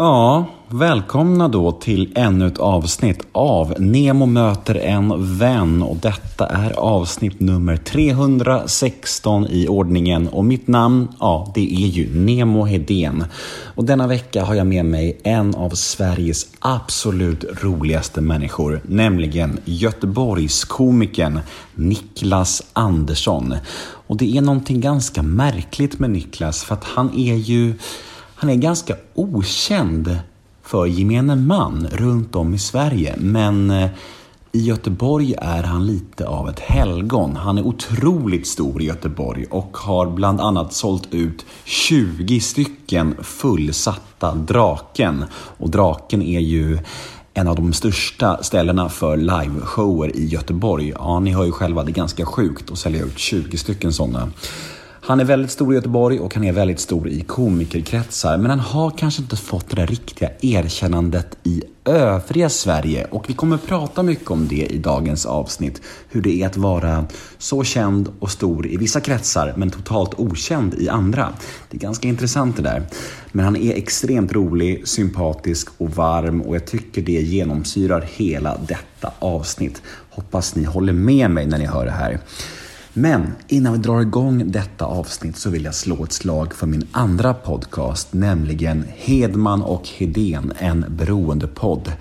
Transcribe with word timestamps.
Ja, 0.00 0.46
välkomna 0.68 1.48
då 1.48 1.72
till 1.72 2.12
ännu 2.14 2.46
ett 2.46 2.58
avsnitt 2.58 3.26
av 3.32 3.74
Nemo 3.78 4.26
möter 4.26 4.74
en 4.74 5.38
vän 5.38 5.82
och 5.82 5.96
detta 5.96 6.46
är 6.46 6.72
avsnitt 6.72 7.40
nummer 7.40 7.76
316 7.76 9.46
i 9.46 9.68
ordningen 9.68 10.28
och 10.28 10.44
mitt 10.44 10.68
namn, 10.68 11.08
ja, 11.20 11.52
det 11.54 11.84
är 11.84 11.86
ju 11.86 12.20
Nemo 12.20 12.64
Hedén. 12.64 13.24
Och 13.74 13.84
denna 13.84 14.06
vecka 14.06 14.44
har 14.44 14.54
jag 14.54 14.66
med 14.66 14.84
mig 14.84 15.20
en 15.22 15.54
av 15.54 15.70
Sveriges 15.70 16.46
absolut 16.58 17.44
roligaste 17.62 18.20
människor, 18.20 18.80
nämligen 18.84 19.58
Göteborgskomikern 19.64 21.40
Niklas 21.74 22.62
Andersson. 22.72 23.54
Och 24.06 24.16
det 24.16 24.36
är 24.36 24.40
någonting 24.40 24.80
ganska 24.80 25.22
märkligt 25.22 25.98
med 25.98 26.10
Niklas 26.10 26.64
för 26.64 26.74
att 26.74 26.84
han 26.84 27.18
är 27.18 27.34
ju 27.34 27.74
han 28.40 28.50
är 28.50 28.54
ganska 28.54 28.96
okänd 29.14 30.18
för 30.62 30.86
gemene 30.86 31.36
man 31.36 31.86
runt 31.92 32.36
om 32.36 32.54
i 32.54 32.58
Sverige. 32.58 33.14
Men 33.18 33.70
eh, 33.70 33.90
i 34.52 34.60
Göteborg 34.60 35.34
är 35.38 35.62
han 35.62 35.86
lite 35.86 36.26
av 36.26 36.48
ett 36.48 36.60
helgon. 36.60 37.36
Han 37.36 37.58
är 37.58 37.66
otroligt 37.66 38.46
stor 38.46 38.82
i 38.82 38.84
Göteborg 38.84 39.44
och 39.50 39.76
har 39.76 40.06
bland 40.06 40.40
annat 40.40 40.72
sålt 40.72 41.14
ut 41.14 41.46
20 41.64 42.40
stycken 42.40 43.14
fullsatta 43.22 44.34
Draken. 44.34 45.24
Och 45.32 45.70
Draken 45.70 46.22
är 46.22 46.40
ju 46.40 46.78
en 47.34 47.48
av 47.48 47.56
de 47.56 47.72
största 47.72 48.42
ställena 48.42 48.88
för 48.88 49.16
liveshower 49.16 50.16
i 50.16 50.26
Göteborg. 50.26 50.92
Ja, 50.98 51.20
ni 51.20 51.30
hör 51.30 51.44
ju 51.44 51.52
själva, 51.52 51.84
det 51.84 51.90
är 51.90 51.94
ganska 51.94 52.26
sjukt 52.26 52.70
att 52.70 52.78
sälja 52.78 53.04
ut 53.04 53.18
20 53.18 53.58
stycken 53.58 53.92
sådana. 53.92 54.30
Han 55.08 55.20
är 55.20 55.24
väldigt 55.24 55.50
stor 55.50 55.72
i 55.72 55.76
Göteborg 55.76 56.20
och 56.20 56.34
han 56.34 56.44
är 56.44 56.52
väldigt 56.52 56.80
stor 56.80 57.08
i 57.08 57.20
komikerkretsar. 57.20 58.38
Men 58.38 58.50
han 58.50 58.60
har 58.60 58.90
kanske 58.90 59.22
inte 59.22 59.36
fått 59.36 59.68
det 59.70 59.76
där 59.76 59.86
riktiga 59.86 60.30
erkännandet 60.40 61.36
i 61.42 61.62
övriga 61.84 62.48
Sverige. 62.48 63.06
Och 63.10 63.30
vi 63.30 63.34
kommer 63.34 63.56
prata 63.56 64.02
mycket 64.02 64.30
om 64.30 64.48
det 64.48 64.66
i 64.66 64.78
dagens 64.78 65.26
avsnitt. 65.26 65.82
Hur 66.08 66.22
det 66.22 66.42
är 66.42 66.46
att 66.46 66.56
vara 66.56 67.04
så 67.38 67.64
känd 67.64 68.12
och 68.18 68.30
stor 68.30 68.66
i 68.66 68.76
vissa 68.76 69.00
kretsar 69.00 69.54
men 69.56 69.70
totalt 69.70 70.14
okänd 70.14 70.74
i 70.74 70.88
andra. 70.88 71.32
Det 71.70 71.76
är 71.76 71.80
ganska 71.80 72.08
intressant 72.08 72.56
det 72.56 72.62
där. 72.62 72.82
Men 73.32 73.44
han 73.44 73.56
är 73.56 73.74
extremt 73.74 74.32
rolig, 74.32 74.88
sympatisk 74.88 75.68
och 75.78 75.90
varm 75.90 76.42
och 76.42 76.54
jag 76.54 76.66
tycker 76.66 77.02
det 77.02 77.12
genomsyrar 77.12 78.08
hela 78.16 78.56
detta 78.68 79.12
avsnitt. 79.18 79.82
Hoppas 80.10 80.54
ni 80.54 80.64
håller 80.64 80.92
med 80.92 81.30
mig 81.30 81.46
när 81.46 81.58
ni 81.58 81.66
hör 81.66 81.84
det 81.84 81.90
här. 81.90 82.18
Men 83.00 83.32
innan 83.48 83.72
vi 83.72 83.78
drar 83.78 84.00
igång 84.00 84.50
detta 84.50 84.84
avsnitt 84.84 85.36
så 85.36 85.50
vill 85.50 85.64
jag 85.64 85.74
slå 85.74 86.04
ett 86.04 86.12
slag 86.12 86.54
för 86.54 86.66
min 86.66 86.86
andra 86.92 87.34
podcast, 87.34 88.12
nämligen 88.12 88.84
Hedman 88.96 89.62
och 89.62 89.88
Hedén, 89.88 90.52
en 90.58 90.84
beroendepodd. 90.88 91.92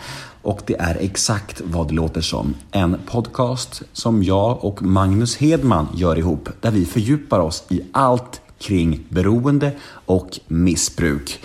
Och 0.41 0.61
det 0.65 0.75
är 0.79 0.97
exakt 0.99 1.61
vad 1.65 1.87
det 1.87 1.93
låter 1.93 2.21
som. 2.21 2.53
En 2.71 2.97
podcast 3.05 3.83
som 3.93 4.23
jag 4.23 4.65
och 4.65 4.81
Magnus 4.81 5.37
Hedman 5.37 5.87
gör 5.95 6.17
ihop, 6.17 6.49
där 6.61 6.71
vi 6.71 6.85
fördjupar 6.85 7.39
oss 7.39 7.63
i 7.69 7.81
allt 7.91 8.41
kring 8.59 9.03
beroende 9.09 9.71
och 10.05 10.39
missbruk. 10.47 11.39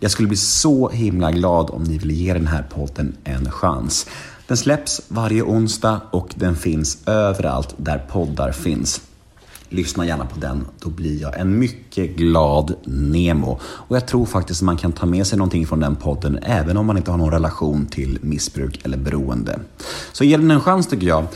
Jag 0.00 0.10
skulle 0.10 0.28
bli 0.28 0.36
så 0.36 0.88
himla 0.88 1.32
glad 1.32 1.70
om 1.70 1.82
ni 1.82 1.98
ville 1.98 2.14
ge 2.14 2.32
den 2.32 2.46
här 2.46 2.62
podden 2.62 3.16
en 3.24 3.50
chans. 3.50 4.06
Den 4.46 4.56
släpps 4.56 5.02
varje 5.08 5.42
onsdag 5.42 6.00
och 6.10 6.34
den 6.36 6.56
finns 6.56 6.98
överallt 7.06 7.74
där 7.76 7.98
poddar 7.98 8.52
finns. 8.52 9.00
Lyssna 9.68 10.06
gärna 10.06 10.26
på 10.26 10.40
den, 10.40 10.66
då 10.78 10.90
blir 10.90 11.22
jag 11.22 11.40
en 11.40 11.58
mycket 11.58 12.16
glad 12.16 12.74
Nemo. 12.84 13.60
Och 13.62 13.96
jag 13.96 14.06
tror 14.06 14.26
faktiskt 14.26 14.62
att 14.62 14.66
man 14.66 14.76
kan 14.76 14.92
ta 14.92 15.06
med 15.06 15.26
sig 15.26 15.38
någonting 15.38 15.66
från 15.66 15.80
den 15.80 15.96
podden 15.96 16.38
även 16.42 16.76
om 16.76 16.86
man 16.86 16.96
inte 16.96 17.10
har 17.10 17.18
någon 17.18 17.32
relation 17.32 17.86
till 17.86 18.18
missbruk 18.22 18.80
eller 18.84 18.96
beroende. 18.96 19.60
Så 20.12 20.24
ge 20.24 20.36
den 20.36 20.50
en 20.50 20.60
chans 20.60 20.86
tycker 20.86 21.06
jag. 21.06 21.26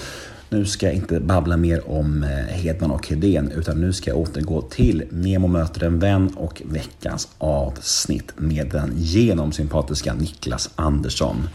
Nu 0.49 0.67
ska 0.67 0.87
jag 0.87 0.95
inte 0.95 1.21
babbla 1.21 1.57
mer 1.57 1.91
om 1.91 2.23
eh, 2.23 2.29
Hedman 2.29 2.91
och 2.91 3.09
Hedén 3.09 3.51
utan 3.51 3.81
nu 3.81 3.93
ska 3.93 4.11
jag 4.11 4.19
återgå 4.19 4.63
till 4.63 5.05
Nemo 5.11 5.49
möter 5.49 5.85
en 5.85 5.99
vän 5.99 6.35
och 6.37 6.63
veckans 6.65 7.29
avsnitt 7.39 8.33
med 8.37 8.71
den 8.71 8.93
genomsympatiska 8.97 10.15
Niklas 10.15 10.71
Andersson. 10.75 11.49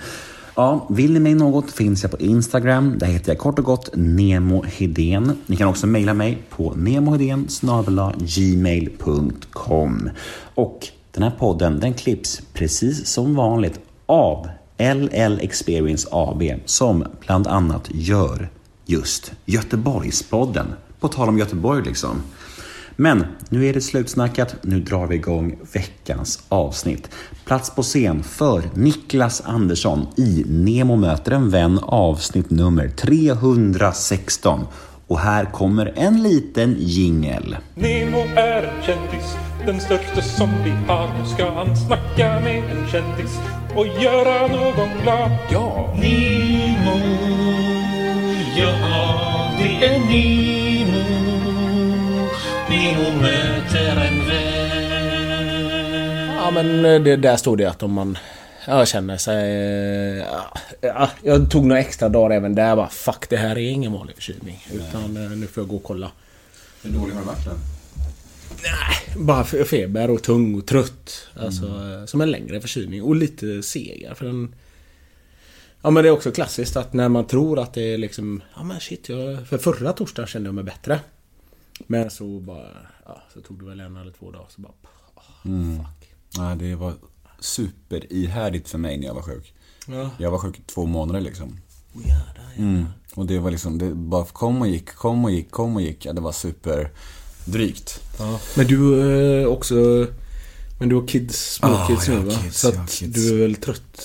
Ja, 0.58 0.88
vill 0.90 1.14
ni 1.14 1.20
mig 1.20 1.36
något 1.36 1.72
finns 1.72 2.04
jag 2.04 2.12
på 2.12 2.18
Instagram. 2.18 2.98
Där 2.98 3.08
heter 3.08 3.32
jag 3.32 3.40
kort 3.40 3.60
och 3.60 3.66
gott 3.66 3.90
Nemo 3.94 4.64
Hedén. 4.64 5.38
Ni 5.46 5.56
kan 5.56 5.68
också 5.68 5.88
mejla 5.88 6.14
mig 6.14 6.38
på 6.50 6.74
nemohedén 6.76 7.48
gmail.com. 8.18 10.10
Och 10.56 10.88
den 11.12 11.24
här 11.24 11.32
podden 11.40 11.80
den 11.80 11.94
klipps 11.94 12.42
precis 12.54 13.08
som 13.08 13.36
vanligt 13.36 13.80
av 14.06 14.48
LL 14.78 15.40
Experience 15.42 16.08
AB 16.12 16.44
som 16.66 17.06
bland 17.20 17.48
annat 17.48 17.90
gör 17.92 18.50
just 18.86 19.32
Göteborgspodden. 19.46 20.68
På 21.00 21.08
tal 21.08 21.30
om 21.30 21.38
Göteborg 21.38 21.84
liksom. 21.84 22.22
Men 22.96 23.26
nu 23.50 23.66
är 23.66 23.74
det 23.74 23.82
slutsnackat. 23.82 24.56
Nu 24.62 24.80
drar 24.80 25.08
vi 25.08 25.16
igång 25.16 25.56
veckans 25.74 26.44
avsnitt. 26.50 27.10
Plats 27.46 27.76
på 27.76 27.84
scen 27.84 28.24
för 28.24 28.64
Niklas 28.74 29.42
Andersson 29.46 30.08
i 30.18 30.44
Nemo 30.48 30.96
möter 30.96 31.32
en 31.32 31.50
vän 31.50 31.80
avsnitt 31.84 32.50
nummer 32.50 32.90
316. 32.90 34.66
Och 35.08 35.20
här 35.20 35.46
kommer 35.46 35.94
en 35.96 36.24
liten 36.24 36.76
jingel. 36.80 37.58
Nemo 37.76 38.20
är 38.36 38.64
en 38.64 38.84
kändis, 38.84 39.36
den 39.66 39.80
största 39.80 40.22
som 40.22 40.50
vi 40.64 40.72
har. 40.88 41.08
Nu 41.20 41.26
ska 41.36 41.52
han 41.52 41.78
snacka 41.78 42.40
med 42.40 42.58
en 42.58 42.88
kändis 42.88 43.40
och 43.76 43.88
göra 44.04 44.48
någon 44.48 44.90
glad. 45.04 45.32
Ja! 45.52 45.94
Nemo, 46.02 47.00
ja 48.58 49.52
det 49.58 49.86
är 49.86 50.00
Nemo. 50.00 50.65
Nemo 52.86 53.22
möter 53.22 54.08
en 54.08 54.28
vän. 54.28 55.66
Ja 56.38 56.52
men 56.52 56.86
eh, 56.86 57.02
det, 57.02 57.16
där 57.16 57.36
stod 57.38 57.58
det 57.58 57.66
att 57.66 57.84
om 57.84 57.92
man 57.94 58.18
ja, 58.68 58.86
känner 58.86 59.18
sig... 59.18 59.50
Ja, 60.18 60.54
ja, 60.82 61.10
jag 61.24 61.52
tog 61.52 61.66
några 61.66 61.82
extra 61.82 62.10
dagar 62.10 62.36
även 62.36 62.56
där 62.56 62.76
bara 62.76 62.90
Fuck 62.90 63.30
det 63.30 63.38
här 63.38 63.58
är 63.58 63.70
ingen 63.70 63.92
vanlig 63.94 64.16
förkylning. 64.16 64.68
Utan 64.74 65.18
eh, 65.18 65.32
nu 65.32 65.48
får 65.48 65.62
jag 65.64 65.70
gå 65.70 65.76
och 65.76 65.84
kolla. 65.84 66.12
Hur 66.84 66.92
dålig 66.92 67.14
har 67.14 67.22
du 67.22 67.28
varit 67.28 67.46
då? 67.46 67.52
Nej, 68.64 69.16
bara 69.26 69.44
fe- 69.44 69.64
feber 69.64 70.10
och 70.10 70.24
tung 70.24 70.56
och 70.60 70.66
trött. 70.66 71.28
Alltså 71.40 71.66
eh, 71.66 72.06
som 72.06 72.22
en 72.22 72.32
längre 72.32 72.62
förkylning. 72.62 73.04
Och 73.04 73.16
lite 73.16 73.64
segar 73.64 74.14
för 74.14 74.26
den... 74.26 74.56
Ja 75.82 75.90
men 75.90 76.04
det 76.04 76.10
är 76.10 76.14
också 76.14 76.32
klassiskt 76.32 76.76
att 76.76 76.94
när 76.94 77.10
man 77.10 77.28
tror 77.28 77.60
att 77.60 77.74
det 77.74 77.94
är 77.94 77.98
liksom... 77.98 78.42
Ja 78.56 78.64
men 78.64 78.80
shit, 78.80 79.10
jag, 79.10 79.48
för 79.48 79.58
förra 79.58 79.94
torsdagen 79.94 80.28
kände 80.28 80.48
jag 80.48 80.56
mig 80.56 80.64
bättre. 80.64 81.00
Men 81.88 82.10
så 82.12 82.40
bara... 82.40 82.68
Ja, 83.06 83.22
så 83.34 83.42
tog 83.42 83.60
det 83.60 83.66
väl 83.66 83.80
en 83.80 83.98
eller 83.98 84.12
två 84.12 84.32
dagar 84.32 84.46
så 84.50 84.62
bara... 84.62 84.74
Oh, 85.44 85.78
fuck. 85.78 86.10
Ja, 86.38 86.56
det 86.56 86.76
var 86.76 86.94
superihärdigt 87.40 88.70
för 88.70 88.78
mig 88.78 88.98
när 88.98 89.08
jag 89.08 89.14
var 89.14 89.22
sjuk. 89.22 89.54
Ja. 89.88 90.10
Jag 90.20 90.32
var 90.32 90.38
sjuk 90.38 90.60
i 90.60 90.62
två 90.66 90.86
månader 90.86 91.22
liksom. 91.22 91.48
Oh, 91.94 92.02
jävlar, 92.08 92.44
jävlar. 92.50 92.70
Mm. 92.70 92.86
Och 93.16 93.26
det 93.26 93.40
var 93.40 93.52
liksom, 93.52 93.78
det 93.78 93.96
bara 93.96 94.26
kom 94.26 94.62
och 94.62 94.68
gick, 94.68 94.96
kom 94.96 95.26
och 95.26 95.32
gick, 95.32 95.52
kom 95.52 95.76
och 95.76 95.82
gick. 95.82 96.06
Ja, 96.06 96.14
det 96.14 96.22
var 96.22 96.32
superdrygt. 96.32 98.02
Ja. 98.20 98.40
Men 98.58 98.68
du 98.68 99.02
är 99.02 99.48
också... 99.48 100.08
Men 100.80 100.90
du 100.90 100.96
har 100.96 101.08
kids, 101.08 101.54
små 101.54 101.68
Ja, 101.70 101.88
kids 101.88 102.08
nu 102.08 102.16
va? 102.20 102.32
kids, 102.44 102.60
så 102.60 102.68
att 102.70 103.02
du 103.08 103.34
är 103.36 103.42
väl 103.42 103.56
trött? 103.56 104.02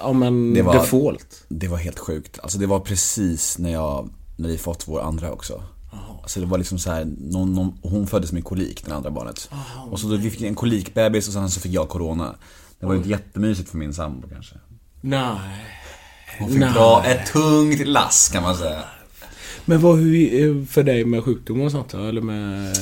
Ja 0.00 0.12
men 0.12 0.54
Det 0.54 0.62
var- 0.62 0.74
default. 0.74 1.44
Det 1.48 1.68
var 1.68 1.76
helt 1.78 1.98
sjukt. 1.98 2.38
Alltså 2.42 2.58
det 2.58 2.66
var 2.66 2.80
precis 2.80 3.58
när 3.58 3.70
jag, 3.72 4.10
när 4.36 4.48
vi 4.48 4.58
fått 4.58 4.88
vår 4.88 5.00
andra 5.00 5.32
också. 5.32 5.62
Alltså 6.30 6.40
det 6.40 6.46
var 6.46 6.58
liksom 6.58 6.78
så 6.78 6.90
här, 6.90 7.08
någon, 7.18 7.54
någon, 7.54 7.72
hon 7.82 8.06
föddes 8.06 8.32
med 8.32 8.44
kolik, 8.44 8.84
det 8.86 8.94
andra 8.94 9.10
barnet. 9.10 9.50
Och 9.90 10.00
så 10.00 10.06
då 10.06 10.16
vi 10.16 10.30
fick 10.30 10.42
en 10.42 10.54
kolikbebis 10.54 11.28
och 11.28 11.32
sen 11.32 11.50
så 11.50 11.60
fick 11.60 11.72
jag 11.72 11.88
corona. 11.88 12.34
Det 12.80 12.86
var 12.86 12.94
ju 12.94 13.10
jättemysigt 13.10 13.68
för 13.70 13.78
min 13.78 13.94
sambo 13.94 14.28
kanske. 14.28 14.54
Nej. 15.00 15.38
Hon 16.38 16.48
fick 16.48 16.60
Nej. 16.60 16.72
dra 16.72 17.04
ett 17.04 17.32
tungt 17.32 17.86
lass 17.86 18.28
kan 18.32 18.42
man 18.42 18.56
säga. 18.56 18.80
Men 19.64 19.80
vad 19.80 19.98
hur 19.98 20.66
för 20.66 20.82
dig 20.82 21.04
med 21.04 21.24
sjukdomar 21.24 21.64
och 21.64 21.72
sånt 21.72 21.88
då? 21.88 21.98
Eller 21.98 22.20
med 22.20 22.76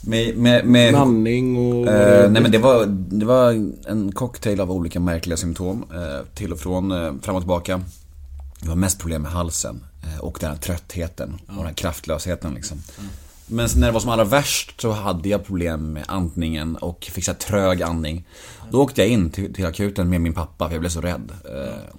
Med, 0.00 0.36
med, 0.36 0.66
med, 0.66 0.94
andning 0.94 1.56
och... 1.56 1.88
Eh, 1.88 2.30
nej 2.30 2.42
men 2.42 2.50
det 2.50 2.58
var, 2.58 2.86
det 3.10 3.26
var 3.26 3.50
en 3.88 4.12
cocktail 4.12 4.60
av 4.60 4.72
olika 4.72 5.00
märkliga 5.00 5.36
symptom. 5.36 5.84
Eh, 5.94 6.26
till 6.34 6.52
och 6.52 6.58
från, 6.58 6.90
eh, 6.90 7.12
fram 7.22 7.34
och 7.36 7.42
tillbaka. 7.42 7.80
Det 8.60 8.68
var 8.68 8.76
mest 8.76 8.98
problem 8.98 9.22
med 9.22 9.30
halsen. 9.30 9.80
Eh, 10.06 10.18
och 10.20 10.38
den 10.40 10.50
här 10.50 10.56
tröttheten 10.56 11.40
och 11.46 11.54
den 11.54 11.66
här 11.66 11.72
kraftlösheten 11.72 12.54
liksom. 12.54 12.82
Men 13.46 13.68
när 13.76 13.86
det 13.86 13.92
var 13.92 14.00
som 14.00 14.10
allra 14.10 14.24
värst 14.24 14.80
så 14.80 14.92
hade 14.92 15.28
jag 15.28 15.44
problem 15.44 15.92
med 15.92 16.04
andningen 16.08 16.76
och 16.76 17.04
fick 17.04 17.24
så 17.24 17.34
trög 17.34 17.82
andning. 17.82 18.26
Då 18.70 18.82
åkte 18.82 19.00
jag 19.00 19.10
in 19.10 19.30
till, 19.30 19.54
till 19.54 19.66
akuten 19.66 20.10
med 20.10 20.20
min 20.20 20.34
pappa 20.34 20.66
för 20.66 20.74
jag 20.74 20.80
blev 20.80 20.90
så 20.90 21.00
rädd. 21.00 21.32
Eh, 21.44 21.94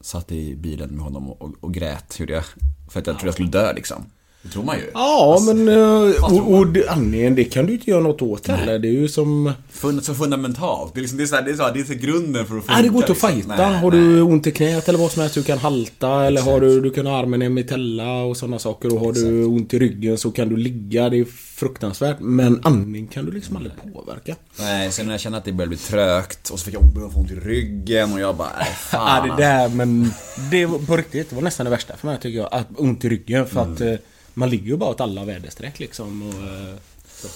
satt 0.00 0.32
i 0.32 0.56
bilen 0.56 0.90
med 0.90 1.04
honom 1.04 1.30
och, 1.30 1.42
och, 1.42 1.54
och 1.60 1.74
grät 1.74 2.20
gjorde 2.20 2.32
jag. 2.32 2.44
För 2.88 3.00
att 3.00 3.06
jag 3.06 3.16
trodde 3.16 3.26
jag 3.26 3.34
skulle 3.34 3.48
dö 3.48 3.72
liksom. 3.72 4.04
Det 4.42 4.48
tror 4.48 4.64
man 4.64 4.76
ju. 4.76 4.82
Ja, 4.94 5.42
men... 5.46 5.68
eh, 5.68 6.12
fast 6.20 6.32
Och, 6.32 6.54
och 6.54 6.66
det- 6.66 6.88
andningen, 6.88 7.34
det 7.34 7.44
kan 7.44 7.66
du 7.66 7.72
inte 7.72 7.90
göra 7.90 8.00
något 8.02 8.22
åt 8.22 8.46
heller. 8.46 8.78
Det 8.78 8.88
är 8.88 8.92
ju 8.92 9.08
som... 9.08 9.52
Fun, 9.70 10.02
så 10.02 10.14
fundamentalt. 10.14 10.94
Det 10.94 11.00
är, 11.00 11.02
liksom, 11.02 11.18
det 11.18 11.24
är, 11.24 11.26
så 11.26 11.34
här, 11.34 11.42
det 11.42 11.50
är, 11.50 11.54
så 11.56 11.62
här, 11.62 11.74
det 11.74 11.80
är 11.80 11.84
så 11.84 11.94
grunden 11.94 12.46
för 12.46 12.56
att 12.56 12.64
funka. 12.64 12.72
Nej, 12.72 12.82
det 12.82 12.88
går 12.88 12.96
inte 13.02 13.12
att 13.12 13.22
liksom. 13.34 13.42
fighta. 13.42 13.56
Nej, 13.70 13.80
har 13.80 13.90
nej. 13.90 14.00
du 14.00 14.22
ont 14.22 14.46
i 14.46 14.50
knät 14.50 14.88
eller 14.88 14.98
vad 14.98 15.10
som 15.10 15.20
helst, 15.22 15.34
du 15.34 15.42
kan 15.42 15.58
halta. 15.58 16.24
Eller 16.24 16.42
har 16.42 16.60
du, 16.60 16.80
du 16.80 16.90
kan 16.90 17.06
ha 17.06 17.18
armen 17.18 17.42
i 17.42 17.44
en 17.44 17.54
mitella 17.54 18.22
och 18.22 18.36
sådana 18.36 18.58
saker. 18.58 18.94
Och 18.94 19.00
har 19.00 19.12
du 19.12 19.44
ont 19.44 19.74
i 19.74 19.78
ryggen 19.78 20.18
så 20.18 20.30
kan 20.30 20.48
du 20.48 20.56
ligga. 20.56 21.08
Det 21.08 21.16
är 21.18 21.24
fruktansvärt. 21.58 22.16
Men 22.20 22.60
andning 22.64 23.06
kan 23.06 23.24
du 23.24 23.32
liksom 23.32 23.56
aldrig 23.56 23.72
påverka. 23.94 24.36
Nej, 24.58 24.92
sen 24.92 25.06
när 25.06 25.12
jag 25.12 25.20
kände 25.20 25.38
att 25.38 25.44
det 25.44 25.52
började 25.52 25.68
bli 25.68 25.78
trögt 25.78 26.48
och 26.50 26.58
så 26.58 26.64
fick 26.64 26.74
jag 26.74 26.82
ont 27.16 27.30
i 27.30 27.34
ryggen 27.34 28.12
och 28.12 28.20
jag 28.20 28.36
bara, 28.36 28.52
nej 28.58 28.68
fan. 28.78 29.28
Ja, 29.28 29.36
det 29.36 29.42
där, 29.42 29.68
men 29.68 30.10
det 30.50 30.66
var 30.66 30.78
på 30.78 30.96
riktigt, 30.96 31.30
det 31.30 31.36
var 31.36 31.42
nästan 31.42 31.64
det 31.64 31.70
värsta 31.70 31.96
för 31.96 32.06
mig 32.06 32.18
tycker 32.20 32.38
jag. 32.38 32.48
Att 32.52 32.66
ont 32.76 33.04
i 33.04 33.08
ryggen 33.08 33.46
för 33.46 33.60
att 33.60 33.80
eh, 33.80 33.94
man 34.38 34.50
ligger 34.50 34.66
ju 34.66 34.76
bara 34.76 34.90
åt 34.90 35.00
alla 35.00 35.24
väderstreck 35.24 35.78
liksom. 35.78 36.22
Och, 36.28 36.34
eh, 36.34 36.74
så. 37.14 37.28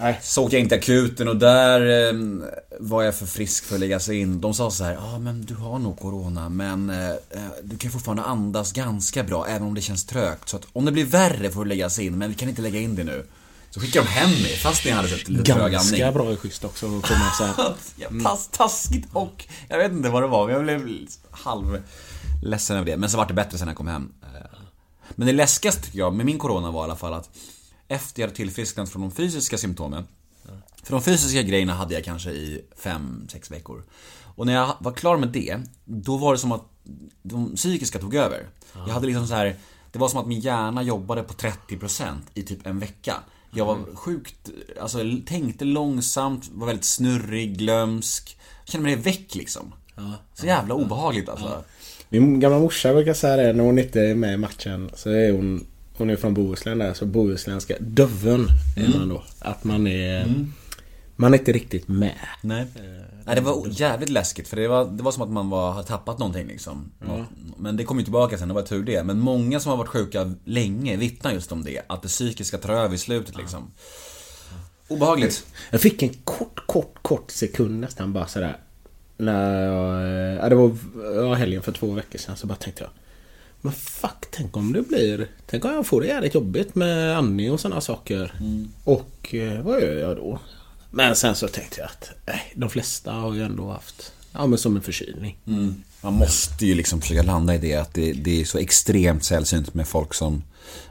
Nej. 0.00 0.18
Så 0.22 0.44
åkte 0.44 0.56
jag 0.56 0.62
in 0.62 0.68
till 0.68 0.78
akuten 0.78 1.28
och 1.28 1.36
där 1.36 2.08
eh, 2.08 2.14
var 2.78 3.02
jag 3.02 3.14
för 3.14 3.26
frisk 3.26 3.64
för 3.64 3.74
att 3.74 3.80
lägga 3.80 4.00
sig 4.00 4.20
in. 4.20 4.40
De 4.40 4.54
sa 4.54 4.70
så 4.70 4.84
här, 4.84 4.92
ja 4.92 5.14
ah, 5.14 5.18
men 5.18 5.44
du 5.44 5.54
har 5.54 5.78
nog 5.78 5.98
Corona 5.98 6.48
men 6.48 6.90
eh, 6.90 7.10
eh, 7.10 7.16
du 7.62 7.76
kan 7.76 7.90
fortfarande 7.90 8.22
andas 8.22 8.72
ganska 8.72 9.22
bra 9.22 9.46
även 9.46 9.62
om 9.62 9.74
det 9.74 9.80
känns 9.80 10.04
trögt. 10.04 10.48
Så 10.48 10.56
att 10.56 10.66
om 10.72 10.84
det 10.84 10.92
blir 10.92 11.04
värre 11.04 11.50
får 11.50 11.64
du 11.64 11.68
lägga 11.68 11.90
sig 11.90 12.06
in 12.06 12.18
men 12.18 12.28
vi 12.28 12.34
kan 12.34 12.48
inte 12.48 12.62
lägga 12.62 12.80
in 12.80 12.94
det 12.94 13.04
nu. 13.04 13.26
Så 13.70 13.80
skickade 13.80 14.06
de 14.06 14.10
hem 14.10 14.30
mig 14.30 14.56
fast 14.56 14.84
jag 14.84 14.96
hade 14.96 15.08
sett 15.08 15.28
lite 15.28 15.44
trög 15.44 15.60
andning. 15.62 15.72
Ganska 15.72 16.12
bra 16.12 16.32
är 16.32 16.36
schysst 16.36 16.64
också 16.64 16.86
att 16.86 17.02
komma 17.02 17.30
så 17.38 17.44
här. 17.44 17.54
Ja, 17.96 18.08
tass, 18.22 18.48
taskigt 18.52 19.08
och 19.12 19.44
jag 19.68 19.78
vet 19.78 19.92
inte 19.92 20.08
vad 20.08 20.22
det 20.22 20.26
var, 20.26 20.46
men 20.46 20.54
jag 20.54 20.64
blev 20.64 21.06
halv 21.30 21.82
ledsen 22.42 22.76
över 22.76 22.86
det. 22.86 22.96
Men 22.96 23.10
så 23.10 23.16
var 23.16 23.26
det 23.26 23.34
bättre 23.34 23.58
sen 23.58 23.66
när 23.66 23.72
jag 23.72 23.76
kom 23.76 23.88
hem. 23.88 24.12
Men 25.10 25.26
det 25.26 25.32
läskigaste 25.32 25.82
tycker 25.82 25.98
jag 25.98 26.14
med 26.14 26.26
min 26.26 26.38
corona 26.38 26.70
var 26.70 26.80
i 26.80 26.84
alla 26.84 26.96
fall 26.96 27.14
att 27.14 27.30
efter 27.88 28.22
jag 28.22 28.26
hade 28.26 28.36
tillfrisknat 28.36 28.90
från 28.90 29.02
de 29.02 29.10
fysiska 29.10 29.58
symptomen. 29.58 30.06
För 30.82 30.92
de 30.92 31.02
fysiska 31.02 31.42
grejerna 31.42 31.74
hade 31.74 31.94
jag 31.94 32.04
kanske 32.04 32.30
i 32.30 32.64
5-6 32.82 33.50
veckor. 33.50 33.84
Och 34.36 34.46
när 34.46 34.52
jag 34.52 34.76
var 34.80 34.92
klar 34.92 35.16
med 35.16 35.28
det, 35.28 35.60
då 35.84 36.16
var 36.16 36.32
det 36.32 36.38
som 36.38 36.52
att 36.52 36.64
de 37.22 37.56
psykiska 37.56 37.98
tog 37.98 38.14
över. 38.14 38.46
Jag 38.74 38.94
hade 38.94 39.06
liksom 39.06 39.26
så 39.26 39.34
här, 39.34 39.56
det 39.92 39.98
var 39.98 40.08
som 40.08 40.20
att 40.20 40.26
min 40.26 40.40
hjärna 40.40 40.82
jobbade 40.82 41.22
på 41.22 41.34
30% 41.34 42.16
i 42.34 42.42
typ 42.42 42.66
en 42.66 42.78
vecka. 42.78 43.16
Jag 43.50 43.66
var 43.66 43.94
sjukt, 43.94 44.50
alltså 44.80 44.98
tänkte 45.26 45.64
långsamt, 45.64 46.50
var 46.52 46.66
väldigt 46.66 46.84
snurrig, 46.84 47.58
glömsk. 47.58 48.38
Kände 48.64 48.84
mig 48.84 48.96
väck 48.96 49.34
liksom. 49.34 49.74
Så 50.34 50.46
jävla 50.46 50.74
obehagligt 50.74 51.28
alltså. 51.28 51.64
Min 52.12 52.40
gamla 52.40 52.58
morsa 52.58 52.92
brukar 52.94 53.14
säga 53.14 53.36
det 53.36 53.52
när 53.52 53.64
hon 53.64 53.78
inte 53.78 54.00
är 54.00 54.14
med 54.14 54.34
i 54.34 54.36
matchen. 54.36 54.90
Så 54.94 55.10
är 55.10 55.32
hon 55.32 55.66
Hon 55.96 56.10
är 56.10 56.16
från 56.16 56.34
Bohuslän 56.34 56.78
där, 56.78 56.94
så 56.94 57.06
bohuslänska. 57.06 57.74
Döven 57.80 58.46
är 58.76 58.98
man 58.98 59.08
då. 59.08 59.22
Att 59.38 59.64
man 59.64 59.86
är... 59.86 60.34
Man 61.16 61.34
är 61.34 61.38
inte 61.38 61.52
riktigt 61.52 61.88
med. 61.88 62.14
Nej. 62.42 62.66
Nej, 63.24 63.34
det 63.34 63.40
var 63.40 63.66
jävligt 63.70 64.08
läskigt 64.08 64.48
för 64.48 64.56
det 64.56 64.68
var, 64.68 64.84
det 64.84 65.02
var 65.02 65.12
som 65.12 65.22
att 65.22 65.30
man 65.30 65.50
var, 65.50 65.72
hade 65.72 65.86
tappat 65.88 66.18
någonting 66.18 66.46
liksom. 66.46 66.90
Något- 66.98 67.26
Men 67.58 67.76
det 67.76 67.84
kom 67.84 67.98
ju 67.98 68.04
tillbaka 68.04 68.38
sen, 68.38 68.48
det 68.48 68.54
var 68.54 68.62
tur 68.62 68.82
det. 68.84 69.04
Men 69.04 69.20
många 69.20 69.60
som 69.60 69.70
har 69.70 69.76
varit 69.76 69.88
sjuka 69.88 70.34
länge 70.44 70.96
vittnar 70.96 71.32
just 71.32 71.52
om 71.52 71.64
det. 71.64 71.80
Att 71.86 72.02
det 72.02 72.08
psykiska 72.08 72.58
tar 72.58 72.72
över 72.72 72.94
i 72.94 72.98
slutet 72.98 73.36
liksom. 73.36 73.70
Obehagligt. 74.88 75.46
Jag 75.70 75.80
fick 75.80 76.02
en 76.02 76.14
kort, 76.24 76.66
kort, 76.66 76.94
kort 77.02 77.30
sekund 77.30 77.80
nästan 77.80 78.12
bara 78.12 78.26
sådär. 78.26 78.56
När 79.16 79.62
jag... 79.62 80.00
Ja, 80.42 80.48
det 80.48 80.54
var 80.54 80.76
ja, 81.14 81.34
helgen 81.34 81.62
för 81.62 81.72
två 81.72 81.92
veckor 81.92 82.18
sedan 82.18 82.36
så 82.36 82.46
bara 82.46 82.54
tänkte 82.54 82.82
jag. 82.82 82.90
Men 83.60 83.72
fuck, 83.72 84.26
tänk 84.30 84.56
om 84.56 84.72
det 84.72 84.82
blir... 84.82 85.28
Tänk 85.46 85.64
om 85.64 85.70
jag 85.70 85.86
får 85.86 86.00
det 86.00 86.06
jävligt 86.06 86.34
jobbigt 86.34 86.74
med 86.74 87.16
andning 87.16 87.52
och 87.52 87.60
sådana 87.60 87.80
saker. 87.80 88.32
Och 88.84 89.34
eh, 89.34 89.60
vad 89.60 89.82
gör 89.82 89.98
jag 89.98 90.16
då? 90.16 90.38
Men 90.90 91.16
sen 91.16 91.34
så 91.34 91.48
tänkte 91.48 91.80
jag 91.80 91.86
att 91.86 92.10
nej, 92.26 92.52
de 92.54 92.70
flesta 92.70 93.12
har 93.12 93.34
ju 93.34 93.42
ändå 93.42 93.70
haft... 93.70 94.12
Ja 94.32 94.46
men 94.46 94.58
som 94.58 94.76
en 94.76 94.82
förkylning. 94.82 95.36
Man 96.02 96.12
måste 96.12 96.66
ju 96.66 96.74
liksom 96.74 97.00
försöka 97.00 97.22
landa 97.22 97.54
i 97.54 97.58
det 97.58 97.74
att 97.74 97.94
det, 97.94 98.12
det 98.12 98.40
är 98.40 98.44
så 98.44 98.58
extremt 98.58 99.24
sällsynt 99.24 99.74
med 99.74 99.88
folk 99.88 100.14
som 100.14 100.42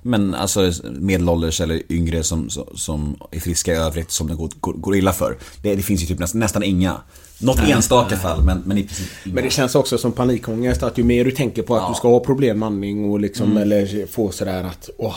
men 0.01 0.35
alltså 0.35 0.71
medelålders 0.83 1.61
eller 1.61 1.91
yngre 1.91 2.23
som, 2.23 2.49
som, 2.75 3.17
är 3.31 3.39
friska 3.39 3.73
i 3.73 3.75
övrigt 3.75 4.11
som 4.11 4.27
det 4.27 4.35
går, 4.35 4.49
går, 4.59 4.73
går 4.73 4.95
illa 4.95 5.13
för. 5.13 5.37
Det, 5.61 5.75
det 5.75 5.81
finns 5.81 6.03
ju 6.03 6.05
typ 6.05 6.19
nästan, 6.19 6.39
nästan 6.39 6.63
inga. 6.63 7.01
Något 7.41 7.59
enstaka 7.59 8.17
fall 8.17 8.43
men, 8.43 8.61
men 8.65 8.77
i 8.77 8.83
princip 8.83 9.07
inga. 9.25 9.35
Men 9.35 9.43
det 9.43 9.49
känns 9.49 9.75
också 9.75 9.97
som 9.97 10.11
panikångest 10.11 10.83
att 10.83 10.97
ju 10.97 11.03
mer 11.03 11.25
du 11.25 11.31
tänker 11.31 11.61
på 11.63 11.75
att 11.75 11.81
Ja. 11.81 11.89
du 11.89 11.95
ska 11.95 12.07
ha 12.07 12.19
problem 12.19 12.59
med 12.59 12.67
andning 12.67 13.11
och 13.11 13.19
liksom 13.19 13.57
eller 13.57 14.07
få 14.07 14.31
sådär 14.31 14.63
att 14.63 14.89
åh, 14.97 15.15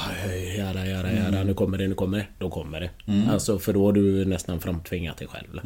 jära, 0.57 0.87
jära, 0.87 1.13
jära, 1.13 1.45
nu 1.45 1.55
kommer 1.55 1.79
det, 1.79 1.89
nu 1.89 1.95
kommer 1.95 2.19
det. 2.19 2.27
Då 2.39 2.51
kommer 2.51 2.81
det. 2.81 2.91
Alltså 3.33 3.59
för 3.59 3.73
då 3.73 3.85
har 3.85 3.93
du 3.93 4.25
nästan 4.25 4.61
framtvingat 4.61 5.17
dig 5.17 5.29
själv. 5.29 5.61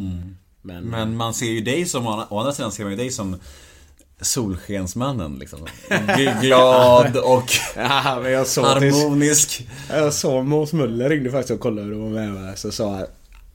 Men, 0.67 0.85
Men 0.85 1.17
man 1.17 1.35
ser 1.35 1.47
ju 1.47 1.61
dig 1.61 1.87
som, 1.87 2.07
å 2.07 2.39
andra 2.39 2.53
sidan 2.53 2.73
ser 2.73 2.85
man 2.85 2.93
ju 2.93 2.99
dig 2.99 3.11
som 3.11 3.37
Solskensmannen 4.21 5.39
liksom. 5.39 5.67
Glad 6.41 7.17
och 7.17 7.51
ja, 7.77 8.19
men 8.23 8.33
jag 8.33 8.47
till, 8.47 8.63
harmonisk. 8.63 9.69
jag 9.89 10.15
sa 10.15 10.43
Måns 10.43 10.73
Möller 10.73 11.09
ringde 11.09 11.31
faktiskt 11.31 11.51
och 11.51 11.61
kollade 11.61 11.87
hur 11.87 11.93
de 11.93 12.03
var 12.03 12.21
med 12.21 12.33
mig. 12.33 12.57
Så 12.57 12.73
sa 12.73 12.97
han 12.97 13.07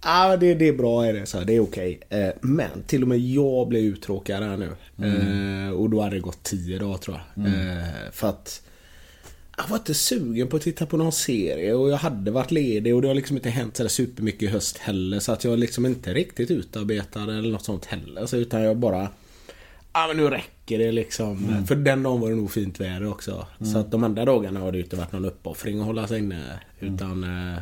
Ja, 0.03 0.37
det, 0.37 0.53
det 0.53 0.67
är 0.67 0.73
bra 0.73 1.05
är 1.05 1.13
det, 1.13 1.25
så 1.25 1.37
här, 1.37 1.45
det 1.45 1.55
är 1.55 1.59
okej. 1.59 1.99
Eh, 2.09 2.29
men 2.41 2.83
till 2.87 3.01
och 3.01 3.07
med 3.07 3.19
jag 3.19 3.67
blev 3.67 3.83
uttråkad 3.83 4.43
här 4.43 4.57
nu. 4.57 4.75
Eh, 5.07 5.73
och 5.73 5.89
då 5.89 6.01
hade 6.01 6.15
det 6.15 6.19
gått 6.19 6.43
10 6.43 6.79
dagar 6.79 6.97
tror 6.97 7.21
jag. 7.35 7.45
Eh, 7.47 7.83
för 8.11 8.29
att 8.29 8.61
jag 9.61 9.69
var 9.69 9.77
inte 9.77 9.93
sugen 9.93 10.47
på 10.47 10.55
att 10.55 10.61
titta 10.61 10.85
på 10.85 10.97
någon 10.97 11.11
serie 11.11 11.73
och 11.73 11.89
jag 11.89 11.97
hade 11.97 12.31
varit 12.31 12.51
ledig 12.51 12.95
och 12.95 13.01
det 13.01 13.07
har 13.07 13.15
liksom 13.15 13.37
inte 13.37 13.49
hänt 13.49 13.77
sådär 13.77 13.89
supermycket 13.89 14.41
i 14.41 14.47
höst 14.47 14.77
heller. 14.77 15.19
Så 15.19 15.31
att 15.31 15.43
jag 15.43 15.59
liksom 15.59 15.85
inte 15.85 16.13
riktigt 16.13 16.51
utarbetad 16.51 17.23
eller 17.23 17.51
något 17.51 17.65
sånt 17.65 17.85
heller. 17.85 18.25
Så 18.25 18.37
utan 18.37 18.61
jag 18.61 18.77
bara... 18.77 19.09
Ja 19.93 20.07
men 20.07 20.17
nu 20.17 20.29
räcker 20.29 20.79
det 20.79 20.91
liksom. 20.91 21.65
För 21.67 21.75
den 21.75 22.03
dagen 22.03 22.21
var 22.21 22.29
det 22.29 22.35
nog 22.35 22.51
fint 22.51 22.79
väder 22.79 23.07
också. 23.07 23.47
Så 23.73 23.77
att 23.77 23.91
de 23.91 24.03
andra 24.03 24.25
dagarna 24.25 24.59
har 24.59 24.71
det 24.71 24.77
ju 24.77 24.83
inte 24.83 24.95
varit 24.95 25.11
någon 25.11 25.25
uppoffring 25.25 25.79
att 25.79 25.85
hålla 25.85 26.07
sig 26.07 26.19
inne. 26.19 26.59
Utan... 26.79 27.23
Eh, 27.23 27.61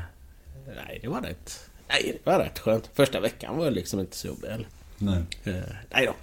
nej, 0.75 0.99
det 1.01 1.07
var 1.07 1.21
rätt... 1.21 1.69
Nej, 1.89 2.19
det 2.23 2.31
var 2.31 2.39
rätt 2.39 2.59
skönt. 2.59 2.89
Första 2.93 3.19
veckan 3.19 3.57
var 3.57 3.71
liksom 3.71 3.99
inte 3.99 4.15
så 4.15 4.27
jobbig 4.27 4.47
heller. 4.47 4.67
Nej. 4.99 5.23
Eh, 5.43 5.53
nej 5.93 6.05
då. 6.05 6.15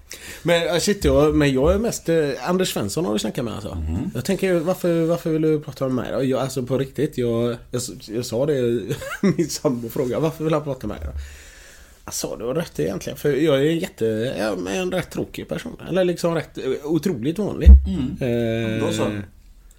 Men 0.42 0.68
eh, 0.68 0.78
shit, 0.78 1.04
jag, 1.04 1.34
men 1.34 1.52
jag 1.52 1.72
är 1.74 1.78
mest... 1.78 2.08
Eh, 2.08 2.28
Anders 2.48 2.72
Svensson 2.72 3.04
har 3.04 3.12
du 3.12 3.18
snackat 3.18 3.44
med 3.44 3.54
alltså. 3.54 3.78
Jag 4.14 4.24
tänker, 4.24 4.54
varför, 4.54 5.06
varför 5.06 5.30
vill 5.30 5.42
du 5.42 5.60
prata 5.60 5.88
med 5.88 5.94
mig 5.94 6.12
då? 6.12 6.24
Jag, 6.24 6.40
alltså 6.40 6.62
på 6.62 6.78
riktigt, 6.78 7.18
jag, 7.18 7.56
jag, 7.70 7.82
jag 8.08 8.26
sa 8.26 8.46
det, 8.46 8.82
min 9.36 9.48
sambo 9.48 9.88
frågade 9.88 10.22
varför 10.22 10.44
vill 10.44 10.52
han 10.54 10.64
prata 10.64 10.86
med 10.86 10.98
mig 11.00 11.08
då? 11.12 11.20
Sa 12.12 12.36
du 12.36 12.44
har 12.44 12.54
rätt 12.54 12.80
egentligen, 12.80 13.18
för 13.18 13.32
jag 13.32 13.56
är 13.60 13.70
en 13.70 13.78
jätte... 13.78 14.04
Jag 14.38 14.66
är 14.76 14.80
en 14.80 14.92
rätt 14.92 15.10
tråkig 15.10 15.48
person. 15.48 15.76
Eller 15.88 16.04
liksom 16.04 16.34
rätt 16.34 16.58
eh, 16.58 16.64
otroligt 16.84 17.38
vanlig. 17.38 17.68
Eh, 18.20 18.86
Då 18.86 18.92
så. 18.92 19.10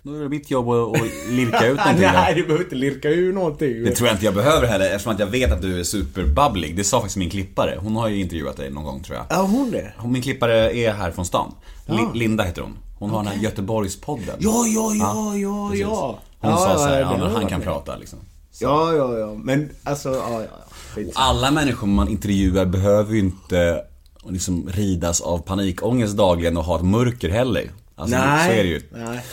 Då 0.07 0.13
är 0.13 0.19
det 0.19 0.29
mitt 0.29 0.51
jobb 0.51 0.69
att, 0.69 1.01
att 1.01 1.07
lirka 1.29 1.67
ut 1.67 1.77
någonting 1.85 2.01
Nej, 2.01 2.35
du 2.35 2.43
behöver 2.43 2.63
inte 2.63 2.75
lirka 2.75 3.09
ur 3.09 3.33
någonting. 3.33 3.83
Det 3.83 3.91
tror 3.91 4.07
jag 4.07 4.15
inte 4.15 4.25
jag 4.25 4.33
behöver 4.33 4.67
heller 4.67 4.85
eftersom 4.85 5.13
att 5.13 5.19
jag 5.19 5.27
vet 5.27 5.51
att 5.51 5.61
du 5.61 5.79
är 5.79 5.83
superbubblig. 5.83 6.75
Det 6.75 6.83
sa 6.83 6.99
faktiskt 6.99 7.17
min 7.17 7.29
klippare. 7.29 7.77
Hon 7.81 7.95
har 7.95 8.07
ju 8.07 8.19
intervjuat 8.21 8.57
dig 8.57 8.69
någon 8.69 8.83
gång 8.83 9.03
tror 9.03 9.17
jag. 9.17 9.25
Ja, 9.29 9.41
hon 9.41 9.71
det? 9.71 9.93
Min 10.05 10.21
klippare 10.21 10.77
är 10.77 10.93
här 10.93 11.11
från 11.11 11.25
stan. 11.25 11.53
Ja. 11.85 12.11
Linda 12.13 12.43
heter 12.43 12.61
hon. 12.61 12.77
Hon 12.99 13.09
har 13.09 13.23
den 13.23 13.33
här 13.33 13.43
Göteborgspodden. 13.43 14.35
Ja, 14.39 14.65
ja, 14.67 14.93
ja, 14.99 15.35
ja, 15.35 15.69
precis. 15.69 15.81
ja. 15.87 16.19
Hon 16.39 16.51
ja, 16.51 16.57
sa 16.57 16.77
så 16.77 16.83
här, 16.83 16.95
det 16.95 16.99
ja, 16.99 17.17
men 17.17 17.31
han 17.31 17.47
kan 17.47 17.59
med. 17.59 17.67
prata 17.67 17.97
liksom. 17.97 18.19
Ja, 18.59 18.93
ja, 18.93 19.17
ja. 19.17 19.33
Men 19.33 19.69
alltså, 19.83 20.09
ja, 20.09 20.41
ja. 20.41 20.47
Skit. 20.93 21.11
Alla 21.15 21.51
människor 21.51 21.87
man 21.87 22.07
intervjuar 22.07 22.65
behöver 22.65 23.13
ju 23.13 23.19
inte 23.19 23.81
liksom 24.29 24.69
ridas 24.73 25.21
av 25.21 25.37
panikångest 25.37 26.17
dagligen 26.17 26.57
och 26.57 26.63
ha 26.63 26.75
ett 26.75 26.85
mörker 26.85 27.29
heller. 27.29 27.71
Alltså, 27.95 28.17
så 28.17 28.51
är 28.51 28.63
det 28.63 28.69
ju. 28.69 28.81
Nej. 28.91 29.23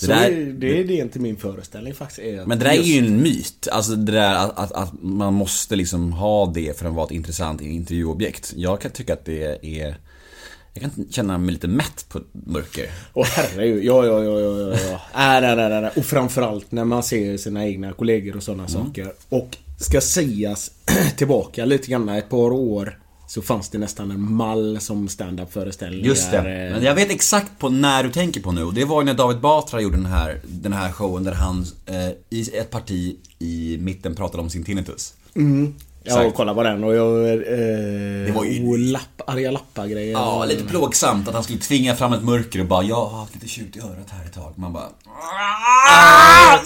Det 0.00 0.06
Så 0.06 0.12
där- 0.12 0.30
det, 0.30 0.52
det 0.52 0.80
är 0.80 0.84
det 0.84 0.94
inte 0.94 1.18
min 1.18 1.36
föreställning 1.36 1.94
faktiskt. 1.94 2.46
Men 2.46 2.58
det 2.58 2.64
där 2.64 2.70
är 2.72 2.82
ju 2.82 2.98
en 3.06 3.22
myt. 3.22 3.68
Alltså 3.72 3.96
det 3.96 4.12
där 4.12 4.34
att, 4.34 4.58
att, 4.58 4.72
att 4.72 4.92
man 5.02 5.34
måste 5.34 5.76
liksom 5.76 6.12
ha 6.12 6.46
det 6.46 6.78
för 6.78 6.86
att 6.86 6.94
vara 6.94 7.06
ett 7.06 7.12
intressant 7.12 7.60
intervjuobjekt. 7.60 8.52
Jag 8.56 8.80
kan 8.80 8.90
tycka 8.90 9.12
att 9.12 9.24
det 9.24 9.58
är... 9.80 9.96
Jag 10.76 10.82
kan 10.82 11.06
känna 11.10 11.38
mig 11.38 11.52
lite 11.52 11.68
mätt 11.68 12.06
på 12.08 12.20
mörker. 12.32 12.90
Åh 13.12 13.26
herregud, 13.30 13.84
ja, 13.84 14.06
ja, 14.06 14.24
ja, 14.24 14.40
ja, 14.40 14.58
ja, 14.70 14.78
ja. 14.90 15.00
Nej, 15.40 15.56
nej, 15.56 15.80
nej. 15.82 15.90
Och 15.96 16.04
framförallt 16.04 16.72
när 16.72 16.84
man 16.84 17.02
ser 17.02 17.36
sina 17.36 17.66
egna 17.66 17.92
kollegor 17.92 18.36
och 18.36 18.42
sådana 18.42 18.66
Mm. 18.66 18.84
saker. 18.86 19.12
Och 19.28 19.56
ska 19.80 20.00
sägas 20.00 20.70
tillbaka 21.16 21.64
lite 21.64 21.90
grann 21.90 22.08
ett 22.08 22.28
par 22.28 22.52
år. 22.52 22.98
Så 23.34 23.42
fanns 23.42 23.68
det 23.68 23.78
nästan 23.78 24.10
en 24.10 24.32
mall 24.32 24.80
som 24.80 25.08
stand-up 25.08 25.52
föreställningar. 25.52 26.06
Just 26.06 26.30
det. 26.30 26.38
eh, 26.38 26.44
Men 26.44 26.82
jag 26.82 26.94
vet 26.94 27.10
exakt 27.10 27.58
på 27.58 27.68
när 27.68 28.02
du 28.04 28.10
tänker 28.12 28.40
på 28.40 28.52
nu. 28.52 28.62
Och 28.64 28.74
det 28.74 28.84
var 28.84 29.00
ju 29.02 29.06
när 29.06 29.14
David 29.14 29.40
Batra 29.40 29.80
gjorde 29.80 29.96
den 29.96 30.06
här, 30.06 30.40
den 30.48 30.72
här 30.72 30.92
showen 30.92 31.24
där 31.24 31.32
han 31.32 31.66
eh, 31.86 32.08
i 32.30 32.50
ett 32.54 32.70
parti 32.70 33.16
i 33.38 33.78
mitten 33.80 34.14
pratade 34.14 34.42
om 34.42 34.50
sin 34.50 34.64
tinnitus. 34.64 35.14
Ja, 36.06 36.24
och 36.24 36.34
kolla 36.34 36.54
på 36.54 36.62
den 36.62 36.84
och 36.84 36.94
jag... 36.94 37.24
Eh, 37.30 37.36
Det 38.26 38.32
var 38.34 38.44
ju- 38.44 38.66
och 38.68 38.78
lapp, 38.78 39.20
arga 39.26 39.50
lappar-grejer. 39.50 40.12
Ja, 40.12 40.44
lite 40.44 40.64
plågsamt 40.64 41.28
att 41.28 41.34
han 41.34 41.42
skulle 41.44 41.58
tvinga 41.58 41.94
fram 41.94 42.12
ett 42.12 42.22
mörker 42.24 42.60
och 42.60 42.66
bara 42.66 42.82
Jag 42.84 43.04
har 43.06 43.18
haft 43.20 43.34
lite 43.34 43.48
tjut 43.48 43.76
i 43.76 43.80
örat 43.80 44.10
här 44.10 44.24
ett 44.24 44.32
tag. 44.32 44.52
Man 44.56 44.72
bara 44.72 44.88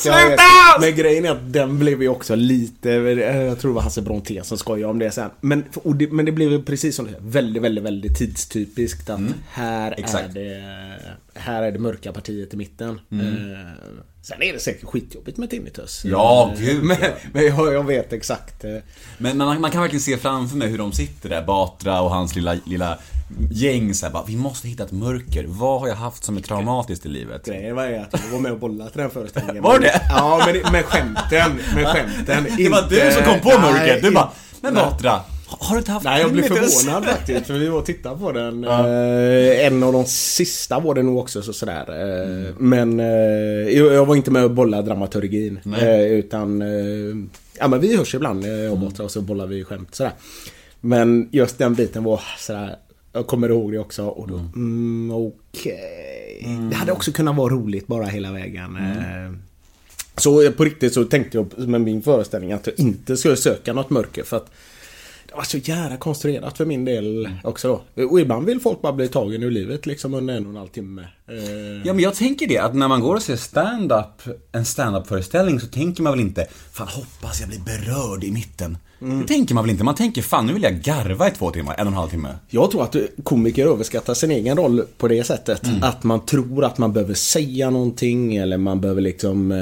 Jag 0.05 0.29
vet. 0.29 0.41
Men 0.81 0.97
grejen 0.97 1.25
är 1.25 1.31
att 1.31 1.53
den 1.53 1.79
blev 1.79 2.03
ju 2.03 2.09
också 2.09 2.35
lite... 2.35 2.93
eh, 2.93 3.37
Jag 3.37 3.61
tror 3.61 3.71
det 3.71 3.75
var 3.75 3.83
Hasse 3.83 4.03
Brontén 4.03 4.45
som 4.45 4.59
skojade 4.59 4.91
om 4.91 4.99
det 4.99 5.11
sen. 5.11 5.31
Men, 5.41 5.65
det, 5.85 6.13
men 6.13 6.25
det 6.25 6.33
blev 6.33 6.51
ju 6.53 6.63
precis 6.63 6.97
som 6.97 7.05
du 7.05 7.11
säger, 7.11 7.25
väldigt, 7.25 7.63
väldigt, 7.63 7.85
väldigt 7.85 8.19
tidstypiskt 8.19 9.11
att 9.11 9.21
här, 9.51 9.91
är 9.93 10.29
det, 10.35 10.63
här 11.35 11.63
är 11.63 11.73
det 11.73 11.79
mörka 11.79 12.13
partiet 12.13 12.55
i 12.55 12.57
mitten. 12.57 13.01
Eh, 13.13 13.19
sen 14.29 14.43
är 14.43 14.53
det 14.53 14.59
säkert 14.59 14.85
skitjobbigt 14.89 15.39
med 15.39 15.51
tinnitus. 15.51 16.03
Ja, 16.05 16.55
gud, 16.59 16.85
Men, 16.85 16.97
men 17.33 17.47
jag, 17.47 17.75
jag 17.75 17.87
vet 17.87 18.13
exakt. 18.13 18.65
eh, 18.65 18.71
Men 19.19 19.37
man, 19.39 19.61
man 19.61 19.71
kan 19.71 19.81
verkligen 19.81 20.01
se 20.01 20.17
framför 20.17 20.57
mig 20.57 20.69
hur 20.69 20.79
de 20.79 20.93
sitter 20.93 21.29
där, 21.29 21.43
Batra 21.43 22.01
och 22.01 22.11
hans 22.11 22.35
lilla, 22.37 22.57
lilla 22.67 22.99
gäng 23.51 23.95
så 23.95 24.07
här, 24.07 24.13
bara, 24.13 24.25
Vi 24.27 24.37
måste 24.37 24.69
hitta 24.69 24.85
ett 24.85 24.93
mörker. 24.93 25.45
Vad 25.49 25.81
har 25.81 25.89
jag 25.89 25.95
haft 25.95 26.25
som 26.25 26.37
är 26.37 26.41
traumatiskt 26.41 27.07
i 27.07 27.09
livet? 27.09 27.45
Grejen 27.45 27.77
var 27.77 27.87
ju 27.89 27.97
att 27.97 28.09
jag 28.25 28.31
var 28.33 28.41
med 28.41 28.53
och 28.53 28.59
bollade 28.59 28.91
till 28.91 29.01
den 29.01 29.11
föreställningen. 29.11 29.63
Var 29.63 29.79
det? 29.79 30.01
Ja, 30.09 30.43
men 30.47 30.73
med 30.73 30.85
skämten. 30.85 31.59
Med 31.75 31.87
skämten. 31.87 32.47
Det 32.57 32.69
var 32.69 32.87
du 32.91 33.13
som 33.13 33.23
kom 33.25 33.41
på 33.41 33.61
mörkret. 33.61 34.03
Du 34.03 34.11
bara, 34.11 34.31
men. 34.61 34.75
Batra, 34.75 35.21
har 35.49 35.75
du 35.75 35.79
inte 35.79 35.93
haft 35.93 36.05
Nej, 36.05 36.21
jag 36.23 36.33
blev 36.33 36.43
tinnitus?" 36.49 36.83
förvånad 36.85 37.05
faktiskt. 37.05 37.47
För 37.47 37.55
vi 37.55 37.69
var 37.69 37.79
och 37.79 37.87
tittade 37.87 38.19
på 38.19 38.33
den. 38.33 38.65
Eh, 38.65 39.67
en 39.67 39.83
av 39.83 39.93
de 39.93 40.05
sista 40.07 40.81
var 40.81 40.95
det 40.95 41.03
nog 41.03 41.19
också 41.19 41.43
så 41.43 41.53
sådär. 41.53 41.87
Eh, 42.49 42.55
Men 42.59 43.01
eh, 43.01 43.07
jag 43.79 44.07
var 44.07 44.17
inte 44.17 44.31
med 44.31 44.45
och 44.45 44.51
bollade 44.51 44.83
dramaturgin. 44.83 45.59
Eh, 45.81 46.01
utan... 46.03 46.63
Eh, 46.63 47.17
ja 47.59 47.69
men 47.69 47.81
vi 47.81 47.97
hörs 47.97 48.15
ibland, 48.15 48.45
eh, 48.45 48.51
jag 48.51 48.73
och 48.73 48.79
Batra, 48.79 49.05
och 49.05 49.11
så 49.11 49.21
bollar 49.21 49.47
vi 49.47 49.65
skämt 49.65 49.95
sådär. 49.95 50.13
Men 50.81 51.29
just 51.33 51.59
den 51.59 51.75
biten 51.75 52.05
var 52.05 52.21
sådär... 52.39 52.77
Jag 53.13 53.27
kommer 53.27 53.49
ihåg 53.49 53.73
det 53.73 53.79
också 53.79 54.07
och 54.07 54.29
då... 54.29 54.35
Mm, 54.35 55.11
Okej. 55.15 56.49
Det 56.71 56.77
hade 56.77 56.93
också 56.93 57.13
kunnat 57.13 57.37
vara 57.37 57.55
roligt 57.55 57.87
bara 57.87 58.05
hela 58.07 58.33
vägen. 58.33 58.77
Eh, 58.77 59.33
Så 60.17 60.53
på 60.53 60.65
riktigt 60.65 60.95
så 60.95 61.05
tänkte 61.05 61.39
jag 61.39 61.69
med 61.69 61.81
min 61.81 62.03
föreställning 62.03 62.53
att 62.53 62.67
jag 62.67 62.81
inte 62.81 63.17
skulle 63.17 63.37
söka 63.37 63.73
något 63.73 63.91
mörker 63.91 64.23
för 64.23 64.37
att 64.37 64.51
var 65.39 65.45
så 65.45 65.59
jävla 65.59 65.97
konstruerat 65.97 66.57
för 66.57 66.65
min 66.65 66.85
del 66.85 67.29
också 67.45 67.83
då. 67.95 68.05
Och 68.05 68.21
ibland 68.21 68.47
vill 68.47 68.61
folk 68.61 68.83
bara 68.83 68.93
bli 68.93 69.09
tagen 69.09 69.43
ur 69.43 69.51
livet 69.51 69.87
liksom 69.87 70.15
under 70.15 70.37
en 70.37 70.45
och 70.45 70.51
en 70.51 70.57
halv 70.57 70.69
timme. 70.69 71.03
Eh, 71.29 71.37
Ja 71.85 71.93
men 71.93 71.99
jag 71.99 72.15
tänker 72.15 72.47
det, 72.49 72.59
att 72.59 72.75
när 72.75 72.89
man 72.89 73.01
går 73.01 73.15
och 73.15 73.23
ser 73.23 73.37
stand-up, 73.37 74.23
en 74.53 74.65
stand-up 74.65 75.07
föreställning 75.07 75.61
så 75.61 75.67
tänker 75.67 76.03
man 76.03 76.13
väl 76.13 76.21
inte 76.21 76.47
Fan 76.73 76.89
hoppas 76.89 77.41
jag 77.41 77.49
blir 77.49 77.61
berörd 77.61 78.25
i 78.25 78.31
mitten. 78.31 78.79
Det 79.01 79.27
tänker 79.27 79.55
man 79.55 79.65
väl 79.65 79.71
inte, 79.71 79.85
man 79.85 79.95
tänker 79.95 80.23
fan 80.23 80.47
nu 80.47 80.53
vill 80.53 80.63
jag 80.63 80.81
garva 80.83 81.29
i 81.29 81.31
två 81.31 81.51
timmar, 81.51 81.75
en 81.79 81.87
och 81.87 81.93
en 81.93 81.97
halv 81.99 82.09
timme. 82.11 82.29
Jag 82.49 82.71
tror 82.71 82.83
att 82.83 82.97
komiker 83.23 83.67
överskattar 83.67 84.15
sin 84.15 84.31
egen 84.31 84.57
roll 84.57 84.83
på 84.99 85.09
det 85.09 85.25
sättet. 85.25 85.63
Att 85.83 86.05
man 86.05 86.27
tror 86.27 86.65
att 86.65 86.79
man 86.79 86.93
behöver 86.93 87.15
säga 87.15 87.71
någonting 87.71 88.37
eller 88.37 88.57
man 88.59 88.81
behöver 88.81 89.01
liksom 89.01 89.53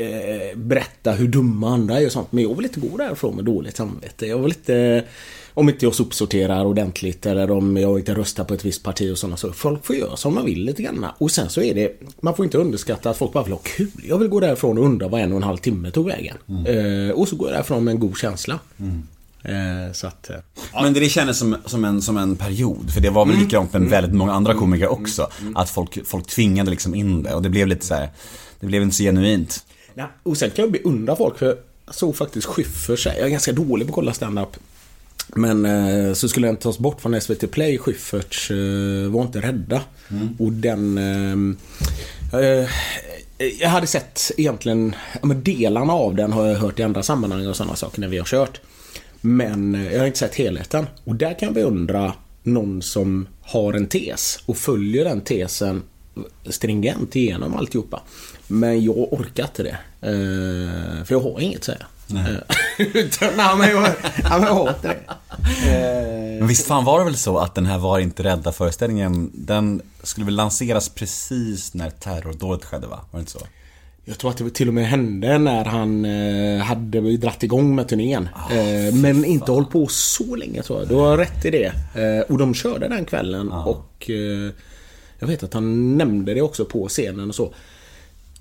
eh, 0.00 0.56
berätta 0.58 1.12
hur 1.12 1.28
dumma 1.28 1.68
andra 1.74 2.00
är 2.00 2.06
och 2.06 2.12
sånt. 2.12 2.32
Men 2.32 2.44
jag 2.44 2.54
vill 2.54 2.64
inte 2.64 2.80
gå 2.80 2.96
därifrån 2.96 3.36
med 3.36 3.44
dåligt 3.44 3.76
samvete. 3.76 4.26
Jag 4.26 4.38
vill 4.38 4.52
inte... 4.52 5.04
Om 5.56 5.68
inte 5.68 5.84
jag 5.86 5.94
sopsorterar 5.94 6.64
ordentligt 6.64 7.26
eller 7.26 7.50
om 7.50 7.76
jag 7.76 7.98
inte 7.98 8.14
röstar 8.14 8.44
på 8.44 8.54
ett 8.54 8.64
visst 8.64 8.82
parti 8.82 9.12
och 9.12 9.18
sådana 9.18 9.36
saker. 9.36 9.54
Folk 9.54 9.86
får 9.86 9.96
göra 9.96 10.16
som 10.16 10.34
man 10.34 10.44
vill 10.44 10.64
lite 10.64 10.82
grann. 10.82 11.06
Och 11.18 11.30
sen 11.30 11.48
så 11.48 11.62
är 11.62 11.74
det... 11.74 12.00
Man 12.20 12.36
får 12.36 12.44
inte 12.44 12.58
underskatta 12.58 13.10
att 13.10 13.16
folk 13.16 13.32
bara 13.32 13.44
vill 13.44 13.52
ha 13.52 13.60
kul. 13.62 13.90
Jag 14.08 14.18
vill 14.18 14.28
gå 14.28 14.40
därifrån 14.40 14.78
och 14.78 14.84
undra 14.84 15.08
vad 15.08 15.20
en 15.20 15.32
och 15.32 15.36
en 15.36 15.42
halv 15.42 15.56
timme 15.56 15.90
tog 15.90 16.06
vägen. 16.06 16.36
Eh, 16.66 17.10
och 17.14 17.28
så 17.28 17.36
går 17.36 17.48
jag 17.48 17.56
därifrån 17.56 17.84
med 17.84 17.92
en 17.92 18.00
god 18.00 18.16
känsla. 18.18 18.58
Eh, 19.42 19.92
så 19.92 20.06
att... 20.06 20.30
Eh, 20.30 20.36
Men 20.82 20.92
det 20.92 21.08
kändes 21.08 21.38
som, 21.38 21.56
som, 21.66 21.84
en, 21.84 22.02
som 22.02 22.16
en 22.16 22.36
period, 22.36 22.90
för 22.90 23.00
det 23.00 23.10
var 23.10 23.26
väl 23.26 23.36
likadant 23.36 23.72
med 23.72 23.82
väldigt 23.82 24.14
många 24.14 24.32
andra 24.32 24.54
komiker 24.54 24.92
också. 24.92 25.28
Att 25.54 25.70
folk, 25.70 26.06
folk 26.06 26.26
tvingade 26.26 26.70
liksom 26.70 26.94
in 26.94 27.22
det 27.22 27.34
och 27.34 27.42
det 27.42 27.48
blev 27.48 27.66
lite 27.66 27.86
så 27.86 27.94
här, 27.94 28.08
det 28.60 28.66
blev 28.66 28.82
inte 28.82 28.96
så 28.96 29.02
genuint. 29.02 29.64
Ja, 29.94 30.10
och 30.22 30.36
sen 30.36 30.50
kan 30.50 30.62
jag 30.62 30.72
beundra 30.72 31.16
folk 31.16 31.38
för 31.38 31.58
jag 31.86 31.94
såg 31.94 32.16
faktiskt 32.16 32.46
Schyffers, 32.46 33.06
jag 33.06 33.18
är 33.18 33.28
ganska 33.28 33.52
dålig 33.52 33.86
på 33.86 33.90
att 33.90 33.94
kolla 33.94 34.12
stand-up. 34.12 34.56
Men 35.28 35.66
eh, 35.66 36.12
så 36.12 36.28
skulle 36.28 36.46
den 36.46 36.56
tas 36.56 36.78
bort 36.78 37.00
från 37.00 37.20
SVT 37.20 37.50
Play, 37.50 37.78
Schyfferts 37.78 38.50
eh, 38.50 39.10
Var 39.10 39.22
inte 39.22 39.40
rädda. 39.40 39.80
Och 40.38 40.52
den... 40.52 40.98
Eh, 40.98 42.40
eh, 42.40 42.68
jag 43.60 43.68
hade 43.68 43.86
sett 43.86 44.30
egentligen, 44.36 44.94
ja, 45.12 45.26
men 45.26 45.42
delarna 45.42 45.92
av 45.92 46.14
den 46.14 46.32
har 46.32 46.46
jag 46.46 46.58
hört 46.58 46.78
i 46.78 46.82
andra 46.82 47.02
sammanhang 47.02 47.46
och 47.46 47.56
sådana 47.56 47.76
saker 47.76 48.00
när 48.00 48.08
vi 48.08 48.18
har 48.18 48.24
kört. 48.24 48.60
Men 49.20 49.74
eh, 49.74 49.92
jag 49.92 49.98
har 49.98 50.06
inte 50.06 50.18
sett 50.18 50.34
helheten. 50.34 50.86
Och 51.04 51.14
där 51.14 51.38
kan 51.38 51.46
jag 51.46 51.54
beundra 51.54 52.12
någon 52.42 52.82
som 52.82 53.28
har 53.42 53.72
en 53.72 53.86
tes 53.86 54.38
och 54.46 54.56
följer 54.56 55.04
den 55.04 55.20
tesen 55.20 55.82
stringent 56.44 57.16
igenom 57.16 57.54
alltihopa. 57.54 58.02
Men 58.54 58.84
jag 58.84 59.12
orkar 59.12 59.44
inte 59.44 59.62
det. 59.62 59.76
Eh, 60.00 61.04
för 61.04 61.14
jag 61.14 61.20
har 61.20 61.40
inget 61.40 61.58
att 61.58 61.64
säga. 61.64 61.86
Eh, 62.10 62.36
Utan, 62.94 63.28
nej, 63.36 63.56
men 63.58 63.70
jag, 63.70 63.82
nej, 64.02 64.12
men 64.30 64.42
jag 64.42 64.54
har 64.54 64.68
inte 64.68 64.88
det. 64.88 64.98
Eh, 65.70 66.38
Men 66.38 66.48
visst 66.48 66.66
fan 66.66 66.84
var 66.84 66.98
det 66.98 67.04
väl 67.04 67.16
så 67.16 67.38
att 67.38 67.54
den 67.54 67.66
här 67.66 67.78
Var 67.78 67.98
inte 67.98 68.22
rädda 68.22 68.52
föreställningen, 68.52 69.30
den 69.34 69.82
skulle 70.02 70.24
väl 70.26 70.34
lanseras 70.34 70.88
precis 70.88 71.74
när 71.74 71.90
terrordådet 71.90 72.64
skedde 72.64 72.86
va? 72.86 73.00
Var 73.10 73.18
det 73.18 73.20
inte 73.20 73.32
så? 73.32 73.38
Jag 74.04 74.18
tror 74.18 74.30
att 74.30 74.36
det 74.36 74.50
till 74.50 74.68
och 74.68 74.74
med 74.74 74.86
hände 74.88 75.38
när 75.38 75.64
han 75.64 76.04
eh, 76.04 76.64
hade 76.64 77.16
dratt 77.16 77.42
igång 77.42 77.74
med 77.74 77.88
turnén. 77.88 78.28
eh, 78.50 78.94
men 78.94 79.24
inte 79.24 79.52
hållit 79.52 79.70
på 79.70 79.86
så 79.86 80.36
länge 80.36 80.62
tror 80.62 80.78
jag. 80.78 80.88
Du 80.88 80.94
har 80.94 81.16
rätt 81.16 81.44
i 81.44 81.50
det. 81.50 81.72
Eh, 82.02 82.32
och 82.32 82.38
de 82.38 82.54
körde 82.54 82.88
den 82.88 83.04
kvällen 83.04 83.52
och 83.52 84.10
eh, 84.10 84.52
jag 85.18 85.26
vet 85.28 85.42
att 85.42 85.54
han 85.54 85.98
nämnde 85.98 86.34
det 86.34 86.42
också 86.42 86.64
på 86.64 86.88
scenen 86.88 87.28
och 87.28 87.34
så. 87.34 87.54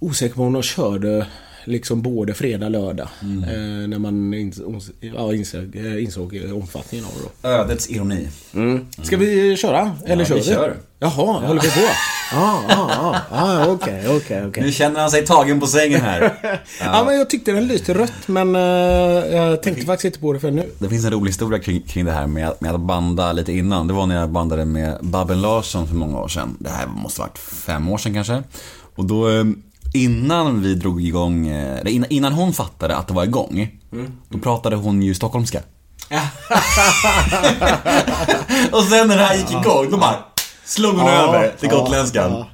Osäker 0.03 0.36
på 0.36 0.43
om 0.43 0.53
de 0.53 0.63
körde 0.63 1.25
liksom 1.65 2.01
både 2.01 2.33
fredag 2.33 2.69
lördag. 2.69 3.07
Eh, 3.22 3.88
när 3.88 4.00
man 4.00 4.33
ins- 4.33 4.91
ja, 5.00 5.33
insåg, 5.33 5.75
eh, 5.75 6.03
insåg 6.03 6.41
omfattningen 6.55 7.05
av 7.05 7.12
det 7.13 7.29
då. 7.41 7.50
Ödets 7.50 7.89
ironi. 7.89 8.27
Mm. 8.53 8.86
Ska 9.03 9.17
vi 9.17 9.57
köra? 9.57 9.91
Eller 10.05 10.24
Ja, 10.24 10.27
kör 10.27 10.36
vi 10.36 10.41
vi? 10.41 10.48
kör. 10.48 10.75
Jaha, 11.00 11.48
håller 11.48 11.62
vi 11.62 11.67
på? 11.69 11.79
Ja, 12.33 12.62
ja, 12.69 12.89
ja. 12.91 13.15
Ja, 13.31 13.67
okej, 13.67 14.03
okej, 14.07 14.45
okej. 14.48 14.63
Nu 14.63 14.72
känner 14.72 15.00
han 15.00 15.12
sig 15.12 15.25
tagen 15.25 15.60
på 15.60 15.67
sängen 15.67 16.01
här. 16.01 16.33
Ja, 16.81 17.03
men 17.05 17.15
jag 17.17 17.29
tyckte 17.29 17.51
den 17.51 17.67
lyste 17.67 17.93
rött 17.93 18.27
men 18.27 18.55
eh, 18.55 18.62
jag 19.36 19.63
tänkte 19.63 19.86
faktiskt 19.86 20.05
inte 20.05 20.19
på 20.19 20.33
det 20.33 20.39
för 20.39 20.51
nu. 20.51 20.69
Det 20.79 20.89
finns 20.89 21.05
en 21.05 21.12
rolig 21.12 21.29
historia 21.29 21.60
kring, 21.60 21.81
kring 21.81 22.05
det 22.05 22.12
här 22.12 22.27
med, 22.27 22.48
att- 22.50 22.62
med 22.62 22.74
att 22.74 22.79
banda 22.81 23.31
lite 23.31 23.51
innan. 23.53 23.88
Det 23.88 23.93
var 23.93 24.05
när 24.05 24.15
jag 24.19 24.29
bandade 24.29 24.65
med 24.65 24.98
Babben 25.01 25.41
Larsson 25.41 25.88
för 25.88 25.95
många 25.95 26.19
år 26.19 26.27
sedan. 26.27 26.55
Det 26.60 26.69
här 26.69 26.88
måste 26.88 27.22
ha 27.22 27.27
varit 27.27 27.38
fem 27.38 27.89
år 27.89 27.98
sedan 27.98 28.13
kanske. 28.13 28.43
Och 28.95 29.05
då 29.05 29.29
eh, 29.29 29.43
innan 29.94 30.62
vi 30.62 30.76
drog 30.76 31.04
igång, 31.04 31.48
eh, 31.48 31.96
innan, 32.10 32.34
hon 32.34 32.54
fattade 32.54 32.96
att 32.96 33.08
det 33.08 33.14
var 33.14 33.24
igång. 33.24 33.68
Då 34.30 34.38
pratade 34.40 34.76
hon 34.76 35.02
ju 35.02 35.14
stockholmska. 35.16 35.60
och 38.72 38.84
sen 38.84 39.08
när 39.08 39.18
det 39.18 39.24
här 39.24 39.36
gick 39.38 39.52
igång, 39.52 39.88
då 39.92 39.98
bara 39.98 40.16
slog 40.66 40.94
hon 40.96 41.10
över 41.12 41.52
till 41.60 41.70
gotländskan. 41.70 42.46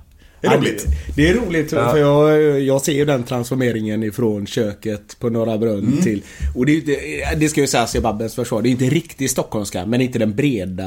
Det 0.42 0.48
är 0.48 0.52
Ja, 0.52 0.58
roligt. 0.58 0.86
Det, 0.88 1.14
det 1.16 1.30
är 1.30 1.34
roligt 1.34 1.70
för 1.70 1.98
jag, 1.98 2.62
jag 2.62 2.82
ser 2.82 2.92
ju 2.94 3.06
den 3.06 3.24
transformeringen 3.24 4.04
ifrån 4.04 4.48
köket 4.48 5.20
på 5.20 5.30
Norra 5.30 5.58
Brunn 5.58 5.86
Mm. 5.88 6.02
till... 6.04 6.24
Och 6.56 6.66
det, 6.66 6.74
inte- 6.76 7.36
det 7.38 7.50
ska 7.50 7.62
ju 7.62 7.68
sägas 7.68 7.96
i 7.96 8.02
Babbens 8.02 8.36
försvar. 8.36 8.62
Det 8.62 8.70
är 8.70 8.72
inte 8.72 8.86
riktigt 8.90 9.32
stockholmska 9.32 9.86
men 9.86 10.02
inte 10.02 10.20
den 10.20 10.36
breda 10.36 10.84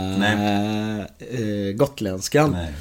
eh, 1.19 1.75
gotländskan. 1.77 2.51
Nej. 2.51 2.73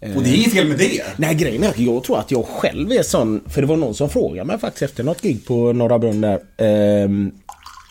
Och 0.00 0.22
det 0.22 0.30
är 0.30 0.34
inget 0.36 0.52
fel 0.52 0.68
med 0.68 0.78
det. 0.78 1.02
Nej 1.16 1.34
grejen 1.34 1.62
är 1.64 1.68
att 1.68 1.78
jag 1.78 2.04
tror 2.04 2.18
att 2.18 2.30
jag 2.30 2.44
själv 2.46 2.92
är 2.92 3.02
sån, 3.02 3.40
för 3.48 3.60
det 3.60 3.66
var 3.66 3.76
någon 3.76 3.94
som 3.94 4.10
frågade 4.10 4.44
mig 4.46 4.58
faktiskt 4.58 4.82
efter 4.82 5.04
något 5.04 5.22
gig 5.22 5.46
på 5.46 5.72
Norra 5.72 5.98
Brunn 5.98 6.20
där. 6.20 6.34
eh, 6.56 7.08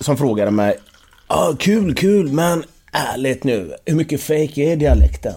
som 0.01 0.17
frågade 0.17 0.51
mig, 0.51 0.77
Ah, 1.27 1.53
kul, 1.59 1.95
kul, 1.95 2.31
men 2.31 2.63
ärligt 2.91 3.43
nu, 3.43 3.73
hur 3.85 3.95
mycket 3.95 4.21
fake 4.21 4.61
är 4.61 4.75
dialekten? 4.75 5.33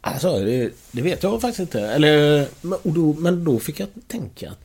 Alltså, 0.00 0.38
det, 0.38 0.70
det 0.92 1.02
vet 1.02 1.22
jag 1.22 1.40
faktiskt 1.40 1.60
inte. 1.60 1.80
Eller, 1.80 2.46
men- 2.60 2.78
då, 2.82 3.14
men 3.18 3.44
då 3.44 3.58
fick 3.58 3.80
jag 3.80 3.88
tänka 4.08 4.50
att 4.50 4.58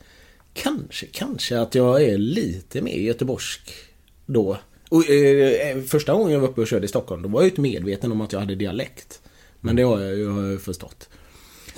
kanske, 0.54 1.06
kanske 1.06 1.60
att 1.60 1.74
jag 1.74 2.02
är 2.02 2.18
lite 2.18 2.82
mer 2.82 2.96
göteborgsk 2.96 3.60
då. 4.26 4.56
Och, 4.88 5.10
eh, 5.10 5.70
eh, 5.70 5.82
första 5.82 6.12
gången 6.12 6.32
jag 6.32 6.40
var 6.40 6.48
uppe 6.48 6.60
och 6.60 6.66
körde 6.66 6.84
i 6.84 6.88
Stockholm, 6.88 7.22
då 7.22 7.28
var 7.28 7.40
jag 7.40 7.44
ju 7.44 7.50
inte 7.50 7.60
medveten 7.60 8.12
om 8.12 8.20
att 8.20 8.32
jag 8.32 8.40
hade 8.40 8.54
dialekt. 8.54 9.20
Men 9.64 9.76
det 9.76 9.82
har 9.82 10.00
jag 10.00 10.16
ju 10.18 10.58
förstått. 10.58 11.08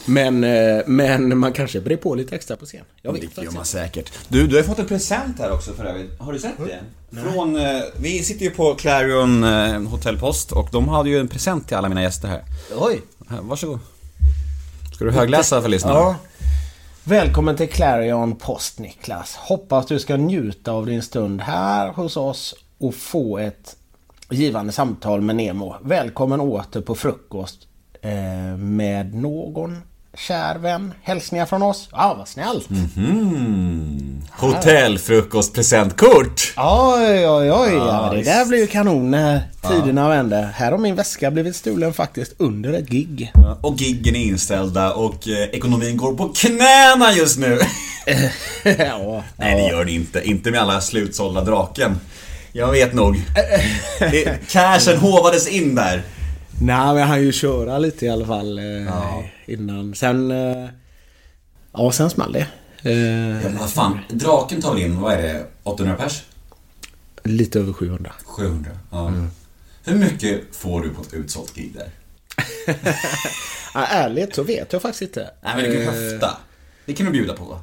Men, 0.07 0.45
eh, 0.45 0.83
men 0.87 1.39
man 1.39 1.53
kanske 1.53 1.81
brer 1.81 1.97
på 1.97 2.15
lite 2.15 2.35
extra 2.35 2.57
på 2.57 2.67
scen. 2.67 2.85
Jag 3.03 3.13
vet 3.13 3.37
Det 3.37 3.43
gör 3.43 3.51
man 3.53 3.65
säkert. 3.65 4.13
Du, 4.29 4.47
du 4.47 4.57
har 4.57 4.63
fått 4.63 4.79
en 4.79 4.87
present 4.87 5.39
här 5.39 5.53
också 5.53 5.73
för 5.73 5.85
övrigt. 5.85 6.21
Har 6.21 6.33
du 6.33 6.39
sett 6.39 6.53
det? 6.59 6.81
Från, 7.21 7.57
eh, 7.57 7.83
vi 7.97 8.23
sitter 8.23 8.45
ju 8.45 8.51
på 8.51 8.75
Clarion 8.75 9.45
eh, 9.45 9.83
hotellpost 9.83 10.53
och 10.53 10.69
de 10.73 10.89
hade 10.89 11.09
ju 11.09 11.21
en 11.21 11.29
present 11.29 11.69
till 11.69 11.77
alla 11.77 11.89
mina 11.89 12.03
gäster 12.03 12.29
här. 12.29 12.45
Oj! 12.77 13.03
här 13.29 13.41
varsågod. 13.41 13.79
Ska 14.95 15.05
du 15.05 15.11
högläsa 15.11 15.63
för 15.63 15.69
lyssnarna? 15.69 15.99
Ja. 15.99 16.17
Välkommen 17.05 17.57
till 17.57 17.69
Clarion 17.69 18.37
Post 18.37 18.79
Niklas. 18.79 19.37
Hoppas 19.37 19.87
du 19.87 19.99
ska 19.99 20.17
njuta 20.17 20.73
av 20.73 20.87
din 20.87 21.03
stund 21.03 21.41
här 21.41 21.93
hos 21.93 22.17
oss 22.17 22.55
och 22.79 22.95
få 22.95 23.39
ett 23.39 23.77
givande 24.31 24.73
samtal 24.73 25.21
med 25.21 25.37
Nemo. 25.37 25.77
Välkommen 25.83 26.41
åter 26.41 26.81
på 26.81 26.95
frukost 26.95 27.69
med 28.59 29.15
någon 29.15 29.83
kär 30.17 30.59
vän. 30.59 30.93
Hälsningar 31.03 31.47
från 31.47 31.63
oss. 31.63 31.89
Ja, 31.93 32.15
vad 32.19 32.29
snällt. 32.29 32.69
Mm. 32.97 34.23
Hotellfrukostpresentkort! 34.31 36.53
Oj, 36.57 37.29
oj, 37.29 37.53
oj. 37.53 37.73
Ja, 37.75 38.11
det 38.15 38.23
där 38.23 38.47
blir 38.47 38.59
ju 38.59 38.67
kanon 38.67 39.11
när 39.11 39.41
tiderna 39.69 40.09
vänder. 40.09 40.43
Här 40.55 40.71
har 40.73 40.79
min 40.79 40.95
väska 40.95 41.31
blivit 41.31 41.57
stulen 41.57 41.95
faktiskt 41.95 42.35
under 42.39 42.73
ett 42.73 42.89
gig. 42.89 43.33
Och 43.61 43.77
giggen 43.77 44.17
är 44.17 44.25
inställda 44.25 44.93
och 44.93 45.29
eh, 45.29 45.43
ekonomin 45.43 45.97
går 45.97 46.15
på 46.15 46.29
knäna 46.29 47.13
just 47.13 47.39
nu. 47.39 47.59
ja, 48.79 49.23
Nej, 49.37 49.55
det 49.55 49.69
gör 49.69 49.85
det 49.85 49.93
inte. 49.93 50.29
Inte 50.29 50.51
med 50.51 50.61
alla 50.61 50.81
slutsålda 50.81 51.41
draken. 51.41 52.01
Jag 52.53 52.73
vet 52.73 52.95
nog. 52.95 53.17
Cashen 54.51 54.99
hovades 54.99 55.49
in 55.49 55.75
där. 55.75 56.03
Nej, 56.61 56.87
men 56.87 56.97
jag 56.97 57.07
hann 57.07 57.23
ju 57.23 57.33
köra 57.33 57.79
lite 57.79 58.07
i 58.07 58.09
alla 58.09 58.27
fall 58.27 58.59
eh, 58.59 58.65
Ja. 58.65 59.25
innan. 59.47 59.95
Sen... 59.95 60.31
Eh, 60.31 60.69
ja, 61.73 61.93
sen 61.93 62.11
small 62.11 62.33
det. 62.33 62.47
Eh, 62.91 63.43
Ja, 63.43 63.49
men 63.59 63.69
fan, 63.69 63.99
draken 64.09 64.63
tar 64.63 64.75
väl 64.75 64.83
in, 64.83 65.01
vad 65.01 65.13
är 65.13 65.23
det, 65.23 65.47
800 65.63 65.95
pers? 65.97 66.23
lite 67.27 67.59
över 67.61 67.73
700. 67.73 68.13
700? 68.25 68.71
Ja. 68.91 69.13
Hur 69.85 69.95
mycket 69.95 70.41
får 70.57 70.81
du 70.81 70.91
på 70.91 71.03
ett 71.03 71.15
utsålt 71.15 71.55
gig 71.55 71.75
där? 71.75 71.89
Ja, 73.77 73.87
ärligt 73.87 74.35
så 74.35 74.43
vet 74.43 74.73
jag 74.73 74.83
faktiskt 74.83 75.03
inte. 75.03 75.31
Nej 75.43 75.53
men 75.57 75.65
du 75.65 75.85
kan 75.85 75.95
Eh, 75.95 76.01
höfta. 76.03 76.37
Det 76.87 76.93
kan 76.95 77.07
du 77.07 77.13
bjuda 77.13 77.33
på? 77.35 77.59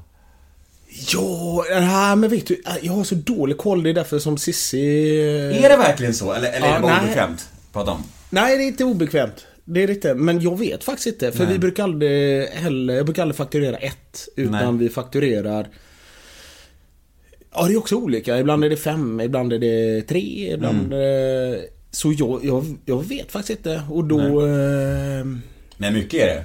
Ja, 1.13 1.65
nej, 1.69 2.15
men 2.15 2.29
vet 2.29 2.47
du, 2.47 2.61
jag 2.81 2.93
har 2.93 3.03
så 3.03 3.15
dålig 3.15 3.57
koll. 3.57 3.83
Det 3.83 3.89
är 3.89 3.93
därför 3.93 4.19
som 4.19 4.37
Sissi... 4.37 5.19
Är 5.63 5.69
det 5.69 5.77
verkligen 5.77 6.13
så? 6.13 6.33
Eller, 6.33 6.51
eller 6.51 6.67
är 6.67 6.71
Ja, 6.71 6.75
det 6.75 6.81
bara 6.81 7.01
obekvämt? 7.01 7.49
Prata 7.73 7.91
om. 7.91 8.03
Nej, 8.31 8.57
det 8.57 8.63
är 8.63 8.67
inte 8.67 8.83
obekvämt. 8.83 9.45
Det 9.65 9.83
är 9.83 9.87
det 9.87 9.93
inte. 9.93 10.13
Men 10.15 10.41
jag 10.41 10.59
vet 10.59 10.83
faktiskt 10.83 11.07
inte. 11.07 11.31
För 11.31 11.43
Nej. 11.43 11.53
vi 11.53 11.59
brukar 11.59 11.83
aldrig 11.83 12.47
heller... 12.47 12.93
Jag 12.93 13.05
brukar 13.05 13.21
aldrig 13.21 13.35
fakturera 13.37 13.77
ett. 13.77 14.27
Utan 14.35 14.51
Nej. 14.77 14.85
vi 14.87 14.89
fakturerar... 14.93 15.67
Ja, 17.53 17.65
det 17.67 17.73
är 17.73 17.77
också 17.77 17.95
olika. 17.95 18.39
Ibland 18.39 18.63
är 18.63 18.69
det 18.69 18.77
fem, 18.77 19.21
ibland 19.21 19.53
är 19.53 19.59
det 19.59 20.01
tre, 20.01 20.53
ibland... 20.53 20.93
Mm. 20.93 21.53
eh, 21.53 21.59
Så 21.91 22.13
jag, 22.17 22.45
jag, 22.45 22.65
jag 22.85 23.07
vet 23.07 23.31
faktiskt 23.31 23.59
inte. 23.59 23.81
Och 23.89 24.03
då... 24.03 24.19
Eh, 24.45 25.25
Men 25.77 25.93
mycket 25.93 26.13
är 26.21 26.27
det. 26.27 26.43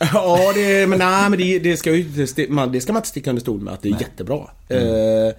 ja, 0.12 0.52
det, 0.54 0.86
men 0.86 0.98
nej, 0.98 1.30
men 1.30 1.38
det, 1.38 1.58
det 1.58 1.76
ska 1.76 1.92
ju 1.94 2.00
inte... 2.00 2.46
man- 2.48 2.72
Det 2.72 2.80
ska 2.80 2.92
man 2.92 3.00
inte 3.00 3.08
sticka 3.08 3.30
under 3.30 3.40
stol 3.40 3.60
med 3.60 3.74
att 3.74 3.82
det 3.82 3.88
är 3.88 4.00
jättebra. 4.00 4.50
Mm. 4.68 4.88
Eh, 5.28 5.34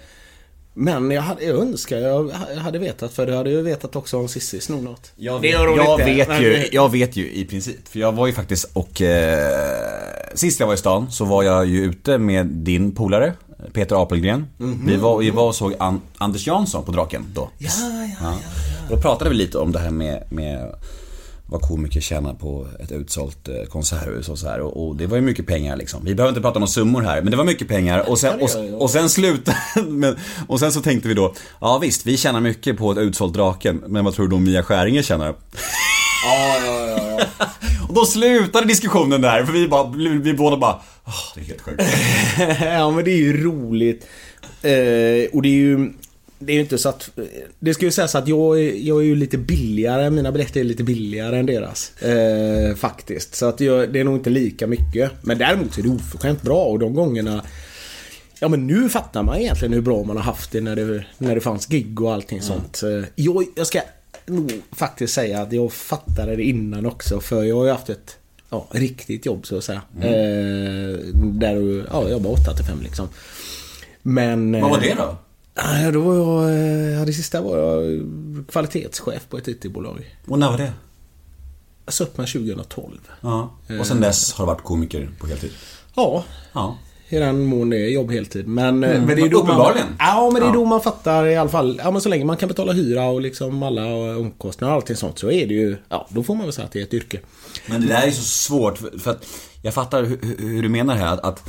men 0.77 1.11
jag, 1.11 1.21
hade, 1.21 1.45
jag 1.45 1.59
önskar 1.59 1.97
jag 1.97 2.29
hade 2.57 2.79
vetat 2.79 3.13
för 3.13 3.27
jag 3.27 3.37
hade 3.37 3.49
ju 3.49 3.61
vetat 3.61 3.95
också 3.95 4.17
om 4.17 4.27
Cissi 4.27 4.61
snor 4.61 4.81
något. 4.81 5.11
Jag 5.15 5.39
vet, 5.39 5.51
jag, 5.51 5.97
vet 5.97 6.41
ju, 6.41 6.67
jag 6.71 6.91
vet 6.91 7.15
ju 7.15 7.31
i 7.31 7.45
princip. 7.45 7.87
För 7.87 7.99
jag 7.99 8.11
var 8.11 8.27
ju 8.27 8.33
faktiskt 8.33 8.69
och... 8.73 9.01
Eh, 9.01 9.37
sist 10.33 10.59
jag 10.59 10.67
var 10.67 10.73
i 10.73 10.77
stan 10.77 11.11
så 11.11 11.25
var 11.25 11.43
jag 11.43 11.65
ju 11.65 11.83
ute 11.83 12.17
med 12.17 12.45
din 12.45 12.91
polare, 12.91 13.33
Peter 13.73 14.03
Apelgren. 14.03 14.47
Vi, 14.85 14.95
var, 14.95 15.17
vi 15.17 15.29
var 15.29 15.47
och 15.47 15.55
såg 15.55 15.73
An, 15.79 16.01
Anders 16.17 16.47
Jansson 16.47 16.83
på 16.83 16.91
Draken 16.91 17.25
då. 17.33 17.49
Ja, 17.57 17.69
ja, 17.79 18.15
ja. 18.21 18.33
Då 18.89 18.97
pratade 18.97 19.29
vi 19.29 19.35
lite 19.35 19.57
om 19.57 19.71
det 19.71 19.79
här 19.79 19.91
med, 19.91 20.23
med 20.29 20.75
vad 21.47 21.61
komiker 21.61 22.01
tjänar 22.01 22.33
på 22.33 22.67
ett 22.79 22.91
utsålt 22.91 23.47
eh, 23.47 23.63
konserthus 23.69 24.29
och 24.29 24.37
så 24.37 24.47
här. 24.47 24.59
Och, 24.59 24.87
och 24.87 24.95
det 24.95 25.07
var 25.07 25.15
ju 25.15 25.21
mycket 25.21 25.47
pengar 25.47 25.75
liksom. 25.77 26.05
Vi 26.05 26.15
behöver 26.15 26.29
inte 26.31 26.41
prata 26.41 26.59
om 26.59 26.67
summor 26.67 27.01
här, 27.01 27.21
men 27.21 27.31
det 27.31 27.37
var 27.37 27.43
mycket 27.43 27.67
pengar. 27.67 28.09
Och 28.09 28.19
sen, 28.19 28.39
och, 28.41 28.81
och 28.81 28.89
sen 28.89 29.09
slutade 29.09 29.57
men, 29.89 30.15
Och 30.47 30.59
sen 30.59 30.71
så 30.71 30.81
tänkte 30.81 31.07
vi 31.07 31.13
då, 31.13 31.33
ja 31.61 31.77
visst, 31.77 32.05
vi 32.05 32.17
tjänar 32.17 32.41
mycket 32.41 32.77
på 32.77 32.91
ett 32.91 32.97
utsålt 32.97 33.33
Draken, 33.33 33.83
men 33.87 34.05
vad 34.05 34.13
tror 34.13 34.27
du 34.27 34.35
om 34.35 34.43
Mia 34.43 34.63
Skäringer 34.63 35.01
tjänar? 35.01 35.27
Ja, 36.25 36.57
ja, 36.65 36.87
ja, 36.87 37.17
ja. 37.39 37.45
Och 37.87 37.93
då 37.93 38.05
slutade 38.05 38.67
diskussionen 38.67 39.21
där, 39.21 39.45
för 39.45 39.53
vi, 39.53 39.67
bara, 39.67 39.87
vi, 39.89 40.07
vi 40.07 40.33
båda 40.33 40.57
bara, 40.57 40.79
"Åh, 41.05 41.13
det 41.35 41.41
är 41.41 41.45
helt 41.45 41.61
sjukt. 41.61 41.83
ja, 42.61 42.91
men 42.91 43.05
det 43.05 43.11
är 43.11 43.17
ju 43.17 43.43
roligt. 43.43 44.07
Eh, 44.61 45.35
och 45.35 45.41
det 45.41 45.47
är 45.49 45.57
ju... 45.59 45.93
Det 46.39 46.51
är 46.51 46.55
ju 46.55 46.61
inte 46.61 46.77
så 46.77 46.89
att... 46.89 47.09
Det 47.59 47.73
ska 47.73 47.85
ju 47.85 47.91
sägas 47.91 48.15
att 48.15 48.27
jag 48.27 48.59
jag 48.73 49.01
är 49.01 49.05
ju 49.05 49.15
lite 49.15 49.37
billigare. 49.37 50.09
Mina 50.09 50.31
biljetter 50.31 50.59
är 50.59 50.63
lite 50.63 50.83
billigare 50.83 51.39
än 51.39 51.45
deras. 51.45 52.01
Eh, 52.01 52.75
faktiskt. 52.75 53.35
Så 53.35 53.45
att 53.45 53.59
jag, 53.59 53.93
det 53.93 53.99
är 53.99 54.03
nog 54.03 54.15
inte 54.15 54.29
lika 54.29 54.67
mycket. 54.67 55.11
Men 55.21 55.37
däremot 55.37 55.77
är 55.77 55.83
det 55.83 55.89
oförskämt 55.89 56.41
bra 56.41 56.65
och 56.65 56.79
de 56.79 56.93
gångerna... 56.93 57.43
Ja 58.39 58.47
men 58.47 58.67
nu 58.67 58.89
fattar 58.89 59.23
man 59.23 59.37
egentligen 59.37 59.73
hur 59.73 59.81
bra 59.81 60.03
man 60.03 60.17
har 60.17 60.23
haft 60.23 60.51
det 60.51 60.61
när 60.61 60.75
det, 60.75 61.05
när 61.17 61.35
det 61.35 61.41
fanns 61.41 61.65
gig 61.67 62.01
och 62.01 62.13
allting 62.13 62.41
sånt. 62.41 62.83
Eh, 62.83 63.05
Jag, 63.15 63.45
jag 63.55 63.67
ska 63.67 63.81
nog 64.25 64.61
faktiskt 64.71 65.13
säga 65.13 65.41
att 65.41 65.53
jag 65.53 65.73
fattade 65.73 66.35
det 66.35 66.43
innan 66.43 66.85
också. 66.85 67.19
För 67.19 67.43
jag 67.43 67.55
har 67.55 67.65
ju 67.65 67.71
haft 67.71 67.89
ett 67.89 68.17
ja, 68.49 68.67
riktigt 68.71 69.25
jobb 69.25 69.47
så 69.47 69.57
att 69.57 69.63
säga. 69.63 69.81
Eh, 70.01 70.99
där 71.15 71.55
du, 71.55 71.85
ja, 71.91 72.01
jag 72.01 72.11
jobbar 72.11 72.31
8 72.31 72.53
till 72.53 72.65
5 72.65 72.81
liksom. 72.81 73.07
Men... 74.01 74.51
Vad 74.51 74.69
var 74.69 74.77
eh, 74.77 74.83
det 74.83 74.93
då? 74.97 75.17
Ja, 75.55 75.91
då 75.91 75.99
var 76.01 76.15
jag... 76.15 76.51
eh, 76.59 76.99
Ja, 76.99 77.05
det 77.05 77.13
sista 77.13 77.41
var 77.41 77.57
jag 77.57 78.03
kvalitetschef 78.51 79.27
på 79.29 79.37
ett 79.37 79.47
IT-bolag. 79.47 80.15
Och 80.27 80.39
när 80.39 80.49
var 80.51 80.57
det? 80.57 80.73
Jag 81.85 81.93
sa 81.93 82.05
mig 82.15 82.27
2012. 82.27 82.97
Ja. 83.21 83.53
Och 83.79 83.87
sen 83.87 84.01
dess 84.01 84.33
har 84.33 84.45
du 84.45 84.47
varit 84.47 84.63
komiker 84.63 85.09
på 85.19 85.27
heltid? 85.27 85.51
Ja, 85.95 86.23
Ja. 86.53 86.77
i 87.09 87.15
den 87.19 87.43
mån 87.45 87.69
det 87.69 87.77
är 87.77 87.89
jobb 87.89 88.11
heltid. 88.11 88.47
Men, 88.47 88.67
mm, 88.83 89.03
men 89.03 89.15
det 89.15 89.21
är 89.21 89.29
då 89.29 89.37
man, 89.37 89.45
uppenbarligen. 89.45 89.87
Ja, 89.99 90.29
men 90.33 90.41
det 90.41 90.47
är 90.47 90.53
då 90.53 90.65
man 90.65 90.81
fattar 90.81 91.25
i 91.25 91.35
alla 91.37 91.49
fall. 91.49 91.81
Ja, 91.83 91.91
men 91.91 92.01
så 92.01 92.09
länge 92.09 92.25
man 92.25 92.37
kan 92.37 92.47
betala 92.49 92.73
hyra 92.73 93.05
och 93.05 93.21
liksom 93.21 93.63
alla 93.63 93.85
omkostnader 94.17 94.71
och 94.71 94.75
allting 94.75 94.95
sånt 94.95 95.19
så 95.19 95.31
är 95.31 95.47
det 95.47 95.53
ju... 95.53 95.77
Ja, 95.89 96.07
då 96.09 96.23
får 96.23 96.35
man 96.35 96.45
väl 96.45 96.53
säga 96.53 96.65
att 96.65 96.71
det 96.71 96.79
är 96.79 96.83
ett 96.83 96.93
yrke. 96.93 97.19
Men 97.67 97.81
det 97.81 97.87
där 97.87 98.07
är 98.07 98.11
så 98.11 98.21
svårt 98.23 98.77
för, 98.77 99.11
att 99.11 99.25
jag 99.61 99.73
fattar 99.73 100.03
hur, 100.03 100.19
hur- 100.39 100.61
du 100.63 100.69
menar 100.69 100.95
här 100.95 101.25
att 101.25 101.43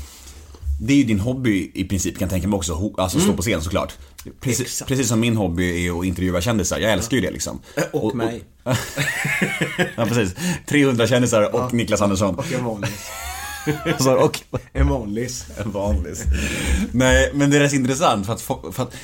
det 0.81 0.93
är 0.93 0.97
ju 0.97 1.05
din 1.05 1.21
hobby 1.21 1.71
i 1.75 1.85
princip 1.85 2.19
kan 2.19 2.27
jag 2.27 2.31
tänka 2.31 2.49
mig 2.49 2.57
också, 2.57 2.93
alltså 2.99 3.21
stå 3.21 3.33
på 3.33 3.43
scen 3.43 3.63
såklart. 3.63 3.93
Precis, 4.41 4.83
precis 4.87 5.09
som 5.09 5.21
min 5.21 5.37
hobby 5.37 5.87
är 5.87 5.99
att 5.99 6.05
intervjua 6.05 6.41
kändisar, 6.41 6.79
jag 6.79 6.93
älskar 6.93 7.17
ju 7.17 7.21
det 7.21 7.31
liksom. 7.31 7.61
Och 7.93 8.15
mig. 8.17 8.45
ja 9.97 10.07
precis, 10.07 10.35
300 10.69 11.07
kändisar 11.07 11.55
och 11.55 11.75
Niklas 11.75 12.03
Andersson. 12.03 12.35
Och 12.35 12.53
en 12.53 12.65
vanlig. 12.65 12.91
Alltså, 13.85 14.15
och 14.15 14.41
En 14.73 14.89
vanlig. 14.89 15.29
en 15.57 15.71
vanlig. 15.71 16.15
Nej, 16.93 17.31
men 17.35 17.51
det 17.51 17.57
är 17.57 17.61
rätt 17.61 17.73
intressant 17.73 18.27
för 18.27 18.33
att, 18.33 18.41
för 18.75 18.83
att 18.83 18.95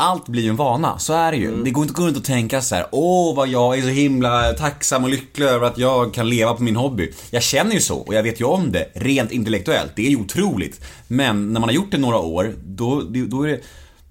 allt 0.00 0.28
blir 0.28 0.42
ju 0.42 0.48
en 0.48 0.56
vana, 0.56 0.98
så 0.98 1.12
är 1.12 1.32
det 1.32 1.38
ju. 1.38 1.62
Det 1.64 1.70
går 1.70 1.82
inte, 1.84 1.94
går 1.94 2.08
inte 2.08 2.18
att 2.20 2.24
tänka 2.24 2.62
så 2.62 2.74
här: 2.74 2.86
åh 2.90 3.36
vad 3.36 3.48
jag 3.48 3.78
är 3.78 3.82
så 3.82 3.88
himla 3.88 4.52
tacksam 4.52 5.04
och 5.04 5.10
lycklig 5.10 5.46
över 5.46 5.66
att 5.66 5.78
jag 5.78 6.14
kan 6.14 6.28
leva 6.28 6.54
på 6.54 6.62
min 6.62 6.76
hobby. 6.76 7.12
Jag 7.30 7.42
känner 7.42 7.72
ju 7.74 7.80
så, 7.80 7.96
och 7.98 8.14
jag 8.14 8.22
vet 8.22 8.40
ju 8.40 8.44
om 8.44 8.72
det, 8.72 8.88
rent 8.94 9.32
intellektuellt. 9.32 9.92
Det 9.96 10.06
är 10.06 10.10
ju 10.10 10.16
otroligt. 10.16 10.80
Men 11.08 11.52
när 11.52 11.60
man 11.60 11.68
har 11.68 11.74
gjort 11.74 11.90
det 11.90 11.98
några 11.98 12.18
år, 12.18 12.54
då, 12.64 13.02
då 13.28 13.42
är 13.42 13.48
det 13.48 13.60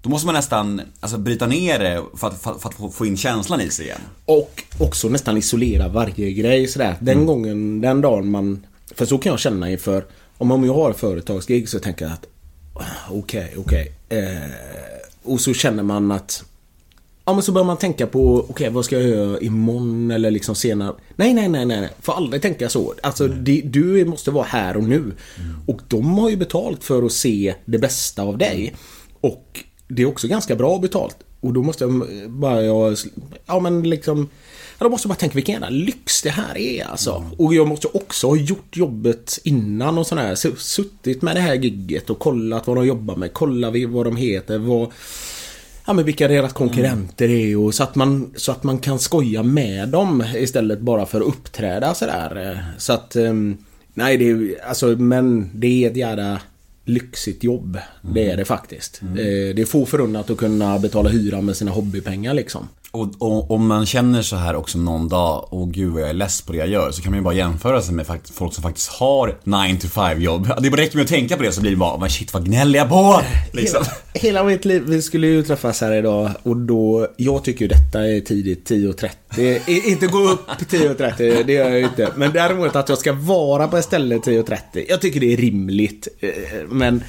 då 0.02 0.10
måste 0.10 0.26
man 0.26 0.34
nästan 0.34 0.80
alltså, 1.00 1.18
bryta 1.18 1.46
ner 1.46 1.78
det 1.78 2.02
för 2.16 2.26
att, 2.26 2.42
för, 2.42 2.54
för 2.54 2.68
att 2.68 2.94
få- 2.94 3.06
in 3.06 3.16
känslan 3.16 3.60
i 3.60 3.70
sig 3.70 3.84
igen. 3.84 4.00
Och 4.24 4.62
också 4.80 5.08
nästan 5.08 5.36
isolera 5.36 5.88
varje 5.88 6.32
grej 6.32 6.66
sådär. 6.68 6.96
Den 7.00 7.26
gången, 7.26 7.80
den 7.80 8.00
dagen 8.00 8.30
man... 8.30 8.66
För 8.94 9.06
så 9.06 9.18
kan 9.18 9.30
jag 9.30 9.40
känna 9.40 9.70
inför... 9.70 10.04
Om 10.38 10.50
om 10.50 10.64
jag 10.64 10.74
har 10.74 10.92
företagsgig 10.92 11.68
så 11.68 11.78
tänker 11.78 12.04
jag 12.04 12.12
att... 12.12 12.26
ah, 12.74 12.82
Okej, 13.10 13.54
okej. 13.56 13.92
Eh, 14.08 14.97
och 15.32 15.40
så 15.40 15.54
känner 15.54 15.82
man 15.82 16.10
att... 16.10 16.44
Ja 17.24 17.32
men 17.32 17.42
så 17.42 17.52
börjar 17.52 17.66
man 17.66 17.76
tänka 17.76 18.06
på, 18.06 18.46
okej 18.48 18.70
vad 18.70 18.84
ska 18.84 19.00
jag 19.00 19.08
göra 19.08 19.40
imorgon 19.40 20.10
eller 20.10 20.30
liksom 20.30 20.54
senare. 20.54 20.94
Nej, 21.16 21.34
nej, 21.34 21.48
nej, 21.48 21.66
nej. 21.66 21.88
Får 22.00 22.12
aldrig 22.12 22.42
tänka 22.42 22.68
så. 22.68 22.94
Alltså 23.02 23.28
det, 23.28 23.60
du 23.64 24.04
måste 24.04 24.30
vara 24.30 24.44
här 24.44 24.76
och 24.76 24.84
nu. 24.84 25.12
Och 25.66 25.80
de 25.88 26.18
har 26.18 26.30
ju 26.30 26.36
betalt 26.36 26.84
för 26.84 27.02
att 27.02 27.12
se 27.12 27.54
det 27.64 27.78
bästa 27.78 28.22
av 28.22 28.38
dig. 28.38 28.74
Och 29.20 29.64
det 29.88 30.02
är 30.02 30.06
också 30.06 30.28
ganska 30.28 30.56
bra 30.56 30.78
betalt. 30.78 31.16
Och 31.40 31.52
då 31.52 31.62
måste 31.62 31.84
jag 31.84 32.02
bara, 32.30 32.62
jag, 32.62 32.96
ja 33.46 33.60
men 33.60 33.82
liksom 33.82 34.28
då 34.84 34.88
måste 34.90 35.06
jag 35.06 35.10
bara 35.10 35.20
tänka 35.20 35.34
vilken 35.34 35.52
jävla 35.52 35.68
lyx 35.70 36.22
det 36.22 36.30
här 36.30 36.58
är 36.58 36.84
alltså. 36.84 37.24
Och 37.38 37.54
jag 37.54 37.68
måste 37.68 37.86
också 37.88 38.26
ha 38.26 38.36
gjort 38.36 38.76
jobbet 38.76 39.38
innan 39.44 39.98
och 39.98 40.06
sådär. 40.06 40.34
Suttit 40.56 41.22
med 41.22 41.36
det 41.36 41.40
här 41.40 41.54
gigget 41.54 42.10
och 42.10 42.18
kollat 42.18 42.66
vad 42.66 42.76
de 42.76 42.86
jobbar 42.86 43.16
med. 43.16 43.32
Kolla 43.32 43.72
vad 43.88 44.06
de 44.06 44.16
heter. 44.16 44.58
Vad, 44.58 44.90
ja, 45.86 45.92
men 45.92 46.04
vilka 46.04 46.28
deras 46.28 46.52
konkurrenter 46.52 47.28
är 47.28 47.56
och 47.58 47.74
så 47.74 47.82
att, 47.82 47.94
man, 47.94 48.30
så 48.36 48.52
att 48.52 48.64
man 48.64 48.78
kan 48.78 48.98
skoja 48.98 49.42
med 49.42 49.88
dem 49.88 50.24
istället 50.36 50.80
bara 50.80 51.06
för 51.06 51.20
att 51.20 51.26
uppträda 51.26 51.94
sådär. 51.94 52.64
Så 52.78 52.92
att, 52.92 53.16
ehm, 53.16 53.56
nej 53.94 54.16
det 54.16 54.30
är 54.30 54.64
alltså, 54.68 54.86
men 54.86 55.50
det 55.54 55.84
är 55.84 55.90
ett 55.90 55.96
jävla 55.96 56.40
lyxigt 56.84 57.44
jobb. 57.44 57.78
Det 58.14 58.30
är 58.30 58.36
det 58.36 58.44
faktiskt. 58.44 59.00
Eh, 59.02 59.14
Det 59.54 59.60
är 59.62 59.64
få 59.64 59.86
förunnat 59.86 60.30
att 60.30 60.36
kunna 60.38 60.78
betala 60.78 61.08
hyra 61.08 61.40
med 61.40 61.56
sina 61.56 61.70
hobbypengar 61.70 62.34
liksom. 62.34 62.68
Och, 63.00 63.08
och 63.18 63.50
om 63.50 63.66
man 63.66 63.86
känner 63.86 64.22
så 64.22 64.36
här 64.36 64.54
också 64.56 64.78
någon 64.78 65.08
dag, 65.08 65.48
åh 65.50 65.68
gud 65.70 65.92
vad 65.92 66.02
jag 66.02 66.08
är 66.10 66.14
less 66.14 66.42
på 66.42 66.52
det 66.52 66.58
jag 66.58 66.68
gör, 66.68 66.90
så 66.90 67.02
kan 67.02 67.12
man 67.12 67.18
ju 67.18 67.24
bara 67.24 67.34
jämföra 67.34 67.82
sig 67.82 67.94
med 67.94 68.06
folk 68.32 68.54
som 68.54 68.62
faktiskt 68.62 68.88
har 68.90 69.36
9 69.44 69.76
to 69.80 69.88
5 69.88 70.20
jobb. 70.22 70.48
Det 70.60 70.68
räcker 70.70 70.96
med 70.96 71.02
att 71.04 71.08
tänka 71.10 71.36
på 71.36 71.42
det 71.42 71.52
så 71.52 71.60
blir 71.60 71.70
det 71.70 71.76
bara, 71.76 71.98
men 71.98 72.10
shit 72.10 72.34
vad 72.34 72.44
gnäller 72.44 72.78
jag 72.78 72.88
på? 72.88 73.20
Liksom. 73.52 73.84
Hela, 73.84 73.94
hela 74.38 74.44
mitt 74.44 74.64
liv, 74.64 74.82
vi 74.86 75.02
skulle 75.02 75.26
ju 75.26 75.42
träffas 75.42 75.80
här 75.80 75.92
idag 75.92 76.30
och 76.42 76.56
då, 76.56 77.08
jag 77.16 77.44
tycker 77.44 77.60
ju 77.64 77.68
detta 77.68 78.06
är 78.06 78.20
tidigt 78.20 78.70
10.30. 78.70 79.10
I- 79.70 79.90
Inte 79.90 80.06
gå 80.06 80.18
upp 80.18 80.48
10.30, 80.70 81.44
det 81.46 81.52
gör 81.52 81.68
jag 81.68 81.78
ju 81.78 81.84
inte. 81.84 82.08
Men 82.16 82.32
däremot 82.32 82.76
att 82.76 82.88
jag 82.88 82.98
ska 82.98 83.12
vara 83.12 83.68
på 83.68 83.76
ett 83.76 83.84
ställe 83.84 84.16
10.30. 84.16 84.84
Jag 84.88 85.00
tycker 85.00 85.20
det 85.20 85.32
är 85.32 85.36
rimligt. 85.36 86.08
Eh, 86.20 86.30
Men, 86.70 87.04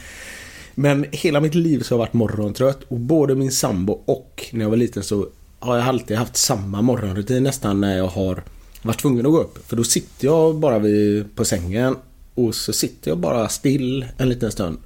men 0.76 1.06
hela 1.12 1.40
mitt 1.42 1.56
liv 1.56 1.80
så 1.84 1.96
har 1.96 2.00
jag 2.00 2.06
varit 2.06 2.14
morgontrött 2.14 2.80
och 2.88 3.00
både 3.00 3.36
min 3.36 3.52
sambo 3.52 3.94
och 4.06 4.46
när 4.52 4.62
jag 4.66 4.70
var 4.70 4.78
liten 4.78 5.04
så 5.04 5.28
har 5.60 5.78
jag 5.78 5.88
alltid 5.88 6.18
haft 6.18 6.38
samma 6.38 6.82
morgonrutin 6.82 7.44
nästan 7.44 7.82
när 7.82 7.98
jag 7.98 8.08
har 8.08 8.44
varit 8.82 9.00
tvungen 9.00 9.26
att 9.26 9.32
gå 9.32 9.40
upp. 9.40 9.68
För 9.68 9.76
då 9.76 9.84
sitter 9.84 10.28
jag 10.28 10.56
bara 10.56 10.80
vid, 10.80 11.36
på 11.36 11.46
sängen 11.46 11.96
och 12.36 12.56
så 12.56 12.74
sitter 12.74 13.12
jag 13.12 13.18
bara 13.18 13.50
still 13.50 14.06
en 14.18 14.30
liten 14.30 14.52
stund. 14.52 14.78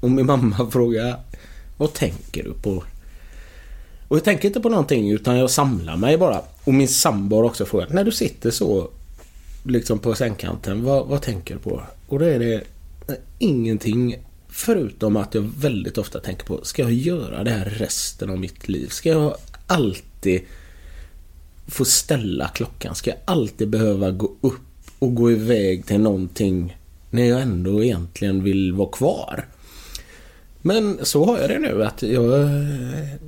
Och 0.00 0.10
min 0.10 0.26
mamma 0.26 0.70
frågar 0.70 1.16
Vad 1.76 1.92
tänker 1.92 2.44
du 2.44 2.52
på? 2.52 2.84
Och 4.08 4.16
jag 4.16 4.24
tänker 4.24 4.48
inte 4.48 4.60
på 4.60 4.68
någonting 4.68 5.10
utan 5.10 5.36
jag 5.36 5.50
samlar 5.50 5.96
mig 5.96 6.18
bara. 6.18 6.42
Och 6.64 6.74
min 6.74 6.88
sambo 6.88 7.36
har 7.36 7.42
också 7.42 7.64
frågat 7.66 7.92
När 7.92 8.04
du 8.04 8.12
sitter 8.12 8.50
så 8.50 8.90
Liksom 9.62 9.98
på 9.98 10.14
sängkanten 10.14 10.84
vad, 10.84 11.06
vad 11.06 11.22
tänker 11.22 11.54
du 11.54 11.60
på? 11.60 11.82
Och 12.08 12.18
då 12.18 12.24
är 12.24 12.38
det 12.38 12.54
eh, 13.08 13.14
ingenting 13.38 14.16
Förutom 14.48 15.16
att 15.16 15.34
jag 15.34 15.42
väldigt 15.42 15.98
ofta 15.98 16.20
tänker 16.20 16.46
på 16.46 16.64
Ska 16.64 16.82
jag 16.82 16.92
göra 16.92 17.44
det 17.44 17.50
här 17.50 17.64
resten 17.64 18.30
av 18.30 18.38
mitt 18.38 18.68
liv? 18.68 18.88
Ska 18.88 19.08
jag 19.08 19.36
alltid 19.66 20.40
Få 21.68 21.84
ställa 21.84 22.48
klockan? 22.48 22.94
Ska 22.94 23.10
jag 23.10 23.18
alltid 23.24 23.68
behöva 23.68 24.10
gå 24.10 24.32
upp 24.40 24.60
och 24.98 25.14
gå 25.14 25.32
iväg 25.32 25.86
till 25.86 26.00
någonting 26.00 26.76
När 27.10 27.24
jag 27.24 27.42
ändå 27.42 27.84
egentligen 27.84 28.44
vill 28.44 28.72
vara 28.72 28.88
kvar? 28.88 29.46
Men 30.62 30.98
så 31.02 31.24
har 31.24 31.38
jag 31.38 31.50
det 31.50 31.58
nu 31.58 31.84
att 31.84 32.02
jag... 32.02 32.48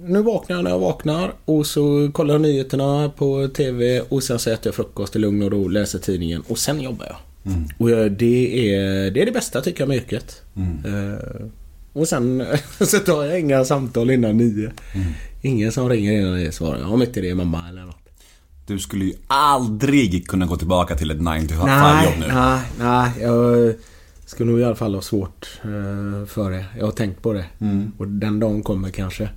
Nu 0.04 0.22
vaknar 0.22 0.56
jag 0.56 0.64
när 0.64 0.70
jag 0.70 0.78
vaknar 0.78 1.32
och 1.44 1.66
så 1.66 2.10
kollar 2.12 2.34
jag 2.34 2.40
nyheterna 2.40 3.12
på 3.16 3.48
TV 3.48 4.00
och 4.00 4.22
sen 4.22 4.38
så 4.38 4.50
äter 4.50 4.66
jag 4.66 4.74
frukost 4.74 5.16
i 5.16 5.18
lugn 5.18 5.42
och 5.42 5.50
ro, 5.50 5.68
läser 5.68 5.98
tidningen 5.98 6.42
och 6.48 6.58
sen 6.58 6.80
jobbar 6.80 7.06
jag. 7.06 7.16
Och 7.78 7.90
jag, 7.90 8.12
det, 8.12 8.74
är, 8.74 9.10
det 9.10 9.22
är 9.22 9.26
det 9.26 9.32
bästa 9.32 9.60
tycker 9.60 9.80
jag 9.80 9.88
med 9.88 9.96
yrket. 9.96 10.42
Eh, 10.86 11.46
och 11.92 12.08
sen 12.08 12.44
så 12.80 12.98
tar 12.98 13.24
jag 13.24 13.40
inga 13.40 13.64
samtal 13.64 14.10
innan 14.10 14.36
nio. 14.36 14.70
Ingen 15.42 15.72
som 15.72 15.88
ringer 15.88 16.12
innan 16.12 16.34
nio 16.36 16.52
svarar 16.52 16.78
jag. 16.78 16.92
Om 16.92 17.02
inte 17.02 17.20
det 17.20 17.30
är 17.30 17.34
mamma 17.34 17.64
eller 17.68 17.84
något. 17.84 17.96
Du 18.66 18.78
skulle 18.78 19.04
ju 19.04 19.14
aldrig 19.26 20.28
kunna 20.28 20.46
gå 20.46 20.56
tillbaka 20.56 20.96
till 20.96 21.10
ett 21.10 21.20
9 21.20 21.48
to 21.48 21.54
5 21.54 22.04
jobb 22.04 22.14
nu. 22.18 22.26
nej, 22.34 22.60
nej. 22.78 23.10
Jag 23.20 23.74
skulle 24.26 24.50
nog 24.50 24.60
i 24.60 24.64
alla 24.64 24.74
fall 24.76 24.94
ha 24.94 25.02
svårt 25.02 25.60
eh, 25.62 26.26
för 26.26 26.50
det. 26.50 26.64
Jag 26.78 26.84
har 26.84 26.92
tänkt 26.92 27.22
på 27.22 27.32
det. 27.32 27.44
Och 27.98 28.08
den 28.08 28.40
dagen 28.40 28.62
kommer 28.62 28.90
kanske. 28.90 29.28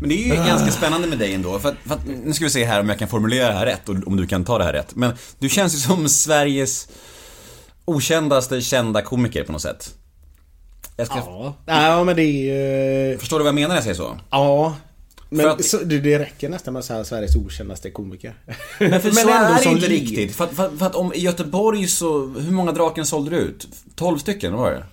Men 0.00 0.08
det 0.08 0.14
är 0.14 0.28
ju 0.28 0.34
ganska 0.34 0.70
spännande 0.70 1.08
med 1.08 1.18
dig 1.18 1.34
ändå. 1.34 1.58
För 1.58 1.68
att, 1.68 1.76
för 1.86 1.94
att, 1.94 2.06
nu 2.24 2.32
ska 2.32 2.44
vi 2.44 2.50
se 2.50 2.64
här 2.64 2.80
om 2.80 2.88
jag 2.88 2.98
kan 2.98 3.08
formulera 3.08 3.48
det 3.48 3.54
här 3.54 3.66
rätt 3.66 3.88
och 3.88 3.96
om 4.06 4.16
du 4.16 4.26
kan 4.26 4.44
ta 4.44 4.58
det 4.58 4.64
här 4.64 4.72
rätt. 4.72 4.94
Men 4.94 5.12
du 5.38 5.48
känns 5.48 5.74
ju 5.74 5.78
som 5.78 6.08
Sveriges 6.08 6.88
okändaste 7.84 8.60
kända 8.60 9.02
komiker 9.02 9.44
på 9.44 9.52
något 9.52 9.62
sätt. 9.62 9.94
Jag 10.96 11.06
ska, 11.06 11.16
Ja. 11.16 11.54
ja, 11.66 12.04
men 12.04 12.16
det 12.16 12.22
är... 12.22 13.12
eh, 13.12 13.18
Förstår 13.18 13.38
du 13.38 13.42
vad 13.44 13.48
jag 13.48 13.54
menar 13.54 13.68
när 13.68 13.74
jag 13.74 13.82
säger 13.84 13.96
så? 13.96 14.18
Ja. 14.30 14.76
Men 15.30 15.48
att- 15.48 15.64
så, 15.64 15.76
det, 15.78 16.18
räcker 16.18 16.48
nästan 16.48 16.72
med 16.74 16.80
att 16.80 16.86
säga 16.86 17.04
Sveriges 17.04 17.36
okändaste 17.36 17.90
komiker. 17.90 18.34
Men 18.78 19.00
för 19.00 19.10
så 19.10 19.20
ändå 19.20 19.32
är 19.32 19.54
det 19.56 19.62
som 19.62 19.72
inte 19.72 19.86
riktigt. 19.88 20.36
För 20.36 20.44
att, 20.44 20.50
för, 20.52 20.66
att- 20.66 20.78
för 20.78 20.86
att 20.86 20.94
om 20.94 21.12
i 21.14 21.18
Göteborg 21.18 21.86
så, 21.86 22.26
hur 22.26 22.50
många 22.52 22.72
Draken 22.72 23.06
sålde 23.06 23.30
du 23.30 23.36
ut? 23.36 23.68
12 23.94 24.18
stycken, 24.18 24.52
var 24.54 24.70
det? 24.70 24.84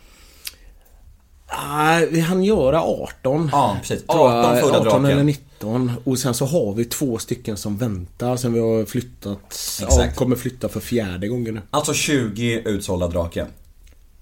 Ah, 1.52 2.00
vi 2.12 2.20
hann 2.20 2.44
göra 2.44 2.82
18. 2.84 3.50
Ja, 3.52 3.78
precis. 3.82 4.06
tror 4.08 4.32
jag. 4.32 4.46
18 4.46 4.56
födda 4.62 4.68
18 4.80 4.84
draken. 4.84 5.06
eller 5.06 5.24
19. 5.24 5.92
Och 6.04 6.20
sen 6.20 6.34
så 6.34 6.46
har 6.46 6.74
vi 6.74 6.86
två 6.86 7.18
stycken 7.18 7.58
som 7.58 7.78
väntar 7.78 8.36
sen 8.38 8.54
vi 8.54 8.60
har 8.60 8.86
flyttat. 8.86 9.78
Ja, 9.82 9.88
Exakt. 9.88 10.16
kommer 10.16 10.36
flytta 10.36 10.70
för 10.70 10.80
fjärde 10.80 11.28
gången 11.28 11.54
nu. 11.54 11.62
Alltså 11.72 11.94
20 11.94 12.62
utsålda 12.66 13.08
Draken. 13.08 13.48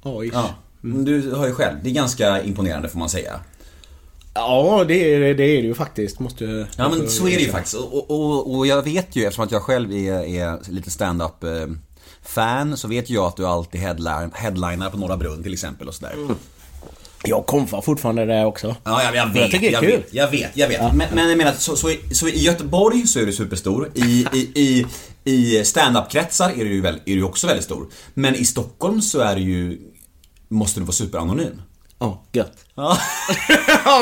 Ja, 0.03 0.23
ish. 0.23 0.29
Ja. 0.33 0.49
Men 0.81 1.05
Du 1.05 1.35
hör 1.35 1.47
ju 1.47 1.53
själv, 1.53 1.77
det 1.83 1.89
är 1.89 1.93
ganska 1.93 2.41
imponerande 2.43 2.89
får 2.89 2.99
man 2.99 3.09
säga. 3.09 3.39
ja 4.33 4.85
det, 4.87 5.13
är, 5.13 5.19
det 5.19 5.27
är 5.43 5.61
det 5.61 5.67
ju 5.67 5.73
faktiskt. 5.73 6.19
Måste 6.19 6.67
Ja 6.77 6.89
men 6.89 7.09
så 7.09 7.27
är 7.27 7.35
det 7.35 7.43
ju 7.43 7.49
faktiskt. 7.51 7.75
Och, 7.75 8.11
och, 8.11 8.55
och 8.57 8.67
jag 8.67 8.81
vet 8.83 9.15
ju, 9.15 9.23
eftersom 9.23 9.45
att 9.45 9.51
jag 9.51 9.61
själv 9.61 9.91
är, 9.93 10.11
är 10.41 10.71
lite 10.71 10.91
stand-up 10.91 11.43
eh, 11.43 11.51
fan, 12.23 12.77
så 12.77 12.87
vet 12.87 13.09
jag 13.09 13.25
att 13.25 13.37
du 13.37 13.45
alltid 13.47 13.81
headline, 13.81 14.31
headlinar 14.35 14.89
på 14.89 14.97
Norra 14.97 15.17
Brunn 15.17 15.43
till 15.43 15.53
exempel 15.53 15.87
och 15.87 15.93
sådär. 15.95 16.15
Jag 17.23 17.45
konfar 17.45 17.81
fortfarande 17.81 18.25
där 18.25 18.45
också. 18.45 18.75
Ja, 18.83 19.03
jag, 19.03 19.15
jag 19.15 19.27
Jag 19.27 19.33
vet, 19.33 19.51
tycker 19.51 19.71
jag, 19.71 19.83
det 19.83 19.87
är 19.87 19.91
kul. 19.91 19.99
vet, 20.01 20.13
jag 20.13 20.31
vet, 20.31 20.57
jag 20.57 20.67
vet. 20.67 20.81
Men, 20.95 21.07
men 21.13 21.29
jag 21.29 21.37
menar, 21.37 21.51
så, 21.51 21.75
så, 21.75 21.89
i- 21.89 21.99
så 22.11 22.27
i 22.27 22.43
Göteborg 22.43 23.07
så 23.07 23.19
är 23.19 23.25
du 23.25 23.33
superstor. 23.33 23.91
I, 23.95 24.27
i, 24.33 24.51
i, 24.55 24.85
i 25.31 25.65
stand-up-kretsar 25.65 26.49
är 26.49 26.65
du 26.65 26.73
ju 26.73 26.81
väl, 26.81 26.99
är 27.05 27.15
du 27.15 27.23
också 27.23 27.47
väldigt 27.47 27.65
stor. 27.65 27.87
Men 28.13 28.35
i 28.35 28.45
Stockholm 28.45 29.01
så 29.01 29.19
är 29.19 29.35
du 29.35 29.41
ju, 29.41 29.79
måste 30.47 30.79
du 30.79 30.83
vara 30.83 30.91
superanonym. 30.91 31.61
Ja, 31.99 32.23
gött. 32.31 32.65
Ja. 32.75 32.97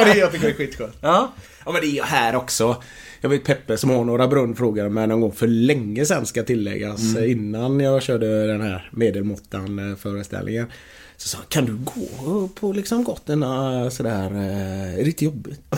det 0.05 0.17
jag 0.17 0.31
tycker 0.31 0.45
det 0.47 0.53
är 0.53 0.57
skitskönt. 0.57 0.95
ja. 1.01 1.31
Ja 1.65 1.71
men 1.71 1.81
det 1.81 1.87
är 1.87 1.91
ju 1.91 2.01
här 2.03 2.35
också. 2.35 2.83
Jag 3.21 3.29
vet 3.29 3.43
Peppe 3.43 3.77
som 3.77 3.89
har 3.89 4.03
några 4.05 4.27
brunn 4.27 4.55
frågade 4.55 4.89
mig 4.89 5.07
någon 5.07 5.21
gång 5.21 5.31
för 5.31 5.47
länge 5.47 6.05
sedan 6.05 6.25
ska 6.25 6.43
tilläggas. 6.43 7.01
Mm. 7.15 7.31
Innan 7.31 7.79
jag 7.79 8.03
körde 8.03 8.47
den 8.47 8.61
här 8.61 8.89
medelmåttan 8.93 9.91
eh, 9.91 9.95
föreställningen. 9.97 10.67
Så 11.17 11.27
sa 11.27 11.37
han, 11.37 11.45
kan 11.49 11.65
du 11.65 11.77
gå 11.77 12.47
på 12.47 12.71
liksom 12.73 13.03
gatorna 13.03 13.89
sådär? 13.91 14.31
eh, 14.31 14.93
Är 14.93 14.97
det 14.97 15.05
inte 15.05 15.25
jobbigt? 15.25 15.61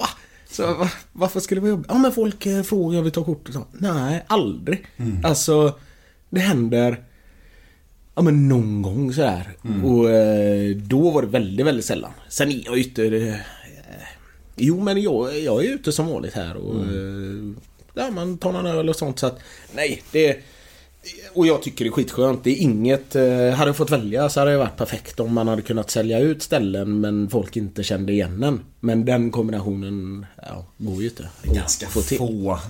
Va? 0.00 0.08
Så, 0.50 0.74
va, 0.74 0.90
varför 1.12 1.40
skulle 1.40 1.58
det 1.60 1.62
vara 1.62 1.70
jobbigt? 1.70 1.86
Ja 1.90 1.98
men 1.98 2.12
folk 2.12 2.46
eh, 2.46 2.62
frågar, 2.62 2.96
jag 2.96 3.02
vill 3.02 3.12
ta 3.12 3.24
kort 3.24 3.48
och 3.48 3.54
så. 3.54 3.64
Nej, 3.72 4.24
aldrig. 4.26 4.86
Mm. 4.96 5.24
Alltså, 5.24 5.78
det 6.30 6.40
händer 6.40 7.02
Ja 8.18 8.22
men 8.22 8.48
någon 8.48 8.82
gång 8.82 9.12
sådär. 9.12 9.56
Och 9.84 10.10
eh, 10.10 10.76
då 10.76 11.10
var 11.10 11.22
det 11.22 11.28
väldigt, 11.28 11.66
väldigt 11.66 11.84
sällan. 11.84 12.10
Sen 12.28 12.50
är 12.50 12.62
jag 12.64 12.78
ute... 12.78 13.06
Eh, 13.06 13.34
jo 14.56 14.80
men 14.80 15.02
jag, 15.02 15.38
jag 15.38 15.64
är 15.64 15.68
ute 15.74 15.92
som 15.92 16.06
vanligt 16.06 16.34
här 16.34 16.56
och... 16.56 16.84
Eh, 16.84 17.52
ja 17.94 18.10
man 18.10 18.38
tar 18.38 18.52
någon 18.52 18.66
öl 18.66 18.88
och 18.88 18.96
sånt 18.96 19.18
så 19.18 19.26
att... 19.26 19.38
Nej, 19.74 20.02
det... 20.12 20.38
Och 21.32 21.46
jag 21.46 21.62
tycker 21.62 21.84
det 21.84 21.88
är 21.88 21.92
skitskönt. 21.92 22.44
Det 22.44 22.50
är 22.50 22.56
inget... 22.62 23.16
Eh, 23.16 23.50
hade 23.50 23.68
jag 23.68 23.76
fått 23.76 23.90
välja 23.90 24.28
så 24.28 24.40
hade 24.40 24.52
det 24.52 24.58
varit 24.58 24.76
perfekt 24.76 25.20
om 25.20 25.34
man 25.34 25.48
hade 25.48 25.62
kunnat 25.62 25.90
sälja 25.90 26.18
ut 26.18 26.42
ställen 26.42 27.00
men 27.00 27.28
folk 27.30 27.56
inte 27.56 27.82
kände 27.82 28.12
igen 28.12 28.42
en. 28.42 28.60
Men 28.80 29.04
den 29.04 29.30
kombinationen, 29.30 30.26
ja, 30.36 30.66
går 30.78 31.02
ju 31.02 31.08
inte. 31.08 31.28
att 31.44 31.54
Ganska 31.54 31.86
få 31.86 32.00
till. 32.00 32.18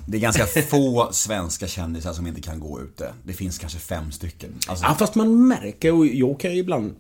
det 0.07 0.17
är 0.17 0.21
ganska 0.21 0.47
få 0.47 1.09
svenska 1.13 1.67
kändisar 1.67 2.13
som 2.13 2.27
inte 2.27 2.41
kan 2.41 2.61
gå 2.61 2.81
ute. 2.81 3.13
Det 3.25 3.33
finns 3.33 3.59
kanske 3.59 3.79
fem 3.79 4.13
stycken. 4.13 4.51
Alltså, 4.69 4.85
Ja, 4.85 4.95
fast 4.99 5.15
man 5.15 5.49
märker 5.49 5.93
och 5.93 6.07
jag 6.07 6.41
kan 6.41 6.53
ju 6.53 6.59
ibland... 6.59 6.95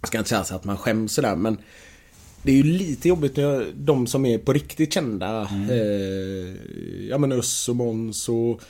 Jag 0.00 0.08
ska 0.08 0.18
inte 0.18 0.30
säga 0.30 0.44
så 0.44 0.54
att 0.54 0.64
man 0.64 0.76
skäms 0.76 1.12
sådär 1.12 1.36
men... 1.36 1.58
Det 2.42 2.52
är 2.52 2.56
ju 2.56 2.62
lite 2.62 3.08
jobbigt 3.08 3.36
när 3.36 3.72
de 3.76 4.06
som 4.06 4.26
är 4.26 4.38
på 4.38 4.52
riktigt 4.52 4.92
kända. 4.94 5.42
Eh, 5.70 6.54
ja 7.08 7.18
men 7.18 7.32
Öss 7.32 7.68
och 7.68 7.76
Måns 7.76 8.28
och... 8.28 8.60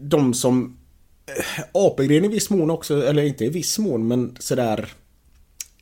De 0.00 0.34
som... 0.34 0.76
Eh, 1.26 1.64
Apelgren 1.72 2.24
i 2.24 2.28
viss 2.28 2.50
mån 2.50 2.70
också, 2.70 3.06
eller 3.06 3.22
inte 3.22 3.44
i 3.44 3.48
viss 3.48 3.78
mån 3.78 4.08
men 4.08 4.36
sådär... 4.40 4.92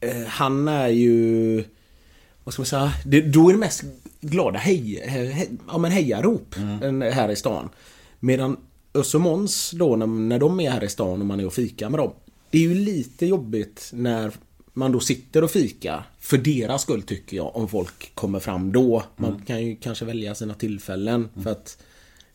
Eh, 0.01 0.23
han 0.27 0.69
är 0.69 0.89
ju... 0.89 1.65
Vad 2.45 2.55
ska 2.55 2.61
man 2.61 2.67
säga? 2.67 2.93
Det, 3.07 3.21
då 3.21 3.49
är 3.49 3.53
det 3.53 3.59
mest 3.59 3.85
glada 4.21 4.59
hej, 4.59 5.03
hej, 5.07 5.51
ja, 5.69 5.79
men 5.79 5.93
hejarop 5.93 6.55
än 6.83 7.03
här 7.03 7.29
i 7.29 7.37
stan. 7.37 7.69
Medan 8.21 8.57
Öss 8.95 9.15
och 9.15 9.21
Måns 9.21 9.71
då 9.71 9.97
när, 9.97 10.07
när 10.07 10.39
de 10.39 10.61
är 10.61 10.71
här 10.71 10.85
i 10.85 10.89
stan 10.89 11.21
och 11.21 11.27
man 11.27 11.41
är 11.41 11.47
och 11.47 11.53
fikar 11.53 11.91
med 11.91 12.01
dem. 12.01 12.13
Det 12.51 12.59
är 12.59 12.63
ju 12.63 12.75
lite 12.75 13.27
jobbigt 13.27 13.91
när 13.93 14.33
man 14.73 14.93
då 14.93 15.01
sitter 15.01 15.45
och 15.45 15.51
fikar. 15.51 16.07
För 16.21 16.39
deras 16.39 16.83
skull 16.83 17.03
tycker 17.03 17.37
jag 17.37 17.57
om 17.57 17.69
folk 17.69 18.15
kommer 18.15 18.41
fram 18.41 18.73
då. 18.73 19.03
Man 19.17 19.43
kan 19.47 19.67
ju 19.67 19.77
kanske 19.77 20.05
välja 20.05 20.35
sina 20.35 20.55
tillfällen 20.55 21.29
för 21.43 21.51
att 21.51 21.83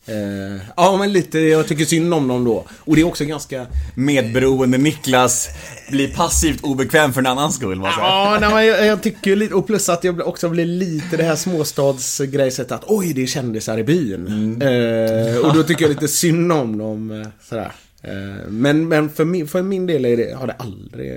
eh, 0.08 0.60
Ja 0.76 0.96
men 0.96 1.12
lite, 1.12 1.38
jag 1.38 1.66
tycker 1.66 1.84
synd 1.84 2.14
om 2.14 2.28
dem 2.28 2.44
då. 2.44 2.64
Och 2.78 2.94
det 2.96 3.00
är 3.02 3.06
också 3.06 3.24
ganska 3.24 3.66
medberoende 3.94 4.78
Niklas 4.78 5.48
blir 5.90 6.08
passivt 6.14 6.64
obekväm 6.64 7.12
för 7.12 7.20
en 7.20 7.26
annans 7.26 7.54
skull. 7.54 7.80
Vad 7.80 7.92
säger 7.94 8.06
Ja, 8.08 8.38
nej, 8.40 8.50
men 8.54 8.66
jag, 8.66 8.86
jag 8.86 9.02
tycker 9.02 9.36
lite, 9.36 9.54
och 9.54 9.66
plus 9.66 9.88
att 9.88 10.04
jag 10.04 10.26
också 10.28 10.48
blir 10.48 10.64
lite 10.66 11.16
det 11.16 11.22
här 11.24 11.36
småstadsgrejset 11.36 12.72
att 12.72 12.84
oj, 12.86 13.12
det 13.12 13.22
är 13.22 13.26
kändisar 13.26 13.78
i 13.78 13.84
byn. 13.84 14.62
Eh, 14.62 15.36
och 15.46 15.54
då 15.54 15.62
tycker 15.62 15.82
jag 15.82 15.88
lite 15.90 16.08
synd 16.08 16.52
om 16.52 16.78
dem. 16.78 17.10
eh, 17.22 17.28
Sådär. 17.48 17.72
Eh, 18.02 18.48
men 18.48 18.88
men 18.88 19.10
för, 19.10 19.24
min, 19.24 19.48
för 19.48 19.62
min 19.62 19.86
del 19.86 20.04
är 20.04 20.16
det, 20.16 20.34
har 20.36 20.46
det 20.46 20.52
aldrig... 20.58 21.10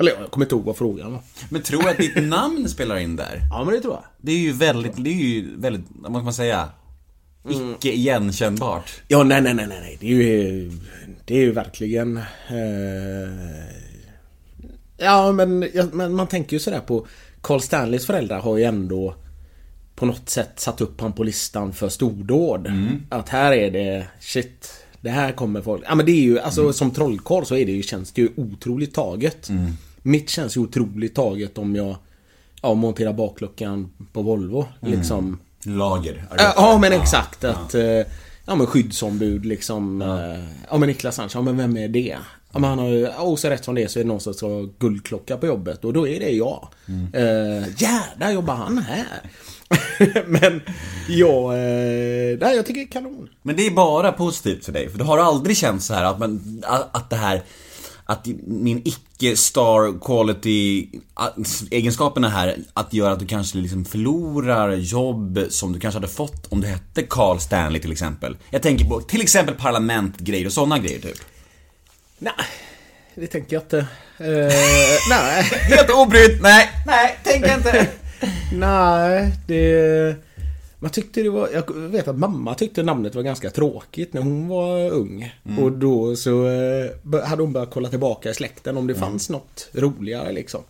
Eller 0.00 0.12
jag 0.20 0.30
kommer 0.30 0.46
inte 0.46 0.54
ihåg 0.54 0.64
vad 0.64 0.76
frågan 0.76 1.12
var. 1.12 1.20
Men 1.48 1.62
tror 1.62 1.82
du 1.82 1.88
att 1.88 1.96
ditt 1.98 2.22
namn 2.22 2.68
spelar 2.68 2.96
in 2.98 3.16
där? 3.16 3.40
Ja, 3.50 3.64
men 3.64 3.74
det 3.74 3.80
tror 3.80 3.94
jag. 3.94 4.04
Det 4.20 4.32
är 4.32 4.38
ju 4.38 4.52
väldigt, 4.52 4.92
det 4.96 5.10
är 5.10 5.14
ju 5.14 5.56
väldigt, 5.56 5.84
vad 5.90 6.12
ska 6.12 6.24
man 6.24 6.32
säga? 6.34 6.68
Icke 7.48 7.92
igenkännbart. 7.92 9.02
Ja, 9.08 9.22
nej, 9.22 9.42
nej, 9.42 9.54
nej, 9.54 9.66
nej. 9.68 9.96
Det 10.00 10.06
är 10.06 10.10
ju, 10.10 10.70
det 11.24 11.34
är 11.34 11.40
ju 11.40 11.52
verkligen... 11.52 12.16
Eh, 12.48 13.74
ja, 14.96 15.32
men, 15.32 15.68
ja, 15.74 15.84
men 15.92 16.14
man 16.14 16.26
tänker 16.26 16.56
ju 16.56 16.60
sådär 16.60 16.80
på... 16.80 17.06
Carl 17.40 17.60
Stanleys 17.60 18.06
föräldrar 18.06 18.40
har 18.40 18.56
ju 18.56 18.64
ändå 18.64 19.14
på 19.94 20.06
något 20.06 20.28
sätt 20.28 20.60
satt 20.60 20.80
upp 20.80 21.00
han 21.00 21.12
på 21.12 21.24
listan 21.24 21.72
för 21.72 21.88
stordåd. 21.88 22.72
Att 23.08 23.28
här 23.28 23.52
är 23.52 23.70
det, 23.70 24.06
shit, 24.20 24.84
det 25.00 25.10
här 25.10 25.32
kommer 25.32 25.62
folk... 25.62 25.82
Ja 25.86 25.94
men 25.94 26.06
det 26.06 26.12
är 26.12 26.22
ju, 26.22 26.38
alltså 26.38 26.72
som 26.72 26.90
trollkarl 26.90 27.44
så 27.44 27.56
är 27.56 27.66
det 27.66 27.72
ju, 27.72 27.82
känns 27.82 28.12
det 28.12 28.22
ju 28.22 28.28
otroligt 28.36 28.94
taget. 28.94 29.48
Mitt 30.02 30.30
känns 30.30 30.56
ju 30.56 30.60
otroligt 30.60 31.14
taget 31.14 31.58
om 31.58 31.76
jag 31.76 31.96
ja, 32.62 32.74
monterar 32.74 33.12
bakluckan 33.12 33.90
på 34.12 34.22
Volvo. 34.22 34.66
Liksom. 34.80 35.38
Lager. 35.64 36.24
Ja, 36.38 36.52
ja 36.56 36.78
men 36.78 36.92
exakt 36.92 37.44
att... 37.44 37.74
eh, 37.74 38.06
Ja 38.46 38.54
men 38.54 38.66
skyddsombud 38.66 39.46
liksom. 39.46 40.02
eh, 40.02 40.44
Ja 40.70 40.78
men 40.78 40.88
Niklas 40.88 41.18
Andersson, 41.18 41.46
ja 41.46 41.52
men 41.52 41.56
vem 41.56 41.76
är 41.84 41.88
det? 41.88 42.16
Ja 42.52 42.58
men 42.58 42.70
han 42.70 42.78
har 42.78 42.88
ju, 42.88 43.00
ja, 43.00 43.20
och 43.22 43.38
så 43.38 43.48
rätt 43.48 43.64
som 43.64 43.74
det 43.74 43.82
är 43.82 43.88
så 43.88 43.98
är 43.98 44.04
det 44.04 44.08
någon 44.08 44.20
som 44.20 44.34
ska 44.34 44.46
ha 44.46 44.68
guldklocka 44.78 45.36
på 45.36 45.46
jobbet 45.46 45.84
och 45.84 45.92
då 45.92 46.08
är 46.08 46.20
det 46.20 46.30
jag. 46.30 46.68
Mm. 46.88 47.64
jävlar 47.78 48.30
jobbar 48.32 48.54
han 48.54 48.78
här? 48.78 49.06
men 50.26 50.60
jag... 51.08 51.52
Eh, 51.52 52.38
nej 52.40 52.56
jag 52.56 52.66
tycker 52.66 52.80
det 52.80 52.86
är 52.86 52.92
kanon. 52.92 53.28
Men 53.42 53.56
det 53.56 53.66
är 53.66 53.70
bara 53.70 54.12
positivt 54.12 54.64
för 54.64 54.72
dig, 54.72 54.90
för 54.90 54.98
du 54.98 55.04
har 55.04 55.18
aldrig 55.18 55.56
känt 55.56 55.82
så 55.82 55.94
här 55.94 56.04
att, 56.04 56.18
man, 56.18 56.62
att 56.92 57.10
det 57.10 57.16
här 57.16 57.42
att 58.10 58.26
min 58.46 58.82
icke-star 58.84 60.00
quality 60.00 60.86
att- 61.14 61.36
egenskaperna 61.70 62.28
här, 62.28 62.56
att 62.74 62.92
göra 62.94 63.12
att 63.12 63.18
du 63.18 63.26
kanske 63.26 63.58
liksom 63.58 63.84
förlorar 63.84 64.72
jobb 64.72 65.40
som 65.50 65.72
du 65.72 65.80
kanske 65.80 65.96
hade 65.96 66.08
fått 66.12 66.46
om 66.46 66.60
du 66.60 66.66
hette 66.66 67.02
Carl 67.02 67.38
Stanley 67.40 67.80
till 67.80 67.92
exempel. 67.92 68.36
Jag 68.50 68.62
tänker 68.62 68.84
på 68.84 69.00
till 69.00 69.20
exempel 69.22 69.54
parlamentgrejer 69.54 70.46
och 70.46 70.52
sådana 70.52 70.78
grejer 70.78 71.00
typ. 71.00 71.18
Nej, 72.18 72.32
det 73.14 73.26
tänker 73.26 73.56
jag 73.56 73.62
inte. 73.62 73.78
Eh, 74.18 74.52
nej. 75.10 75.42
Helt 75.60 75.90
obrytt, 75.90 76.42
nej, 76.42 76.70
nej, 76.86 77.18
tänk 77.24 77.44
inte. 77.46 77.86
Nej, 78.52 79.32
det... 79.46 80.16
Man 80.80 80.90
tyckte 80.90 81.22
det 81.22 81.30
var... 81.30 81.48
Jag 81.48 81.74
vet 81.74 82.08
att 82.08 82.18
mamma 82.18 82.54
tyckte 82.54 82.82
namnet 82.82 83.14
var 83.14 83.22
ganska 83.22 83.50
tråkigt 83.50 84.12
när 84.12 84.22
hon 84.22 84.48
var 84.48 84.90
ung. 84.90 85.34
Och 85.62 85.72
då 85.72 86.16
så 86.16 86.48
eh, 86.48 87.24
hade 87.24 87.42
hon 87.42 87.52
börjat 87.52 87.70
kolla 87.70 87.88
tillbaka 87.88 88.30
i 88.30 88.34
släkten 88.34 88.76
om 88.76 88.86
det 88.86 88.94
fanns 88.94 89.30
något 89.30 89.70
roligare 89.72 90.32
liksom. 90.32 90.60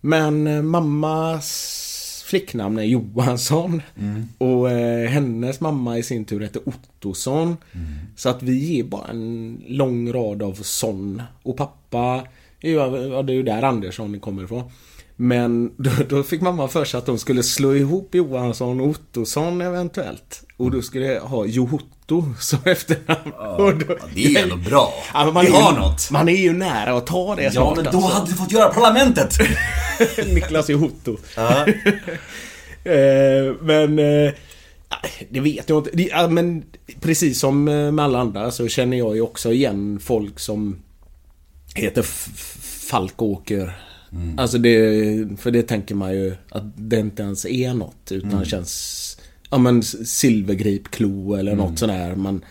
Men 0.00 0.46
eh, 0.46 0.62
mammas 0.62 2.24
flicknamn 2.26 2.78
är 2.78 2.82
Johansson. 2.82 3.82
Och 4.38 4.70
eh, 4.70 5.08
hennes 5.08 5.60
mamma 5.60 5.98
i 5.98 6.02
sin 6.02 6.24
tur 6.24 6.40
heter 6.40 6.62
Ottosson. 6.68 7.56
Så 8.16 8.28
att 8.28 8.42
vi 8.42 8.58
ger 8.58 8.84
bara 8.84 9.06
en 9.06 9.62
lång 9.66 10.12
rad 10.12 10.42
av 10.42 10.54
son. 10.54 11.22
Och 11.42 11.56
pappa, 11.56 12.24
är 12.60 12.72
ja, 12.72 13.22
det 13.22 13.32
är 13.32 13.34
ju 13.36 13.42
där 13.42 13.62
Andersson 13.62 14.20
kommer 14.20 14.44
ifrån. 14.44 14.70
Men 15.20 15.72
då, 15.76 15.90
då 16.08 16.22
fick 16.22 16.40
mamma 16.40 16.68
för 16.68 16.84
sig 16.84 16.98
att 16.98 17.06
de 17.06 17.18
skulle 17.18 17.42
slå 17.42 17.74
ihop 17.74 18.14
Johansson 18.14 18.80
och 18.80 18.86
Ottosson 18.86 19.60
eventuellt. 19.60 20.42
Och 20.56 20.70
då 20.70 20.82
skulle 20.82 21.06
jag 21.06 21.20
ha 21.20 21.46
Johotto 21.46 22.24
som 22.40 22.58
efternamn. 22.64 23.32
Och 23.32 23.78
då- 23.78 23.96
det 24.14 24.24
är 24.24 24.28
ju 24.30 24.36
ändå 24.36 24.56
bra. 24.56 24.94
Ja, 25.14 25.30
man 25.30 25.44
är 25.46 25.48
ju- 25.50 25.54
har 25.54 25.72
något. 25.72 26.10
Man 26.10 26.28
är 26.28 26.36
ju 26.36 26.52
nära 26.52 26.96
att 26.96 27.06
ta 27.06 27.36
det 27.36 27.42
Ja, 27.42 27.50
snart 27.50 27.76
men 27.76 27.84
då 27.84 27.90
alltså. 27.90 28.12
hade 28.14 28.30
du 28.30 28.36
fått 28.36 28.52
göra 28.52 28.68
parlamentet. 28.74 29.34
Niklas 30.34 30.68
Johotto. 30.68 31.16
Eh, 32.84 33.54
men... 33.60 33.98
eh, 33.98 34.32
Det 35.30 35.40
vet 35.40 35.68
jag 35.68 35.78
inte. 35.88 36.02
Ja, 36.02 36.28
men 36.28 36.64
precis 37.00 37.40
som 37.40 37.64
med 37.64 38.00
alla 38.00 38.18
andra 38.20 38.50
så 38.50 38.68
känner 38.68 38.96
jag 38.96 39.14
ju 39.16 39.20
också 39.22 39.52
igen 39.52 40.00
folk 40.02 40.38
som 40.40 40.76
heter 41.74 42.00
F- 42.00 42.28
Falkåker. 44.10 44.42
Alltså 44.42 44.58
det... 44.58 45.40
För 45.40 45.50
det 45.50 45.62
tänker 45.62 45.94
man 45.94 46.12
ju 46.12 46.36
att 46.48 46.64
det 46.76 46.98
inte 46.98 47.22
ens 47.22 47.46
är 47.46 47.74
något 47.74 48.12
utan 48.12 48.44
känns... 48.44 49.18
Ja 49.50 49.58
men 49.58 49.82
silvergripklo 49.82 51.34
eller 51.34 51.56
något 51.56 51.78
sådär. 51.78 52.14
Man... 52.14 52.44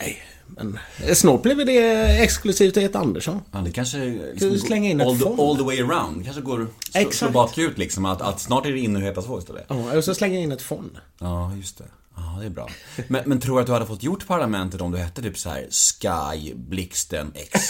Nej. 0.00 0.16
Men 0.46 0.78
snart 1.14 1.42
blir 1.42 1.54
väl 1.54 1.66
det 1.66 2.22
exklusivt 2.22 2.76
att 2.76 2.82
heta 2.82 2.98
Andersson. 2.98 3.40
Ja, 3.52 3.58
det 3.58 3.70
kanske... 3.70 4.18
du 4.34 4.58
slänga 4.58 4.90
in 4.90 5.00
ett 5.00 5.06
all, 5.06 5.18
the, 5.18 5.42
all 5.42 5.56
the 5.56 5.62
way 5.62 5.80
around. 5.80 6.18
Det 6.18 6.24
kanske 6.24 6.42
går 6.42 6.66
slå, 6.90 7.10
slå 7.10 7.30
bakut 7.30 7.78
liksom. 7.78 8.04
Att, 8.04 8.22
att 8.22 8.40
snart 8.40 8.66
är 8.66 8.72
det 8.72 8.78
inne 8.78 8.98
att 8.98 9.04
heta 9.04 9.22
så 9.22 9.38
istället. 9.38 9.64
Ja, 9.68 9.96
och 9.96 10.04
så 10.04 10.14
slänger 10.14 10.34
jag 10.34 10.42
in 10.42 10.52
ett 10.52 10.62
fond. 10.62 10.90
Ja, 11.18 11.54
just 11.56 11.78
det. 11.78 11.84
Ja, 12.16 12.36
det 12.40 12.46
är 12.46 12.50
bra. 12.50 12.68
Men, 13.08 13.22
men 13.26 13.40
tror 13.40 13.56
du 13.56 13.60
att 13.60 13.66
du 13.66 13.72
hade 13.72 13.86
fått 13.86 14.02
gjort 14.02 14.26
parlamentet 14.26 14.80
om 14.80 14.92
du 14.92 14.98
hette 14.98 15.22
typ 15.22 15.38
så 15.38 15.50
här 15.50 15.66
Sky 15.70 16.54
Blixten 16.54 17.32
X? 17.34 17.60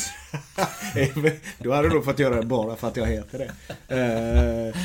du 1.59 1.73
hade 1.73 1.89
nog 1.89 2.05
fått 2.05 2.19
göra 2.19 2.37
det 2.37 2.47
bara 2.47 2.77
för 2.77 2.89
att 2.89 2.97
jag 2.97 3.07
heter 3.07 3.39
det. 3.39 3.53
Uh, 3.91 4.77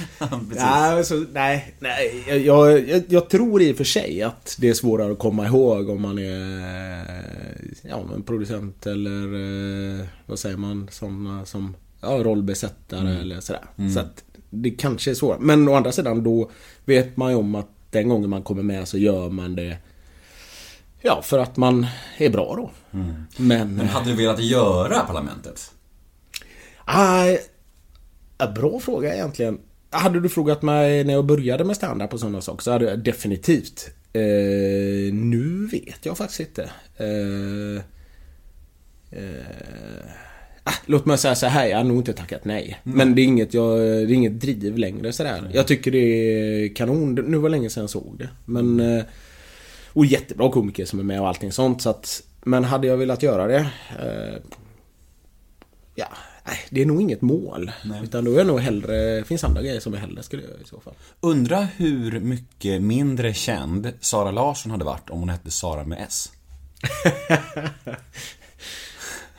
nej, 0.50 0.98
alltså, 0.98 1.26
nej, 1.32 1.76
nej 1.80 2.24
jag, 2.46 2.90
jag, 2.90 3.04
jag, 3.08 3.30
tror 3.30 3.62
i 3.62 3.74
och 3.74 3.78
för 3.78 3.84
sig 3.84 4.22
att 4.22 4.56
det 4.60 4.70
är 4.70 4.74
svårare 4.74 5.12
att 5.12 5.20
komma 5.20 5.46
ihåg 5.46 5.90
om 5.90 6.02
man 6.02 6.20
är 6.20 7.06
ja, 7.82 8.06
en 8.16 8.24
producent 8.24 8.86
eller 8.86 9.24
eh, 10.00 10.06
vad 10.26 10.40
säger 10.40 10.58
man, 10.58 10.88
sådana 10.92 11.46
som 11.46 11.76
ja, 12.02 12.10
rollbesättare 12.10 13.22
eller 13.22 13.40
sådär. 13.40 13.64
Så 13.94 14.00
att 14.00 14.24
det 14.50 14.70
kanske 14.70 15.12
är 15.12 15.16
svårare. 15.16 15.40
Men 15.42 15.68
å 15.68 15.74
andra 15.74 15.92
sidan 15.92 16.24
då 16.24 16.52
vet 16.86 17.18
man 17.18 17.32
ju 17.32 17.38
om 17.38 17.56
att 17.56 17.75
den 17.96 18.10
gången 18.10 18.30
man 18.30 18.44
kommer 18.44 18.64
med 18.64 18.88
så 18.88 18.98
gör 18.98 19.30
man 19.30 19.56
det 19.56 19.78
Ja, 21.02 21.22
för 21.22 21.40
att 21.40 21.58
man 21.58 21.88
är 22.18 22.30
bra 22.30 22.56
då. 22.56 22.72
Men... 23.38 23.76
Men 23.76 23.88
hade 23.88 24.10
du 24.10 24.16
velat 24.16 24.40
göra 24.40 25.00
parlamentet? 25.00 25.72
Ja, 26.88 27.38
bra 28.56 28.80
fråga 28.80 29.14
egentligen. 29.14 29.60
Hade 29.90 30.20
du 30.20 30.30
frågat 30.30 30.62
mig 30.62 31.04
när 31.04 31.14
jag 31.14 31.26
började 31.26 31.64
med 31.64 31.76
stand-up 31.76 32.14
och 32.14 32.20
sådana 32.20 32.42
saker 32.42 32.64
så 32.64 32.72
hade 32.72 32.86
jag 32.86 33.00
definitivt. 33.00 33.90
Eh, 34.14 35.14
nu 35.14 35.68
vet 35.72 36.06
jag 36.06 36.18
faktiskt 36.18 36.40
inte. 36.40 36.70
Eh, 36.98 37.84
eh, 39.20 40.06
låt 40.86 41.06
mig 41.06 41.18
säga 41.18 41.36
så 41.36 41.46
här, 41.46 41.68
jag 41.68 41.78
har 41.78 41.84
nog 41.84 41.98
inte 41.98 42.14
tackat 42.14 42.46
nej. 42.46 42.80
Men 42.84 43.16
det 43.16 43.22
är 43.22 43.24
inget, 43.24 43.54
jag, 43.54 43.80
det 43.80 43.84
är 43.86 44.12
inget 44.12 44.40
driv 44.40 44.78
längre 44.78 45.14
sådär. 45.14 45.50
Jag 45.54 45.68
tycker 45.68 45.92
det 45.92 45.98
är 45.98 46.76
kanon. 46.76 47.16
Nu 47.16 47.38
var 47.38 47.50
det 47.50 47.52
länge 47.52 47.70
sedan 47.70 47.84
jag 47.84 47.90
såg 47.90 48.16
det. 48.18 48.30
Men... 48.46 48.80
Eh, 48.80 49.04
och 49.94 50.06
jättebra 50.06 50.52
komiker 50.52 50.86
som 50.86 51.00
är 51.00 51.04
med 51.04 51.22
och 51.22 51.28
allting 51.28 51.52
sånt. 51.52 51.82
Så 51.82 51.90
att, 51.90 52.24
men 52.44 52.64
hade 52.64 52.88
jag 52.88 52.98
velat 52.98 53.24
göra 53.24 53.48
det? 53.48 53.68
Eh, 54.00 54.42
Ja, 55.96 56.08
nej, 56.48 56.58
det 56.70 56.82
är 56.82 56.86
nog 56.86 57.02
inget 57.02 57.22
mål. 57.22 57.72
Utan 58.04 58.26
då 58.26 58.34
är 58.34 58.38
jag 58.38 58.48
nog 58.48 58.60
hellre, 58.60 59.16
det 59.16 59.24
finns 59.24 59.44
andra 59.44 59.62
grejer 59.62 59.80
som 59.80 59.94
jag 59.94 60.00
hellre 60.00 60.24
skulle 60.24 60.44
göra 60.44 60.54
i 60.64 60.68
så 60.68 60.80
fall. 60.80 60.94
Undra 61.20 61.62
hur 61.62 62.20
mycket 62.20 62.82
mindre 62.82 63.34
känd 63.34 63.94
Sara 64.00 64.32
Larsson 64.32 64.72
hade 64.72 64.86
varit 64.86 65.10
om 65.10 65.20
hon 65.20 65.30
hette 65.30 65.52
Sara 65.52 65.84
med 65.84 66.06
S. 66.08 66.32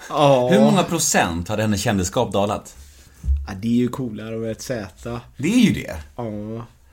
Ja. 0.08 0.48
Hur 0.48 0.60
många 0.60 0.82
procent 0.82 1.48
hade 1.48 1.62
hennes 1.62 1.80
kändisskap 1.80 2.32
dalat? 2.32 2.76
ja, 3.46 3.52
det 3.62 3.68
är 3.68 3.72
ju 3.72 3.88
coolare 3.88 4.36
med 4.36 4.50
ett 4.50 4.62
Z. 4.62 5.20
Det 5.36 5.48
är 5.48 5.58
ju 5.58 5.72
det. 5.72 5.96
Ja. 6.16 6.24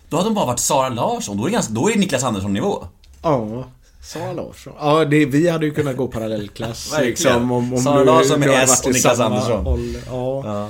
Då 0.09 0.17
hade 0.17 0.29
hon 0.29 0.35
bara 0.35 0.45
varit 0.45 0.59
Sara 0.59 0.89
Larsson. 0.89 1.37
Då 1.37 1.43
är 1.43 1.47
det, 1.47 1.53
ganska, 1.53 1.73
då 1.73 1.89
är 1.89 1.93
det 1.93 1.99
Niklas 1.99 2.23
Andersson-nivå. 2.23 2.87
Ja. 3.21 3.65
Sara 4.03 4.33
Larsson. 4.33 4.73
Ja, 4.79 5.05
det, 5.05 5.25
vi 5.25 5.49
hade 5.49 5.65
ju 5.65 5.73
kunnat 5.73 5.97
gå 5.97 6.07
parallellklass. 6.07 6.93
Liksom, 7.01 7.51
om, 7.51 7.73
om 7.73 7.79
Sara 7.79 8.03
Larsson 8.03 8.39
med 8.39 8.63
S 8.63 8.81
och 8.85 8.93
Niklas 8.93 9.19
Andersson. 9.19 9.95
Ja. 10.07 10.41
Ja, 10.45 10.69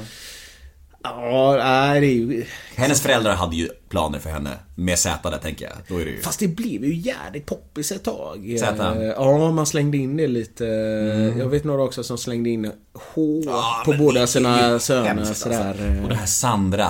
nej 1.57 2.01
det 2.01 2.07
är 2.07 2.13
ju... 2.13 2.45
Hennes 2.75 3.01
föräldrar 3.01 3.35
hade 3.35 3.55
ju 3.55 3.69
planer 3.89 4.19
för 4.19 4.29
henne. 4.29 4.49
Med 4.75 4.99
Z 4.99 5.29
där 5.29 5.37
tänker 5.37 5.65
jag. 5.65 5.73
Då 5.87 5.97
är 5.97 6.05
det 6.05 6.11
ju... 6.11 6.21
Fast 6.21 6.39
det 6.39 6.47
blev 6.47 6.85
ju 6.85 6.95
jävligt 6.95 7.45
poppis 7.45 7.91
ett 7.91 8.03
tag. 8.03 8.55
Z? 8.59 8.95
Eh, 9.01 9.03
Ja, 9.07 9.51
man 9.51 9.65
slängde 9.65 9.97
in 9.97 10.17
det 10.17 10.27
lite. 10.27 10.65
Jag 11.37 11.49
vet 11.49 11.63
några 11.63 11.83
också 11.83 12.03
som 12.03 12.17
slängde 12.17 12.49
in 12.49 12.71
H 12.93 13.41
Ja, 13.45 13.81
på 13.85 13.93
båda 13.93 14.27
sina 14.27 14.79
söner. 14.79 15.07
hemskt, 15.07 15.37
sådär. 15.41 15.67
Alltså. 15.69 16.03
Och 16.03 16.09
det 16.09 16.15
här 16.15 16.25
Sandra. 16.25 16.87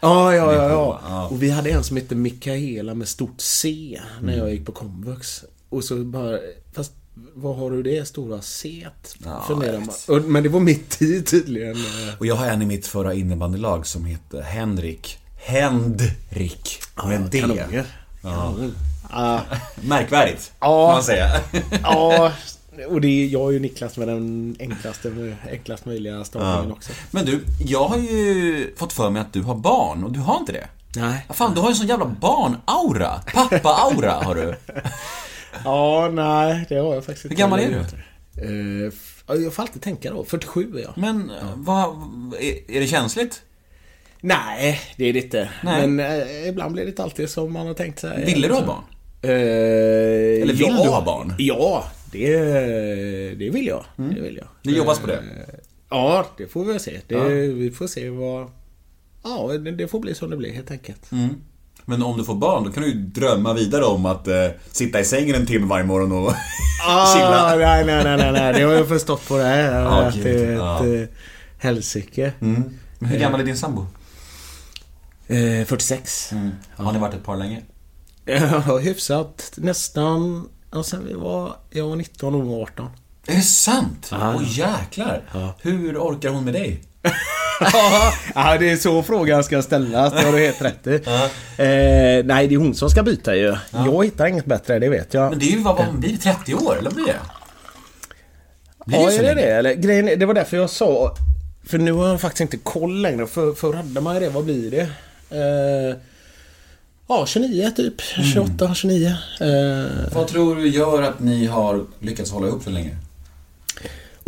Ja, 0.00 0.34
ja, 0.34 0.54
ja, 0.54 0.68
Ja. 0.68 1.00
ja. 1.08 1.26
Och 1.28 1.42
vi 1.42 1.50
hade 1.50 1.70
en 1.70 1.84
som 1.84 1.96
hette 1.96 2.14
Mikaela 2.14 2.94
med 2.94 3.08
stort 3.08 3.40
C 3.40 3.98
när 4.22 4.36
jag 4.36 4.50
gick 4.50 4.66
på 4.66 4.72
komvux. 4.72 5.44
Och 5.68 5.84
så 5.84 5.96
bara, 5.96 6.38
fast 6.74 6.92
vad 7.34 7.56
har 7.56 7.70
du 7.70 7.82
det 7.82 8.08
stora 8.08 8.42
C? 8.42 8.86
Ja. 9.24 9.44
Och- 10.08 10.22
Men 10.22 10.42
det 10.42 10.48
var 10.48 10.60
mitt 10.60 11.02
i 11.02 11.22
tydligen. 11.22 11.76
Och 12.18 12.26
jag 12.26 12.34
har 12.34 12.46
en 12.46 12.62
i 12.62 12.66
mitt 12.66 12.86
förra 12.86 13.14
innebandylag 13.14 13.86
som 13.86 14.04
heter 14.04 14.42
Henrik. 14.42 15.18
Hendrik. 15.46 16.80
Med 17.06 17.20
D. 17.20 17.40
Kanoner. 17.40 17.84
Ja. 18.22 18.54
Ja, 19.12 19.40
Märkvärdigt. 19.82 20.52
Ja. 20.60 20.86
Kan 20.86 20.94
man 20.94 21.02
säga. 21.04 21.40
ja, 21.82 22.32
Och 22.88 23.00
det 23.00 23.08
är, 23.08 23.26
jag 23.26 23.48
är 23.48 23.52
ju 23.52 23.58
Niklas 23.58 23.96
med 23.96 24.08
den 24.08 24.56
enklaste, 24.60 25.36
enklast 25.50 25.86
möjliga 25.86 26.24
stavningen 26.24 26.72
också. 26.72 26.92
Men 27.10 27.24
du, 27.26 27.44
jag 27.58 27.84
har 27.88 27.96
ju 27.96 28.74
fått 28.76 28.92
för 28.92 29.10
mig 29.10 29.22
att 29.22 29.32
du 29.32 29.42
har 29.42 29.54
barn 29.54 30.04
och 30.04 30.12
du 30.12 30.20
har 30.20 30.38
inte 30.38 30.52
det. 30.52 30.68
Nej. 30.96 31.26
Fan, 31.30 31.54
du 31.54 31.60
har 31.60 31.68
ju 31.68 31.74
sån 31.74 31.86
jävla 31.86 32.06
barn-aura. 32.20 33.20
Pappa-aura 33.34 34.24
har 34.24 34.34
du. 34.34 34.54
Ja, 35.64 36.10
nej, 36.12 36.66
det 36.68 36.74
har 36.76 36.94
jag 36.94 37.04
faktiskt 37.04 37.24
Hur 37.24 37.30
inte. 37.30 37.40
gammal 37.40 37.60
är 37.60 37.68
du? 37.68 37.76
Eh, 38.86 38.92
ja, 39.26 39.34
jag 39.34 39.54
får 39.54 39.62
alltid 39.62 39.82
tänka 39.82 40.10
då. 40.10 40.24
47 40.24 40.76
är 40.78 40.82
jag. 40.82 40.92
Men, 40.96 41.30
vad, 41.56 41.88
är, 42.40 42.70
är 42.76 42.80
det 42.80 42.86
känsligt? 42.86 43.42
Nej, 44.20 44.80
det 44.96 45.04
är 45.04 45.12
det 45.12 45.18
inte. 45.24 45.48
Nej. 45.64 45.86
Men 45.86 46.20
eh, 46.20 46.48
ibland 46.48 46.72
blir 46.72 46.82
det 46.84 46.88
inte 46.88 47.02
alltid 47.02 47.30
som 47.30 47.52
man 47.52 47.66
har 47.66 47.74
tänkt 47.74 47.98
sig. 48.00 48.24
Ville 48.24 48.48
du 48.48 48.54
ha 48.54 48.66
barn? 48.66 48.82
Eh, 49.22 49.30
Eller 50.42 50.54
vill 50.54 50.76
du 50.76 50.88
ha 50.88 51.04
barn? 51.04 51.34
Ja, 51.38 51.84
det, 52.12 52.38
det 53.34 53.50
vill 53.50 53.66
jag. 53.66 53.84
Det 53.96 54.20
vill 54.20 54.36
jag. 54.36 54.46
Det 54.62 54.70
jobbas 54.70 54.98
på 54.98 55.06
det? 55.06 55.14
Eh, 55.16 55.54
Ja, 55.90 56.26
det 56.38 56.46
får 56.46 56.64
vi 56.64 56.78
se. 56.78 57.00
Det, 57.08 57.28
Vi 57.48 57.70
får 57.70 57.86
se 57.86 58.10
vad... 58.10 58.50
Ja, 59.24 59.52
det, 59.58 59.70
det 59.70 59.88
får 59.88 60.00
bli 60.00 60.14
som 60.14 60.30
det 60.30 60.36
blir 60.36 60.52
helt 60.52 60.70
enkelt. 60.70 61.12
Mm. 61.12 61.28
Men 61.88 62.02
om 62.02 62.18
du 62.18 62.24
får 62.24 62.34
barn, 62.34 62.64
då 62.64 62.72
kan 62.72 62.82
du 62.82 62.88
ju 62.88 62.94
drömma 62.94 63.52
vidare 63.52 63.84
om 63.84 64.06
att 64.06 64.28
eh, 64.28 64.34
sitta 64.70 65.00
i 65.00 65.04
sängen 65.04 65.34
en 65.34 65.46
timme 65.46 65.66
varje 65.66 65.84
morgon 65.84 66.12
och 66.12 66.32
Ah, 66.88 67.14
chilla. 67.14 67.56
nej, 67.56 67.84
nej, 67.84 68.04
nej, 68.04 68.16
nej, 68.16 68.32
nej. 68.32 68.52
Det 68.54 68.62
har 68.62 68.72
jag 68.72 68.88
förstått 68.88 69.28
på 69.28 69.36
det 69.36 69.44
här. 69.44 69.80
Ja, 69.82 70.02
att 70.02 70.22
det 70.22 70.30
är 70.44 70.52
ja. 70.52 70.76
ett 70.86 71.10
eh, 71.10 71.16
helsike. 71.58 72.32
Mm. 72.40 72.64
Men 72.98 73.10
hur 73.10 73.18
gammal 73.18 73.40
är 73.40 73.44
din 73.44 73.56
sambo? 73.56 73.86
Eh, 75.26 75.64
46. 75.66 76.30
Har 76.76 76.92
ni 76.92 76.98
varit 76.98 77.14
ett 77.14 77.24
par 77.24 77.36
länge? 77.36 77.62
Ja, 78.24 78.78
hyfsat. 78.78 79.52
Nästan... 79.56 80.48
Ja, 80.72 80.82
sen 80.82 81.06
vi 81.06 81.14
var... 81.14 81.56
Jag 81.70 81.88
var 81.88 81.96
19 81.96 82.34
och 82.34 82.40
hon 82.40 82.48
var 82.50 82.62
18. 82.62 82.88
Är 83.26 83.34
det 83.36 83.42
sant? 83.42 84.10
Åh 84.12 84.18
Ja. 84.20 84.40
jäklar. 84.42 85.22
Hur 85.62 85.98
orkar 85.98 86.28
hon 86.30 86.44
med 86.44 86.54
dig? 86.54 86.82
Ja, 88.34 88.56
det 88.58 88.70
är 88.70 88.76
så 88.76 89.02
frågan 89.02 89.44
ska 89.44 89.62
ställas. 89.62 90.12
Det 90.12 90.22
har 90.22 90.32
du 90.32 90.38
helt 90.38 90.62
rätt 90.62 90.86
i. 90.86 90.94
Eh, 90.94 92.24
nej, 92.24 92.46
det 92.48 92.54
är 92.54 92.56
hon 92.58 92.74
som 92.74 92.90
ska 92.90 93.02
byta 93.02 93.36
ju. 93.36 93.56
Jag 93.70 94.04
hittar 94.04 94.26
inget 94.26 94.44
bättre, 94.46 94.78
det 94.78 94.88
vet 94.88 95.14
jag. 95.14 95.30
Men 95.30 95.38
det 95.38 95.44
är 95.46 95.50
ju, 95.50 95.62
vad, 95.62 95.76
vad 95.76 95.94
blir 95.94 96.10
det? 96.12 96.18
30 96.18 96.54
år? 96.54 96.78
Eller 96.78 96.90
blir 96.90 97.06
det? 97.06 97.16
Blir 98.86 98.98
Ja, 99.00 99.10
så 99.10 99.16
är 99.18 99.22
det 99.22 99.34
länge? 99.34 99.46
det? 99.46 99.52
Eller, 99.52 99.74
grejen, 99.74 100.08
är- 100.08 100.16
det 100.16 100.26
var 100.26 100.34
därför 100.34 100.56
jag 100.56 100.70
sa... 100.70 101.16
För 101.66 101.78
nu 101.78 101.92
har 101.92 102.08
jag 102.08 102.20
faktiskt 102.20 102.40
inte 102.40 102.56
koll 102.56 103.02
längre. 103.02 103.26
För, 103.26 103.52
förr 103.52 103.72
hade 103.72 104.00
man 104.00 104.14
ju 104.14 104.20
det. 104.20 104.28
Vad 104.28 104.44
blir 104.44 104.70
det? 104.70 104.80
Eh, 105.30 105.96
ja, 107.08 107.26
29 107.26 107.70
typ. 107.76 108.00
28, 108.34 108.74
29. 108.74 109.06
Eh, 109.40 109.86
Vad 110.14 110.26
tror 110.28 110.56
du 110.56 110.68
gör 110.68 111.02
att 111.02 111.20
ni 111.20 111.46
har 111.46 111.84
lyckats 112.00 112.30
hålla 112.30 112.46
ihop 112.46 112.62
så 112.64 112.70
länge? 112.70 112.96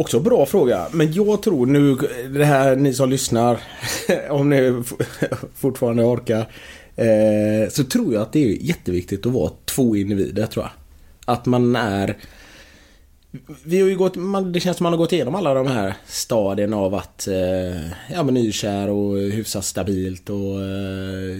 Också 0.00 0.20
bra 0.20 0.46
fråga. 0.46 0.86
Men 0.92 1.12
jag 1.12 1.42
tror 1.42 1.66
nu, 1.66 1.96
det 2.38 2.44
här 2.44 2.76
ni 2.76 2.94
som 2.94 3.10
lyssnar, 3.10 3.60
om 4.30 4.50
ni 4.50 4.82
fortfarande 5.54 6.04
orkar. 6.04 6.52
Eh, 6.96 7.70
så 7.70 7.84
tror 7.84 8.14
jag 8.14 8.22
att 8.22 8.32
det 8.32 8.44
är 8.44 8.62
jätteviktigt 8.62 9.26
att 9.26 9.32
vara 9.32 9.52
två 9.64 9.96
individer 9.96 10.46
tror 10.46 10.64
jag. 10.64 10.72
Att 11.34 11.46
man 11.46 11.76
är... 11.76 12.16
Vi 13.64 13.80
har 13.80 13.88
ju 13.88 13.96
gått, 13.96 14.16
man, 14.16 14.52
det 14.52 14.60
känns 14.60 14.76
som 14.76 14.84
man 14.84 14.92
har 14.92 14.98
gått 14.98 15.12
igenom 15.12 15.34
alla 15.34 15.54
de 15.54 15.66
här 15.66 15.94
stadierna 16.06 16.76
av 16.76 16.94
att 16.94 17.28
eh, 17.28 17.82
ja, 18.12 18.22
men 18.22 18.34
nykär 18.34 18.88
och 18.88 19.18
hyfsat 19.18 19.64
stabilt 19.64 20.30
och 20.30 20.62
eh, 20.62 21.36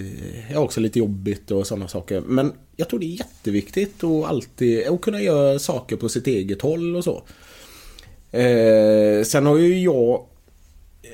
ja, 0.52 0.58
också 0.58 0.80
lite 0.80 0.98
jobbigt 0.98 1.50
och 1.50 1.66
sådana 1.66 1.88
saker. 1.88 2.20
Men 2.20 2.52
jag 2.76 2.88
tror 2.88 3.00
det 3.00 3.06
är 3.06 3.18
jätteviktigt 3.18 4.04
att 4.04 4.24
alltid 4.24 4.86
att 4.86 5.00
kunna 5.00 5.20
göra 5.20 5.58
saker 5.58 5.96
på 5.96 6.08
sitt 6.08 6.26
eget 6.26 6.62
håll 6.62 6.96
och 6.96 7.04
så. 7.04 7.22
Eh, 8.38 9.24
sen 9.24 9.46
har 9.46 9.58
ju 9.58 9.80
jag 9.80 10.24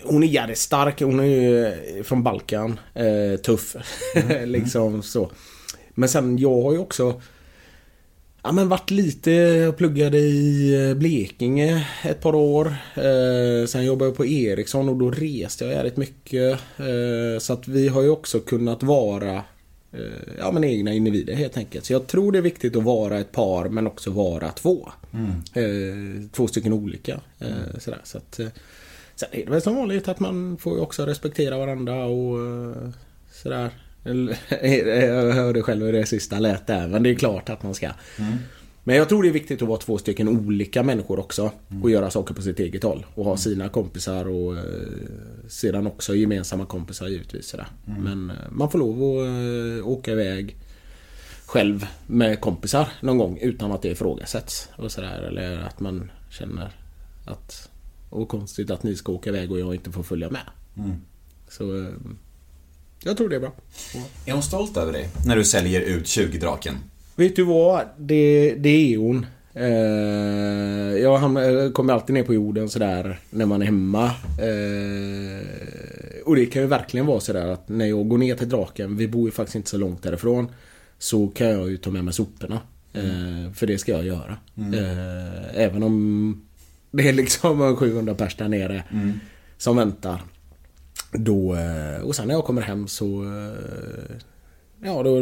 Hon 0.05 0.23
är 0.23 0.27
jävligt 0.27 0.59
stark, 0.59 1.03
hon 1.03 1.21
är 1.21 1.25
ju 1.25 1.73
från 2.03 2.23
Balkan. 2.23 2.81
Eh, 2.95 3.41
tuff. 3.41 3.77
liksom 4.45 5.03
så. 5.03 5.31
Men 5.95 6.09
sen 6.09 6.39
jag 6.39 6.63
har 6.63 6.73
ju 6.73 6.79
också 6.79 7.21
Ja 8.47 8.53
men 8.53 8.69
varit 8.69 8.91
lite, 8.91 9.31
jag 9.31 9.77
pluggade 9.77 10.19
i 10.19 10.75
eh, 10.89 10.95
Blekinge 10.95 11.87
ett 12.03 12.21
par 12.21 12.35
år. 12.35 12.67
Eh, 12.95 13.67
sen 13.67 13.85
jobbade 13.85 14.09
jag 14.09 14.17
på 14.17 14.27
Ericsson 14.27 14.89
och 14.89 14.97
då 14.97 15.11
reste 15.11 15.65
jag 15.65 15.75
jävligt 15.75 15.97
mycket. 15.97 16.61
Eh, 16.77 17.39
så 17.39 17.53
att 17.53 17.69
vi 17.69 17.89
har 17.89 18.03
ju 18.03 18.09
också 18.09 18.41
kunnat 18.41 18.83
vara 18.83 19.35
eh, 19.35 19.43
ja, 20.39 20.53
men 20.53 20.65
egna 20.65 20.93
individer 20.93 21.35
helt 21.35 21.57
enkelt. 21.57 21.85
Så 21.85 21.93
jag 21.93 22.07
tror 22.07 22.33
det 22.33 22.39
är 22.39 22.43
viktigt 22.43 22.77
att 22.77 22.83
vara 22.83 23.19
ett 23.19 23.33
par 23.33 23.69
men 23.69 23.87
också 23.87 24.11
vara 24.11 24.51
två. 24.51 24.93
Eh, 25.55 26.29
två 26.33 26.47
stycken 26.47 26.73
olika. 26.73 27.21
Eh, 27.39 27.79
sådär. 27.79 28.01
Så 28.05 28.19
att, 28.19 28.39
eh, 28.39 28.49
sen 29.15 29.29
är 29.33 29.45
det 29.45 29.51
väl 29.51 29.63
som 29.63 29.77
vanligt 29.77 30.09
att 30.09 30.21
man 30.21 30.57
får 30.57 30.77
ju 30.77 30.81
också 30.81 31.07
respektera 31.07 31.59
varandra 31.59 32.05
och 32.05 32.39
eh, 32.41 32.91
sådär. 33.33 33.71
Jag 34.63 35.33
hörde 35.33 35.63
själv 35.63 35.87
hur 35.87 35.93
det 35.93 36.07
sista 36.07 36.39
lät 36.39 36.67
där 36.67 36.89
men 36.89 37.03
det 37.03 37.11
är 37.11 37.15
klart 37.15 37.49
att 37.49 37.63
man 37.63 37.75
ska. 37.75 37.91
Men 38.87 38.97
jag 38.97 39.09
tror 39.09 39.23
det 39.23 39.29
är 39.29 39.33
viktigt 39.33 39.63
att 39.63 39.69
vara 39.69 39.79
två 39.79 39.99
stycken 39.99 40.29
olika 40.29 40.83
människor 40.83 41.19
också. 41.19 41.51
Och 41.83 41.91
göra 41.91 42.11
saker 42.11 42.35
på 42.35 42.43
sitt 42.43 42.61
eget 42.61 42.83
håll. 42.83 43.07
Och 43.15 43.25
ha 43.25 43.37
sina 43.37 43.69
kompisar 43.69 44.29
och 44.29 44.57
eh, 44.57 44.63
sedan 45.49 45.87
också 45.87 46.15
gemensamma 46.15 46.67
kompisar 46.67 47.09
givetvis. 47.09 47.49
Sådär. 47.49 47.67
Men 47.85 48.31
eh, 48.31 48.37
man 48.51 48.71
får 48.71 48.79
lov 48.79 49.03
att 49.03 49.83
eh, 49.83 49.89
åka 49.89 50.13
iväg 50.13 50.57
själv 51.47 51.87
med 52.07 52.41
kompisar 52.41 52.89
någon 53.01 53.19
gång 53.19 53.39
utan 53.43 53.73
att 53.73 53.83
det 53.83 53.89
ifrågasätts. 53.89 54.69
Och 54.77 54.93
sådär. 54.93 55.23
Eller 55.23 55.59
att 55.59 55.81
man 55.81 56.11
känner 56.31 56.71
att 57.27 57.71
och 58.11 58.29
konstigt 58.29 58.71
att 58.71 58.83
ni 58.83 58.97
ska 58.97 59.13
åka 59.13 59.31
iväg 59.31 59.53
och 59.53 59.61
jag 59.61 59.75
inte 59.75 59.93
får 59.93 60.03
följa 60.03 60.31
med. 60.31 60.43
Så 61.49 61.79
eh, 61.79 61.89
jag 63.03 63.17
tror 63.17 63.29
det 63.29 63.37
är 63.37 63.41
bra. 63.41 63.53
Är 64.27 64.33
hon 64.33 64.43
stolt 64.43 64.77
över 64.77 64.93
dig? 64.93 65.09
När 65.27 65.37
du 65.37 65.45
säljer 65.45 65.81
ut 65.81 66.05
20-draken? 66.05 66.75
Vet 67.17 67.37
du 67.37 67.45
vad? 67.45 67.85
Det, 67.99 68.55
det 68.55 68.95
är 68.95 68.99
hon. 68.99 69.27
Eh, 69.55 71.03
jag 71.03 71.19
ham- 71.19 71.73
kommer 71.73 71.93
alltid 71.93 72.15
ner 72.15 72.23
på 72.23 72.35
jorden 72.35 72.69
sådär 72.69 73.19
när 73.31 73.47
man 73.47 73.63
är 73.63 73.67
hemma. 73.67 74.05
Eh, 74.39 75.47
och 76.25 76.37
det 76.37 76.47
kan 76.47 76.63
ju 76.63 76.69
verkligen 76.69 77.07
vara 77.07 77.21
sådär 77.21 77.47
att 77.49 77.69
när 77.69 77.87
jag 77.87 78.09
går 78.09 78.19
ner 78.19 78.35
till 78.37 78.49
draken, 78.49 78.97
vi 78.97 79.09
bor 79.09 79.25
ju 79.29 79.31
faktiskt 79.31 79.57
inte 79.57 79.71
så 79.71 79.77
långt 79.79 80.03
därifrån. 80.03 80.49
Så 80.99 81.29
kan 81.29 81.47
jag 81.49 81.71
ju 81.71 81.77
ta 81.77 81.91
med 81.91 82.05
mig 82.05 82.15
soporna. 82.15 82.61
Eh, 82.93 83.53
för 83.55 83.67
det 83.67 83.79
ska 83.79 83.93
jag 83.93 84.05
göra. 84.07 84.37
Eh, 84.75 85.61
även 85.61 85.83
om 85.83 86.43
det 86.91 87.09
är 87.09 87.13
liksom 87.13 87.77
700 87.77 88.15
pers 88.15 88.37
där 88.37 88.49
nere 88.49 88.83
som 89.59 89.77
väntar. 89.77 90.23
Då, 91.13 91.55
eh, 91.55 92.03
och 92.03 92.17
sen 92.17 92.29
när 92.29 92.35
jag 92.35 92.45
kommer 92.45 92.63
hem 92.63 92.89
så... 92.89 93.23
eh, 93.25 94.17
Ja, 94.83 95.03
då... 95.03 95.21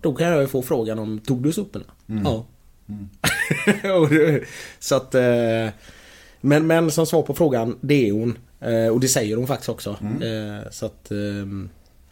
Då 0.00 0.14
kan 0.14 0.26
jag 0.26 0.40
ju 0.40 0.46
få 0.46 0.62
frågan 0.62 0.98
om 0.98 1.18
Tog 1.18 1.42
du 1.42 1.52
soporna? 1.52 1.84
Ja. 2.24 2.46
Och 4.00 4.08
det- 4.08 4.44
så 4.78 4.94
att... 4.94 5.14
eh, 5.14 5.68
Men, 6.40 6.66
men 6.66 6.90
som 6.90 7.06
svar 7.06 7.22
på 7.22 7.34
frågan, 7.34 7.78
det 7.80 8.08
är 8.08 8.12
hon. 8.12 8.38
Eh, 8.60 8.86
Och 8.92 9.00
det 9.00 9.08
säger 9.08 9.36
hon 9.36 9.46
faktiskt 9.46 9.68
också. 9.68 9.90
Eh, 10.02 10.70
Så 10.70 10.86
att... 10.86 11.10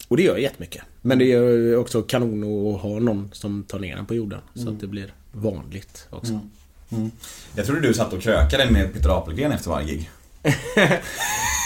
Och 0.09 0.17
det 0.17 0.23
gör 0.23 0.37
jättemycket. 0.37 0.83
Men 1.03 1.19
det 1.19 1.33
är 1.33 1.77
också 1.77 2.03
kanon 2.03 2.45
att 2.75 2.81
ha 2.81 2.99
någon 2.99 3.31
som 3.33 3.63
tar 3.63 3.79
ner 3.79 3.97
den 3.97 4.07
på 4.07 4.15
jorden. 4.15 4.41
Så 4.55 4.69
att 4.69 4.81
det 4.81 4.87
blir 4.87 5.15
vanligt 5.33 6.07
också. 6.11 6.41
Jag 7.57 7.67
trodde 7.67 7.81
du 7.81 7.95
satt 7.95 8.13
och 8.13 8.21
krökade 8.23 8.71
med 8.71 8.93
Peter 8.95 9.19
Apelgren 9.19 9.53
efter 9.53 9.71
varje 9.71 9.87
gig. 9.87 10.11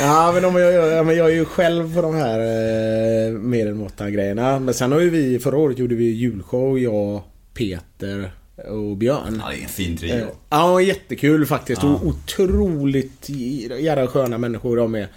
Ja 0.00 0.32
men, 0.34 0.44
om 0.44 0.56
jag, 0.56 0.72
ja, 0.98 1.02
men 1.02 1.16
jag 1.16 1.30
är 1.30 1.34
ju 1.34 1.44
själv 1.44 1.94
på 1.94 2.02
de 2.02 2.14
här 2.14 2.38
eh, 2.40 3.32
medelmåtta 3.32 4.10
grejerna. 4.10 4.58
Men 4.58 4.74
sen 4.74 4.92
har 4.92 5.00
ju 5.00 5.10
vi, 5.10 5.38
förra 5.38 5.56
året 5.56 5.78
gjorde 5.78 5.94
vi 5.94 6.04
julshow, 6.04 6.78
jag, 6.78 7.22
Peter 7.54 8.30
och 8.68 8.96
Björn. 8.96 9.42
Ja, 9.44 9.50
det 9.50 9.58
är 9.58 9.62
en 9.62 9.68
fin 9.68 9.96
trio. 9.96 10.14
Eh, 10.14 10.24
Ja, 10.50 10.80
jättekul 10.80 11.46
faktiskt. 11.46 11.84
Och 11.84 12.06
otroligt 12.06 13.28
jävla 13.80 14.06
sköna 14.06 14.38
människor 14.38 14.76
de 14.76 14.94
är. 14.94 15.08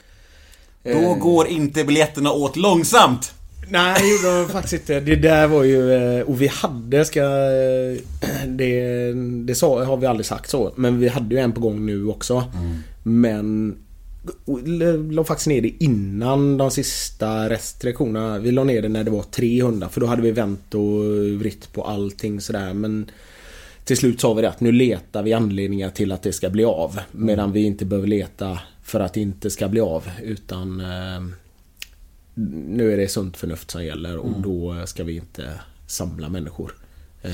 Då 0.83 1.13
går 1.13 1.47
inte 1.47 1.83
biljetterna 1.83 2.31
åt 2.31 2.55
långsamt. 2.55 3.33
Nej, 3.69 3.95
det 4.01 4.07
gjorde 4.27 4.39
de 4.41 4.49
faktiskt 4.49 4.73
inte. 4.73 4.99
Det 4.99 5.15
där 5.15 5.47
var 5.47 5.63
ju... 5.63 5.93
eh, 5.93 6.21
Och 6.21 6.41
vi 6.41 6.47
hade, 6.47 7.05
ska... 7.05 7.19
eh, 7.21 7.97
Det, 8.47 9.13
det 9.45 9.55
sa, 9.55 9.83
har 9.83 9.97
vi 9.97 10.05
aldrig 10.07 10.25
sagt 10.25 10.49
så. 10.49 10.73
Men 10.75 10.99
vi 10.99 11.07
hade 11.07 11.35
ju 11.35 11.41
en 11.41 11.51
på 11.51 11.59
gång 11.59 11.85
nu 11.85 12.07
också. 12.07 12.43
Men... 13.07 13.77
La 15.11 15.23
faktiskt 15.23 15.47
ner 15.47 15.61
det 15.61 15.83
innan 15.83 16.57
de 16.57 16.71
sista 16.71 17.49
restriktionerna. 17.49 18.39
Vi 18.39 18.51
la 18.51 18.63
ner 18.63 18.81
det 18.81 18.89
när 18.89 19.03
det 19.03 19.11
var 19.11 19.23
300 19.23 19.89
för 19.89 20.01
då 20.01 20.07
hade 20.07 20.21
vi 20.21 20.31
vänt 20.31 20.73
och 20.73 21.03
vritt 21.39 21.73
på 21.73 21.83
allting 21.83 22.41
sådär 22.41 22.73
men 22.73 23.05
Till 23.85 23.97
slut 23.97 24.21
sa 24.21 24.33
vi 24.33 24.41
det 24.41 24.49
att 24.49 24.59
nu 24.59 24.71
letar 24.71 25.23
vi 25.23 25.33
anledningar 25.33 25.89
till 25.89 26.11
att 26.11 26.21
det 26.23 26.33
ska 26.33 26.49
bli 26.49 26.63
av. 26.65 26.99
Medan 27.11 27.51
vi 27.51 27.63
inte 27.63 27.85
behöver 27.85 28.07
leta 28.07 28.59
för 28.83 28.99
att 28.99 29.13
det 29.13 29.21
inte 29.21 29.49
ska 29.49 29.67
bli 29.67 29.79
av 29.79 30.09
utan 30.23 30.79
eh, 30.81 31.21
Nu 32.67 32.93
är 32.93 32.97
det 32.97 33.07
sunt 33.07 33.37
förnuft 33.37 33.71
som 33.71 33.85
gäller 33.85 34.17
och 34.17 34.41
då 34.41 34.75
ska 34.85 35.03
vi 35.03 35.15
inte 35.15 35.51
samla 35.87 36.29
människor. 36.29 36.71
Eh, 37.21 37.31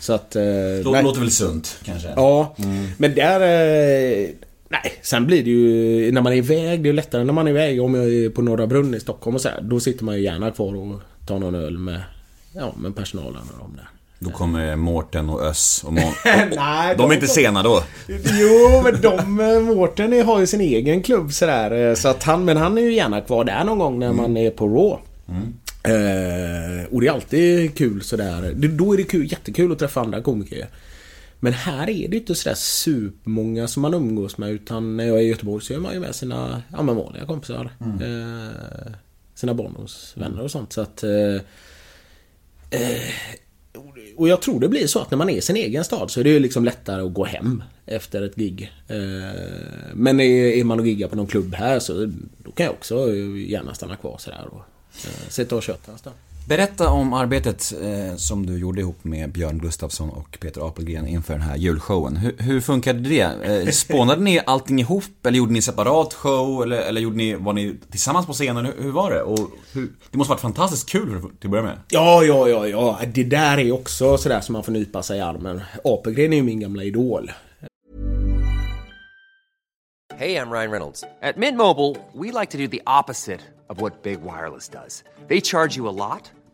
Så 0.00 0.12
att... 0.12 0.36
eh, 0.36 0.42
Lå- 0.42 0.92
nej. 0.92 1.02
Låter 1.02 1.20
väl 1.20 1.30
sunt 1.30 1.78
kanske? 1.84 2.08
Ja, 2.16 2.56
men 2.98 3.14
där... 3.14 3.40
Nej, 4.72 4.92
sen 5.02 5.26
blir 5.26 5.44
det 5.44 5.50
ju... 5.50 6.12
När 6.12 6.20
man 6.20 6.32
är 6.32 6.36
iväg, 6.36 6.82
det 6.82 6.88
är 6.88 6.92
lättare 6.92 7.24
när 7.24 7.32
man 7.32 7.46
är 7.46 7.50
iväg. 7.50 7.82
Om 7.82 7.94
jag 7.94 8.04
är 8.14 8.30
på 8.30 8.42
Norra 8.42 8.66
Brunn 8.66 8.94
i 8.94 9.00
Stockholm 9.00 9.34
och 9.34 9.40
så 9.42 9.48
här, 9.48 9.60
Då 9.62 9.80
sitter 9.80 10.04
man 10.04 10.16
ju 10.16 10.22
gärna 10.22 10.50
kvar 10.50 10.76
och 10.76 11.00
tar 11.26 11.38
någon 11.38 11.54
öl 11.54 11.78
med... 11.78 12.02
Ja, 12.52 12.72
med 12.78 12.96
personalen 12.96 13.42
och 13.52 13.58
de 13.58 13.76
där. 13.76 13.88
Då 14.18 14.30
kommer 14.30 14.76
Mårten 14.76 15.30
och 15.30 15.42
Öss 15.42 15.82
och 15.86 15.92
Mån... 15.92 16.12
Nej, 16.56 16.94
De 16.98 17.10
är 17.10 17.14
inte 17.14 17.26
sena 17.26 17.62
då. 17.62 17.82
Jo, 18.08 18.82
men 18.84 19.00
de... 19.00 19.32
Mårten 19.64 20.26
har 20.26 20.40
ju 20.40 20.46
sin 20.46 20.60
egen 20.60 21.02
klubb 21.02 21.32
sådär. 21.32 21.88
eh, 21.88 21.94
Så 21.94 22.08
att 22.08 22.22
han... 22.22 22.44
Men 22.44 22.56
han 22.56 22.78
är 22.78 22.82
ju 22.82 22.92
gärna 22.92 23.20
kvar 23.20 23.44
där 23.44 23.64
någon 23.64 23.78
gång 23.78 23.98
när 23.98 24.12
man 24.12 24.36
är 24.36 24.50
på 24.50 24.66
Raw. 24.68 24.96
Eh, 25.82 26.84
och 26.94 27.00
det 27.00 27.06
är 27.06 27.12
alltid 27.12 27.74
kul 27.78 28.02
sådär. 28.02 28.52
Då 28.56 28.92
är 28.92 28.96
det 28.96 29.02
kul, 29.04 29.30
jättekul 29.32 29.72
att 29.72 29.78
träffa 29.78 30.00
andra 30.00 30.20
komiker. 30.22 30.66
Men 31.40 31.52
här 31.52 31.90
är 31.90 32.08
det 32.08 32.16
inte 32.16 32.34
sådär 32.34 32.54
supermånga 32.56 33.68
som 33.68 33.82
man 33.82 33.94
umgås 33.94 34.38
med 34.38 34.50
utan 34.50 34.96
när 34.96 35.04
jag 35.04 35.16
är 35.16 35.22
i 35.22 35.28
Göteborg 35.28 35.64
så 35.64 35.74
är 35.74 35.78
man 35.78 35.94
ju 35.94 36.00
med 36.00 36.14
sina 36.14 36.62
ja, 36.72 36.82
men 36.82 36.96
vanliga 36.96 37.26
kompisar. 37.26 37.70
Eh, 37.80 38.92
sina 39.34 39.54
barndomsvänner 39.54 40.40
och 40.40 40.50
sånt. 40.50 40.72
Så 40.72 40.80
att... 40.80 41.02
Eh, 41.02 41.34
eh, 42.70 43.02
och 44.16 44.28
jag 44.28 44.42
tror 44.42 44.60
det 44.60 44.68
blir 44.68 44.86
så 44.86 44.98
att 44.98 45.10
när 45.10 45.18
man 45.18 45.30
är 45.30 45.36
i 45.36 45.40
sin 45.40 45.56
egen 45.56 45.84
stad 45.84 46.10
så 46.10 46.20
är 46.20 46.24
det 46.24 46.30
ju 46.30 46.38
liksom 46.38 46.64
lättare 46.64 47.02
att 47.02 47.14
gå 47.14 47.24
hem 47.24 47.62
efter 47.86 48.22
ett 48.22 48.36
gig. 48.36 48.72
Eh, 48.88 48.96
Men 49.94 50.20
är 50.20 50.46
är 50.46 50.64
man 50.64 50.80
och 50.80 50.86
giggar 50.86 51.08
på 51.08 51.16
någon 51.16 51.26
klubb 51.26 51.54
här 51.54 51.78
så 51.78 52.10
då 52.38 52.50
kan 52.50 52.66
jag 52.66 52.74
också 52.74 53.14
gärna 53.14 53.74
stanna 53.74 53.96
kvar 53.96 54.16
sådär 54.18 54.48
och 54.50 54.62
eh, 55.06 55.28
sitta 55.28 55.56
och 55.56 55.62
köta 55.62 55.92
en 55.92 55.98
stund. 55.98 56.16
Berätta 56.50 56.90
om 56.90 57.12
arbetet 57.12 57.72
eh, 57.82 58.16
som 58.16 58.46
du 58.46 58.58
gjorde 58.58 58.80
ihop 58.80 59.04
med 59.04 59.32
Björn 59.32 59.58
Gustafsson 59.58 60.10
och 60.10 60.38
Peter 60.40 60.68
Apelgren 60.68 61.06
inför 61.06 61.34
den 61.34 61.42
här 61.42 61.56
julshowen. 61.56 62.16
Hur, 62.16 62.36
hur 62.38 62.60
funkade 62.60 62.98
det? 62.98 63.20
Eh, 63.20 63.66
spånade 63.70 64.22
ni 64.22 64.40
allting 64.46 64.78
ihop 64.80 65.26
eller 65.26 65.38
gjorde 65.38 65.52
ni 65.52 65.62
separat 65.62 66.14
show 66.14 66.62
eller, 66.62 66.76
eller 66.78 67.00
gjorde 67.00 67.16
ni, 67.16 67.34
var 67.34 67.52
ni 67.52 67.76
tillsammans 67.90 68.26
på 68.26 68.32
scenen? 68.32 68.66
Hur, 68.66 68.82
hur 68.82 68.90
var 68.90 69.10
det? 69.10 69.22
Och 69.22 69.50
hur, 69.72 69.92
det 70.10 70.18
måste 70.18 70.30
varit 70.30 70.40
fantastiskt 70.40 70.88
kul 70.88 71.20
för- 71.20 71.28
till 71.28 71.46
att 71.46 71.50
börja 71.50 71.64
med. 71.64 71.78
Ja, 71.88 72.22
ja, 72.24 72.48
ja, 72.48 72.66
ja. 72.66 72.98
Det 73.14 73.24
där 73.24 73.58
är 73.58 73.72
också 73.72 74.16
sådär 74.18 74.40
som 74.40 74.52
man 74.52 74.62
får 74.64 74.72
nypa 74.72 75.02
sig 75.02 75.18
i 75.18 75.20
armen. 75.20 75.60
Apelgren 75.84 76.32
är 76.32 76.36
ju 76.36 76.42
min 76.42 76.60
gamla 76.60 76.82
idol. 76.82 77.30
Hey, 80.18 80.36
I'm 80.36 80.50
Ryan 80.50 80.70
Reynolds. 80.70 81.04
At 81.22 81.36
Mint 81.36 81.56
Mobile, 81.56 81.96
we 82.14 82.40
like 82.40 82.52
to 82.52 82.58
do 82.58 82.68
the 82.68 82.82
opposite 83.00 83.40
of 83.68 83.80
what 83.80 84.02
Big 84.02 84.18
Wireless 84.22 84.68
does. 84.68 85.04
They 85.28 85.40
charge 85.40 85.76
you 85.78 85.88
a 85.88 85.92
lot, 85.92 86.30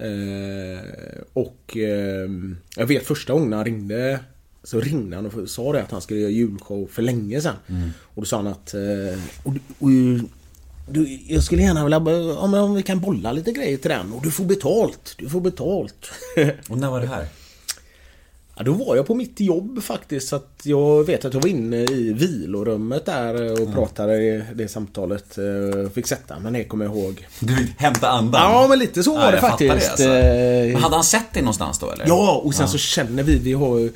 Eh, 0.00 1.22
och 1.32 1.76
eh, 1.76 2.30
jag 2.76 2.86
vet 2.86 3.06
första 3.06 3.32
gången 3.32 3.52
han 3.52 3.64
ringde 3.64 4.20
så 4.64 4.80
ringde 4.80 5.16
han 5.16 5.26
och 5.26 5.48
sa 5.48 5.72
det 5.72 5.82
att 5.82 5.90
han 5.90 6.00
skulle 6.00 6.20
göra 6.20 6.30
julshow 6.30 6.86
för 6.86 7.02
länge 7.02 7.40
sedan. 7.40 7.56
Och 8.00 8.22
då 8.22 8.24
sa 8.24 8.36
han 8.36 8.46
att... 8.46 8.74
Eh, 8.74 9.20
och, 9.42 9.52
och, 9.78 9.88
du, 10.88 11.18
jag 11.26 11.42
skulle 11.42 11.62
gärna 11.62 11.84
vilja... 11.84 11.98
Om, 12.38 12.54
om 12.54 12.74
vi 12.74 12.82
kan 12.82 13.00
bolla 13.00 13.32
lite 13.32 13.52
grejer 13.52 13.76
till 13.76 13.90
den. 13.90 14.12
Och 14.12 14.22
du 14.22 14.30
får 14.30 14.44
betalt. 14.44 15.14
Du 15.18 15.28
får 15.28 15.40
betalt. 15.40 16.10
Och 16.68 16.78
när 16.78 16.90
var 16.90 17.00
det 17.00 17.06
här? 17.06 17.26
Ja, 18.56 18.62
då 18.62 18.72
var 18.72 18.96
jag 18.96 19.06
på 19.06 19.14
mitt 19.14 19.40
jobb 19.40 19.82
faktiskt. 19.82 20.28
Så 20.28 20.36
att 20.36 20.60
jag 20.62 21.04
vet 21.06 21.24
att 21.24 21.34
jag 21.34 21.40
var 21.40 21.48
inne 21.48 21.76
i 21.76 22.12
vilorummet 22.12 23.06
där 23.06 23.62
och 23.62 23.72
pratade 23.74 24.14
i 24.22 24.42
det 24.54 24.68
samtalet. 24.68 25.38
eh, 25.38 25.90
Fick 25.90 26.06
sätta 26.06 26.38
mig 26.38 26.52
ner, 26.52 26.64
kommer 26.64 26.84
jag 26.84 26.94
ihåg. 26.96 27.26
Du 27.40 27.56
fick 27.56 27.80
hämta 27.80 28.08
andan? 28.08 28.52
Ja, 28.52 28.66
men 28.68 28.78
lite 28.78 29.02
så 29.02 29.14
var 29.18 29.32
det 29.32 29.40
faktiskt. 29.40 29.72
alltså. 29.90 30.08
Eh, 30.08 30.72
Men 30.72 30.82
hade 30.82 30.94
han 30.94 31.04
sett 31.04 31.32
dig 31.34 31.42
någonstans 31.42 31.78
då 31.78 31.90
eller? 31.90 32.06
Ja, 32.08 32.42
och 32.44 32.54
sen 32.54 32.68
så 32.68 32.78
känner 32.78 33.22
vi, 33.22 33.38
vi 33.38 33.52
har 33.52 33.78
ju 33.78 33.92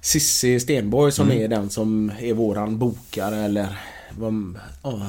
Cissi 0.00 0.60
Stenborg 0.60 1.12
som 1.12 1.30
Mm. 1.30 1.42
är 1.44 1.48
den 1.48 1.70
som 1.70 2.12
är 2.20 2.34
våran 2.34 2.78
bokare 2.78 3.36
eller 3.36 3.66
vad, 4.18 4.54
ja, 4.82 5.00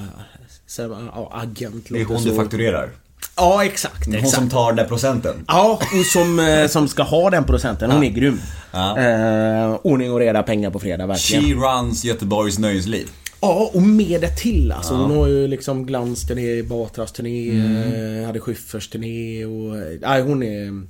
ja, 0.77 1.31
agent 1.33 1.85
Det 1.89 2.01
är 2.01 2.05
hon 2.05 2.19
så. 2.19 2.29
du 2.29 2.35
fakturerar. 2.35 2.89
Ja, 3.35 3.65
exakt. 3.65 4.05
Hon 4.05 4.15
exakt. 4.15 4.35
som 4.35 4.49
tar 4.49 4.67
den 4.67 4.75
där 4.75 4.85
procenten. 4.85 5.35
Ja, 5.47 5.79
och 5.99 6.05
som, 6.05 6.39
eh, 6.39 6.67
som 6.67 6.87
ska 6.87 7.03
ha 7.03 7.29
den 7.29 7.43
procenten. 7.43 7.91
Hon 7.91 8.03
är 8.03 8.09
grym. 8.09 8.41
Ja. 8.71 8.97
Eh, 8.99 9.79
ordning 9.83 10.11
och 10.11 10.19
reda, 10.19 10.43
pengar 10.43 10.69
på 10.69 10.79
fredag 10.79 11.05
verkligen. 11.07 11.43
She 11.43 11.53
runs 11.53 12.03
Göteborgs 12.05 12.59
nöjesliv. 12.59 13.07
Ja, 13.41 13.69
och 13.73 13.81
med 13.81 14.21
det 14.21 14.35
till 14.37 14.71
alltså. 14.71 14.93
Hon 14.95 15.17
har 15.17 15.27
ju 15.27 15.47
liksom 15.47 15.85
Glans-turné, 15.85 16.63
Batras-turné, 16.63 17.49
Mm. 17.49 18.19
eh, 18.21 18.25
hade 18.25 18.39
Schyffers-turné 18.39 19.45
och... 19.45 19.77
eh, 19.77 19.99
Nej, 20.01 20.21
hon 20.21 20.43
är 20.43 20.87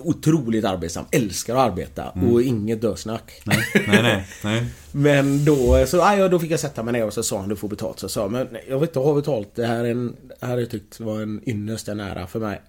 otroligt 0.00 0.64
arbetsam. 0.64 1.04
Älskar 1.10 1.56
att 1.56 1.70
arbeta 1.70 2.10
och 2.10 2.42
inget 2.42 2.80
dösnack. 2.80 3.42
Mm. 3.46 3.58
Nej, 3.74 3.84
nej, 3.88 4.02
nej. 4.02 4.26
nej. 4.44 4.66
Men 4.92 5.44
då, 5.44 5.86
så, 5.86 6.02
aj, 6.02 6.18
ja, 6.18 6.28
då 6.28 6.38
fick 6.38 6.50
jag 6.50 6.60
sätta 6.60 6.82
mig 6.82 6.92
ner 6.92 7.06
och 7.06 7.12
så 7.12 7.22
sa 7.22 7.40
han 7.40 7.48
du 7.48 7.56
får 7.56 7.68
betalt. 7.68 7.98
Så 7.98 8.04
jag 8.04 8.10
sa 8.10 8.28
men 8.28 8.48
jag 8.68 8.78
vill 8.78 8.88
inte 8.88 8.98
ha 8.98 9.14
betalt. 9.14 9.54
Det 9.54 9.66
här, 9.66 9.84
är 9.84 9.90
en, 9.90 10.16
har 10.40 10.58
jag 10.58 10.70
tyckt 10.70 11.00
var 11.00 11.20
en 11.20 11.48
ynnest, 11.48 11.88
en 11.88 12.00
ära 12.00 12.26
för 12.26 12.40
mig. 12.40 12.60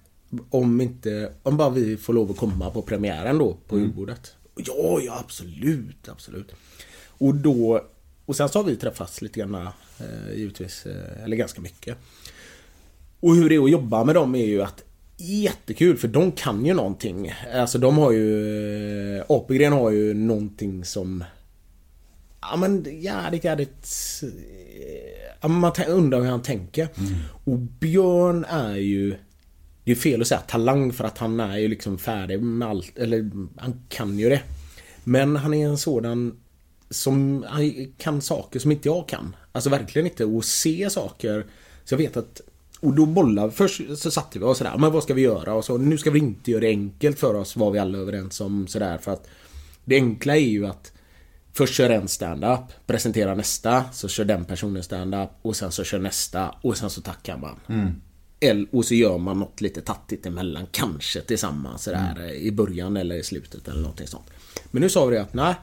Om 0.50 0.80
inte, 0.80 1.32
om 1.42 1.56
bara 1.56 1.70
vi 1.70 1.96
får 1.96 2.12
lov 2.12 2.30
att 2.30 2.36
komma 2.36 2.70
på 2.70 2.82
premiären 2.82 3.38
då 3.38 3.56
på 3.68 3.78
julbordet. 3.78 4.34
Ja, 4.56 5.00
ja 5.00 5.18
absolut, 5.24 6.08
absolut. 6.08 6.52
Och 7.08 7.34
då, 7.34 7.84
och 8.26 8.36
sen 8.36 8.48
så 8.48 8.58
har 8.58 8.64
vi 8.64 8.76
träffats 8.76 9.22
lite 9.22 9.40
grann 9.40 9.54
eh, 9.54 10.36
givetvis, 10.36 10.86
eh, 10.86 11.24
eller 11.24 11.36
ganska 11.36 11.60
mycket. 11.60 11.96
Och 13.20 13.34
hur 13.34 13.48
det 13.48 13.54
är 13.54 13.64
att 13.64 13.70
jobba 13.70 14.04
med 14.04 14.14
dem 14.14 14.34
är 14.34 14.46
ju 14.46 14.62
att 14.62 14.84
Jättekul 15.20 15.96
för 15.96 16.08
de 16.08 16.32
kan 16.32 16.66
ju 16.66 16.74
någonting. 16.74 17.32
Alltså 17.54 17.78
de 17.78 17.98
har 17.98 18.12
ju... 18.12 19.16
eh, 19.18 19.24
Apelgren 19.28 19.72
har 19.72 19.90
ju 19.90 20.14
någonting 20.14 20.84
som... 20.84 21.24
Ja 22.40 22.56
men 22.56 23.00
jävligt 23.00 23.44
jävligt... 23.44 23.88
eh, 24.22 24.30
Ja, 25.42 25.48
man 25.48 25.72
undrar 25.88 26.20
hur 26.20 26.28
han 26.30 26.42
tänker. 26.42 26.88
Och 27.44 27.58
Björn 27.58 28.44
är 28.48 28.76
ju... 28.76 29.16
Det 29.84 29.90
är 29.90 29.94
fel 29.96 30.20
att 30.20 30.26
säga 30.26 30.40
talang 30.40 30.92
för 30.92 31.04
att 31.04 31.18
han 31.18 31.40
är 31.40 31.58
ju 31.58 31.68
liksom 31.68 31.98
färdig 31.98 32.42
med 32.42 32.68
allt. 32.68 32.98
Eller 32.98 33.30
han 33.56 33.82
kan 33.88 34.18
ju 34.18 34.28
det. 34.28 34.42
Men 35.04 35.36
han 35.36 35.54
är 35.54 35.68
en 35.68 35.78
sådan 35.78 36.40
som 36.90 37.44
han 37.48 37.92
kan 37.98 38.20
saker 38.22 38.58
som 38.60 38.72
inte 38.72 38.88
jag 38.88 39.08
kan. 39.08 39.36
Alltså 39.52 39.70
verkligen 39.70 40.06
inte. 40.06 40.24
Och 40.24 40.44
se 40.44 40.90
saker. 40.90 41.46
Så 41.84 41.94
jag 41.94 41.98
vet 41.98 42.16
att 42.16 42.40
och 42.80 42.94
då 42.94 43.06
bollade 43.06 43.52
Först 43.52 43.80
så 43.96 44.10
satte 44.10 44.38
vi 44.38 44.44
oss 44.44 44.58
sådär, 44.58 44.76
men 44.78 44.92
vad 44.92 45.02
ska 45.02 45.14
vi 45.14 45.22
göra? 45.22 45.54
Och 45.54 45.64
så 45.64 45.78
nu 45.78 45.98
ska 45.98 46.10
vi 46.10 46.18
inte 46.18 46.50
göra 46.50 46.60
det 46.60 46.68
enkelt 46.68 47.18
för 47.18 47.34
oss, 47.34 47.56
var 47.56 47.70
vi 47.70 47.78
alla 47.78 47.98
överens 47.98 48.40
om 48.40 48.66
sådär. 48.66 48.98
För 48.98 49.12
att 49.12 49.28
det 49.84 49.94
enkla 49.96 50.36
är 50.36 50.48
ju 50.48 50.66
att 50.66 50.92
Först 51.52 51.74
kör 51.74 51.90
en 51.90 52.08
stand-up, 52.08 52.60
presenterar 52.86 53.36
nästa, 53.36 53.84
så 53.92 54.08
kör 54.08 54.24
den 54.24 54.44
personen 54.44 54.82
stand-up 54.82 55.30
och 55.42 55.56
sen 55.56 55.72
så 55.72 55.84
kör 55.84 55.98
nästa 55.98 56.54
och 56.62 56.76
sen 56.76 56.90
så 56.90 57.00
tackar 57.00 57.36
man. 57.36 57.60
Eller, 58.40 58.66
och 58.72 58.84
så 58.84 58.94
gör 58.94 59.18
man 59.18 59.38
något 59.38 59.60
lite 59.60 59.80
tattigt 59.80 60.26
emellan, 60.26 60.66
kanske 60.70 61.20
tillsammans 61.20 61.82
sådär 61.82 62.32
i 62.32 62.52
början 62.52 62.96
eller 62.96 63.14
i 63.14 63.22
slutet 63.22 63.68
eller 63.68 63.80
någonting 63.80 64.06
sånt. 64.06 64.26
Men 64.70 64.82
nu 64.82 64.88
sa 64.88 65.06
vi 65.06 65.16
det 65.16 65.22
att 65.22 65.34
nej, 65.34 65.54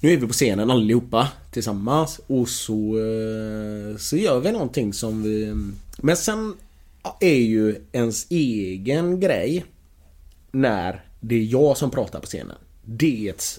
nu 0.00 0.12
är 0.12 0.16
vi 0.16 0.26
på 0.26 0.32
scenen 0.32 0.70
allihopa 0.70 1.28
tillsammans 1.50 2.20
och 2.26 2.48
så, 2.48 2.98
eh, 2.98 3.96
så 3.96 4.16
gör 4.16 4.40
vi 4.40 4.52
någonting 4.52 4.92
som 4.92 5.22
vi... 5.22 5.54
Men 5.98 6.16
sen 6.16 6.54
är 7.20 7.38
ju 7.38 7.76
ens 7.92 8.26
egen 8.30 9.20
grej 9.20 9.64
när 10.50 11.04
det 11.20 11.34
är 11.34 11.44
jag 11.44 11.76
som 11.76 11.90
pratar 11.90 12.20
på 12.20 12.26
scenen. 12.26 12.56
Det 12.84 13.28
ett, 13.28 13.58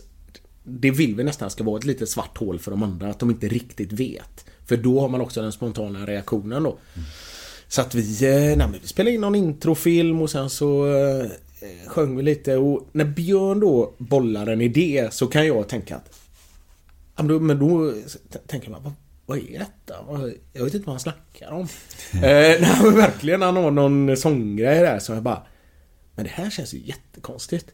Det 0.64 0.92
vill 0.92 1.16
vi 1.16 1.24
nästan 1.24 1.50
ska 1.50 1.64
vara 1.64 1.78
ett 1.78 1.86
litet 1.86 2.10
svart 2.10 2.38
hål 2.38 2.60
för 2.60 2.72
de 2.72 2.84
andra, 2.84 3.10
att 3.10 3.20
de 3.20 3.30
inte 3.30 3.48
riktigt 3.48 3.92
vet. 3.92 4.46
För 4.66 4.78
då 4.78 5.00
har 5.00 5.10
man 5.10 5.22
också 5.22 5.42
den 5.42 5.52
spontana 5.52 6.06
reaktionen 6.06 6.64
då. 6.64 6.78
Så 7.68 7.82
att 7.82 7.96
vi, 7.96 8.26
eh, 8.26 8.58
nej, 8.58 8.58
men 8.58 8.76
vi 8.82 8.88
spelade 8.88 9.16
in 9.16 9.22
någon 9.22 9.36
introfilm 9.36 10.22
och 10.22 10.30
sen 10.30 10.50
så 10.50 10.88
eh, 10.96 11.30
sjöng 11.88 12.18
vi 12.18 12.24
lite 12.24 12.58
och 12.58 12.88
när 12.92 13.06
Björn 13.06 13.60
då 13.60 13.94
bollar 13.98 14.48
en 14.48 14.62
idé 14.62 15.08
så 15.12 15.28
kan 15.28 15.48
jag 15.48 15.68
tänka 15.68 15.96
att 15.96 16.27
men 17.18 17.28
då, 17.28 17.40
men 17.40 17.60
då 17.60 17.94
tänker 18.48 18.70
man, 18.72 18.84
vad, 18.84 18.94
vad 19.26 19.38
är 19.38 19.60
detta? 19.60 19.96
Jag 20.54 20.64
vet 20.64 20.74
inte 20.74 20.86
vad 20.86 20.94
han 20.94 21.00
snackar 21.00 21.52
om. 21.52 21.62
eh, 22.14 22.22
nej 22.22 22.80
men 22.84 22.96
verkligen, 22.96 23.42
han 23.42 23.56
har 23.56 23.72
någon 23.72 24.18
sånggrej 24.18 24.80
där 24.80 25.00
som 25.00 25.16
jag 25.16 25.24
bara 25.24 25.44
Men 26.16 26.26
det 26.26 26.32
här 26.32 26.50
känns 26.50 26.74
ju 26.74 26.80
jättekonstigt. 26.80 27.72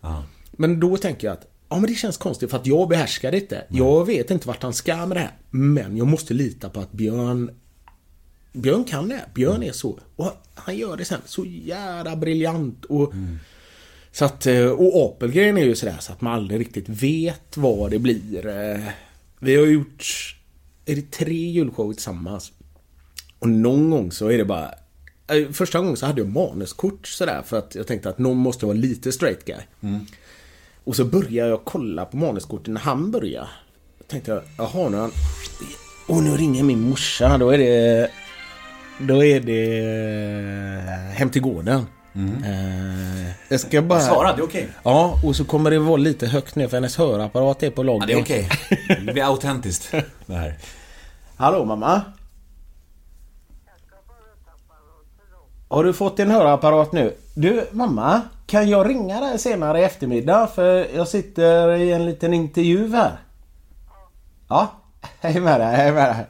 Men 0.51 0.79
då 0.79 0.97
tänker 0.97 1.27
jag 1.27 1.33
att 1.33 1.47
Ja 1.69 1.79
men 1.79 1.89
det 1.89 1.95
känns 1.95 2.17
konstigt 2.17 2.49
för 2.49 2.57
att 2.57 2.67
jag 2.67 2.89
behärskar 2.89 3.31
det 3.31 3.37
inte. 3.37 3.65
Jag 3.69 4.05
vet 4.05 4.31
inte 4.31 4.47
vart 4.47 4.63
han 4.63 4.73
ska 4.73 5.05
med 5.05 5.17
det 5.17 5.21
här. 5.21 5.37
Men 5.49 5.97
jag 5.97 6.07
måste 6.07 6.33
lita 6.33 6.69
på 6.69 6.79
att 6.79 6.91
Björn 6.91 7.51
Björn 8.53 8.83
kan 8.83 9.09
det. 9.09 9.25
Björn 9.33 9.63
är 9.63 9.71
så. 9.71 9.99
Och 10.15 10.31
han 10.55 10.77
gör 10.77 10.97
det 10.97 11.05
sen 11.05 11.21
så 11.25 11.45
jävla 11.45 12.15
briljant. 12.15 12.85
Och, 12.85 13.13
så 14.11 14.25
att, 14.25 14.45
eh, 14.45 14.65
och 14.65 15.05
Apelgren 15.05 15.57
är 15.57 15.65
ju 15.65 15.75
sådär 15.75 15.97
så 15.99 16.13
att 16.13 16.21
man 16.21 16.33
aldrig 16.33 16.59
riktigt 16.59 16.89
vet 16.89 17.57
vad 17.57 17.91
det 17.91 17.99
blir. 17.99 18.47
Vi 19.43 19.55
har 19.55 19.65
gjort... 19.65 20.05
Är 20.85 20.95
det 20.95 21.11
tre 21.11 21.33
julshower 21.35 21.93
tillsammans? 21.93 22.51
Och 23.39 23.49
någon 23.49 23.89
gång 23.89 24.11
så 24.11 24.27
är 24.31 24.37
det 24.37 24.45
bara... 24.45 24.73
eh, 25.27 25.51
Första 25.51 25.79
gången 25.79 25.97
så 25.97 26.05
hade 26.05 26.21
jag 26.21 26.29
manuskort 26.29 27.07
sådär 27.07 27.41
för 27.45 27.57
att 27.57 27.75
jag 27.75 27.87
tänkte 27.87 28.09
att 28.09 28.17
någon 28.19 28.37
måste 28.37 28.65
vara 28.65 28.75
lite 28.77 29.11
straight 29.11 29.45
guy. 29.45 29.57
Och 30.83 30.95
så 30.95 31.05
börjar 31.05 31.47
jag 31.47 31.65
kolla 31.65 32.05
på 32.05 32.17
manuskorten 32.17 32.73
när 32.73 32.81
han 32.81 33.11
börjar. 33.11 33.49
Då 33.99 34.03
tänkte 34.07 34.31
jag, 34.31 34.43
jaha 34.57 34.89
nu 34.89 34.97
han... 34.97 35.11
Och 36.07 36.23
nu 36.23 36.29
ringer 36.37 36.63
min 36.63 36.81
morsa. 36.81 37.37
Då 37.37 37.49
är 37.49 37.57
det... 37.57 38.09
Då 38.99 39.23
är 39.23 39.39
det... 39.39 39.79
eh, 40.77 41.15
Hem 41.17 41.29
till 41.29 41.41
gården. 41.41 41.85
Eh, 42.16 43.32
Jag 43.49 43.59
ska 43.59 43.82
bara... 43.82 43.99
Svara, 43.99 44.36
det 44.36 44.41
är 44.41 44.45
okej. 44.45 44.68
Ja, 44.84 45.20
och 45.24 45.36
så 45.36 45.45
kommer 45.45 45.72
det 45.72 45.80
vara 45.80 45.97
lite 45.97 46.28
högt 46.28 46.55
ner 46.55 46.68
för 46.68 46.78
hennes 46.78 46.97
hörapparat 46.97 47.64
är 47.64 47.70
på 47.70 47.84
loggen. 47.84 48.01
Ja, 48.09 48.16
det 48.16 48.20
är 48.20 48.22
okej. 48.24 48.49
Det 49.05 49.14
blir 49.14 49.24
autentiskt, 49.24 49.91
det 50.26 50.34
här. 50.34 50.55
Hallå 51.36 51.66
mamma? 51.66 52.01
Har 55.68 55.84
du 55.84 55.93
fått 55.93 56.20
en 56.20 56.32
hörapparat 56.32 56.91
nu? 56.91 57.16
Du 57.36 57.68
mamma, 57.72 58.22
kan 58.47 58.70
jag 58.70 58.89
ringa 58.89 59.20
dig 59.20 59.39
senare 59.39 59.80
i 59.80 59.84
eftermiddag? 59.84 60.47
För 60.47 60.95
jag 60.95 61.07
sitter 61.07 61.70
i 61.76 61.91
en 61.91 62.05
liten 62.05 62.34
intervju 62.34 62.91
här. 62.95 63.18
Ja, 64.49 64.72
hej 65.22 65.39
med 65.39 65.59
dig, 65.59 65.76
hej 65.76 65.91
med 65.91 66.09
dig. 66.16 66.26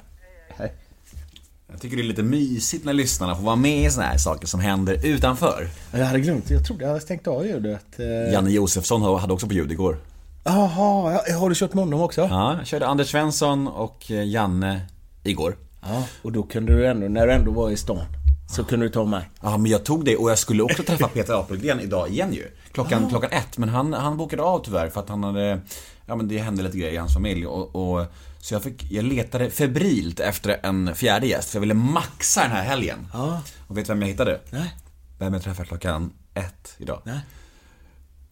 Jag 1.73 1.81
tycker 1.81 1.97
det 1.97 2.03
är 2.03 2.07
lite 2.07 2.23
mysigt 2.23 2.85
när 2.85 2.93
lyssnarna 2.93 3.35
får 3.35 3.43
vara 3.43 3.55
med 3.55 3.85
i 3.85 3.89
såna 3.89 4.05
här 4.05 4.17
saker 4.17 4.47
som 4.47 4.59
händer 4.59 5.05
utanför. 5.05 5.67
Jag 5.91 6.05
hade 6.05 6.19
glömt, 6.19 6.49
jag 6.49 6.65
trodde 6.65 6.83
jag 6.83 6.89
hade 6.89 7.01
stängt 7.01 7.27
av 7.27 7.45
ljudet. 7.45 7.85
Eh, 7.99 8.33
Janne 8.33 8.49
Josefsson 8.49 9.19
hade 9.19 9.33
också 9.33 9.47
på 9.47 9.53
ljud 9.53 9.71
igår. 9.71 9.97
Jaha, 10.43 11.21
ja, 11.27 11.37
har 11.37 11.49
du 11.49 11.55
kört 11.55 11.73
med 11.73 11.83
honom 11.83 12.01
också? 12.01 12.21
Ja, 12.21 12.55
jag 12.57 12.67
körde 12.67 12.87
Anders 12.87 13.11
Svensson 13.11 13.67
och 13.67 14.11
eh, 14.11 14.23
Janne 14.23 14.81
igår. 15.23 15.55
Ja, 15.81 16.03
och 16.21 16.31
då 16.31 16.43
kunde 16.43 16.73
du 16.75 16.87
ändå, 16.87 17.07
när 17.07 17.27
du 17.27 17.33
ändå 17.33 17.51
var 17.51 17.69
i 17.69 17.77
stan, 17.77 18.05
så 18.53 18.63
kunde 18.63 18.85
du 18.85 18.89
ta 18.89 19.05
mig. 19.05 19.29
Ja, 19.41 19.57
men 19.57 19.71
jag 19.71 19.83
tog 19.83 20.05
det 20.05 20.17
och 20.17 20.31
jag 20.31 20.39
skulle 20.39 20.63
också 20.63 20.83
träffa 20.83 21.07
Peter 21.07 21.33
Apelgren 21.33 21.79
idag 21.79 22.09
igen 22.09 22.33
ju. 22.33 22.47
Klockan, 22.71 23.09
klockan 23.09 23.31
ett, 23.31 23.57
men 23.57 23.69
han, 23.69 23.93
han 23.93 24.17
bokade 24.17 24.43
av 24.43 24.59
tyvärr 24.59 24.89
för 24.89 24.99
att 24.99 25.09
han 25.09 25.23
hade... 25.23 25.61
Ja 26.05 26.15
men 26.15 26.27
det 26.27 26.37
hände 26.37 26.63
lite 26.63 26.77
grejer 26.77 26.93
i 26.93 26.97
hans 26.97 27.13
familj 27.13 27.47
och, 27.47 27.75
och 27.75 28.05
så 28.39 28.53
jag 28.53 28.63
fick, 28.63 28.91
jag 28.91 29.05
letade 29.05 29.49
febrilt 29.49 30.19
efter 30.19 30.59
en 30.63 30.95
fjärde 30.95 31.27
gäst 31.27 31.49
för 31.49 31.57
jag 31.57 31.61
ville 31.61 31.73
maxa 31.73 32.41
den 32.41 32.51
här 32.51 32.63
helgen. 32.63 33.07
Ja. 33.13 33.41
Och 33.67 33.77
vet 33.77 33.85
du 33.85 33.93
vem 33.93 34.01
jag 34.01 34.09
hittade? 34.09 34.39
Nej. 34.49 34.73
Vem 35.19 35.33
jag 35.33 35.43
träffade 35.43 35.67
klockan 35.67 36.11
ett 36.33 36.75
idag? 36.77 37.01
Nej. 37.03 37.19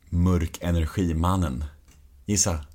Mörk 0.09 0.57
energimannen. 0.61 1.63
Gissa. 2.25 2.65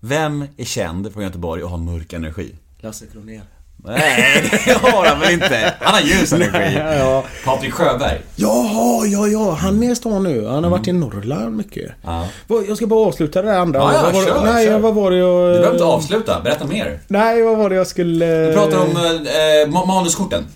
Vem 0.00 0.44
är 0.56 0.64
känd 0.64 1.12
från 1.12 1.22
Göteborg 1.22 1.62
och 1.62 1.70
har 1.70 1.78
mörk 1.78 2.12
energi? 2.12 2.54
Lasse 2.78 3.06
Kronér. 3.06 3.42
Nej, 3.84 4.50
det 4.64 4.72
har 4.72 5.06
han 5.06 5.20
väl 5.20 5.32
inte? 5.32 5.74
Han 5.80 5.94
har 5.94 6.00
ljus 6.00 6.32
energi. 6.32 6.78
Ja. 6.98 7.24
Patrik 7.44 7.72
Sjöberg. 7.72 8.20
Jaha, 8.36 9.06
ja, 9.06 9.26
ja, 9.28 9.50
han 9.60 9.82
är 9.82 9.92
i 9.92 9.96
stan 9.96 10.22
nu. 10.22 10.46
Han 10.46 10.64
har 10.64 10.70
varit 10.70 10.88
i 10.88 10.92
Norrland 10.92 11.56
mycket. 11.56 11.92
Ja. 12.04 12.26
Jag 12.68 12.76
ska 12.76 12.86
bara 12.86 13.06
avsluta 13.06 13.42
det 13.42 13.48
där 13.48 13.58
andra. 13.58 13.78
Ja, 13.80 13.92
ja, 13.94 14.02
vad 14.02 14.12
var 14.14 14.20
det, 14.20 14.26
kör, 14.26 14.44
nej, 14.44 14.66
kör. 14.66 14.78
vad 14.78 14.94
var 14.94 15.10
det 15.10 15.16
jag... 15.16 15.48
Du 15.48 15.52
behöver 15.58 15.72
inte 15.72 15.84
avsluta, 15.84 16.40
berätta 16.40 16.66
mer. 16.66 17.00
Nej, 17.08 17.42
vad 17.42 17.58
var 17.58 17.70
det 17.70 17.76
jag 17.76 17.86
skulle... 17.86 18.46
Du 18.46 18.52
pratar 18.52 18.78
om 18.78 18.90
eh, 18.96 19.68
ma- 19.72 19.86
manuskorten. 19.86 20.46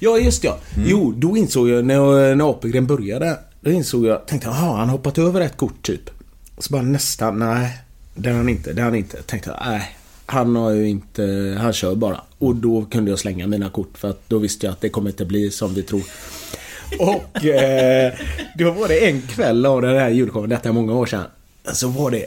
Ja, 0.00 0.18
just 0.18 0.44
ja. 0.44 0.56
Mm. 0.76 0.88
Jo, 0.90 1.12
då 1.16 1.36
insåg 1.36 1.68
jag 1.68 1.84
när, 1.84 2.34
när 2.34 2.50
Apelgren 2.50 2.86
började. 2.86 3.36
Då 3.60 3.70
insåg 3.70 4.06
jag, 4.06 4.26
tänkte 4.26 4.48
jaha, 4.48 4.76
han 4.76 4.88
hoppat 4.88 5.18
över 5.18 5.40
ett 5.40 5.56
kort 5.56 5.82
typ. 5.82 6.10
Så 6.58 6.72
bara 6.72 6.82
nästan, 6.82 7.38
nej. 7.38 7.78
Det 8.14 8.28
har 8.30 8.36
han 8.36 8.48
inte, 8.48 8.72
det 8.72 8.82
har 8.82 8.88
han 8.90 8.98
inte. 8.98 9.22
Tänkte 9.22 9.50
jag, 9.50 9.70
nej. 9.72 9.96
Han 10.26 10.56
har 10.56 10.70
ju 10.70 10.88
inte, 10.88 11.56
han 11.60 11.72
kör 11.72 11.94
bara. 11.94 12.20
Och 12.38 12.56
då 12.56 12.84
kunde 12.84 13.10
jag 13.10 13.18
slänga 13.18 13.46
mina 13.46 13.70
kort 13.70 13.98
för 13.98 14.10
att 14.10 14.28
då 14.28 14.38
visste 14.38 14.66
jag 14.66 14.72
att 14.72 14.80
det 14.80 14.88
kommer 14.88 15.10
inte 15.10 15.24
bli 15.24 15.50
som 15.50 15.74
vi 15.74 15.82
tror. 15.82 16.02
Och 16.98 17.44
eh, 17.44 18.12
då 18.58 18.70
var 18.70 18.88
det 18.88 19.08
en 19.08 19.22
kväll 19.22 19.66
av 19.66 19.82
den 19.82 19.96
här 19.96 20.10
julshowen, 20.10 20.50
detta 20.50 20.68
är 20.68 20.72
många 20.72 20.94
år 20.94 21.06
sedan. 21.06 21.24
Så 21.72 21.88
var 21.88 22.10
det, 22.10 22.26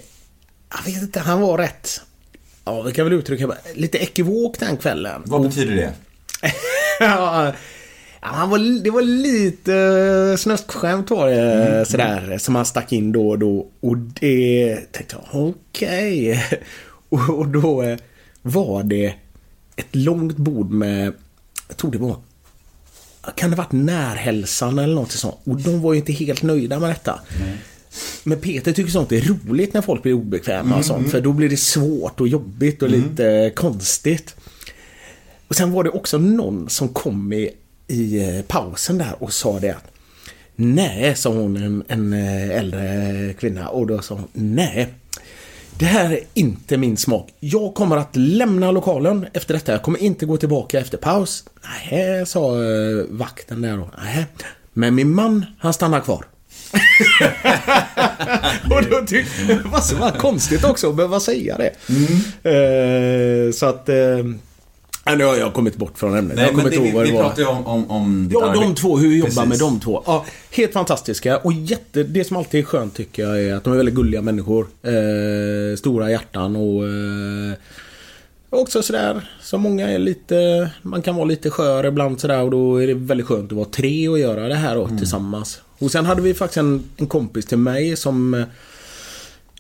jag 0.70 0.94
vet 0.94 1.02
inte, 1.02 1.20
han 1.20 1.42
var 1.42 1.58
rätt, 1.58 2.02
ja 2.66 2.82
vi 2.82 2.92
kan 2.92 3.06
väl 3.06 3.14
uttrycka 3.14 3.52
lite 3.76 3.98
ekivok 3.98 4.60
den 4.60 4.78
kvällen. 4.78 5.22
Vad 5.26 5.42
betyder 5.42 5.76
det? 5.76 5.94
ja, 7.00 7.54
han 8.22 8.50
var, 8.50 8.84
det 8.84 8.90
var 8.90 9.02
lite 9.02 10.38
snöstskämt 10.40 11.10
var 11.10 11.30
det 11.30 11.86
sådär 11.86 12.38
som 12.38 12.56
han 12.56 12.66
stack 12.66 12.92
in 12.92 13.12
då 13.12 13.30
och 13.30 13.40
då. 13.40 13.68
Och 13.80 13.98
det 13.98 14.76
tänkte 14.92 15.16
jag, 15.16 15.46
okej. 15.50 16.32
Och, 16.32 16.89
och 17.10 17.48
då 17.48 17.82
eh, 17.84 17.98
var 18.42 18.84
det 18.84 19.14
ett 19.76 19.96
långt 19.96 20.38
bord 20.38 20.72
med, 20.72 21.14
jag 21.68 21.78
tror 21.78 21.92
det 21.92 21.98
var, 21.98 22.16
kan 23.36 23.50
det 23.50 23.56
varit 23.56 23.72
närhälsan 23.72 24.80
eller 24.80 24.96
något 24.96 25.12
sånt. 25.12 25.36
Och 25.44 25.62
de 25.62 25.82
var 25.82 25.94
ju 25.94 26.00
inte 26.00 26.14
helt 26.14 26.44
nöjda 26.44 26.80
med 26.80 26.90
detta. 26.90 27.20
Men 28.24 28.40
Peter 28.40 28.72
tycker 28.72 28.92
sånt 28.92 29.12
är 29.12 29.22
roligt 29.22 29.74
när 29.74 29.82
folk 29.82 30.04
blir 30.04 30.14
obekväma 30.14 30.78
och 30.78 30.86
sånt. 30.86 31.12
För 31.12 31.22
då 31.22 31.34
blir 31.34 31.50
det 31.50 31.58
svårt 31.58 32.22
och 32.22 32.28
jobbigt 32.28 32.82
och 32.82 32.90
lite 32.90 33.52
konstigt. 33.56 34.36
Och 35.48 35.56
sen 35.56 35.72
var 35.72 35.84
det 35.84 35.90
också 35.90 36.18
någon 36.18 36.70
som 36.70 36.90
kom 36.90 37.34
i, 37.34 37.50
i 37.88 38.20
eh, 38.20 38.42
pausen 38.42 38.98
där 38.98 39.24
och 39.24 39.34
sa 39.34 39.60
det 39.60 39.70
att 39.70 39.92
Nej, 40.56 41.16
sa 41.16 41.30
hon, 41.30 41.58
en, 41.58 41.84
en 41.88 42.14
eh, 42.14 42.58
äldre 42.58 43.34
kvinna. 43.40 43.70
Och 43.70 43.88
då 43.88 44.02
sa 44.02 44.16
hon 44.16 44.28
Nej. 44.34 44.88
Det 45.80 45.86
här 45.86 46.12
är 46.12 46.20
inte 46.34 46.78
min 46.78 46.98
smak. 46.98 47.34
Jag 47.40 47.74
kommer 47.74 47.98
att 47.98 48.16
lämna 48.16 48.72
lokalen 48.72 49.28
efter 49.34 49.54
detta. 49.54 49.72
Jag 49.72 49.82
kommer 49.82 50.00
inte 50.00 50.26
gå 50.26 50.38
tillbaka 50.38 50.80
efter 50.80 50.98
paus. 50.98 51.44
Nej, 51.92 52.26
sa 52.26 52.64
eh, 52.64 53.06
vakten 53.10 53.62
där 53.62 53.78
då. 53.78 53.90
Nej. 54.04 54.26
Men 54.74 54.96
min 54.96 55.16
man, 55.16 55.46
han 55.60 55.74
stannar 55.74 56.00
kvar. 56.00 56.26
och 58.76 58.84
då 58.92 59.06
tyckte 59.08 59.42
jag 59.42 60.00
var 60.00 60.20
konstigt 60.20 60.64
också 60.64 60.90
att 60.90 60.96
behöva 60.96 61.20
säga 61.20 61.58
det. 61.58 61.72
Eh, 62.50 63.52
så 63.52 63.66
att... 63.66 63.90
Eh, 63.90 63.96
ja, 65.10 65.16
nu 65.16 65.24
har 65.24 65.36
jag 65.36 65.54
kommit 65.54 65.76
bort 65.78 65.98
från 65.98 66.18
ämnet. 66.18 66.36
Nej, 66.36 66.46
jag 66.46 66.56
kommer 66.56 66.66
inte 66.66 66.80
vi, 66.80 66.86
ihåg 66.88 66.96
vad 66.96 67.06
det 67.06 67.12
vi 67.12 67.18
var. 67.18 67.24
pratar 67.24 67.42
ju 67.42 67.48
om, 67.48 67.66
om, 67.68 67.92
om 67.92 68.24
ditt 68.30 68.34
Ja, 68.42 68.54
de 68.54 68.60
arbete. 68.60 68.82
två. 68.82 68.98
Hur 68.98 69.10
vi 69.10 69.18
jobbar 69.20 69.46
med 69.46 69.60
de 69.60 69.80
två. 69.80 70.04
Ja, 70.06 70.26
helt 70.52 70.74
fantastiska. 70.74 71.38
Och 71.38 71.54
jätte, 71.54 72.04
det 72.04 72.24
som 72.24 72.38
alltid 72.38 72.60
är 72.60 72.66
skönt 72.66 72.96
tycker 72.96 73.24
jag 73.24 73.44
är 73.44 73.54
att 73.56 73.64
de 73.64 73.74
är 73.74 73.78
väldigt 73.78 73.96
gulliga 73.96 74.22
människor. 74.22 74.68
Eh, 74.84 75.78
stora 75.78 76.12
hjärtan 76.12 76.56
och... 76.56 76.88
Eh, 76.88 77.54
också 78.52 78.82
sådär, 78.82 79.30
som 79.42 79.62
många 79.62 79.90
är 79.90 80.00
lite... 80.00 80.70
Man 80.82 81.02
kan 81.02 81.16
vara 81.16 81.26
lite 81.26 81.50
skör 81.50 81.86
ibland 81.86 82.20
sådär 82.20 82.42
och 82.42 82.52
då 82.52 82.78
är 82.84 82.88
det 82.88 82.94
väldigt 82.94 83.28
skönt 83.28 83.52
att 83.52 83.58
vara 83.58 83.68
tre 83.72 84.10
och 84.10 84.20
göra 84.20 84.48
det 84.48 84.56
här 84.56 84.76
då, 84.76 84.88
tillsammans. 84.88 85.62
Och 85.80 85.92
sen 85.92 86.06
hade 86.06 86.22
vi 86.22 86.34
faktiskt 86.34 86.58
en, 86.58 86.84
en 86.98 87.08
kompis 87.08 87.46
till 87.46 87.58
mig 87.58 87.96
som 87.96 88.44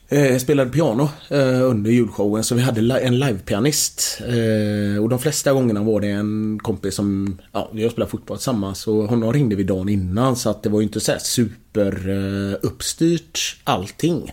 eh, 0.10 0.38
spelade 0.38 0.72
piano 0.72 1.10
eh, 1.30 1.62
under 1.70 1.92
julshowen 1.92 2.44
så 2.44 2.56
vi 2.56 2.62
hade 2.62 2.82
li- 2.82 3.02
en 3.02 3.20
livepianist. 3.20 4.22
Eh, 4.22 5.04
och 5.04 5.10
de 5.10 5.20
flesta 5.20 5.54
gångerna 5.54 5.84
var 5.84 6.02
det 6.02 6.08
en 6.08 6.60
kompis 6.64 6.96
som, 6.96 7.38
ja, 7.52 7.70
har 7.74 7.90
spelat 7.90 8.10
fotboll 8.10 8.38
tillsammans 8.38 8.88
och 8.88 9.04
honom 9.10 9.34
ringde 9.34 9.56
vi 9.56 9.64
dagen 9.64 9.90
innan 9.90 10.36
så 10.36 10.50
att 10.50 10.64
det 10.64 10.70
var 10.70 10.80
ju 10.80 10.84
inte 10.86 11.00
så 11.00 11.12
här 11.12 11.20
super 11.20 12.10
eh, 12.10 12.58
uppstyrt 12.62 13.58
allting. 13.64 14.32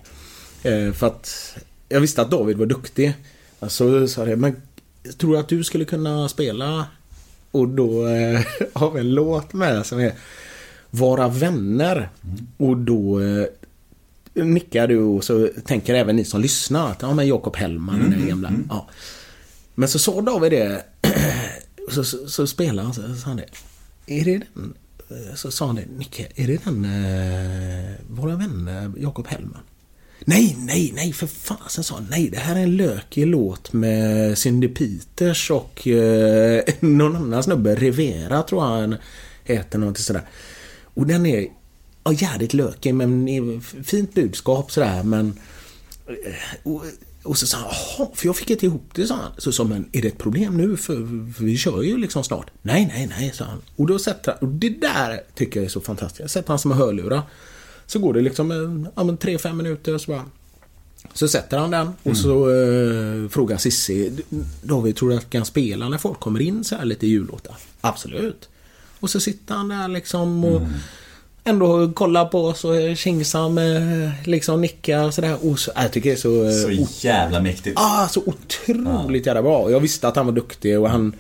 Eh, 0.63 0.93
för 0.93 1.07
att 1.07 1.57
jag 1.89 2.01
visste 2.01 2.23
att 2.23 2.31
David 2.31 2.57
var 2.57 2.67
duktig. 2.67 3.15
Så 3.69 4.09
sa 4.09 4.25
det, 4.25 4.37
men 4.37 4.57
tror 5.19 5.33
du 5.33 5.39
att 5.39 5.49
du 5.49 5.65
skulle 5.65 5.85
kunna 5.85 6.29
spela? 6.29 6.87
Och 7.51 7.69
då 7.69 8.07
eh, 8.07 8.41
har 8.73 8.91
vi 8.91 9.01
en 9.01 9.11
låt 9.15 9.53
med 9.53 9.87
som 9.87 10.01
är 10.01 10.13
Vara 10.91 11.29
vänner. 11.29 12.09
Och 12.57 12.77
då 12.77 13.21
eh, 13.21 13.45
nickar 14.37 14.89
du 14.89 14.99
och 14.99 15.25
så 15.25 15.49
tänker 15.65 15.95
även 15.95 16.17
ni 16.17 16.25
som 16.25 16.41
lyssnar 16.41 16.91
att 16.91 17.03
ja 17.03 17.15
men 17.15 17.27
Jakob 17.27 17.57
Hellman, 17.57 17.99
den 17.99 18.21
där 18.21 18.29
gamla. 18.29 18.53
Ja. 18.69 18.89
Men 19.75 19.89
så 19.89 19.99
sa 19.99 20.21
David 20.21 20.53
det. 20.53 20.85
så, 21.91 22.05
så, 22.05 22.29
så 22.29 22.47
spelade 22.47 22.83
han 22.83 22.95
så 22.95 23.15
sa 23.15 23.29
han 23.29 23.37
det. 23.37 23.49
Är 24.07 24.25
det 24.25 24.41
den? 24.55 24.75
Så 25.35 25.51
sa 25.51 25.67
han 25.67 25.77
det. 25.77 25.85
Nicke, 25.99 26.27
är 26.35 26.47
det 26.47 26.65
den 26.65 26.85
eh, 26.85 27.95
Våra 28.09 28.37
vänner 28.37 28.93
Jakob 28.99 29.27
Hellman? 29.27 29.61
Nej, 30.25 30.57
nej, 30.59 30.93
nej 30.95 31.13
för 31.13 31.27
fasen 31.27 31.85
sa 31.85 31.95
han. 31.95 32.07
Nej, 32.11 32.31
det 32.31 32.39
här 32.39 32.57
är 32.57 32.61
en 32.61 32.77
lökig 32.77 33.27
låt 33.27 33.73
med 33.73 34.39
Cindy 34.39 34.69
Peters 34.69 35.51
och 35.51 35.89
eh, 35.89 36.63
någon 36.81 37.17
annan 37.17 37.43
snubbe. 37.43 37.75
Rivera 37.75 38.43
tror 38.43 38.65
jag 38.65 38.71
han 38.71 38.97
heter 39.45 39.79
någonting 39.79 40.05
sådär. 40.05 40.23
Och 40.83 41.07
den 41.07 41.27
är 41.27 41.47
ja, 42.07 42.13
jävligt 42.13 42.55
lökig 42.55 42.95
men 42.95 43.61
fint 43.85 44.15
budskap 44.15 44.73
sådär 44.73 45.03
men 45.03 45.39
och, 46.63 46.85
och 47.23 47.39
så 47.39 47.47
sa 47.47 47.59
han, 47.59 47.67
jaha, 47.67 48.09
för 48.15 48.27
jag 48.27 48.37
fick 48.37 48.51
inte 48.51 48.67
ihop 48.67 48.91
det, 48.95 49.07
sa 49.07 49.15
han. 49.15 49.33
Så 49.39 49.53
sa 49.53 49.65
men 49.65 49.89
är 49.93 50.03
det 50.03 50.09
ett 50.09 50.19
problem 50.19 50.57
nu? 50.57 50.77
För, 50.77 50.95
för 51.33 51.45
vi 51.45 51.57
kör 51.57 51.83
ju 51.83 51.97
liksom 51.97 52.25
snart. 52.25 52.51
Nej, 52.63 52.87
nej, 52.87 53.07
nej, 53.07 53.33
sa 53.35 53.45
han. 53.45 53.63
Och 53.77 53.87
då 53.87 53.99
sätter 53.99 54.33
han, 54.33 54.49
och 54.49 54.55
det 54.55 54.69
där 54.69 55.21
tycker 55.35 55.61
jag 55.61 55.65
är 55.65 55.71
så 55.71 55.81
fantastiskt. 55.81 56.31
Sätter 56.31 56.49
han 56.49 56.59
som 56.59 56.73
en 56.73 56.79
hörlurar. 56.79 57.23
Så 57.87 57.99
går 57.99 58.15
det 58.15 58.21
liksom, 58.21 58.51
eh, 58.51 58.91
ja 58.97 59.05
men 59.05 59.17
tre, 59.17 59.39
fem 59.39 59.57
minuter 59.57 59.99
så 59.99 60.11
bara 60.11 60.25
så 61.13 61.29
sätter 61.29 61.59
han 61.59 61.71
den 61.71 61.93
och 62.03 62.17
så 62.17 62.51
eh, 62.51 63.29
frågar 63.29 63.57
Cissi 63.57 64.13
David, 64.63 64.97
tror 64.97 65.11
du 65.11 65.17
att 65.17 65.23
jag 65.23 65.31
kan 65.31 65.45
spela 65.45 65.89
när 65.89 65.99
folk 65.99 66.21
kommer 66.21 66.41
in 66.41 66.65
så 66.65 66.77
här 66.77 66.85
lite 66.85 67.07
jullåtar? 67.07 67.57
Absolut. 67.81 68.49
Och 69.01 69.11
så 69.11 69.21
sitter 69.21 69.55
han 69.55 69.69
där 69.69 69.89
liksom 69.89 70.45
och 70.45 70.63
ändå 71.47 71.93
kollar 71.93 72.25
på 72.25 72.45
oss 72.45 72.65
och 72.65 72.77
är 72.77 72.95
kingsam, 72.95 73.59
eh, 73.59 74.11
liksom 74.25 74.61
nickar 74.61 75.11
sådär. 75.11 75.37
Och 75.43 75.59
så, 75.59 75.71
jag 75.77 75.93
tycker 75.93 76.11
det 76.11 76.17
är 76.17 76.19
så... 76.21 76.45
eh, 76.45 76.87
Så 76.87 77.07
jävla 77.07 77.41
mäktigt. 77.41 77.79
Ah, 77.81 78.09
så 78.09 78.23
otroligt 78.27 79.27
jävla 79.27 79.43
bra. 79.43 79.71
Jag 79.71 79.81
visste 79.81 80.09
att 80.09 80.17
han 80.17 80.27
var 80.27 80.33
duktig 80.33 80.81
och 80.81 80.91
han... 80.91 81.13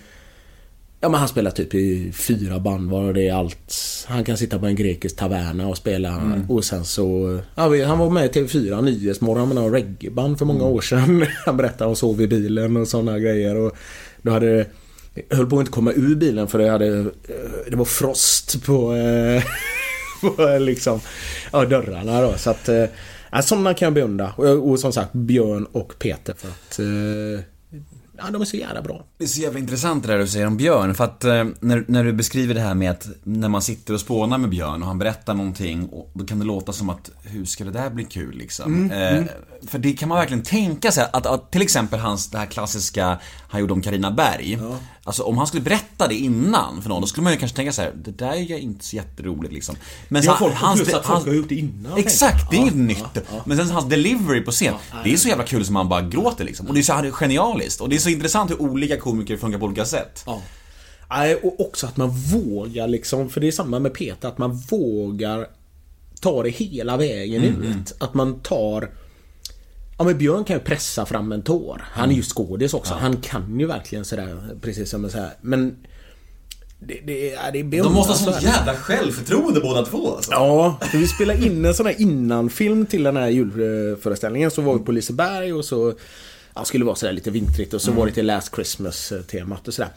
Ja 1.00 1.08
men 1.08 1.20
han 1.20 1.28
spelar 1.28 1.50
typ 1.50 1.74
i 1.74 2.12
fyra 2.12 2.58
band 2.58 2.90
var 2.90 3.12
det 3.12 3.28
är 3.28 3.34
allt. 3.34 3.74
Han 4.08 4.24
kan 4.24 4.36
sitta 4.36 4.58
på 4.58 4.66
en 4.66 4.76
grekisk 4.76 5.16
taverna 5.16 5.68
och 5.68 5.76
spela. 5.76 6.22
Och 6.48 6.64
sen 6.64 6.84
så... 6.84 7.38
Ja, 7.54 7.84
han 7.86 7.98
var 7.98 8.10
med 8.10 8.24
i 8.24 8.28
TV4 8.28 8.82
Nyhetsmorgon 8.82 9.48
med 9.48 9.54
någon 9.56 9.72
reggaeband 9.72 10.38
för 10.38 10.44
många 10.44 10.64
år 10.64 10.80
sedan. 10.80 11.26
Han 11.46 11.56
berättade 11.56 11.90
om 11.90 11.96
sov 11.96 12.20
i 12.20 12.26
bilen 12.26 12.76
och 12.76 12.88
sådana 12.88 13.18
grejer. 13.18 13.56
Och 13.56 13.76
då 14.22 14.30
hade... 14.32 14.66
Jag 15.28 15.36
höll 15.36 15.46
på 15.46 15.56
att 15.56 15.60
inte 15.60 15.72
komma 15.72 15.92
ur 15.92 16.14
bilen 16.14 16.48
för 16.48 16.58
det 16.58 16.68
hade... 16.70 16.98
eh, 16.98 17.04
Det 17.70 17.76
var 17.76 17.84
frost 17.84 18.64
på... 18.64 18.94
på 20.30 20.58
liksom... 20.60 21.00
Ja, 21.52 21.64
dörrarna 21.64 22.20
då. 22.22 22.34
Så 22.38 22.50
att... 22.50 22.68
eh, 22.68 22.84
Ja, 23.32 23.42
sådana 23.42 23.74
kan 23.74 23.86
jag 23.86 23.92
beundra. 23.94 24.32
Och, 24.36 24.70
och 24.70 24.80
som 24.80 24.92
sagt 24.92 25.12
Björn 25.12 25.64
och 25.72 25.98
Peter 25.98 26.34
för 26.38 26.48
att... 26.48 26.78
eh, 26.78 27.44
Ja, 28.18 28.24
de 28.30 28.40
är 28.42 28.44
så 28.44 28.56
jävla 28.56 28.82
bra. 28.82 29.04
Det 29.18 29.24
är 29.24 29.28
så 29.28 29.40
jävla 29.40 29.58
intressant 29.58 30.02
det 30.06 30.12
där 30.12 30.18
du 30.18 30.26
säger 30.28 30.46
om 30.46 30.56
Björn, 30.56 30.94
för 30.94 31.04
att 31.04 31.24
eh, 31.24 31.44
när, 31.60 31.84
när 31.88 32.04
du 32.04 32.12
beskriver 32.12 32.54
det 32.54 32.60
här 32.60 32.74
med 32.74 32.90
att 32.90 33.08
när 33.22 33.48
man 33.48 33.62
sitter 33.62 33.94
och 33.94 34.00
spånar 34.00 34.38
med 34.38 34.50
Björn 34.50 34.82
och 34.82 34.88
han 34.88 34.98
berättar 34.98 35.34
någonting 35.34 35.86
och 35.88 36.10
då 36.14 36.24
kan 36.24 36.38
det 36.38 36.44
låta 36.44 36.72
som 36.72 36.90
att 36.90 37.10
hur 37.22 37.44
ska 37.44 37.64
det 37.64 37.70
där 37.70 37.90
bli 37.90 38.04
kul 38.04 38.36
liksom? 38.36 38.90
eh, 38.90 39.22
För 39.68 39.78
det 39.78 39.92
kan 39.92 40.08
man 40.08 40.18
verkligen 40.18 40.42
tänka 40.42 40.90
sig 40.92 41.06
att, 41.12 41.26
att 41.26 41.50
till 41.52 41.62
exempel 41.62 41.98
hans, 42.00 42.30
det 42.30 42.38
här 42.38 42.46
klassiska 42.46 43.18
han 43.48 43.60
gjorde 43.60 43.72
om 43.72 43.82
Carina 43.82 44.10
Berg. 44.10 44.58
Alltså 45.06 45.22
om 45.22 45.38
han 45.38 45.46
skulle 45.46 45.62
berätta 45.62 46.08
det 46.08 46.14
innan 46.14 46.82
för 46.82 46.88
någon, 46.88 47.00
då 47.00 47.06
skulle 47.06 47.24
man 47.24 47.32
ju 47.32 47.38
kanske 47.38 47.56
tänka 47.56 47.72
så 47.72 47.82
här: 47.82 47.92
det 48.04 48.10
där 48.10 48.32
är 48.32 48.36
ju 48.36 48.58
inte 48.58 48.84
så 48.84 48.96
jätteroligt 48.96 49.52
liksom. 49.54 49.76
Men 50.08 50.22
Ja, 50.22 50.32
så- 50.32 50.38
folk- 50.38 50.54
hans, 50.54 50.82
plus 50.82 50.94
att 50.94 51.06
folk 51.06 51.26
har 51.26 51.34
gjort 51.34 51.48
det 51.48 51.54
innan, 51.54 51.98
Exakt, 51.98 52.50
det 52.50 52.56
är 52.56 52.60
inget 52.60 52.74
jag. 52.74 52.82
nytt. 52.84 52.98
Ja, 53.14 53.20
ja. 53.32 53.42
Men 53.46 53.56
sen 53.56 53.70
hans 53.70 53.88
delivery 53.88 54.40
på 54.40 54.50
scen, 54.50 54.74
det 55.04 55.12
är 55.12 55.16
så 55.16 55.28
jävla 55.28 55.44
kul 55.44 55.64
som 55.64 55.74
man 55.74 55.88
bara 55.88 56.02
gråter 56.02 56.44
liksom. 56.44 56.66
Och 56.66 56.74
det 56.74 56.80
är 56.80 56.82
så 56.82 56.92
här 56.92 57.10
genialiskt. 57.10 57.80
Och 57.80 57.88
det 57.88 57.96
är 57.96 58.00
så 58.00 58.08
intressant 58.08 58.50
hur 58.50 58.62
olika 58.62 58.96
komiker 59.00 59.36
funkar 59.36 59.58
på 59.58 59.66
olika 59.66 59.84
sätt. 59.84 60.22
Ja. 60.26 60.42
Nej, 61.10 61.34
och 61.34 61.60
också 61.60 61.86
att 61.86 61.96
man 61.96 62.10
vågar 62.10 62.88
liksom, 62.88 63.28
för 63.30 63.40
det 63.40 63.46
är 63.48 63.52
samma 63.52 63.78
med 63.78 63.94
Peter, 63.94 64.28
att 64.28 64.38
man 64.38 64.56
vågar 64.56 65.46
ta 66.20 66.42
det 66.42 66.50
hela 66.50 66.96
vägen 66.96 67.42
ut. 67.44 67.94
Att 67.98 68.14
man 68.14 68.40
tar... 68.40 68.90
Ja 69.98 70.04
men 70.04 70.18
Björn 70.18 70.44
kan 70.44 70.56
ju 70.56 70.62
pressa 70.62 71.06
fram 71.06 71.32
en 71.32 71.42
tår. 71.42 71.84
Han 71.92 72.10
är 72.10 72.14
ju 72.14 72.22
skådis 72.22 72.74
också. 72.74 72.94
Han 72.94 73.16
kan 73.16 73.60
ju 73.60 73.66
verkligen 73.66 74.04
sådär, 74.04 74.38
precis 74.60 74.90
som 74.90 75.02
jag 75.02 75.12
säger. 75.12 75.30
Men... 75.40 75.76
Det, 76.78 77.00
det, 77.06 77.28
ja, 77.28 77.50
det 77.52 77.58
är 77.58 77.82
De 77.82 77.92
måste 77.92 78.12
ha 78.12 78.18
sånt 78.18 78.42
jävla 78.42 78.74
självförtroende 78.74 79.60
båda 79.60 79.84
två 79.84 80.16
alltså. 80.16 80.32
Ja, 80.32 80.78
för 80.90 80.98
vi 80.98 81.06
spelade 81.06 81.46
in 81.46 81.64
en 81.64 81.74
sån 81.74 81.86
här 81.86 82.00
innanfilm 82.00 82.86
till 82.86 83.02
den 83.02 83.16
här 83.16 83.28
julföreställningen. 83.28 84.50
Så 84.50 84.62
var 84.62 84.74
vi 84.74 84.84
på 84.84 84.92
Liseberg 84.92 85.52
och 85.52 85.64
så 85.64 85.94
ja, 86.54 86.64
skulle 86.64 86.84
vara 86.84 86.94
sådär 86.96 87.12
lite 87.12 87.30
vintrigt 87.30 87.74
och 87.74 87.82
så 87.82 87.92
var 87.92 88.06
det 88.06 88.12
till 88.12 88.26
Last 88.26 88.54
Christmas-temat 88.54 89.68
och 89.68 89.74
sådär. 89.74 89.90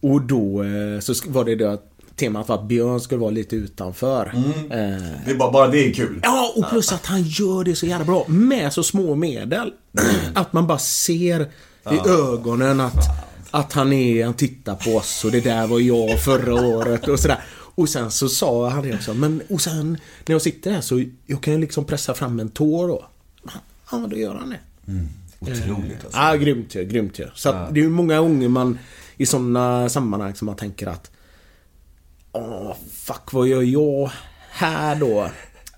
Och 0.00 0.22
då 0.22 0.62
eh, 0.62 1.00
så 1.00 1.14
var 1.26 1.44
det 1.44 1.54
då 1.54 1.66
att 1.66 1.89
temat 2.20 2.48
var 2.48 2.56
att 2.56 2.64
Björn 2.68 3.00
skulle 3.00 3.20
vara 3.20 3.30
lite 3.30 3.56
utanför. 3.56 4.32
Eh, 4.34 4.70
Det 5.24 5.30
är 5.30 5.34
bara, 5.34 5.50
bara 5.50 5.68
det 5.68 5.78
är 5.88 5.92
kul. 5.94 6.20
Ja, 6.22 6.52
och 6.56 6.70
plus 6.70 6.92
att 6.92 7.06
han 7.06 7.22
gör 7.22 7.64
det 7.64 7.76
så 7.76 7.86
jävla 7.86 8.04
bra 8.04 8.24
med 8.28 8.72
så 8.72 8.82
små 8.82 9.14
medel. 9.14 9.72
Att 10.34 10.52
man 10.52 10.66
bara 10.66 10.78
ser 10.78 11.40
i 11.90 12.08
ögonen 12.08 12.80
att, 12.80 12.96
att 13.50 13.72
han 13.72 13.92
är, 13.92 14.24
han 14.24 14.34
tittar 14.34 14.74
på 14.74 14.90
oss 14.96 15.24
och 15.24 15.30
det 15.30 15.40
där 15.40 15.66
var 15.66 15.80
jag 15.80 16.20
förra 16.24 16.54
året 16.54 17.08
och 17.08 17.20
sådär. 17.20 17.38
Och 17.74 17.88
sen 17.88 18.10
så 18.10 18.28
sa 18.28 18.68
han 18.68 18.82
det 18.82 18.94
också, 18.94 19.14
men 19.14 19.42
och 19.48 19.60
sen 19.60 19.90
när 20.26 20.34
jag 20.34 20.42
sitter 20.42 20.70
här 20.70 20.80
så 20.80 21.04
jag 21.26 21.40
kan 21.42 21.54
ju 21.54 21.60
liksom 21.60 21.84
pressa 21.84 22.14
fram 22.14 22.40
en 22.40 22.48
tår 22.48 22.88
då. 22.88 23.04
Ja, 23.92 23.98
då 24.10 24.16
gör 24.16 24.34
han 24.34 24.50
det. 24.50 24.58
Otroligt 25.40 26.04
alltså. 26.04 26.18
Ja, 26.20 26.34
grymt 26.34 26.74
ju, 26.74 26.84
grymt 26.84 27.18
ju. 27.18 27.26
Så 27.34 27.48
att 27.48 27.74
det 27.74 27.80
är 27.80 27.84
ju 27.84 27.90
många 27.90 28.20
gånger 28.20 28.48
man 28.48 28.78
i 29.16 29.26
sådana 29.26 29.88
sammanhang 29.88 30.34
som 30.34 30.46
man 30.46 30.56
tänker 30.56 30.86
att 30.86 31.10
Åh, 32.32 32.74
fuck 32.92 33.32
vad 33.32 33.48
gör 33.48 33.62
jag 33.62 34.10
här 34.50 34.96
då? 34.96 35.30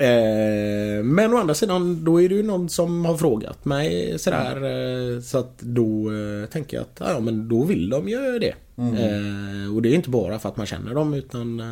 Eh, 0.05 1.05
men 1.05 1.35
å 1.35 1.37
andra 1.37 1.55
sidan, 1.55 2.05
då 2.05 2.23
är 2.23 2.29
det 2.29 2.35
ju 2.35 2.43
någon 2.43 2.69
som 2.69 3.05
har 3.05 3.17
frågat 3.17 3.65
mig 3.65 4.19
sådär. 4.19 4.57
Eh, 4.57 5.21
så 5.21 5.39
att 5.39 5.59
då 5.59 6.13
eh, 6.13 6.49
tänker 6.49 6.77
jag 6.77 6.83
att 6.83 7.13
ja, 7.15 7.21
men 7.21 7.49
då 7.49 7.65
vill 7.65 7.91
de 7.91 8.09
ju 8.09 8.39
det. 8.39 8.55
Eh, 8.77 9.75
och 9.75 9.83
det 9.83 9.89
är 9.89 9.95
inte 9.95 10.11
bara 10.11 10.39
för 10.39 10.49
att 10.49 10.57
man 10.57 10.67
känner 10.67 10.95
dem 10.95 11.15
utan 11.15 11.63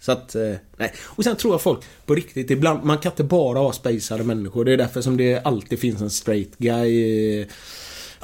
så 0.00 0.12
att, 0.12 0.36
nej. 0.76 0.92
Och 1.04 1.24
sen 1.24 1.36
tror 1.36 1.54
jag 1.54 1.62
folk 1.62 1.80
på 2.06 2.14
riktigt, 2.14 2.50
ibland, 2.50 2.84
man 2.84 2.98
kan 2.98 3.12
inte 3.12 3.24
bara 3.24 3.58
ha 3.58 3.72
spacade 3.72 4.24
människor. 4.24 4.64
Det 4.64 4.72
är 4.72 4.76
därför 4.76 5.00
som 5.00 5.16
det 5.16 5.40
alltid 5.44 5.78
finns 5.78 6.00
en 6.00 6.10
straight 6.10 6.58
guy 6.58 7.46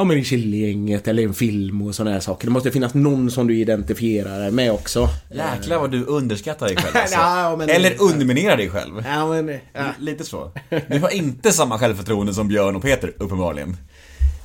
Ja 0.03 0.07
men 0.07 0.18
i 0.18 0.24
Killegänget 0.24 1.09
eller 1.09 1.22
en 1.22 1.34
film 1.34 1.82
och 1.82 1.94
sådana 1.94 2.11
här 2.12 2.20
saker. 2.20 2.46
Det 2.46 2.53
måste 2.53 2.70
finnas 2.70 2.94
någon 2.94 3.30
som 3.30 3.46
du 3.46 3.59
identifierar 3.59 4.40
dig 4.40 4.50
med 4.50 4.72
också. 4.72 5.09
Jäklar 5.30 5.78
vad 5.78 5.90
du 5.90 6.05
underskattar 6.05 6.66
dig 6.66 6.76
själv 6.76 6.96
alltså. 7.03 7.16
Ja, 7.18 7.57
men- 7.57 7.70
Eller 7.70 8.03
underminerar 8.03 8.57
dig 8.57 8.70
själv. 8.70 9.05
Ja 9.07 9.26
men... 9.42 9.59
Ja. 9.72 9.84
Lite 9.98 10.24
så. 10.24 10.53
Du 10.88 10.98
har 10.98 11.11
inte 11.14 11.53
samma 11.53 11.78
självförtroende 11.78 12.34
som 12.34 12.48
Björn 12.48 12.76
och 12.76 12.82
Peter, 12.82 13.12
uppenbarligen. 13.18 13.76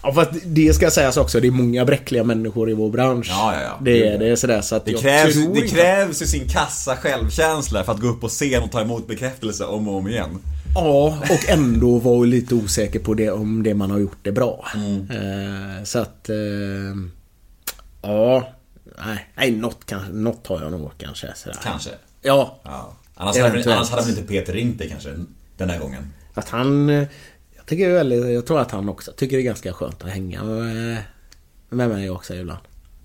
Ja, 0.03 0.14
fast 0.14 0.32
det 0.45 0.74
ska 0.76 0.91
sägas 0.91 1.18
också, 1.18 1.39
det 1.39 1.47
är 1.47 1.51
många 1.51 1.86
bräckliga 1.86 2.24
människor 2.24 2.70
i 2.70 2.74
vår 2.74 2.89
bransch. 2.89 3.28
Ja, 3.30 3.53
ja, 3.53 3.62
ja. 3.62 3.78
Det 3.82 4.08
är 4.08 4.20
det 4.20 4.28
är 4.30 4.36
sådär 4.36 4.62
så 4.62 4.76
att 4.76 4.86
Det 4.86 4.91
jag 4.91 5.01
krävs, 5.01 5.34
tror 5.34 5.55
det 5.55 5.68
krävs 5.68 6.22
ju 6.22 6.26
sin 6.26 6.47
kassa 6.49 6.95
självkänsla 6.95 7.84
för 7.84 7.91
att 7.91 7.99
gå 8.01 8.08
upp 8.08 8.22
på 8.22 8.28
scen 8.30 8.64
och 8.64 8.72
ta 8.72 8.82
emot 8.82 9.08
bekräftelse 9.08 9.66
om 9.66 9.88
och 9.88 9.95
om 9.95 10.08
igen. 10.08 10.30
Ja, 10.78 11.18
och 11.30 11.50
ändå 11.50 12.00
vara 12.00 12.24
lite 12.26 12.56
osäker 12.56 13.00
på 13.00 13.14
det 13.14 13.32
om 13.32 13.64
det 13.64 13.74
man 13.74 13.92
har 13.92 14.00
gjort 14.00 14.28
är 14.28 14.32
bra. 14.32 14.68
Mm. 14.76 15.10
Eh, 15.78 15.84
så 15.84 16.00
att... 16.00 16.30
Eh, 16.30 16.36
ja... 18.02 18.50
Nej, 19.36 19.52
något, 19.52 19.92
något 20.12 20.48
har 20.48 20.62
jag 20.62 20.72
nog 20.72 20.92
kanske. 20.98 21.34
Sådär. 21.36 21.58
Kanske. 21.64 21.90
Ja. 22.22 22.60
Ja. 22.64 22.94
Annars, 23.16 23.38
hade, 23.38 23.76
annars 23.76 23.90
hade 23.90 24.02
väl 24.02 24.10
inte 24.18 24.24
Peter 24.24 24.54
ringt 24.54 24.78
dig 24.78 24.90
kanske, 24.90 25.14
den 25.58 25.70
här 25.70 25.80
gången. 25.80 26.14
Att 26.34 26.50
han... 26.50 26.90
eh, 26.90 27.08
Jag, 27.56 27.66
tycker 27.66 27.92
väldigt, 27.94 28.26
jag 28.34 28.46
tror 28.46 28.60
att 28.60 28.72
han 28.72 28.90
också 28.90 29.12
tycker 29.12 29.38
det 29.38 29.42
är 29.42 29.46
ganska 29.46 29.74
skönt 29.74 30.04
att 30.04 30.10
hänga 30.10 30.44
med, 30.44 30.98
med 31.70 31.90
mig 31.90 32.10
också 32.10 32.36
ibland. 32.36 32.60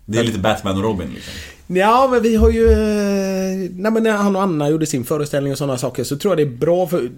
Det 0.04 0.18
är 0.18 0.24
lite 0.24 0.38
Batman 0.38 0.76
och 0.76 0.82
Robin 0.82 1.08
liksom. 1.14 1.32
Ja, 1.66 2.08
men 2.12 2.22
vi 2.22 2.36
har 2.36 2.50
ju... 2.50 2.70
eh, 2.72 3.70
Nej, 3.76 3.92
men 3.92 4.02
när 4.02 4.12
han 4.12 4.36
och 4.36 4.42
Anna 4.42 4.70
gjorde 4.70 4.86
sin 4.86 5.04
föreställning 5.04 5.52
och 5.52 5.58
sådana 5.58 5.78
saker 5.78 6.04
så 6.04 6.16
tror 6.16 6.30
jag 6.32 6.38
det 6.48 6.54
är 6.54 6.58
bra 6.58 6.86
för... 6.86 7.10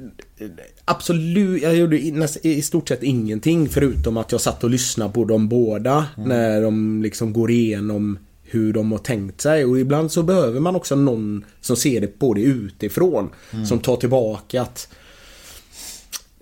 Absolut, 0.85 1.63
jag 1.63 1.77
gjorde 1.77 2.01
i, 2.47 2.63
stort 2.63 2.89
sett 2.89 3.03
ingenting 3.03 3.69
förutom 3.69 4.17
att 4.17 4.33
jag 4.33 4.41
satt 4.41 4.65
och 4.65 4.71
lyssnade 4.71 5.13
på 5.13 5.25
dem 5.25 5.49
båda. 5.49 6.07
När 6.17 6.63
de 6.63 7.03
liksom 7.03 7.33
går 7.33 7.51
igenom 7.51 8.19
hur 8.43 8.73
de 8.73 8.93
har 8.93 8.99
tänkt 8.99 9.41
sig. 9.41 9.65
Och 9.65 9.81
ibland 9.81 10.13
så 10.13 10.23
behöver 10.23 10.61
man 10.61 10.77
också 10.77 10.97
någon 10.97 11.45
som 11.61 11.77
ser 11.77 12.01
det 12.01 12.19
både 12.19 12.41
utifrån. 12.41 13.31
Som 13.69 13.79
tar 13.79 13.97
tillbaka 13.97 14.63
att... 14.63 14.89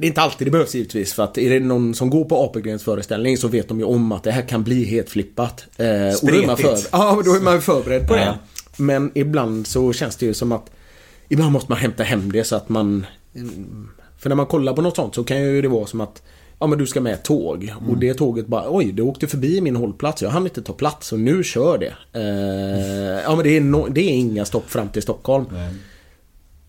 Det 0.03 0.07
är 0.07 0.09
inte 0.09 0.21
alltid 0.21 0.47
det 0.47 0.51
behövs 0.51 0.75
givetvis 0.75 1.13
för 1.15 1.23
att 1.23 1.39
är 1.39 1.51
det 1.51 1.61
någon 1.61 1.95
som 1.95 2.11
går 2.11 2.25
på 2.25 2.45
Apelgrens 2.45 2.83
föreställning 2.83 3.37
så 3.37 3.49
vet 3.49 3.69
de 3.69 3.79
ju 3.79 3.85
om 3.85 4.13
att 4.13 4.23
det 4.23 4.31
här 4.31 4.43
kan 4.43 4.63
bli 4.63 4.85
helt 4.85 5.11
flippat. 5.11 5.65
Eh, 5.77 5.87
och 5.87 6.29
då 6.31 6.35
är 6.37 6.47
man 6.47 6.57
Spretigt. 6.57 6.81
för, 6.83 6.99
ja, 6.99 7.23
då 7.25 7.35
är 7.35 7.41
man 7.41 7.61
förberedd 7.63 8.09
på 8.09 8.15
Ja. 8.17 8.21
det. 8.25 8.39
Men 8.77 9.11
ibland 9.15 9.67
så 9.67 9.93
känns 9.93 10.17
det 10.17 10.27
ju 10.27 10.35
som 10.35 10.53
att 10.53 10.71
Ibland 11.29 11.53
måste 11.53 11.71
man 11.73 11.79
hämta 11.79 12.03
hem 12.03 12.33
det 12.33 12.45
så 12.45 12.57
att 12.57 12.69
man 12.69 13.07
mm, 13.35 13.89
För 14.19 14.29
när 14.29 14.37
man 14.37 14.47
kollar 14.47 14.73
på 14.73 14.83
något 14.83 14.97
sånt 14.97 15.15
så 15.15 15.25
kan 15.25 15.41
ju 15.43 15.63
det 15.63 15.69
vara 15.69 15.87
som 15.87 16.01
att 16.01 16.23
Ja 16.59 16.67
men 16.67 16.79
du 16.79 16.87
ska 16.87 17.01
med 17.01 17.13
ett 17.13 17.25
tåg 17.25 17.73
och 17.89 17.99
det 17.99 18.15
tåget 18.15 18.47
bara 18.47 18.65
Oj, 18.69 18.93
det 18.93 19.03
åkte 19.03 19.27
förbi 19.27 19.61
min 19.61 19.77
hållplats. 19.77 20.23
Jag 20.23 20.31
hann 20.31 20.45
inte 20.45 20.63
ta 20.63 20.73
plats 20.73 21.13
och 21.13 21.21
nu 21.21 21.45
kör 21.45 21.79
det. 21.79 21.95
Eh, 22.21 23.23
ja 23.25 23.35
men 23.37 23.45
det 23.45 23.57
är, 23.57 23.61
no, 23.61 23.89
det 23.91 24.01
är 24.01 24.11
inga 24.13 24.45
stopp 24.45 24.71
fram 24.71 24.89
till 24.89 25.03
Stockholm. 25.03 25.47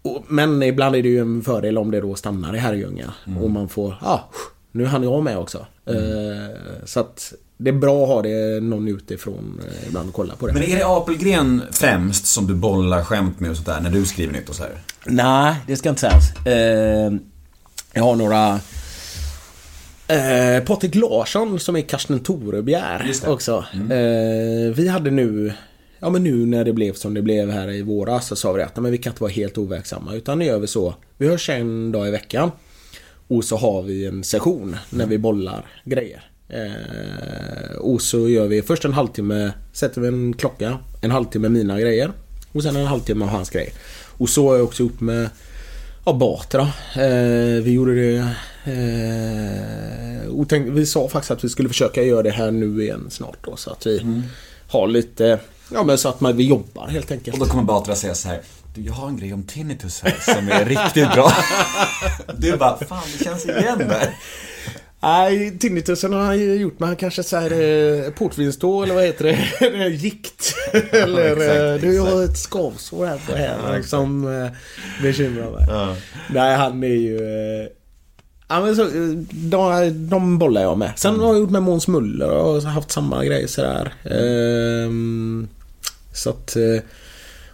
Och, 0.03 0.23
men 0.27 0.63
ibland 0.63 0.95
är 0.95 1.03
det 1.03 1.09
ju 1.09 1.19
en 1.19 1.41
fördel 1.41 1.77
om 1.77 1.91
det 1.91 2.01
då 2.01 2.15
stannar 2.15 2.55
i 2.55 2.59
Herrljunga. 2.59 3.13
Och 3.41 3.51
man 3.51 3.69
får, 3.69 3.95
ja, 4.01 4.29
nu 4.71 4.85
hann 4.85 5.03
jag 5.03 5.23
med 5.23 5.37
också. 5.37 5.65
Eh, 5.85 5.95
så 6.85 6.99
att 6.99 7.33
det 7.57 7.69
är 7.69 7.73
bra 7.73 8.03
att 8.03 8.09
ha 8.09 8.21
det 8.21 8.63
någon 8.63 8.87
utifrån 8.87 9.61
eh, 9.67 9.87
ibland 9.87 10.09
och 10.09 10.15
kolla 10.15 10.35
på 10.35 10.47
det. 10.47 10.53
Men 10.53 10.63
är 10.63 10.75
det 10.75 10.85
Apelgren 10.85 11.61
främst 11.71 12.25
som 12.25 12.47
du 12.47 12.53
bollar 12.53 13.03
skämt 13.03 13.39
med 13.39 13.51
och 13.51 13.57
sådär 13.57 13.79
när 13.81 13.89
du 13.89 14.05
skriver 14.05 14.33
nytt 14.33 14.49
och 14.49 14.55
så 14.55 14.63
här? 14.63 14.71
Nej, 15.05 15.55
det 15.67 15.75
ska 15.75 15.89
inte 15.89 16.01
sägas. 16.01 16.45
Eh, 16.45 17.13
jag 17.93 18.03
har 18.03 18.15
några... 18.15 18.59
Eh, 20.07 20.63
Patrik 20.63 20.95
Larsson 20.95 21.59
som 21.59 21.75
är 21.75 21.81
Karsten 21.81 22.19
Torebjer 22.19 22.99
det. 22.99 23.23
Mm. 23.23 23.33
också. 23.33 23.65
Eh, 23.73 24.73
vi 24.75 24.87
hade 24.87 25.11
nu, 25.11 25.53
ja 26.03 26.09
men 26.09 26.23
nu 26.23 26.45
när 26.45 26.65
det 26.65 26.73
blev 26.73 26.93
som 26.93 27.13
det 27.13 27.21
blev 27.21 27.51
här 27.51 27.71
i 27.71 27.81
våras 27.81 28.27
så 28.27 28.35
sa 28.35 28.53
vi 28.53 28.63
att 28.63 28.75
men 28.75 28.91
vi 28.91 28.97
kan 28.97 29.11
inte 29.11 29.23
vara 29.23 29.31
helt 29.31 29.57
overksamma 29.57 30.13
utan 30.13 30.39
nu 30.39 30.45
gör 30.45 30.59
vi 30.59 30.67
så. 30.67 30.95
Vi 31.17 31.27
hörs 31.27 31.49
en 31.49 31.91
dag 31.91 32.07
i 32.07 32.11
veckan. 32.11 32.51
Och 33.27 33.43
så 33.43 33.57
har 33.57 33.81
vi 33.81 34.05
en 34.05 34.23
session 34.23 34.75
när 34.89 35.05
vi 35.05 35.17
bollar 35.17 35.65
grejer. 35.85 36.23
Eh, 36.49 37.75
och 37.77 38.01
så 38.01 38.29
gör 38.29 38.47
vi 38.47 38.61
först 38.61 38.85
en 38.85 38.93
halvtimme, 38.93 39.51
sätter 39.73 40.01
vi 40.01 40.07
en 40.07 40.33
klocka, 40.33 40.77
en 41.01 41.11
halvtimme 41.11 41.49
mina 41.49 41.79
grejer. 41.79 42.11
Och 42.51 42.63
sen 42.63 42.75
en 42.75 42.85
halvtimme 42.85 43.25
av 43.25 43.31
hans 43.31 43.49
grejer. 43.49 43.73
Och 44.17 44.29
så 44.29 44.49
har 44.49 44.55
jag 44.55 44.63
också 44.63 44.83
gjort 44.83 44.99
med 44.99 45.29
Ja, 46.05 46.13
Batra. 46.13 46.61
Eh, 46.95 47.63
vi 47.63 47.71
gjorde 47.71 47.95
det... 47.95 48.17
Eh, 48.71 50.45
tänk, 50.47 50.77
vi 50.77 50.85
sa 50.85 51.07
faktiskt 51.07 51.31
att 51.31 51.43
vi 51.43 51.49
skulle 51.49 51.69
försöka 51.69 52.03
göra 52.03 52.23
det 52.23 52.31
här 52.31 52.51
nu 52.51 52.83
igen 52.83 53.07
snart 53.09 53.37
då 53.45 53.55
så 53.55 53.71
att 53.71 53.87
vi 53.87 54.21
har 54.67 54.87
lite... 54.87 55.39
Ja 55.73 55.83
men 55.83 55.97
så 55.97 56.09
att 56.09 56.21
man, 56.21 56.37
vi 56.37 56.47
jobbar 56.47 56.87
helt 56.87 57.11
enkelt. 57.11 57.33
Och 57.33 57.45
då 57.45 57.51
kommer 57.51 57.63
Batra 57.63 57.95
säga 57.95 58.15
så 58.15 58.27
här. 58.27 58.41
Du, 58.75 58.81
jag 58.81 58.93
har 58.93 59.07
en 59.07 59.17
grej 59.17 59.33
om 59.33 59.43
tinnitus 59.43 60.01
här 60.01 60.33
som 60.33 60.49
är 60.49 60.65
riktigt 60.65 61.13
bra. 61.13 61.31
Du 62.37 62.57
bara, 62.57 62.77
fan 62.77 63.03
det 63.17 63.23
känns 63.23 63.45
igen 63.45 63.77
där. 63.77 64.13
Nej, 64.99 65.57
tinnitusen 65.59 66.13
har 66.13 66.19
han 66.21 66.39
ju 66.39 66.55
gjort 66.55 66.79
men 66.79 66.87
han 66.87 66.95
kanske 66.95 67.23
säger 67.23 68.05
eh, 68.05 68.11
portvinstå 68.11 68.83
eller 68.83 68.93
vad 68.93 69.03
heter 69.03 69.23
det? 69.25 69.87
Gikt. 69.89 70.55
eller 70.91 71.31
exakt, 71.31 71.83
eh, 71.83 71.89
du 71.89 71.95
jag 71.95 72.03
har 72.03 72.23
exakt. 72.23 72.31
ett 72.31 72.37
skavsår 72.37 73.05
här 73.05 73.19
på 73.27 73.35
här 73.35 73.81
som 73.81 74.41
eh, 74.41 74.51
bekymrar 75.01 75.51
mig. 75.51 75.95
Nej, 76.29 76.55
han 76.55 76.83
är 76.83 76.87
ju... 76.87 77.17
Eh, 77.17 77.67
ja, 78.47 78.61
men 78.61 78.75
så, 78.75 78.81
eh, 78.81 79.09
de, 79.31 80.09
de 80.09 80.39
bollar 80.39 80.61
jag 80.61 80.77
med. 80.77 80.91
Sen 80.95 81.19
har 81.19 81.27
jag 81.27 81.39
gjort 81.39 81.49
med 81.49 81.63
Måns 81.63 81.87
Muller 81.87 82.29
och 82.29 82.61
haft 82.61 82.91
samma 82.91 83.25
grej 83.25 83.47
sådär. 83.47 83.93
Ehm, 84.03 85.47
så 86.13 86.29
att... 86.29 86.55
eh, 86.55 86.81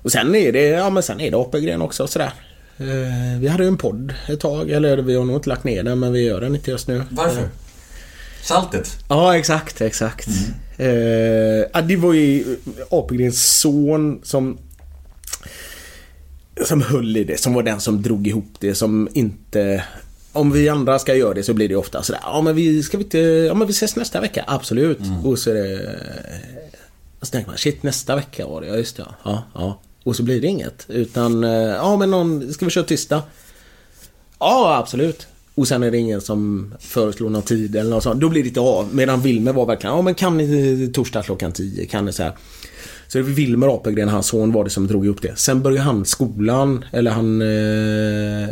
Och 0.01 0.11
sen 0.11 0.35
är 0.35 0.51
det, 0.51 0.61
ja 0.67 0.89
men 0.89 1.03
sen 1.03 1.19
är 1.21 1.31
det 1.31 1.37
Apelgren 1.37 1.81
också 1.81 2.07
sådär. 2.07 2.33
Eh, 2.77 3.39
Vi 3.39 3.47
hade 3.47 3.63
ju 3.63 3.67
en 3.67 3.77
podd 3.77 4.13
ett 4.27 4.39
tag, 4.39 4.69
eller 4.71 4.97
vi 4.97 5.15
har 5.15 5.25
nog 5.25 5.35
inte 5.35 5.49
lagt 5.49 5.63
ner 5.63 5.83
den 5.83 5.99
men 5.99 6.13
vi 6.13 6.21
gör 6.23 6.41
den 6.41 6.55
inte 6.55 6.71
just 6.71 6.87
nu. 6.87 7.03
Varför? 7.09 7.49
Saltet? 8.43 8.97
Ja, 9.09 9.37
exakt, 9.37 9.81
exakt. 9.81 10.27
Eh, 10.77 10.87
ja, 11.73 11.81
det 11.81 11.95
var 11.95 12.13
ju 12.13 12.57
Apelgrens 12.89 13.59
son 13.59 14.19
som 14.23 14.57
som 16.65 16.81
höll 16.81 17.17
i 17.17 17.23
det, 17.23 17.39
som 17.39 17.53
var 17.53 17.63
den 17.63 17.79
som 17.79 18.01
drog 18.01 18.27
ihop 18.27 18.53
det, 18.59 18.75
som 18.75 19.09
inte... 19.13 19.83
Om 20.31 20.51
vi 20.51 20.69
andra 20.69 20.99
ska 20.99 21.15
göra 21.15 21.33
det 21.33 21.43
så 21.43 21.53
blir 21.53 21.69
det 21.69 21.75
ofta 21.75 22.03
sådär, 22.03 22.21
ja 22.23 22.41
men 22.41 22.55
vi 22.55 22.83
ska 22.83 22.97
vi 22.97 23.03
inte... 23.03 23.19
Ja 23.19 23.53
men 23.53 23.67
vi 23.67 23.71
ses 23.71 23.95
nästa 23.95 24.21
vecka, 24.21 24.43
absolut. 24.47 24.99
Och 25.23 25.39
så 25.39 25.49
är 25.49 25.53
det... 25.53 25.95
Och 27.19 27.27
så 27.27 27.31
tänker 27.31 27.49
man, 27.49 27.57
shit 27.57 27.83
nästa 27.83 28.15
vecka 28.15 28.47
var 28.47 28.61
det, 28.61 28.67
ja 28.67 28.75
just 28.75 28.97
det, 28.97 29.05
ja. 29.23 29.43
ja. 29.53 29.79
Och 30.03 30.15
så 30.15 30.23
blir 30.23 30.41
det 30.41 30.47
inget. 30.47 30.85
Utan, 30.87 31.43
eh, 31.43 31.51
ja 31.51 31.97
men 31.97 32.11
någon, 32.11 32.53
ska 32.53 32.65
vi 32.65 32.71
köra 32.71 32.83
tisdag? 32.83 33.23
Ja, 34.39 34.77
absolut. 34.77 35.27
Och 35.55 35.67
sen 35.67 35.83
är 35.83 35.91
det 35.91 35.97
ingen 35.97 36.21
som 36.21 36.73
föreslår 36.79 37.29
någon 37.29 37.41
tid 37.41 37.75
eller 37.75 37.89
något 37.89 38.03
sånt. 38.03 38.21
Då 38.21 38.29
blir 38.29 38.43
det 38.43 38.47
inte 38.47 38.59
av. 38.59 38.95
Medan 38.95 39.21
Wilmer 39.21 39.53
var 39.53 39.65
verkligen, 39.65 39.95
ja 39.95 40.01
men 40.01 40.15
kan 40.15 40.37
ni 40.37 40.91
torsdag 40.93 41.23
klockan 41.23 41.51
10? 41.51 41.85
Kan 41.85 42.05
ni 42.05 42.13
så 42.13 42.23
här. 42.23 42.33
Så 43.07 43.17
det 43.17 43.23
var 43.23 43.31
Wilmer 43.31 43.75
Apelgren, 43.75 44.09
hans 44.09 44.27
son, 44.27 44.51
var 44.51 44.63
det 44.63 44.69
som 44.69 44.87
drog 44.87 45.05
ihop 45.05 45.21
det. 45.21 45.39
Sen 45.39 45.61
började 45.61 45.83
han 45.83 46.05
skolan, 46.05 46.85
eller 46.91 47.11
han... 47.11 47.41
Eh, 47.41 48.49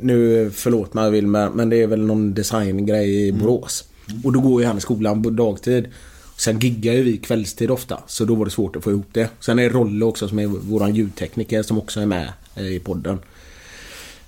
nu, 0.00 0.50
förlåt 0.54 0.94
mig 0.94 1.10
Wilmer, 1.10 1.50
men 1.50 1.70
det 1.70 1.82
är 1.82 1.86
väl 1.86 2.02
någon 2.02 2.34
designgrej 2.34 3.26
i 3.26 3.32
Borås. 3.32 3.84
Och 4.24 4.32
då 4.32 4.40
går 4.40 4.60
ju 4.60 4.66
han 4.66 4.78
i 4.78 4.80
skolan 4.80 5.22
på 5.22 5.30
dagtid. 5.30 5.88
Sen 6.36 6.58
giggar 6.58 6.92
ju 6.92 7.02
vi 7.02 7.16
kvällstid 7.18 7.70
ofta, 7.70 7.98
så 8.06 8.24
då 8.24 8.34
var 8.34 8.44
det 8.44 8.50
svårt 8.50 8.76
att 8.76 8.84
få 8.84 8.90
ihop 8.90 9.08
det. 9.12 9.28
Sen 9.40 9.58
är 9.58 9.62
det 9.62 9.68
Rolle 9.68 10.04
också 10.04 10.28
som 10.28 10.38
är 10.38 10.46
våran 10.46 10.94
ljudtekniker 10.94 11.62
som 11.62 11.78
också 11.78 12.00
är 12.00 12.06
med 12.06 12.32
eh, 12.56 12.66
i 12.66 12.78
podden. 12.80 13.18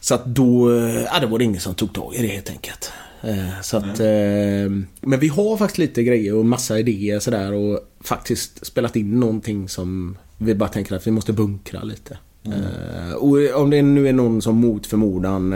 Så 0.01 0.15
att 0.15 0.25
då, 0.27 0.75
eh, 0.77 1.03
ja 1.03 1.21
det 1.21 1.27
var 1.27 1.39
det 1.39 1.45
ingen 1.45 1.61
som 1.61 1.75
tog 1.75 1.93
tag 1.95 2.15
i 2.15 2.23
det 2.23 2.29
helt 2.29 2.51
enkelt. 2.51 2.93
Eh, 3.23 3.61
Så 3.63 3.77
att, 3.77 4.01
eh, 4.01 4.71
men 5.01 5.21
vi 5.21 5.29
har 5.29 5.57
faktiskt 5.57 5.79
lite 5.79 6.03
grejer 6.03 6.35
och 6.35 6.45
massa 6.47 6.79
idéer 6.79 7.19
sådär 7.19 7.53
och 7.53 7.81
faktiskt 8.01 8.67
spelat 8.67 8.97
in 8.97 9.21
någonting 9.21 9.69
som 9.69 10.19
vi 10.39 10.55
bara 10.55 10.69
tänker 10.69 10.97
att 10.97 11.07
vi 11.07 11.11
måste 11.11 11.33
bunkra 11.33 11.83
lite. 11.83 12.19
Eh, 12.45 13.13
Och 13.15 13.61
om 13.61 13.71
det 13.71 13.83
nu 13.83 14.09
är 14.09 14.13
någon 14.13 14.43
som 14.43 14.57
mot 14.57 14.87
förmodan 14.87 15.55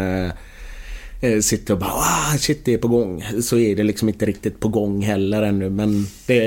sitter 1.42 1.74
och 1.74 1.80
bara 1.80 1.90
ah, 1.90 2.36
shit 2.38 2.64
det 2.64 2.74
är 2.74 2.78
på 2.78 2.88
gång. 2.88 3.24
Så 3.42 3.58
är 3.58 3.76
det 3.76 3.82
liksom 3.82 4.08
inte 4.08 4.26
riktigt 4.26 4.60
på 4.60 4.68
gång 4.68 5.02
heller 5.02 5.42
ännu 5.42 5.70
men 5.70 6.06
det, 6.26 6.40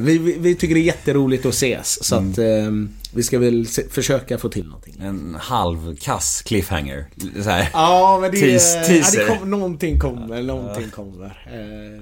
vi, 0.00 0.18
vi, 0.18 0.54
tycker 0.54 0.74
det 0.74 0.80
är 0.80 0.84
jätteroligt 0.84 1.46
att 1.46 1.54
ses. 1.54 2.04
Så 2.04 2.16
att 2.16 2.38
eh, 2.38 2.70
vi 3.14 3.22
ska 3.22 3.38
väl 3.38 3.66
se, 3.66 3.82
försöka 3.90 4.38
få 4.38 4.48
till 4.48 4.64
någonting. 4.66 4.94
En 5.00 5.36
halvkass 5.40 6.42
cliffhanger. 6.42 7.06
Så 7.42 7.50
här. 7.50 7.68
Ja, 7.72 8.18
men 8.20 8.30
det, 8.30 8.36
Teas- 8.36 8.76
ja, 8.88 9.04
det 9.12 9.38
kom, 9.38 9.50
någonting 9.50 9.98
kommer, 9.98 10.42
någonting 10.42 10.90
kommer. 10.90 11.26
Eh, 11.26 12.00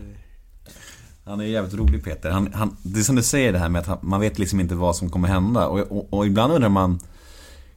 Han 1.25 1.41
är 1.41 1.45
jävligt 1.45 1.75
rolig 1.75 2.05
Peter. 2.05 2.31
Han, 2.31 2.53
han, 2.55 2.77
det 2.83 3.01
är 3.01 3.05
som 3.05 3.17
du 3.17 3.23
säger 3.23 3.53
det 3.53 3.59
här 3.59 3.69
med 3.69 3.81
att 3.81 3.87
han, 3.87 3.99
man 4.03 4.21
vet 4.21 4.39
liksom 4.39 4.61
inte 4.61 4.75
vad 4.75 4.97
som 4.97 5.11
kommer 5.11 5.29
hända. 5.29 5.67
Och, 5.67 5.79
och, 5.79 6.13
och 6.13 6.27
ibland 6.27 6.53
undrar 6.53 6.69
man... 6.69 7.01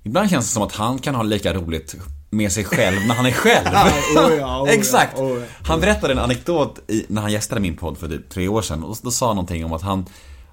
Ibland 0.03 0.29
känns 0.29 0.45
det 0.45 0.53
som 0.53 0.63
att 0.63 0.71
han 0.71 0.99
kan 0.99 1.15
ha 1.15 1.23
lika 1.23 1.53
roligt 1.53 1.95
med 2.35 2.51
sig 2.51 2.63
själv 2.63 3.07
när 3.07 3.15
han 3.15 3.25
är 3.25 3.31
själv. 3.45 3.67
oh 3.67 3.91
ja, 4.15 4.27
oh 4.27 4.33
ja, 4.35 4.67
Exakt! 4.67 5.19
oh 5.19 5.39
ja. 5.39 5.45
Han 5.63 5.79
berättade 5.79 6.13
en 6.13 6.19
anekdot 6.19 6.79
i, 6.87 7.05
när 7.07 7.21
han 7.21 7.31
gästade 7.31 7.61
min 7.61 7.75
podd 7.77 7.97
för 7.97 8.07
typ 8.07 8.29
tre 8.29 8.47
år 8.47 8.61
sedan. 8.61 8.83
Och 8.83 8.97
då 9.01 9.11
sa 9.11 9.27
han 9.27 9.35
någonting 9.35 9.65
om 9.65 9.73
att 9.73 9.81
han, 9.81 10.05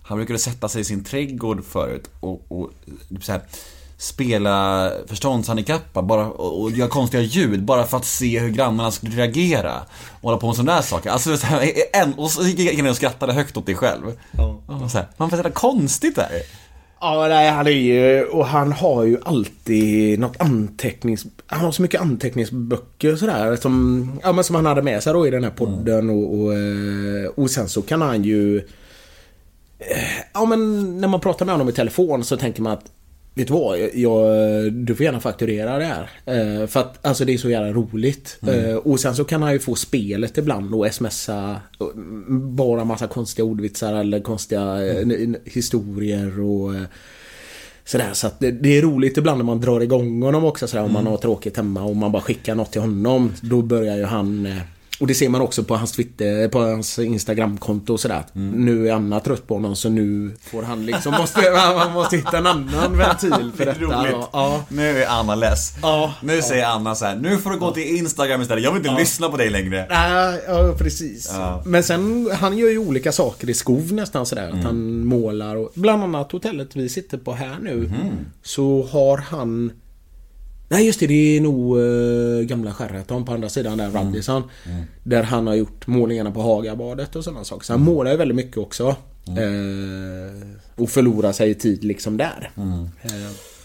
han 0.02 0.18
brukade 0.18 0.38
sätta 0.38 0.68
sig 0.68 0.80
i 0.80 0.84
sin 0.84 1.04
trädgård 1.04 1.64
förut 1.64 2.10
och, 2.20 2.42
och 2.48 2.70
typ 3.08 3.24
så 3.24 3.32
här, 3.32 3.42
spela 4.02 4.90
förståndshandikappad 5.06 6.06
bara, 6.06 6.26
och, 6.26 6.62
och 6.62 6.70
göra 6.70 6.88
konstiga 6.88 7.22
ljud 7.22 7.64
bara 7.64 7.86
för 7.86 7.96
att 7.96 8.04
se 8.04 8.38
hur 8.40 8.50
grannarna 8.50 8.90
skulle 8.90 9.16
reagera. 9.16 9.82
Och 10.10 10.22
hålla 10.22 10.36
på 10.36 10.46
med 10.46 10.56
sådana 10.56 10.74
där 10.74 10.82
saker. 10.82 11.10
Alltså, 11.10 11.36
så 11.36 11.46
här, 11.46 11.72
en, 11.92 12.14
och 12.14 12.30
så 12.30 12.42
gick 12.42 12.58
jag 12.60 12.74
in 12.74 12.86
och 12.86 12.96
skrattade 12.96 13.32
högt 13.32 13.56
åt 13.56 13.66
dig 13.66 13.74
själv. 13.74 14.06
Och 14.66 14.90
så 14.90 14.98
här, 14.98 15.06
man 15.16 15.30
får 15.30 15.36
säga 15.36 15.50
konstigt 15.50 16.16
där. 16.16 16.28
Ja, 17.02 17.28
nej, 17.28 17.50
han 17.50 17.66
är 17.66 17.70
ju... 17.70 18.24
Och 18.24 18.46
han 18.46 18.72
har 18.72 19.04
ju 19.04 19.18
alltid 19.24 20.18
något 20.18 20.36
antecknings... 20.38 21.26
Han 21.46 21.64
har 21.64 21.72
så 21.72 21.82
mycket 21.82 22.00
anteckningsböcker 22.00 23.12
och 23.12 23.18
sådär 23.18 23.56
som... 23.56 24.08
Ja, 24.22 24.32
men 24.32 24.44
som 24.44 24.56
han 24.56 24.66
hade 24.66 24.82
med 24.82 25.02
sig 25.02 25.12
då 25.12 25.26
i 25.26 25.30
den 25.30 25.44
här 25.44 25.50
podden 25.50 26.10
och... 26.10 26.38
Och, 26.38 26.54
eh, 26.54 27.26
och 27.34 27.50
sen 27.50 27.68
så 27.68 27.82
kan 27.82 28.02
han 28.02 28.24
ju... 28.24 28.58
Eh, 29.78 30.24
ja, 30.34 30.44
men 30.44 31.00
när 31.00 31.08
man 31.08 31.20
pratar 31.20 31.46
med 31.46 31.52
honom 31.54 31.68
i 31.68 31.72
telefon 31.72 32.24
så 32.24 32.36
tänker 32.36 32.62
man 32.62 32.72
att... 32.72 32.84
Vet 33.34 33.46
du 33.48 33.52
vad? 33.54 33.78
Jag, 33.94 34.72
du 34.72 34.94
får 34.94 35.04
gärna 35.04 35.20
fakturera 35.20 35.78
det 35.78 35.84
här. 35.84 36.10
Eh, 36.26 36.66
för 36.66 36.80
att 36.80 37.06
alltså 37.06 37.24
det 37.24 37.34
är 37.34 37.38
så 37.38 37.50
jävla 37.50 37.72
roligt. 37.72 38.38
Eh, 38.48 38.74
och 38.76 39.00
sen 39.00 39.14
så 39.16 39.24
kan 39.24 39.42
han 39.42 39.52
ju 39.52 39.58
få 39.58 39.74
spelet 39.74 40.38
ibland 40.38 40.74
och 40.74 40.94
smsa 40.94 41.50
eh, 41.80 41.86
bara 42.38 42.84
massa 42.84 43.06
konstiga 43.06 43.44
ordvitsar 43.46 43.94
eller 43.94 44.20
konstiga 44.20 44.62
n- 45.02 45.36
historier 45.44 46.40
och 46.40 46.72
Sådär, 47.84 48.10
så 48.12 48.26
att 48.26 48.40
det, 48.40 48.50
det 48.50 48.78
är 48.78 48.82
roligt 48.82 49.16
ibland 49.16 49.38
när 49.38 49.44
man 49.44 49.60
drar 49.60 49.80
igång 49.80 50.22
honom 50.22 50.44
också 50.44 50.66
sådär, 50.66 50.84
om 50.84 50.92
man 50.92 51.06
har 51.06 51.16
tråkigt 51.16 51.56
hemma 51.56 51.82
och 51.82 51.96
man 51.96 52.12
bara 52.12 52.22
skickar 52.22 52.54
något 52.54 52.72
till 52.72 52.80
honom. 52.80 53.32
Då 53.40 53.62
börjar 53.62 53.96
ju 53.96 54.04
han... 54.04 54.54
Och 55.02 55.08
det 55.08 55.14
ser 55.14 55.28
man 55.28 55.40
också 55.40 55.64
på 55.64 55.76
hans 55.76 55.92
Twitter, 55.92 56.48
på 56.48 56.58
hans 56.58 56.98
Instagramkonto 56.98 57.92
och 57.92 58.00
sådär. 58.00 58.16
att 58.16 58.34
Nu 58.34 58.88
är 58.88 58.92
Anna 58.92 59.20
trött 59.20 59.46
på 59.46 59.54
honom 59.54 59.76
så 59.76 59.88
nu 59.88 60.30
får 60.40 60.62
han 60.62 60.86
liksom... 60.86 61.14
Måste, 61.14 61.40
man 61.76 61.92
måste 61.92 62.16
hitta 62.16 62.38
en 62.38 62.46
annan 62.46 62.96
ventil 62.96 63.50
för 63.56 63.64
detta. 63.64 63.80
Ja, 63.80 64.28
ja. 64.32 64.64
Nu 64.68 65.02
är 65.02 65.06
Anna 65.06 65.34
less. 65.34 65.72
Ja. 65.82 66.14
Nu 66.22 66.42
säger 66.42 66.66
Anna 66.66 66.94
så 66.94 67.04
här: 67.04 67.16
nu 67.16 67.38
får 67.38 67.50
du 67.50 67.58
gå 67.58 67.70
till 67.70 67.96
Instagram 67.96 68.42
istället. 68.42 68.64
Jag 68.64 68.72
vill 68.72 68.86
inte 68.86 69.00
lyssna 69.00 69.28
på 69.28 69.36
dig 69.36 69.50
längre. 69.50 69.86
Nej, 69.90 70.40
ja 70.46 70.74
precis. 70.78 71.32
Men 71.64 71.82
sen, 71.82 72.30
han 72.32 72.58
gör 72.58 72.70
ju 72.70 72.78
olika 72.78 73.12
saker 73.12 73.50
i 73.50 73.54
skov 73.54 73.92
nästan 73.92 74.26
sådär. 74.26 74.50
Att 74.50 74.64
han 74.64 75.06
målar 75.06 75.56
och 75.56 75.72
bland 75.74 76.02
annat 76.02 76.32
hotellet 76.32 76.76
vi 76.76 76.88
sitter 76.88 77.18
på 77.18 77.32
här 77.32 77.58
nu. 77.62 77.90
Så 78.42 78.88
har 78.92 79.18
han 79.18 79.72
Nej 80.72 80.86
just 80.86 81.00
det, 81.00 81.06
det 81.06 81.36
är 81.36 81.40
nog 81.40 81.78
uh, 81.78 82.42
gamla 82.44 82.74
Sheraton 82.74 83.24
på 83.24 83.32
andra 83.32 83.48
sidan 83.48 83.78
där, 83.78 83.90
Radisson. 83.90 84.42
Där 85.02 85.22
han 85.22 85.46
har 85.46 85.54
gjort 85.54 85.86
målningarna 85.86 86.30
på 86.30 86.42
Hagabadet 86.42 87.16
och 87.16 87.24
sådana 87.24 87.44
saker. 87.44 87.64
Så 87.64 87.72
han 87.72 87.82
målar 87.82 88.10
ju 88.10 88.16
väldigt 88.16 88.36
mycket 88.36 88.56
också. 88.56 88.96
Eh, 89.28 90.48
och 90.76 90.90
förlorar 90.90 91.32
sig 91.32 91.50
i 91.50 91.54
tid 91.54 91.84
liksom 91.84 92.16
där. 92.16 92.50
Eh, 93.02 93.10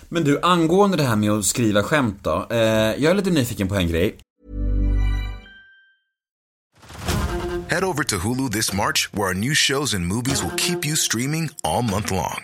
Men 0.10 0.24
du, 0.24 0.40
angående 0.42 0.98
det 0.98 1.04
här 1.04 1.16
med 1.16 1.32
att 1.32 1.46
skriva 1.46 1.84
skämt 1.84 2.20
då. 2.22 2.48
Eh, 2.50 2.58
jag 2.58 3.04
är 3.04 3.14
lite 3.14 3.30
nyfiken 3.30 3.68
på 3.68 3.76
en 3.76 3.88
grej. 3.88 4.16
Head 7.68 7.84
over 7.84 8.04
to 8.04 8.16
Hulu 8.16 8.50
this 8.50 8.74
March, 8.74 9.10
where 9.12 9.28
our 9.28 9.34
new 9.34 9.54
shows 9.56 9.94
and 9.94 10.06
movies 10.08 10.44
will 10.44 10.58
keep 10.58 10.80
you 10.86 10.96
streaming 10.96 11.50
all 11.64 11.84
month 11.84 12.14
long. 12.14 12.44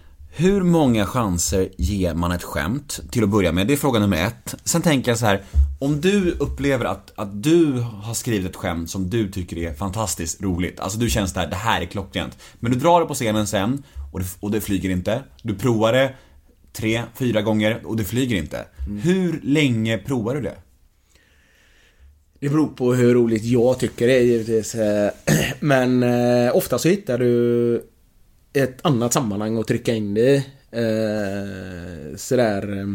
hur 0.33 0.63
många 0.63 1.05
chanser 1.05 1.69
ger 1.77 2.13
man 2.13 2.31
ett 2.31 2.43
skämt 2.43 2.99
till 3.11 3.23
att 3.23 3.29
börja 3.29 3.51
med? 3.51 3.67
Det 3.67 3.73
är 3.73 3.77
fråga 3.77 3.99
nummer 3.99 4.27
ett. 4.27 4.55
Sen 4.63 4.81
tänker 4.81 5.11
jag 5.11 5.17
så 5.17 5.25
här, 5.25 5.43
om 5.79 6.01
du 6.01 6.31
upplever 6.31 6.85
att, 6.85 7.13
att 7.15 7.43
du 7.43 7.71
har 7.79 8.13
skrivit 8.13 8.49
ett 8.49 8.55
skämt 8.55 8.89
som 8.89 9.09
du 9.09 9.31
tycker 9.31 9.57
är 9.57 9.73
fantastiskt 9.73 10.41
roligt, 10.41 10.79
alltså 10.79 10.99
du 10.99 11.09
känns 11.09 11.33
där, 11.33 11.47
det 11.47 11.55
här 11.55 11.81
är 11.81 11.85
klockrent. 11.85 12.37
Men 12.59 12.71
du 12.71 12.77
drar 12.77 12.99
det 12.99 13.05
på 13.05 13.13
scenen 13.13 13.47
sen 13.47 13.83
och 14.13 14.19
det, 14.19 14.25
och 14.39 14.51
det 14.51 14.61
flyger 14.61 14.89
inte. 14.89 15.23
Du 15.43 15.55
provar 15.55 15.93
det 15.93 16.13
tre, 16.73 17.01
fyra 17.15 17.41
gånger 17.41 17.81
och 17.83 17.97
det 17.97 18.03
flyger 18.03 18.35
inte. 18.35 18.65
Hur 19.03 19.39
länge 19.43 19.97
provar 19.97 20.35
du 20.35 20.41
det? 20.41 20.55
Det 22.39 22.49
beror 22.49 22.67
på 22.67 22.93
hur 22.93 23.13
roligt 23.13 23.43
jag 23.43 23.79
tycker 23.79 24.07
det 24.07 24.13
är 24.13 24.21
givetvis. 24.21 24.75
Men 25.59 26.03
eh, 26.03 26.55
ofta 26.55 26.79
så 26.79 26.89
hittar 26.89 27.17
du 27.17 27.90
ett 28.53 28.85
annat 28.85 29.13
sammanhang 29.13 29.57
att 29.57 29.67
trycka 29.67 29.93
in 29.93 30.13
det 30.13 30.21
i. 30.21 30.35
Eh, 30.71 32.15
Sådär... 32.17 32.85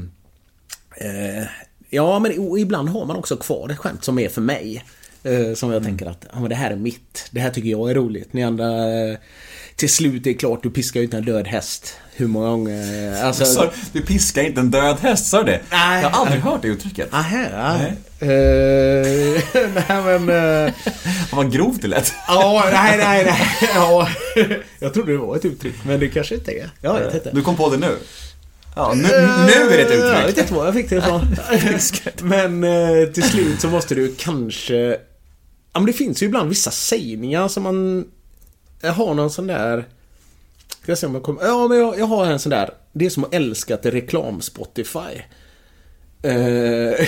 eh, 0.97 1.45
Ja, 1.91 2.19
men 2.19 2.59
ibland 2.59 2.89
har 2.89 3.07
man 3.07 3.17
också 3.17 3.37
kvar 3.37 3.69
ett 3.69 3.79
skämt 3.79 4.05
som 4.05 4.19
är 4.19 4.29
för 4.29 4.41
mig. 4.41 4.85
Eh, 5.23 5.55
Som 5.55 5.71
jag 5.73 5.85
tänker 5.85 6.07
att, 6.07 6.27
ja 6.33 6.41
men 6.41 6.49
det 6.49 6.55
här 6.55 6.71
är 6.71 6.77
mitt. 6.77 7.29
Det 7.31 7.41
här 7.41 7.51
tycker 7.51 7.69
jag 7.69 7.91
är 7.91 7.95
roligt. 7.95 8.33
Ni 8.33 8.45
andra... 8.45 8.67
eh, 9.77 9.79
Till 9.79 9.89
slut 9.89 10.15
är 10.27 10.31
det 10.31 10.35
klart, 10.35 10.63
du 10.63 10.71
piskar 10.71 11.01
ju 11.01 11.05
inte 11.05 11.17
en 11.17 11.25
död 11.25 11.47
häst. 11.47 11.95
Hur 12.15 12.27
många 12.27 12.49
gånger... 12.49 13.23
Alltså... 13.25 13.45
Så, 13.45 13.71
du 13.93 14.03
piskar 14.03 14.43
inte 14.43 14.61
en 14.61 14.71
död 14.71 14.97
häst, 15.01 15.27
sa 15.27 15.43
du 15.43 15.53
det? 15.53 15.61
Nej. 15.71 16.03
Jag 16.03 16.11
har 16.11 16.21
aldrig 16.27 16.43
hört 16.43 16.63
det 16.63 16.69
uttrycket. 16.69 17.15
Aha, 17.15 17.37
Nej. 17.37 17.95
nej. 18.21 19.45
nej 19.89 20.19
men... 20.19 20.29
eh, 20.67 20.73
Vad 21.33 21.53
grovt 21.53 21.83
det 21.83 21.89
lät. 21.89 22.13
Ja, 22.29 22.69
nej, 22.73 22.99
nej, 22.99 23.25
nej. 23.25 23.71
Ja, 23.75 24.09
jag 24.79 24.95
trodde 24.95 25.13
det 25.13 25.19
var 25.19 25.37
ett 25.37 25.45
uttryck, 25.45 25.75
men 25.85 26.01
det 26.01 26.09
kanske 26.09 26.35
inte 26.35 26.53
är. 26.53 26.71
Jag 26.81 26.95
vet 26.95 27.15
inte. 27.15 27.31
Du 27.31 27.43
kom 27.43 27.57
på 27.57 27.71
det 27.71 27.77
nu? 27.77 27.97
Ja, 28.77 28.93
nu, 28.95 29.03
nu 29.03 29.09
är 29.13 29.77
det 29.77 29.83
ett 29.83 29.91
Jag 30.01 30.11
vet 30.11 30.21
uttryck. 30.29 30.39
inte 30.39 30.55
var 30.55 30.65
jag 30.65 30.75
fick 30.75 30.91
det 30.91 30.97
ifrån. 30.97 31.37
men 32.23 32.65
eh, 32.65 33.07
till 33.13 33.23
slut 33.23 33.61
så 33.61 33.69
måste 33.69 33.95
du 33.95 34.15
kanske... 34.19 34.75
Ja, 35.73 35.81
men 35.81 35.87
det 35.87 35.93
finns 35.93 36.23
ju 36.23 36.27
ibland 36.27 36.49
vissa 36.49 36.71
sägningar 36.71 37.49
som 37.49 37.63
man 37.63 38.05
jag 38.87 38.93
har 38.93 39.15
någon 39.15 39.31
sån 39.31 39.47
där... 39.47 39.85
Ska 40.83 40.91
jag 40.93 40.99
se 40.99 41.07
om 41.07 41.15
jag 41.15 41.23
kommer... 41.23 41.45
Ja, 41.45 41.69
men 41.69 41.79
jag, 41.79 41.99
jag 41.99 42.07
har 42.07 42.27
en 42.27 42.39
sån 42.39 42.51
där. 42.51 42.71
Det 42.93 43.07
är 43.07 43.11
som 43.11 43.25
att 43.25 43.35
älska 43.35 43.75
ett 43.75 43.87
reklam-Spotify. 43.87 45.21
Eh, 46.23 47.07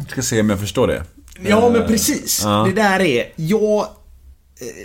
Ska 0.08 0.22
se 0.22 0.40
om 0.40 0.50
jag 0.50 0.60
förstår 0.60 0.86
det. 0.86 1.02
Ja 1.48 1.70
men 1.70 1.86
precis. 1.86 2.40
ja. 2.44 2.64
Det 2.68 2.82
där 2.82 3.00
är, 3.00 3.32
jag... 3.36 3.80
eh, 3.80 3.86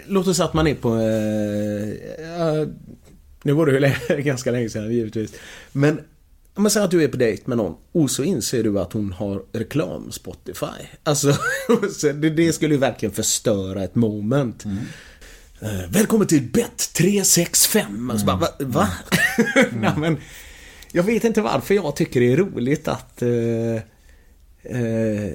Låt 0.07 0.27
oss 0.27 0.37
säga 0.37 0.45
att 0.47 0.53
man 0.53 0.67
är 0.67 0.75
på... 0.75 0.89
Eh, 0.95 2.25
ja, 2.39 2.65
nu 3.43 3.53
var 3.53 3.65
det 3.65 3.95
ju 4.09 4.21
ganska 4.21 4.51
länge 4.51 4.69
sedan 4.69 4.91
givetvis. 4.91 5.33
Men 5.71 6.01
om 6.53 6.63
man 6.63 6.69
säger 6.71 6.85
att 6.85 6.91
du 6.91 7.03
är 7.03 7.07
på 7.07 7.17
dejt 7.17 7.43
med 7.45 7.57
någon 7.57 7.75
och 7.91 8.11
så 8.11 8.23
inser 8.23 8.63
du 8.63 8.79
att 8.79 8.93
hon 8.93 9.13
har 9.13 9.41
reklam 9.53 10.11
Spotify. 10.11 10.65
Alltså, 11.03 11.33
så 11.97 12.07
det, 12.07 12.29
det 12.29 12.53
skulle 12.53 12.73
ju 12.73 12.79
verkligen 12.79 13.15
förstöra 13.15 13.83
ett 13.83 13.95
moment. 13.95 14.65
Eh, 14.65 14.71
välkommen 15.89 16.27
till 16.27 16.41
Bet365. 16.41 18.13
Och 18.13 18.19
så 18.19 18.25
bara, 18.25 18.37
va? 18.37 18.47
va? 18.59 18.89
Nej, 19.73 19.93
men, 19.97 20.17
jag 20.91 21.03
vet 21.03 21.23
inte 21.23 21.41
varför 21.41 21.73
jag 21.75 21.95
tycker 21.95 22.19
det 22.19 22.33
är 22.33 22.37
roligt 22.37 22.87
att... 22.87 23.21
Eh, 23.21 23.75
eh, 24.63 25.33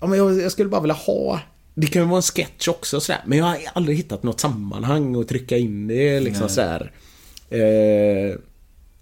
Ja, 0.00 0.06
men 0.06 0.18
jag, 0.18 0.40
jag 0.40 0.52
skulle 0.52 0.68
bara 0.68 0.80
vilja 0.80 0.94
ha... 0.94 1.40
Det 1.74 1.86
kan 1.86 2.02
ju 2.02 2.08
vara 2.08 2.16
en 2.16 2.22
sketch 2.22 2.68
också 2.68 2.96
och 2.96 3.02
sådär. 3.02 3.22
Men 3.26 3.38
jag 3.38 3.44
har 3.44 3.58
aldrig 3.72 3.96
hittat 3.96 4.22
något 4.22 4.40
sammanhang 4.40 5.20
att 5.20 5.28
trycka 5.28 5.56
in 5.56 5.88
det 5.88 6.20
liksom 6.20 6.48
sådär. 6.48 6.92
Eh, 7.50 8.36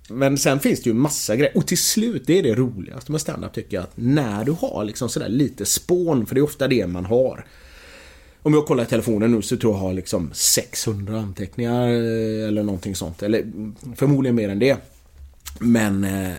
men 0.09 0.39
sen 0.39 0.61
finns 0.61 0.83
det 0.83 0.91
ju 0.91 0.95
massa 0.95 1.37
grejer. 1.37 1.57
Och 1.57 1.67
till 1.67 1.79
slut, 1.79 2.23
det 2.27 2.39
är 2.39 2.43
det 2.43 2.55
roligaste 2.55 3.13
med 3.13 3.21
standup 3.21 3.53
tycker 3.53 3.77
jag. 3.77 3.85
Att 3.85 3.93
när 3.95 4.45
du 4.45 4.53
har 4.53 4.85
liksom 4.85 5.09
sådär 5.09 5.29
lite 5.29 5.67
spån, 5.67 6.27
för 6.27 6.35
det 6.35 6.41
är 6.41 6.43
ofta 6.45 6.69
det 6.69 6.87
man 6.87 7.05
har. 7.05 7.47
Om 8.43 8.55
jag 8.55 8.67
kollar 8.67 8.85
i 8.85 8.87
telefonen 8.87 9.31
nu 9.31 9.43
så 9.43 9.57
tror 9.57 9.73
jag 9.73 9.79
jag 9.79 9.87
har 9.87 9.93
liksom 9.93 10.31
600 10.33 11.19
anteckningar 11.19 11.89
eh, 11.89 12.49
eller 12.49 12.63
någonting 12.63 12.97
sånt. 12.97 13.23
Eller 13.23 13.47
förmodligen 13.97 14.37
mer 14.37 14.49
än 14.49 14.59
det. 14.59 14.77
Men 15.59 16.05
eh, 16.05 16.33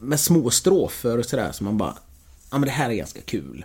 med 0.00 0.20
små 0.20 0.50
strofer 0.50 1.18
och 1.18 1.24
sådär 1.24 1.52
som 1.52 1.64
man 1.64 1.78
bara... 1.78 1.94
Ja 2.50 2.58
men 2.58 2.66
det 2.66 2.70
här 2.70 2.90
är 2.90 2.94
ganska 2.94 3.20
kul. 3.20 3.64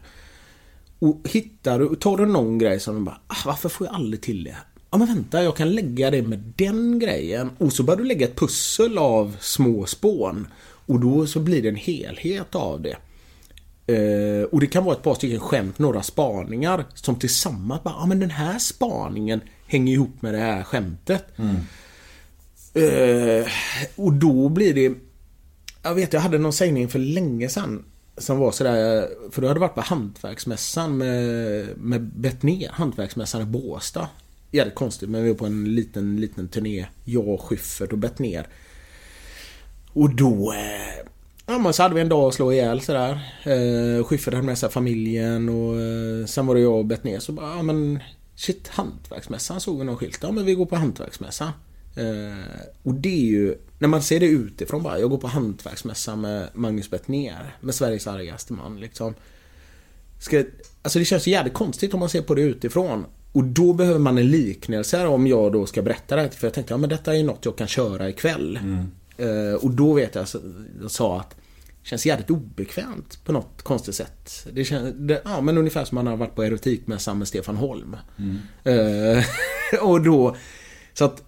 Och 1.00 1.22
hittar 1.24 1.80
du, 1.80 1.96
tar 1.96 2.18
du 2.18 2.26
någon 2.26 2.58
grej 2.58 2.80
som 2.80 2.96
du 2.96 3.02
bara, 3.02 3.20
ah, 3.28 3.36
varför 3.46 3.70
får 3.70 3.88
jag 3.88 3.96
aldrig 3.96 4.22
till 4.22 4.44
det? 4.44 4.58
Ja 4.92 4.98
men 4.98 5.08
vänta, 5.08 5.44
jag 5.44 5.56
kan 5.56 5.72
lägga 5.72 6.12
det 6.12 6.22
med 6.22 6.54
den 6.56 7.00
grejen. 7.00 7.50
Och 7.58 7.74
så 7.74 7.84
börjar 7.84 7.98
du 7.98 8.04
lägga 8.04 8.28
ett 8.28 8.36
pussel 8.36 8.98
av 8.98 9.36
små 9.40 9.86
spån. 9.86 10.48
Och 10.86 11.00
då 11.00 11.28
så 11.28 11.40
blir 11.40 11.62
det 11.62 11.70
en 11.70 11.76
helhet 11.76 12.56
av 12.56 12.82
det. 12.82 12.98
Eh, 13.88 14.44
och 14.52 14.60
det 14.60 14.68
kan 14.68 14.84
vara 14.84 14.96
ett 14.96 15.04
par 15.04 15.16
stycken 15.16 15.40
skämt, 15.40 15.80
några 15.80 16.04
spaningar 16.04 16.86
som 16.94 17.16
tillsammans 17.16 17.84
bara, 17.84 17.94
ja 18.00 18.06
men 18.06 18.20
den 18.20 18.30
här 18.30 18.60
spaningen 18.60 19.42
hänger 19.68 19.94
ihop 19.94 20.22
med 20.22 20.34
det 20.34 20.40
här 20.40 20.64
skämtet. 20.64 21.26
Eh, 22.74 23.48
och 23.96 24.14
då 24.14 24.50
blir 24.50 24.74
det... 24.74 24.94
Jag 25.84 25.96
vet, 25.96 26.14
jag 26.14 26.20
hade 26.20 26.38
någon 26.38 26.54
sägning 26.54 26.90
för 26.90 27.00
länge 27.00 27.50
sedan. 27.50 27.86
Som 28.18 28.38
var 28.40 28.52
sådär, 28.52 29.08
för 29.32 29.42
du 29.42 29.48
hade 29.48 29.60
varit 29.60 29.76
på 29.76 29.82
Hantverksmässan 29.82 30.98
med, 30.98 31.68
med 31.78 32.02
Betnér, 32.02 32.70
Hantverksmässan 32.72 33.42
i 33.42 33.46
Båstad. 33.46 34.10
Jävligt 34.52 34.76
konstigt, 34.76 35.10
men 35.10 35.24
vi 35.24 35.30
var 35.30 35.38
på 35.38 35.46
en 35.46 35.76
liten, 35.76 36.22
liten 36.22 36.48
turné. 36.48 36.86
Jag, 37.04 37.40
Schyffert 37.40 37.92
och 37.92 37.98
Betnér. 37.98 38.48
Och 39.94 40.16
då... 40.16 40.54
Eh, 40.54 41.08
ja 41.46 41.60
men 41.60 41.74
så 41.74 41.84
hade 41.84 41.96
vi 41.96 42.02
en 42.02 42.10
dag 42.10 42.28
att 42.28 42.34
slå 42.34 42.52
ihjäl 42.52 42.82
sådär. 42.82 43.20
Eh, 43.44 44.04
Schyffert 44.04 44.34
hade 44.34 44.46
med 44.46 44.58
sig 44.58 44.70
familjen 44.70 45.50
och 45.50 45.80
eh, 45.80 46.26
sen 46.26 46.48
var 46.48 46.56
det 46.56 46.62
jag 46.62 46.74
och 46.74 46.86
Betnér 46.86 47.20
så 47.20 47.32
bara, 47.32 47.56
ja 47.56 47.62
men... 47.62 48.00
Shit, 48.38 48.68
Hantverksmässan 48.68 49.62
såg 49.62 49.80
vi 49.80 49.86
någon 49.86 49.98
skylt. 49.98 50.20
Ja 50.22 50.32
men 50.32 50.46
vi 50.46 50.54
går 50.54 50.66
på 50.66 50.76
Hantverksmässan. 50.76 51.52
Eh, 51.96 52.66
och 52.84 52.94
det 52.94 53.22
är 53.22 53.26
ju, 53.26 53.56
när 53.80 53.88
man 53.88 54.02
ser 54.02 54.20
det 54.20 54.26
utifrån 54.26 54.84
bara, 54.84 55.00
jag 55.00 55.10
går 55.10 55.18
på 55.18 55.28
Hantverksmässan 55.28 56.22
med 56.22 56.50
Magnus 56.54 56.90
Bettner, 56.90 57.56
med 57.62 57.76
Sveriges 57.76 58.08
argaste 58.08 58.54
man 58.54 58.80
liksom. 58.80 59.14
Ska, 60.20 60.44
alltså 60.82 61.00
det 61.00 61.06
känns 61.06 61.28
jävligt 61.28 61.54
konstigt 61.54 61.94
om 61.94 62.00
man 62.00 62.10
ser 62.10 62.22
på 62.22 62.36
det 62.36 62.42
utifrån. 62.42 63.06
Och 63.32 63.44
då 63.44 63.74
behöver 63.74 64.00
man 64.00 64.18
en 64.18 64.32
liknelse 64.32 65.08
om 65.08 65.28
jag 65.28 65.52
då 65.52 65.66
ska 65.66 65.82
berätta 65.82 66.16
det. 66.16 66.30
För 66.30 66.48
jag 66.48 66.54
tänkte, 66.54 66.74
ja 66.74 66.78
men 66.78 66.90
detta 66.90 67.14
är 67.14 67.18
ju 67.18 67.24
något 67.24 67.46
jag 67.46 67.56
kan 67.56 67.68
köra 67.68 68.10
ikväll. 68.10 68.60
Mm. 68.64 68.92
Eh, 69.18 69.54
och 69.64 69.72
då 69.72 69.94
vet 69.94 70.16
jag, 70.16 70.22
alltså, 70.22 70.40
så- 70.40 70.46
jag 70.82 70.92
sa 70.92 71.20
att 71.20 71.30
det 71.84 71.90
känns 71.90 72.06
jävligt 72.06 72.30
obekvämt 72.30 73.20
på 73.26 73.32
något 73.32 73.62
konstigt 73.62 73.96
sätt. 73.96 74.48
Det 74.54 74.64
känns, 74.66 74.94
det, 74.98 75.22
ja 75.26 75.42
men 75.42 75.58
ungefär 75.58 75.86
som 75.86 75.96
man 75.96 76.08
har 76.08 76.18
varit 76.18 76.36
på 76.36 76.44
erotikmässan 76.44 77.18
med 77.18 77.28
Stefan 77.28 77.56
Holm. 77.56 77.96
Eh, 78.64 79.24
och 79.82 80.02
då, 80.02 80.36
så 80.94 81.06
att 81.06 81.24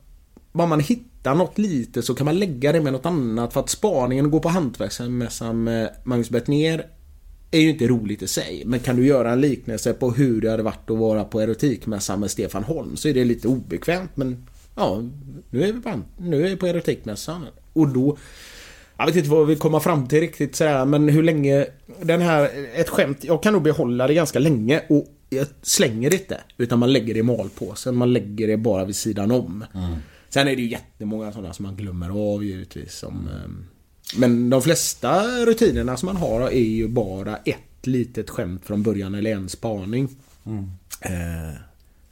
bara 0.52 0.68
man 0.68 0.80
hittar 0.80 1.36
något 1.36 1.58
lite 1.58 2.02
så 2.02 2.16
kan 2.16 2.26
man 2.26 2.40
lägga 2.40 2.72
det 2.72 2.82
med 2.82 2.94
något 2.94 3.06
annat. 3.06 3.54
För 3.54 3.60
att 3.60 3.70
spaningen 3.70 4.26
att 4.26 4.32
gå 4.32 4.40
på 4.40 4.50
hantverksmässan 4.50 5.64
med 5.64 5.96
Magnus 6.04 6.30
Bettner 6.30 6.86
är 7.52 7.60
ju 7.60 7.70
inte 7.70 7.88
roligt 7.88 8.22
i 8.22 8.28
sig. 8.28 8.64
Men 8.66 8.80
kan 8.80 8.96
du 8.96 9.06
göra 9.08 9.32
en 9.32 9.42
liknelse 9.42 9.94
på 9.94 10.12
hur 10.12 10.42
det 10.42 10.52
hade 10.52 10.64
varit 10.64 10.90
att 10.90 10.98
vara 10.98 11.24
på 11.24 11.40
erotikmässan 11.42 12.20
med 12.20 12.32
Stefan 12.32 12.64
Holm 12.64 12.96
så 12.98 13.08
är 13.08 13.14
det 13.14 13.26
lite 13.26 13.48
obekvämt. 13.48 14.12
Men 14.16 14.48
ja, 14.76 15.02
nu 15.50 15.64
är 15.64 15.74
vi 15.74 15.82
på, 15.82 16.02
nu 16.18 16.46
är 16.46 16.50
vi 16.50 16.56
på 16.56 16.68
erotikmässan. 16.68 17.46
Och 17.78 17.88
då... 17.88 18.18
Jag 18.98 19.06
vet 19.06 19.16
inte 19.16 19.30
vad 19.30 19.48
vi 19.48 19.56
kommer 19.56 19.80
fram 19.80 20.08
till 20.08 20.20
riktigt 20.20 20.56
sådär 20.56 20.86
men 20.86 21.10
hur 21.10 21.24
länge... 21.24 21.66
Den 22.02 22.22
här... 22.22 22.50
Ett 22.76 22.90
skämt, 22.90 23.24
jag 23.24 23.44
kan 23.44 23.54
nog 23.54 23.62
behålla 23.62 24.08
det 24.08 24.14
ganska 24.14 24.40
länge 24.40 24.84
och 24.90 25.06
jag 25.30 25.48
slänger 25.62 26.10
det 26.10 26.16
inte. 26.16 26.42
Utan 26.58 26.80
man 26.80 26.94
lägger 26.94 27.14
det 27.14 27.20
i 27.20 27.24
malpåsen. 27.24 27.96
Man 27.96 28.14
lägger 28.14 28.48
det 28.48 28.58
bara 28.58 28.86
vid 28.86 28.96
sidan 28.96 29.32
om. 29.32 29.66
Sen 30.30 30.48
är 30.48 30.56
det 30.56 30.62
ju 30.62 30.70
jättemånga 30.70 31.32
sådana 31.32 31.54
som 31.54 31.66
man 31.66 31.76
glömmer 31.76 32.34
av 32.34 32.44
givetvis. 32.44 32.94
Som, 32.94 33.28
ehm, 33.28 33.66
men 34.18 34.50
de 34.50 34.62
flesta 34.62 35.24
rutinerna 35.46 35.98
som 35.98 36.06
man 36.06 36.18
har 36.18 36.42
är 36.42 36.60
ju 36.60 36.88
bara 36.88 37.38
ett 37.38 37.58
litet 37.88 38.30
skämt 38.30 38.66
från 38.66 38.84
början 38.84 39.16
eller 39.16 39.32
en 39.32 39.50
spaning. 39.50 40.10
Eh, 41.02 41.60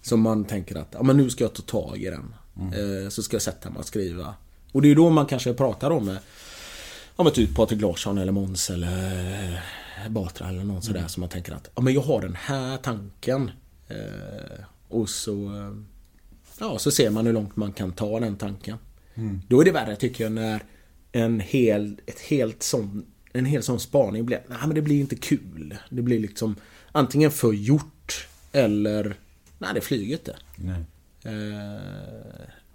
som 0.01 0.21
man 0.21 0.45
tänker 0.45 0.75
att 0.75 0.89
ja, 0.91 1.03
men 1.03 1.17
nu 1.17 1.29
ska 1.29 1.43
jag 1.43 1.53
ta 1.53 1.61
tag 1.61 1.97
i 1.97 2.05
den. 2.09 2.35
Eh, 2.73 3.09
så 3.09 3.23
ska 3.23 3.35
jag 3.35 3.41
sätta 3.41 3.69
mig 3.69 3.79
och 3.79 3.85
skriva. 3.85 4.33
Och 4.75 4.81
det 4.81 4.91
är 4.91 4.95
då 4.95 5.09
man 5.09 5.25
kanske 5.25 5.53
pratar 5.53 5.91
om 5.91 6.05
med 6.05 6.17
Ja 7.15 7.23
men 7.23 7.33
typ 7.33 7.55
Patrik 7.55 7.81
Larsson 7.81 8.17
eller 8.17 8.31
Måns 8.31 8.69
eller 8.69 9.63
Batra 10.09 10.49
eller 10.49 10.63
någon 10.63 10.81
sådär 10.81 11.07
som 11.07 11.21
man 11.21 11.29
tänker 11.29 11.53
att 11.53 11.69
ja, 11.75 11.81
men 11.81 11.93
jag 11.93 12.01
har 12.01 12.21
den 12.21 12.35
här 12.35 12.77
tanken. 12.77 13.51
Eh, 13.87 14.65
och 14.87 15.09
så 15.09 15.45
eh, 15.45 15.73
Ja, 16.59 16.79
så 16.79 16.91
ser 16.91 17.09
man 17.09 17.25
hur 17.25 17.33
långt 17.33 17.55
man 17.55 17.73
kan 17.73 17.91
ta 17.91 18.19
den 18.19 18.35
tanken. 18.35 18.77
Då 19.47 19.61
är 19.61 19.65
det 19.65 19.71
värre 19.71 19.95
tycker 19.95 20.23
jag 20.23 20.33
när 20.33 20.63
en 21.11 21.39
hel, 21.39 22.01
ett 22.05 22.19
helt 22.19 22.63
sån, 22.63 23.05
en 23.33 23.45
hel 23.45 23.63
sån 23.63 23.79
spaning 23.79 24.25
blir, 24.25 24.41
nej 24.47 24.59
men 24.61 24.75
det 24.75 24.81
blir 24.81 24.99
inte 24.99 25.15
kul. 25.15 25.77
Det 25.89 26.01
blir 26.01 26.19
liksom 26.19 26.55
antingen 26.91 27.31
för 27.31 27.53
gjort 27.53 28.27
eller, 28.51 29.15
nej 29.57 29.69
det 29.73 29.81
flyger 29.81 30.13
inte. 30.13 30.35
Nej. 30.55 30.83
Eh, 31.23 31.81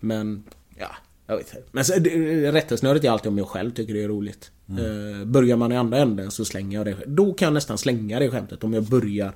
men, 0.01 0.45
ja, 0.79 0.97
jag 1.31 1.37
vet 1.37 1.55
inte. 1.55 1.69
Men 1.73 1.85
så, 1.85 1.99
det- 1.99 2.53
rättesnöret 2.53 3.05
är 3.05 3.11
alltid 3.11 3.29
om 3.29 3.39
jag 3.39 3.49
själv 3.49 3.71
tycker 3.71 3.95
det 3.95 4.03
är 4.03 4.09
roligt. 4.09 4.51
Eh, 4.69 5.25
börjar 5.25 5.57
man 5.57 5.73
i 5.73 5.77
andra 5.77 5.99
änden 5.99 6.31
så 6.31 6.45
slänger 6.45 6.79
jag 6.79 6.87
det. 6.87 6.97
Då 7.07 7.33
kan 7.35 7.47
jag 7.47 7.53
nästan 7.55 7.79
slänga 7.79 8.19
det 8.19 8.31
skämtet 8.31 8.65
om 8.65 8.73
jag 8.75 8.85
börjar 8.85 9.33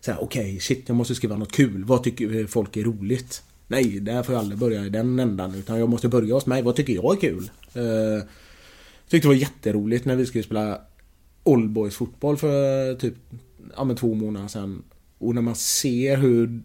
så 0.00 0.12
här, 0.12 0.22
okej, 0.22 0.60
shit, 0.60 0.84
jag 0.86 0.96
måste 0.96 1.14
skriva 1.14 1.36
något 1.36 1.52
kul. 1.52 1.84
Vad 1.84 2.02
tycker 2.02 2.46
folk 2.46 2.76
är 2.76 2.84
roligt? 2.84 3.42
Nej, 3.68 4.00
där 4.00 4.22
får 4.22 4.34
jag 4.34 4.40
aldrig 4.40 4.58
börja 4.58 4.84
i 4.86 4.88
den 4.88 5.18
ändan. 5.18 5.54
Utan 5.54 5.78
jag 5.78 5.88
måste 5.88 6.08
börja 6.08 6.34
hos 6.34 6.46
mig. 6.46 6.62
Vad 6.62 6.76
tycker 6.76 6.92
jag 6.92 7.16
är 7.16 7.20
kul? 7.20 7.50
Eh, 7.74 7.82
jag 7.84 8.22
tyckte 9.08 9.28
det 9.28 9.34
var 9.34 9.34
jätteroligt 9.40 10.04
när 10.04 10.16
vi 10.16 10.26
skulle 10.26 10.44
spela 10.44 10.80
Oldboys 11.42 11.94
fotboll 11.96 12.36
för 12.36 12.94
typ 12.94 13.14
ja, 13.76 13.84
men 13.84 13.96
två 13.96 14.14
månader 14.14 14.48
sedan. 14.48 14.82
Och 15.18 15.34
när 15.34 15.42
man 15.42 15.54
ser 15.54 16.16
hur, 16.16 16.60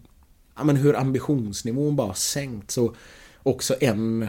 ja, 0.56 0.64
men 0.64 0.76
hur 0.76 0.96
ambitionsnivån 0.96 1.96
bara 1.96 2.14
sänkts. 2.14 2.78
Och 2.78 2.96
också 3.42 3.74
en 3.80 4.28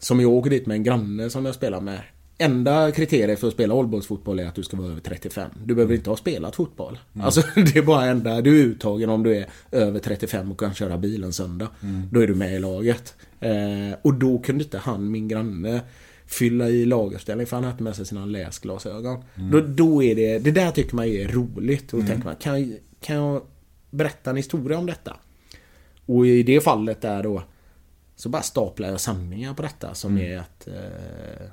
som 0.00 0.20
jag 0.20 0.30
åker 0.30 0.50
dit 0.50 0.66
med 0.66 0.74
en 0.74 0.82
granne 0.82 1.30
som 1.30 1.44
jag 1.44 1.54
spelar 1.54 1.80
med. 1.80 2.00
Enda 2.38 2.92
kriteriet 2.92 3.40
för 3.40 3.46
att 3.46 3.52
spela 3.52 3.74
Oldboys-fotboll 3.74 4.38
är 4.38 4.46
att 4.46 4.54
du 4.54 4.62
ska 4.62 4.76
vara 4.76 4.88
över 4.88 5.00
35. 5.00 5.50
Du 5.64 5.74
behöver 5.74 5.94
inte 5.94 6.10
ha 6.10 6.16
spelat 6.16 6.56
fotboll. 6.56 6.98
Alltså 7.20 7.42
det 7.54 7.76
är 7.76 7.82
bara 7.82 8.04
enda, 8.04 8.40
du 8.40 8.60
är 8.60 8.64
uttagen 8.64 9.10
om 9.10 9.22
du 9.22 9.36
är 9.36 9.46
över 9.72 9.98
35 9.98 10.50
och 10.50 10.60
kan 10.60 10.74
köra 10.74 10.98
bil 10.98 11.24
en 11.24 11.32
söndag. 11.32 11.68
Då 12.12 12.20
är 12.20 12.26
du 12.26 12.34
med 12.34 12.54
i 12.54 12.58
laget. 12.58 13.14
Eh, 13.40 13.98
och 14.02 14.14
då 14.14 14.38
kunde 14.38 14.64
inte 14.64 14.78
han, 14.78 15.10
min 15.10 15.28
granne, 15.28 15.80
fylla 16.26 16.68
i 16.68 16.84
laguppställning 16.84 17.46
för 17.46 17.56
han 17.56 17.64
hade 17.64 17.82
med 17.82 17.96
sig 17.96 18.06
sina 18.06 18.26
läsglasögon. 18.26 19.24
Då, 19.52 19.60
då 19.60 20.02
är 20.02 20.14
det, 20.14 20.38
det 20.38 20.50
där 20.50 20.70
tycker 20.70 20.96
man 20.96 21.04
är 21.04 21.28
roligt. 21.28 21.92
Och 21.92 22.06
tänker 22.06 22.24
man, 22.24 22.36
kan, 22.36 22.76
kan 23.00 23.16
jag 23.16 23.42
berätta 23.90 24.30
en 24.30 24.36
historia 24.36 24.78
om 24.78 24.86
detta? 24.86 25.16
Och 26.06 26.26
i 26.26 26.42
det 26.42 26.60
fallet 26.60 27.00
där 27.00 27.22
då 27.22 27.42
så 28.20 28.28
bara 28.28 28.42
staplar 28.42 28.88
jag 28.88 29.00
sanningar 29.00 29.54
på 29.54 29.62
detta 29.62 29.94
som 29.94 30.18
är 30.18 30.38
att 30.38 30.68
eh, 30.68 31.46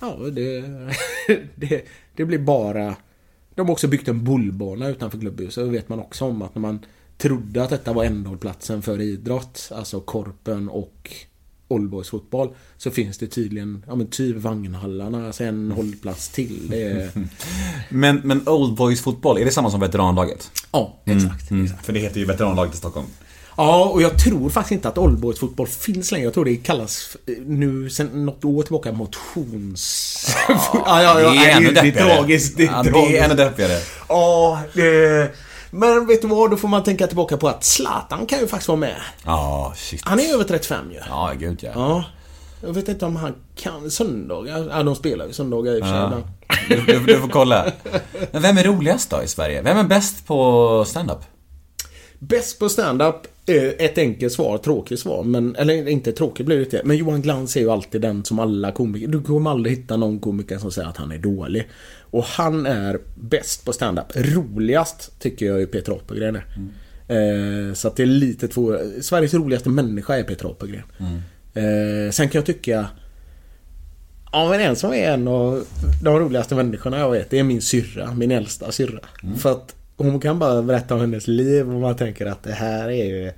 Ja, 0.00 0.16
det, 0.32 0.60
det, 1.54 1.84
det 2.16 2.24
blir 2.24 2.38
bara 2.38 2.96
De 3.54 3.66
har 3.66 3.72
också 3.72 3.88
byggt 3.88 4.08
en 4.08 4.24
bullbana 4.24 4.88
utanför 4.88 5.18
klubbhuset. 5.18 5.64
Och 5.64 5.74
vet 5.74 5.88
man 5.88 5.98
också 6.00 6.24
om 6.24 6.42
att 6.42 6.54
när 6.54 6.62
man 6.62 6.78
trodde 7.18 7.62
att 7.62 7.70
detta 7.70 7.92
var 7.92 8.04
ändhållplatsen 8.04 8.82
för 8.82 9.00
idrott, 9.00 9.68
alltså 9.74 10.00
Korpen 10.00 10.68
och 10.68 11.10
Oldboys 11.68 12.08
fotboll 12.08 12.54
så 12.76 12.90
finns 12.90 13.18
det 13.18 13.26
tydligen, 13.26 13.84
ja 13.88 13.94
men 13.94 14.06
typ 14.06 14.36
vagnhallarna, 14.36 15.26
alltså 15.26 15.44
en 15.44 15.72
hållplats 15.72 16.28
till. 16.28 16.68
Det 16.70 16.82
är, 16.82 17.10
Men, 17.88 18.20
men 18.24 18.48
Old 18.48 18.76
Boys 18.76 19.00
fotboll, 19.00 19.38
är 19.38 19.44
det 19.44 19.50
samma 19.50 19.70
som 19.70 19.80
veteranlaget? 19.80 20.50
ja, 20.72 20.98
exakt. 21.04 21.50
Mm. 21.50 21.66
För 21.82 21.92
det 21.92 22.00
heter 22.00 22.20
ju 22.20 22.26
veteranlaget 22.26 22.74
i 22.74 22.76
Stockholm. 22.76 23.06
Ja, 23.56 23.84
och 23.84 24.02
jag 24.02 24.18
tror 24.18 24.50
faktiskt 24.50 24.72
inte 24.72 24.88
att 24.88 24.98
Oldboys 24.98 25.38
fotboll 25.38 25.66
finns 25.66 26.12
längre. 26.12 26.24
Jag 26.24 26.34
tror 26.34 26.44
det 26.44 26.56
kallas 26.56 27.16
eh, 27.26 27.34
nu 27.46 27.90
sen 27.90 28.26
något 28.26 28.44
år 28.44 28.62
tillbaka 28.62 28.92
motions... 28.92 30.36
ja, 30.48 30.56
ja, 30.86 31.20
ja, 31.20 31.30
det 31.30 31.36
är 31.36 31.56
ännu 31.56 31.72
det 31.72 31.80
är 31.80 31.84
deppigare. 31.84 32.14
tragiskt. 32.16 32.56
Det 32.56 32.62
är, 32.62 32.66
ja, 32.66 32.82
det 32.82 32.90
tragiskt. 32.90 33.14
är 33.14 33.24
ännu 33.24 33.34
deppigare. 33.34 33.78
Ja, 34.08 34.60
det... 34.74 35.30
Men 35.70 36.06
vet 36.06 36.22
du 36.22 36.28
vad? 36.28 36.50
Då 36.50 36.56
får 36.56 36.68
man 36.68 36.82
tänka 36.84 37.06
tillbaka 37.06 37.36
på 37.36 37.48
att 37.48 37.64
Zlatan 37.64 38.26
kan 38.26 38.38
ju 38.38 38.46
faktiskt 38.46 38.68
vara 38.68 38.78
med. 38.78 38.96
Ja, 39.24 39.72
shit. 39.76 40.00
Han 40.04 40.20
är 40.20 40.34
över 40.34 40.44
35 40.44 40.90
ju. 40.90 40.98
Ja, 41.08 41.32
gud 41.38 41.58
ja. 41.62 41.70
Ja. 41.74 42.04
Jag 42.66 42.72
vet 42.72 42.88
inte 42.88 43.06
om 43.06 43.16
han 43.16 43.34
kan 43.56 43.90
söndagar. 43.90 44.68
Ja, 44.70 44.82
de 44.82 44.94
spelar 44.96 45.26
ju 45.26 45.32
söndagar 45.32 45.72
i 45.72 45.80
och 45.80 45.84
för 45.86 45.92
sig. 45.92 46.22
Ja. 46.68 46.76
du, 46.86 46.98
du 47.06 47.20
får 47.20 47.28
kolla. 47.28 47.72
Men 48.30 48.42
vem 48.42 48.58
är 48.58 48.64
roligast 48.64 49.10
då 49.10 49.22
i 49.22 49.28
Sverige? 49.28 49.62
Vem 49.62 49.78
är 49.78 49.84
bäst 49.84 50.26
på 50.26 50.84
stand-up? 50.86 51.18
Bäst 52.28 52.58
på 52.58 52.68
stand-up 52.68 53.26
ett 53.46 53.98
enkelt 53.98 54.32
svar, 54.32 54.58
tråkigt 54.58 55.00
svar. 55.00 55.24
Men, 55.24 55.56
eller 55.56 55.88
inte 55.88 56.12
tråkigt 56.12 56.46
blir 56.46 56.56
det 56.56 56.64
inte. 56.64 56.82
Men 56.84 56.96
Johan 56.96 57.22
Glans 57.22 57.56
är 57.56 57.60
ju 57.60 57.70
alltid 57.70 58.00
den 58.00 58.24
som 58.24 58.38
alla 58.38 58.72
komiker... 58.72 59.08
Du 59.08 59.22
kommer 59.22 59.50
aldrig 59.50 59.76
hitta 59.76 59.96
någon 59.96 60.20
komiker 60.20 60.58
som 60.58 60.72
säger 60.72 60.88
att 60.88 60.96
han 60.96 61.12
är 61.12 61.18
dålig. 61.18 61.68
Och 62.00 62.24
han 62.24 62.66
är 62.66 62.98
bäst 63.14 63.64
på 63.64 63.72
stand-up. 63.72 64.06
Roligast 64.14 65.20
tycker 65.20 65.46
jag 65.46 65.62
är 65.62 65.66
Peter 65.66 65.92
Apelgren 65.92 66.36
är. 66.36 66.44
Eh, 67.08 67.74
så 67.74 67.88
att 67.88 67.96
det 67.96 68.02
är 68.02 68.06
lite 68.06 68.48
två... 68.48 68.78
Sveriges 69.00 69.34
roligaste 69.34 69.68
människa 69.68 70.16
är 70.16 70.22
Peter 70.22 70.50
Apelgren. 70.50 70.84
Eh, 71.54 72.10
sen 72.10 72.28
kan 72.28 72.38
jag 72.38 72.46
tycka... 72.46 72.86
Ja 74.32 74.48
men 74.48 74.60
en 74.60 74.76
som 74.76 74.92
är 74.92 75.12
en 75.12 75.28
av 75.28 75.64
de 76.02 76.18
roligaste 76.18 76.54
människorna 76.54 76.98
jag 76.98 77.10
vet, 77.10 77.30
det 77.30 77.38
är 77.38 77.42
min 77.42 77.62
syrra. 77.62 78.14
Min 78.14 78.30
äldsta 78.30 78.72
syrra. 78.72 79.00
För 79.38 79.52
att 79.52 79.74
hon 80.02 80.20
kan 80.20 80.38
bara 80.38 80.62
berätta 80.62 80.94
om 80.94 81.00
hennes 81.00 81.28
liv 81.28 81.74
och 81.74 81.80
man 81.80 81.96
tänker 81.96 82.26
att 82.26 82.42
det 82.42 82.52
här 82.52 82.88
är 82.88 83.04
ju... 83.04 83.32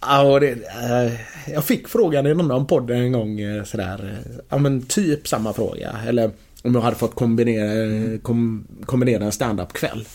Ja, 0.00 0.22
och 0.22 0.40
det, 0.40 0.50
eh, 0.50 1.12
jag 1.52 1.64
fick 1.64 1.88
frågan 1.88 2.26
i 2.26 2.34
någon 2.34 2.66
podden 2.66 3.00
en 3.00 3.12
gång 3.12 3.40
eh, 3.40 3.64
sådär. 3.64 4.22
Eh, 4.26 4.40
ja 4.48 4.58
men 4.58 4.82
typ 4.82 5.28
samma 5.28 5.52
fråga. 5.52 5.96
Eller 6.06 6.30
om 6.62 6.74
jag 6.74 6.80
hade 6.80 6.96
fått 6.96 7.14
kombinera, 7.14 7.72
eh, 7.72 8.18
kom, 8.18 8.66
kombinera 8.86 9.24
en 9.24 9.32
stand-up 9.32 9.72
kväll. 9.72 10.06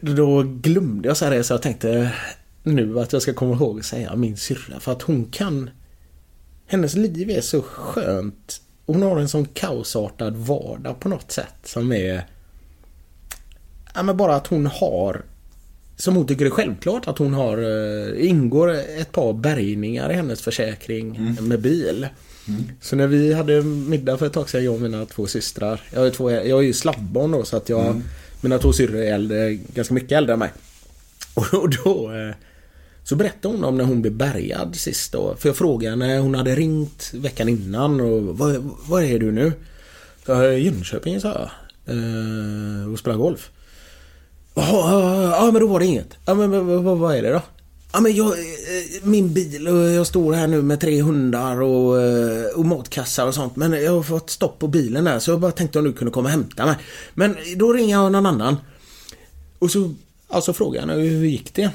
Då 0.00 0.42
glömde 0.42 1.08
jag 1.08 1.16
säga 1.16 1.30
det 1.30 1.44
så 1.44 1.54
jag 1.54 1.62
tänkte 1.62 2.12
nu 2.62 3.00
att 3.00 3.12
jag 3.12 3.22
ska 3.22 3.32
komma 3.32 3.54
ihåg 3.54 3.78
att 3.78 3.84
säga 3.84 4.16
min 4.16 4.36
syrra. 4.36 4.80
För 4.80 4.92
att 4.92 5.02
hon 5.02 5.24
kan... 5.24 5.70
Hennes 6.66 6.94
liv 6.94 7.30
är 7.30 7.40
så 7.40 7.62
skönt. 7.62 8.60
Hon 8.86 9.02
har 9.02 9.18
en 9.18 9.28
sån 9.28 9.44
kaosartad 9.44 10.36
vardag 10.36 11.00
på 11.00 11.08
något 11.08 11.32
sätt 11.32 11.54
som 11.64 11.92
är... 11.92 12.26
Ja 13.94 14.02
men 14.02 14.16
bara 14.16 14.34
att 14.34 14.46
hon 14.46 14.66
har... 14.66 15.22
Som 15.96 16.16
hon 16.16 16.26
tycker 16.26 16.46
är 16.46 16.50
självklart 16.50 17.08
att 17.08 17.18
hon 17.18 17.34
har... 17.34 17.58
eh, 17.58 18.28
ingår 18.28 18.70
ett 18.74 19.12
par 19.12 19.32
bärgningar 19.32 20.10
i 20.10 20.14
hennes 20.14 20.42
försäkring 20.42 21.36
med 21.40 21.60
bil. 21.60 22.06
Så 22.80 22.96
när 22.96 23.06
vi 23.06 23.32
hade 23.34 23.62
middag 23.62 24.18
för 24.18 24.26
ett 24.26 24.32
tag 24.32 24.48
sedan, 24.50 24.64
jag 24.64 24.74
och 24.74 24.80
mina 24.80 25.06
två 25.06 25.26
systrar. 25.26 25.80
Jag 25.94 26.06
är, 26.06 26.10
två, 26.10 26.30
jag 26.30 26.46
är 26.58 26.60
ju 26.62 26.72
slabbbarn 26.72 27.30
då 27.30 27.44
så 27.44 27.56
att 27.56 27.68
jag... 27.68 28.02
Mina 28.40 28.58
två 28.58 28.72
syrror 28.72 28.96
är 29.02 29.14
äldre, 29.14 29.54
ganska 29.54 29.94
mycket 29.94 30.12
äldre 30.12 30.32
än 30.32 30.38
mig. 30.38 30.50
Och 31.34 31.54
och 31.54 31.70
då... 31.84 32.12
eh, 32.12 32.34
Så 33.04 33.16
berättade 33.16 33.54
hon 33.54 33.64
om 33.64 33.76
när 33.76 33.84
hon 33.84 34.02
blev 34.02 34.14
bärgad 34.14 34.76
sist 34.76 35.12
då. 35.12 35.34
För 35.38 35.48
jag 35.48 35.56
frågade 35.56 35.90
henne, 35.90 36.18
hon 36.18 36.34
hade 36.34 36.54
ringt 36.54 37.10
veckan 37.14 37.48
innan 37.48 38.00
och 38.00 38.22
vad, 38.38 38.70
vad 38.88 39.02
är 39.04 39.18
du 39.18 39.32
nu? 39.32 39.52
Så, 40.26 40.32
"Jag 40.32 40.44
är 40.44 40.52
i 40.52 40.64
Jönköping 40.64 41.20
sa 41.20 41.28
jag. 41.28 41.50
Eh, 41.96 42.92
och 42.92 42.98
spelar 42.98 43.16
golf. 43.16 43.50
Ja, 44.54 45.36
ja, 45.36 45.50
men 45.52 45.60
då 45.60 45.66
var 45.66 45.80
det 45.80 45.86
inget. 45.86 46.16
Ja, 46.24 46.34
men 46.34 46.50
vad, 46.50 46.82
vad, 46.82 46.98
vad 46.98 47.16
är 47.16 47.22
det 47.22 47.32
då? 47.32 47.42
Ja, 47.92 48.00
men 48.00 48.14
jag, 48.14 48.26
eh, 48.28 49.02
min 49.02 49.34
bil 49.34 49.68
och 49.68 49.90
jag 49.90 50.06
står 50.06 50.32
här 50.32 50.46
nu 50.46 50.62
med 50.62 50.80
tre 50.80 51.02
hundar 51.02 51.62
och, 51.62 52.02
eh, 52.02 52.46
och 52.56 52.64
matkassar 52.64 53.26
och 53.26 53.34
sånt. 53.34 53.56
Men 53.56 53.72
jag 53.72 53.92
har 53.92 54.02
fått 54.02 54.30
stopp 54.30 54.58
på 54.58 54.68
bilen 54.68 55.04
där 55.04 55.18
så 55.18 55.30
jag 55.30 55.40
bara 55.40 55.52
tänkte 55.52 55.78
om 55.78 55.84
du 55.84 55.92
kunde 55.92 56.12
komma 56.12 56.26
och 56.26 56.30
hämta 56.30 56.66
mig. 56.66 56.76
Men 57.14 57.36
då 57.56 57.72
ringer 57.72 57.96
jag 57.96 58.12
någon 58.12 58.26
annan. 58.26 58.56
Och 59.58 59.70
så 59.70 59.94
alltså 60.28 60.52
frågade 60.52 60.86
jag 60.86 60.98
henne 60.98 61.08
hur 61.08 61.26
gick 61.26 61.54
det? 61.54 61.70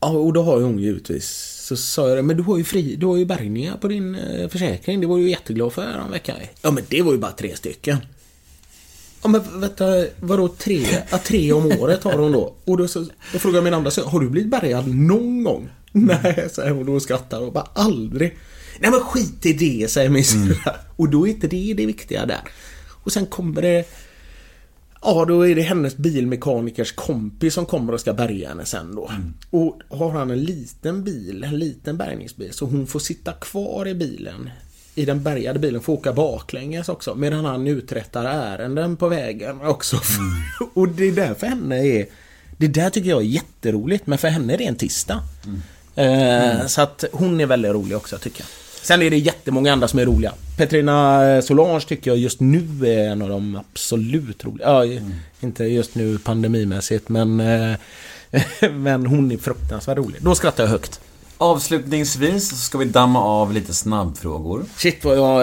Ja, 0.00 0.08
och 0.08 0.32
då 0.32 0.42
har 0.42 0.58
ju 0.58 0.64
hon 0.64 0.78
givetvis 0.78 1.50
så 1.68 1.76
sa 1.76 2.08
jag 2.08 2.18
det, 2.18 2.22
men 2.22 2.36
du 2.36 2.42
har 2.42 2.58
ju 2.58 2.64
fri, 2.64 2.96
du 2.96 3.06
har 3.06 3.16
ju 3.16 3.24
bärgningar 3.24 3.76
på 3.76 3.88
din 3.88 4.16
försäkring. 4.50 5.00
Det 5.00 5.06
var 5.06 5.18
du 5.18 5.30
jätteglad 5.30 5.72
för 5.72 5.82
en 5.82 6.10
vecka. 6.10 6.34
Ja, 6.62 6.70
men 6.70 6.84
det 6.88 7.02
var 7.02 7.12
ju 7.12 7.18
bara 7.18 7.32
tre 7.32 7.56
stycken. 7.56 7.96
Ja 9.24 9.28
men 9.28 9.60
vänta, 9.60 10.04
vadå 10.20 10.48
tre? 10.48 10.86
Ja, 11.10 11.18
tre 11.18 11.52
om 11.52 11.66
året 11.66 12.04
har 12.04 12.12
hon 12.12 12.32
då. 12.32 12.54
Och 12.64 12.76
då, 12.76 12.88
så, 12.88 13.06
då 13.32 13.38
frågar 13.38 13.62
min 13.62 13.74
andra 13.74 13.90
så 13.90 14.04
har 14.04 14.20
du 14.20 14.30
blivit 14.30 14.50
bärgad 14.50 14.94
någon 14.94 15.44
gång? 15.44 15.68
Nej, 15.92 16.48
säger 16.50 16.70
hon 16.70 16.88
och 16.88 17.02
skrattar 17.02 17.40
och 17.40 17.52
bara 17.52 17.68
aldrig. 17.74 18.38
Nej 18.78 18.90
men 18.90 19.00
skit 19.00 19.46
i 19.46 19.52
det, 19.52 19.90
säger 19.90 20.10
min 20.10 20.24
syrra. 20.24 20.74
Och 20.96 21.08
då 21.08 21.26
är 21.26 21.30
inte 21.30 21.46
det 21.46 21.74
det 21.76 21.86
viktiga 21.86 22.26
där. 22.26 22.40
Och 23.04 23.12
sen 23.12 23.26
kommer 23.26 23.62
det 23.62 23.84
Ja, 25.02 25.24
då 25.24 25.46
är 25.46 25.54
det 25.54 25.62
hennes 25.62 25.96
bilmekanikers 25.96 26.92
kompis 26.92 27.54
som 27.54 27.66
kommer 27.66 27.92
och 27.92 28.00
ska 28.00 28.12
bärga 28.14 28.48
henne 28.48 28.64
sen 28.64 28.94
då. 28.94 29.10
Och 29.50 29.80
har 29.88 30.10
han 30.10 30.30
en 30.30 30.44
liten 30.44 31.04
bil, 31.04 31.44
en 31.44 31.58
liten 31.58 31.96
bärgningsbil, 31.96 32.52
så 32.52 32.66
hon 32.66 32.86
får 32.86 32.98
sitta 32.98 33.32
kvar 33.32 33.88
i 33.88 33.94
bilen. 33.94 34.50
I 34.94 35.04
den 35.04 35.22
bärgade 35.22 35.58
bilen, 35.58 35.80
får 35.80 35.92
åka 35.92 36.12
baklänges 36.12 36.88
också. 36.88 37.14
Medan 37.14 37.44
han 37.44 37.66
uträttar 37.66 38.24
ärenden 38.24 38.96
på 38.96 39.08
vägen 39.08 39.60
också. 39.60 39.96
och 40.74 40.88
det 40.88 41.04
är 41.04 41.12
där 41.12 41.34
för 41.34 41.46
henne 41.46 41.86
är... 41.86 42.06
Det 42.56 42.68
där 42.68 42.90
tycker 42.90 43.10
jag 43.10 43.20
är 43.20 43.24
jätteroligt, 43.26 44.06
men 44.06 44.18
för 44.18 44.28
henne 44.28 44.54
är 44.54 44.58
det 44.58 44.64
en 44.66 44.76
tisdag. 44.76 45.22
Eh, 45.96 46.66
Så 46.66 46.80
att 46.82 47.04
hon 47.12 47.40
är 47.40 47.46
väldigt 47.46 47.72
rolig 47.72 47.96
också 47.96 48.18
tycker 48.18 48.40
jag. 48.40 48.48
Sen 48.82 49.02
är 49.02 49.10
det 49.10 49.18
jättemånga 49.18 49.72
andra 49.72 49.88
som 49.88 49.98
är 49.98 50.04
roliga. 50.06 50.32
Petrina 50.56 51.28
eh, 51.30 51.40
Solange 51.42 51.80
tycker 51.80 52.10
jag 52.10 52.18
just 52.18 52.40
nu 52.40 52.68
är 52.86 53.08
en 53.08 53.22
av 53.22 53.28
de 53.28 53.56
absolut 53.56 54.44
roliga. 54.44 54.66
Ja, 54.68 55.00
Inte 55.40 55.64
just 55.64 55.94
nu 55.94 56.18
pandemimässigt 56.18 57.08
men... 57.08 57.40
eh, 57.40 57.76
men 58.72 59.06
hon 59.06 59.32
är 59.32 59.36
fruktansvärt 59.36 59.98
rolig. 59.98 60.22
Då 60.22 60.34
skrattar 60.34 60.64
jag 60.64 60.70
högt. 60.70 61.00
Avslutningsvis 61.38 62.48
så 62.48 62.56
ska 62.56 62.78
vi 62.78 62.84
damma 62.84 63.20
av 63.20 63.52
lite 63.52 63.74
snabbfrågor. 63.74 64.64
Shit 64.76 65.04
vad 65.04 65.16
jag 65.18 65.40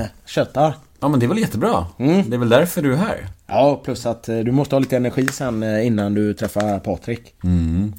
eh, 0.00 0.06
tjötar. 0.26 0.74
Ja 1.00 1.08
men 1.08 1.20
det 1.20 1.26
är 1.26 1.28
väl 1.28 1.38
jättebra. 1.38 1.86
Det 1.98 2.34
är 2.34 2.38
väl 2.38 2.48
därför 2.48 2.82
du 2.82 2.92
är 2.92 2.96
här. 2.96 3.26
Ja, 3.46 3.80
plus 3.84 4.06
att 4.06 4.28
eh, 4.28 4.38
du 4.38 4.52
måste 4.52 4.74
ha 4.74 4.80
lite 4.80 4.96
energi 4.96 5.28
sen 5.32 5.62
eh, 5.62 5.86
innan 5.86 6.14
du 6.14 6.34
träffar 6.34 6.78
Patrik. 6.78 7.34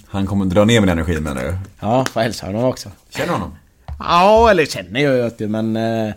Han 0.07 0.25
kommer 0.25 0.45
dra 0.45 0.65
ner 0.65 0.79
min 0.81 0.89
energi 0.89 1.19
menar 1.19 1.41
du? 1.43 1.57
Ja, 1.79 2.05
får 2.05 2.21
hälsa 2.21 2.45
honom 2.45 2.63
också. 2.63 2.89
Känner 3.09 3.27
du 3.27 3.33
honom? 3.33 3.55
Ja, 3.99 4.49
eller 4.51 4.65
känner 4.65 4.99
jag 4.99 5.15
ju 5.17 5.25
inte 5.25 5.47
men... 5.47 5.75
Eh, 5.75 6.13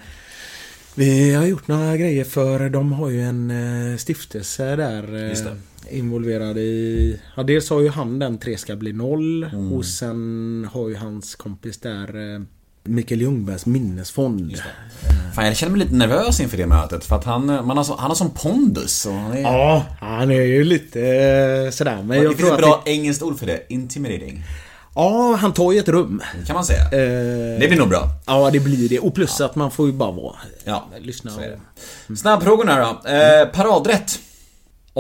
vi 0.94 1.34
har 1.34 1.44
gjort 1.46 1.68
några 1.68 1.96
grejer 1.96 2.24
för 2.24 2.68
de 2.68 2.92
har 2.92 3.08
ju 3.10 3.22
en 3.22 3.50
eh, 3.92 3.96
stiftelse 3.96 4.76
där. 4.76 5.14
Eh, 5.16 5.28
Just 5.28 5.44
det. 5.44 5.56
Involverad 5.90 6.58
i... 6.58 7.20
Ja, 7.36 7.42
dels 7.42 7.70
har 7.70 7.80
ju 7.80 7.88
han 7.88 8.18
den 8.18 8.38
Tre 8.38 8.58
ska 8.58 8.76
bli 8.76 8.92
noll 8.92 9.50
och 9.76 9.84
sen 9.84 10.68
har 10.72 10.88
ju 10.88 10.96
hans 10.96 11.34
kompis 11.34 11.78
där 11.78 12.34
eh, 12.34 12.40
Mikael 12.84 13.20
Ljungbergs 13.20 13.66
minnesfond. 13.66 14.56
Fan 15.34 15.46
jag 15.46 15.56
känner 15.56 15.70
mig 15.72 15.80
lite 15.80 15.94
nervös 15.94 16.40
inför 16.40 16.56
det 16.56 16.66
mötet 16.66 17.04
för 17.04 17.16
att 17.16 17.24
han, 17.24 17.50
eh, 17.50 17.62
man 17.62 17.76
har, 17.76 17.84
så, 17.84 17.96
han 17.96 18.10
har 18.10 18.14
sån 18.14 18.30
pondus 18.30 19.06
och 19.06 19.12
han 19.12 19.32
är... 19.32 19.40
Ja, 19.42 19.84
han 20.00 20.30
är 20.30 20.42
ju 20.42 20.64
lite 20.64 21.00
eh, 21.00 21.70
sådär 21.70 21.96
men 21.96 22.08
det 22.08 22.16
jag 22.16 22.24
finns 22.36 22.38
tror 22.40 22.52
ett 22.54 22.58
bra 22.60 22.82
Det, 22.84 22.90
engelskt 22.90 23.22
ord 23.22 23.38
för 23.38 23.46
det. 23.46 23.60
Intimidating. 23.68 24.44
ja, 24.94 25.38
han 25.40 25.52
tar 25.52 25.72
ju 25.72 25.78
ett 25.78 25.88
rum. 25.88 26.22
Kan 26.46 26.54
man 26.54 26.64
säga. 26.64 26.82
Eh, 26.84 27.60
Det 27.60 27.68
blir 27.68 27.78
nog 27.78 27.88
bra. 27.88 28.02
Ja, 28.26 28.50
det 28.50 28.60
blir 28.60 28.88
det. 28.88 28.98
Och 28.98 29.14
plus 29.14 29.40
att 29.40 29.56
man 29.56 29.70
får 29.70 29.86
ju 29.86 29.92
bara 29.92 30.12
vara... 30.12 30.36
Ja, 30.64 30.88
lyssna 31.00 31.34
och... 31.34 31.40
det. 31.40 32.16
Snabbfrågorna 32.16 32.76
då. 33.04 33.10
Eh, 33.10 33.46
paradrätt. 33.52 34.20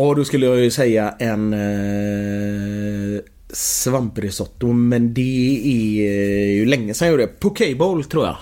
Ja, 0.00 0.14
då 0.14 0.24
skulle 0.24 0.46
jag 0.46 0.60
ju 0.60 0.70
säga 0.70 1.14
en 1.18 1.52
eh, 1.52 3.20
svamprisotto. 3.50 4.72
Men 4.72 5.14
det 5.14 5.60
är 5.64 6.50
ju 6.52 6.66
länge 6.66 6.94
sedan 6.94 7.06
jag 7.08 7.12
gjorde 7.12 7.26
det. 7.26 7.40
Pokéball 7.40 8.04
tror 8.04 8.24
jag. 8.26 8.36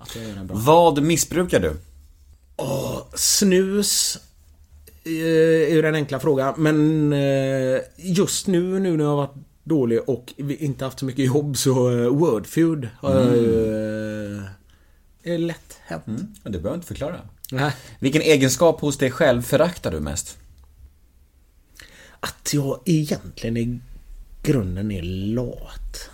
Att 0.00 0.16
jag 0.16 0.24
gör 0.24 0.34
den 0.34 0.46
bra. 0.46 0.56
Vad 0.56 1.02
missbrukar 1.02 1.60
du? 1.60 1.76
Snus 3.14 4.18
eh, 5.04 5.12
är 5.70 5.74
ju 5.74 5.82
den 5.82 5.94
enkla 5.94 6.20
frågan. 6.20 6.54
Men 6.56 7.12
eh, 7.12 7.80
just 7.96 8.46
nu, 8.46 8.80
nu 8.80 8.96
när 8.96 9.04
jag 9.04 9.10
har 9.10 9.16
varit 9.16 9.34
dålig 9.64 10.00
och 10.08 10.32
inte 10.36 10.84
haft 10.84 10.98
så 10.98 11.04
mycket 11.04 11.26
jobb 11.26 11.56
så 11.56 11.98
eh, 11.98 12.08
Wordfeud 12.08 12.88
har 13.00 13.20
jag 13.20 13.36
ju... 13.36 14.36
eh, 14.36 15.32
är 15.32 15.38
lätt 15.38 15.76
hänt. 15.86 16.04
Ja, 16.44 16.50
Du 16.50 16.58
behöver 16.58 16.74
inte 16.74 16.86
förklara. 16.86 17.20
Nej. 17.50 17.72
Vilken 18.00 18.22
egenskap 18.22 18.80
hos 18.80 18.98
dig 18.98 19.10
själv 19.10 19.42
föraktar 19.42 19.90
du 19.90 20.00
mest? 20.00 20.38
Att 22.22 22.54
jag 22.54 22.80
egentligen 22.84 23.56
i 23.56 23.80
grunden 24.42 24.90
är 24.90 25.02
lat. 25.02 26.10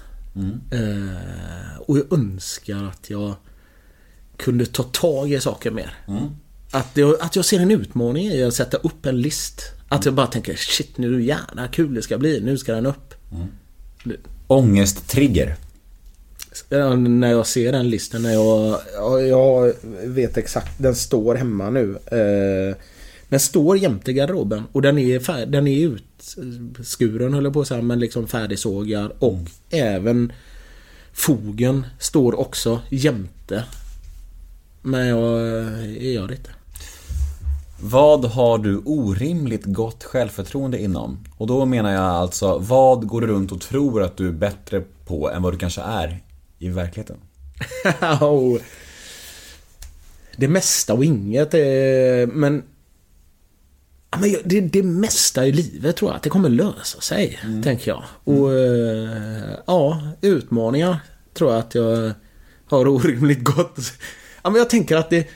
Eh, 0.71 1.81
och 1.81 1.99
jag 1.99 2.13
önskar 2.13 2.85
att 2.85 3.11
jag 3.11 3.35
kunde 4.37 4.67
ta 4.67 4.83
tag 4.83 5.33
i 5.33 5.41
saker 5.41 5.71
mer. 5.71 5.95
Att, 6.71 6.97
jag, 6.97 7.21
att 7.21 7.37
jag 7.37 7.45
ser 7.45 7.61
en 7.61 7.71
utmaning 7.71 8.27
i 8.27 8.43
att 8.45 8.55
sätta 8.55 8.77
upp 8.77 9.07
en 9.07 9.21
list. 9.21 9.63
Att 9.89 10.05
jag 10.05 10.15
bara 10.15 10.27
tänker 10.27 10.55
shit 10.57 10.99
nu 10.99 11.23
jävla 11.23 11.69
kul 11.69 11.95
det 11.95 12.03
ska 12.03 12.19
bli. 12.19 12.41
Nu 12.41 12.59
ska 12.59 12.75
den 12.75 12.87
upp. 12.87 13.15
Ångesttrigger. 14.47 15.57
Ja, 16.69 16.97
När 16.97 17.31
jag 17.31 17.47
ser 17.47 17.73
den 17.73 17.91
listan, 17.91 18.23
när 18.23 18.33
jag, 18.33 18.81
ja, 18.95 19.21
jag 19.21 19.73
vet 20.05 20.37
exakt, 20.37 20.79
den 20.79 20.95
står 20.95 21.35
hemma 21.35 21.71
nu. 21.71 21.99
Eh, 22.07 22.77
den 23.29 23.41
står 23.41 23.79
jämte 23.79 24.13
garderoben 24.13 24.65
och 24.73 24.83
den 24.83 24.99
är, 24.99 25.21
fär, 25.21 25.47
den 25.47 25.67
är 25.67 25.87
utskuren 25.87 27.35
höll 27.35 27.45
jag 27.45 27.53
på 27.53 27.61
att 27.61 27.69
säga, 27.69 27.83
men 27.83 28.01
liksom 28.01 28.27
färdigsågad 28.27 29.13
och 29.19 29.39
även 29.71 30.33
fogen 31.13 31.87
står 31.99 32.39
också 32.41 32.81
jämte. 32.91 33.65
Men 34.83 35.07
jag 35.07 35.39
eh, 35.39 36.13
gör 36.13 36.29
det 36.29 36.35
inte. 36.35 36.51
Vad 37.83 38.25
har 38.25 38.59
du 38.59 38.83
orimligt 38.85 39.65
gott 39.65 40.05
självförtroende 40.05 40.79
inom? 40.83 41.19
Och 41.37 41.47
då 41.47 41.65
menar 41.65 41.93
jag 41.93 42.05
alltså, 42.05 42.59
vad 42.59 43.07
går 43.07 43.21
du 43.21 43.27
runt 43.27 43.53
och 43.53 43.61
tror 43.61 44.03
att 44.03 44.17
du 44.17 44.29
är 44.29 44.33
bättre 44.33 44.83
på 45.07 45.31
än 45.31 45.43
vad 45.43 45.55
du 45.55 45.59
kanske 45.59 45.81
är 45.81 46.23
i 46.59 46.69
verkligheten? 46.69 47.17
Det 50.37 50.49
mesta 50.49 50.95
och 50.95 51.05
inget 51.05 51.55
är, 51.55 52.27
men... 52.27 52.63
Ja, 54.11 54.19
men 54.19 54.37
det, 54.45 54.61
det 54.61 54.83
mesta 54.83 55.47
i 55.47 55.53
livet 55.53 55.97
tror 55.97 56.11
jag 56.11 56.17
att 56.17 56.23
det 56.23 56.31
kommer 56.31 56.49
lösa 56.49 57.01
sig, 57.01 57.39
tänker 57.65 57.91
jag. 57.91 58.05
Och 58.25 58.53
eh, 58.53 59.59
ja, 59.67 60.03
utmaningar 60.21 60.99
tror 61.35 61.53
jag 61.53 61.59
att 61.59 61.75
jag 61.75 62.13
har 62.67 62.89
orimligt 62.89 63.45
gott. 63.45 63.93
Ja, 64.43 64.51
men 64.51 64.59
jag 64.59 64.71
tänker 64.71 64.97
att 64.97 65.11
det... 65.11 65.29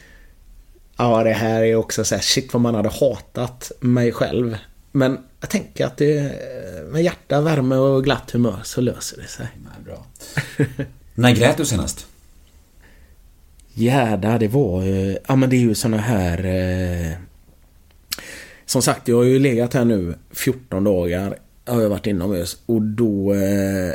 Ja, 0.96 1.24
det 1.24 1.32
här 1.32 1.62
är 1.62 1.74
också 1.74 2.04
så 2.04 2.14
här, 2.14 2.22
shit 2.22 2.52
vad 2.52 2.62
man 2.62 2.74
hade 2.74 2.88
hatat 2.88 3.72
mig 3.80 4.12
själv. 4.12 4.56
Men 4.92 5.18
jag 5.40 5.50
tänker 5.50 5.86
att 5.86 5.96
det... 5.96 6.32
Med 6.90 7.02
hjärta, 7.02 7.40
värme 7.40 7.76
och 7.76 8.04
glatt 8.04 8.30
humör 8.30 8.60
så 8.64 8.80
löser 8.80 9.16
det 9.22 9.28
sig. 9.28 9.46
Nej, 9.54 9.84
bra. 9.84 10.06
När 11.14 11.34
grät 11.34 11.56
du 11.56 11.64
senast? 11.64 12.06
Jädrar, 13.74 14.38
det 14.38 14.48
var 14.48 14.82
ju... 14.82 15.18
Ja 15.28 15.36
men 15.36 15.50
det 15.50 15.56
är 15.56 15.60
ju 15.60 15.74
såna 15.74 15.96
här... 15.96 16.38
Som 18.72 18.82
sagt, 18.82 19.08
jag 19.08 19.16
har 19.16 19.24
ju 19.24 19.38
legat 19.38 19.74
här 19.74 19.84
nu 19.84 20.14
14 20.30 20.84
dagar. 20.84 21.38
Har 21.66 21.82
jag 21.82 21.88
varit 21.88 22.06
inomhus. 22.06 22.56
Och 22.66 22.82
då... 22.82 23.34
Eh, 23.34 23.94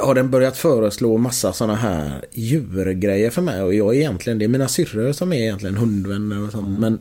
har 0.00 0.14
den 0.14 0.30
börjat 0.30 0.56
föreslå 0.56 1.18
massa 1.18 1.52
såna 1.52 1.74
här 1.74 2.24
djurgrejer 2.32 3.30
för 3.30 3.42
mig. 3.42 3.62
Och 3.62 3.74
jag 3.74 3.94
är 3.94 3.98
egentligen... 3.98 4.38
Det 4.38 4.44
är 4.44 4.48
mina 4.48 4.68
syrror 4.68 5.12
som 5.12 5.32
är 5.32 5.36
egentligen 5.36 5.76
hundvänner 5.76 6.46
och 6.46 6.52
sånt. 6.52 6.78
Men... 6.78 6.98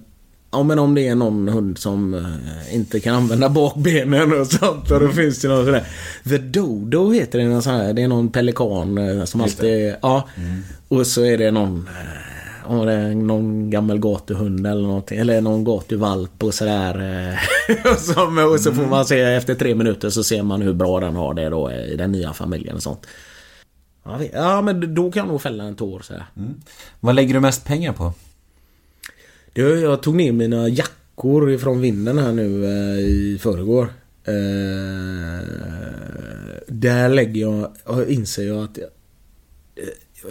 Ja 0.51 0.63
men 0.63 0.79
om 0.79 0.95
det 0.95 1.07
är 1.07 1.15
någon 1.15 1.47
hund 1.47 1.77
som 1.77 2.13
eh, 2.13 2.75
inte 2.75 2.99
kan 2.99 3.15
använda 3.15 3.49
bakbenen 3.49 4.41
och 4.41 4.47
sånt. 4.47 4.91
Och 4.91 4.99
då 4.99 5.09
finns 5.09 5.41
det 5.41 5.47
någon 5.47 5.63
sån 5.65 5.73
där... 5.73 5.87
The 6.29 6.37
Dodo 6.37 7.11
heter 7.11 7.39
det. 7.39 7.45
Någon 7.45 7.61
sån 7.63 7.73
här, 7.73 7.93
det 7.93 8.01
är 8.01 8.07
någon 8.07 8.31
pelikan 8.31 8.97
eh, 8.97 9.25
som 9.25 9.41
Just 9.41 9.59
alltid... 9.59 9.95
Ja. 10.01 10.27
Och 10.87 11.07
så 11.07 11.25
är 11.25 11.37
det 11.37 11.51
någon... 11.51 11.87
eh, 11.87 12.34
Om 12.67 12.85
det 12.85 12.93
är 12.93 13.15
någon 13.15 13.69
gammal 13.69 13.99
gatuhund 13.99 14.67
eller 14.67 14.81
någonting. 14.81 15.19
Eller 15.19 15.41
någon 15.41 15.63
gatuvalp 15.63 16.43
och 16.43 16.53
sådär. 16.53 17.29
eh, 17.29 17.91
och, 18.51 18.59
så 18.59 18.73
får 18.73 18.85
man 18.89 19.05
se 19.05 19.21
efter 19.21 19.55
tre 19.55 19.75
minuter 19.75 20.09
så 20.09 20.23
ser 20.23 20.43
man 20.43 20.61
hur 20.61 20.73
bra 20.73 20.99
den 20.99 21.15
har 21.15 21.33
det 21.33 21.49
då 21.49 21.71
i 21.71 21.95
den 21.95 22.11
nya 22.11 22.33
familjen 22.33 22.75
och 22.75 22.83
sånt. 22.83 23.07
Ja 24.33 24.61
men 24.61 24.95
då 24.95 25.11
kan 25.11 25.19
jag 25.19 25.27
nog 25.27 25.41
fälla 25.41 25.63
en 25.63 25.75
tår 25.75 25.99
så 25.99 26.13
här. 26.13 26.25
Vad 26.99 27.15
lägger 27.15 27.33
du 27.33 27.39
mest 27.39 27.65
pengar 27.65 27.93
på? 27.93 28.13
Du, 29.53 29.79
jag 29.79 30.01
tog 30.01 30.15
ner 30.15 30.31
mina 30.31 30.67
jackor 30.67 31.51
ifrån 31.51 31.81
vinden 31.81 32.17
här 32.17 32.31
nu 32.31 32.65
eh, 32.65 32.99
i 32.99 33.37
förrgår. 33.41 33.87
Eh, 34.23 35.43
där 36.67 37.09
lägger 37.09 37.41
jag 37.41 37.69
inser 38.07 38.47
jag 38.47 38.63
att 38.63 38.79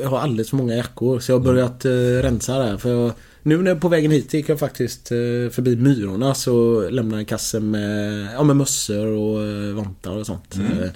jag, 0.01 0.09
har 0.09 0.19
alldeles 0.19 0.51
för 0.51 0.57
många 0.57 0.77
jackor. 0.77 1.21
Så 1.21 1.33
jag 1.33 1.39
har 1.39 1.45
börjat 1.45 1.85
eh, 1.85 1.91
rensa 2.23 2.59
där. 2.59 2.77
För 2.77 2.91
jag, 2.91 3.13
nu 3.43 3.57
när 3.57 3.71
jag 3.71 3.77
är 3.77 3.81
på 3.81 3.89
vägen 3.89 4.11
hit 4.11 4.35
gick 4.35 4.49
jag 4.49 4.59
faktiskt 4.59 5.13
eh, 5.13 5.17
förbi 5.51 5.77
Myrorna 5.77 6.35
så 6.35 6.81
lämnade 6.81 7.15
jag 7.15 7.19
en 7.21 7.27
kasse 7.27 7.61
med, 7.61 8.29
ja, 8.35 8.43
med 8.43 8.57
mössor 8.57 9.07
och 9.07 9.43
eh, 9.43 9.75
vantar 9.75 10.17
och 10.17 10.27
sånt. 10.27 10.55
Eh, 10.55 10.91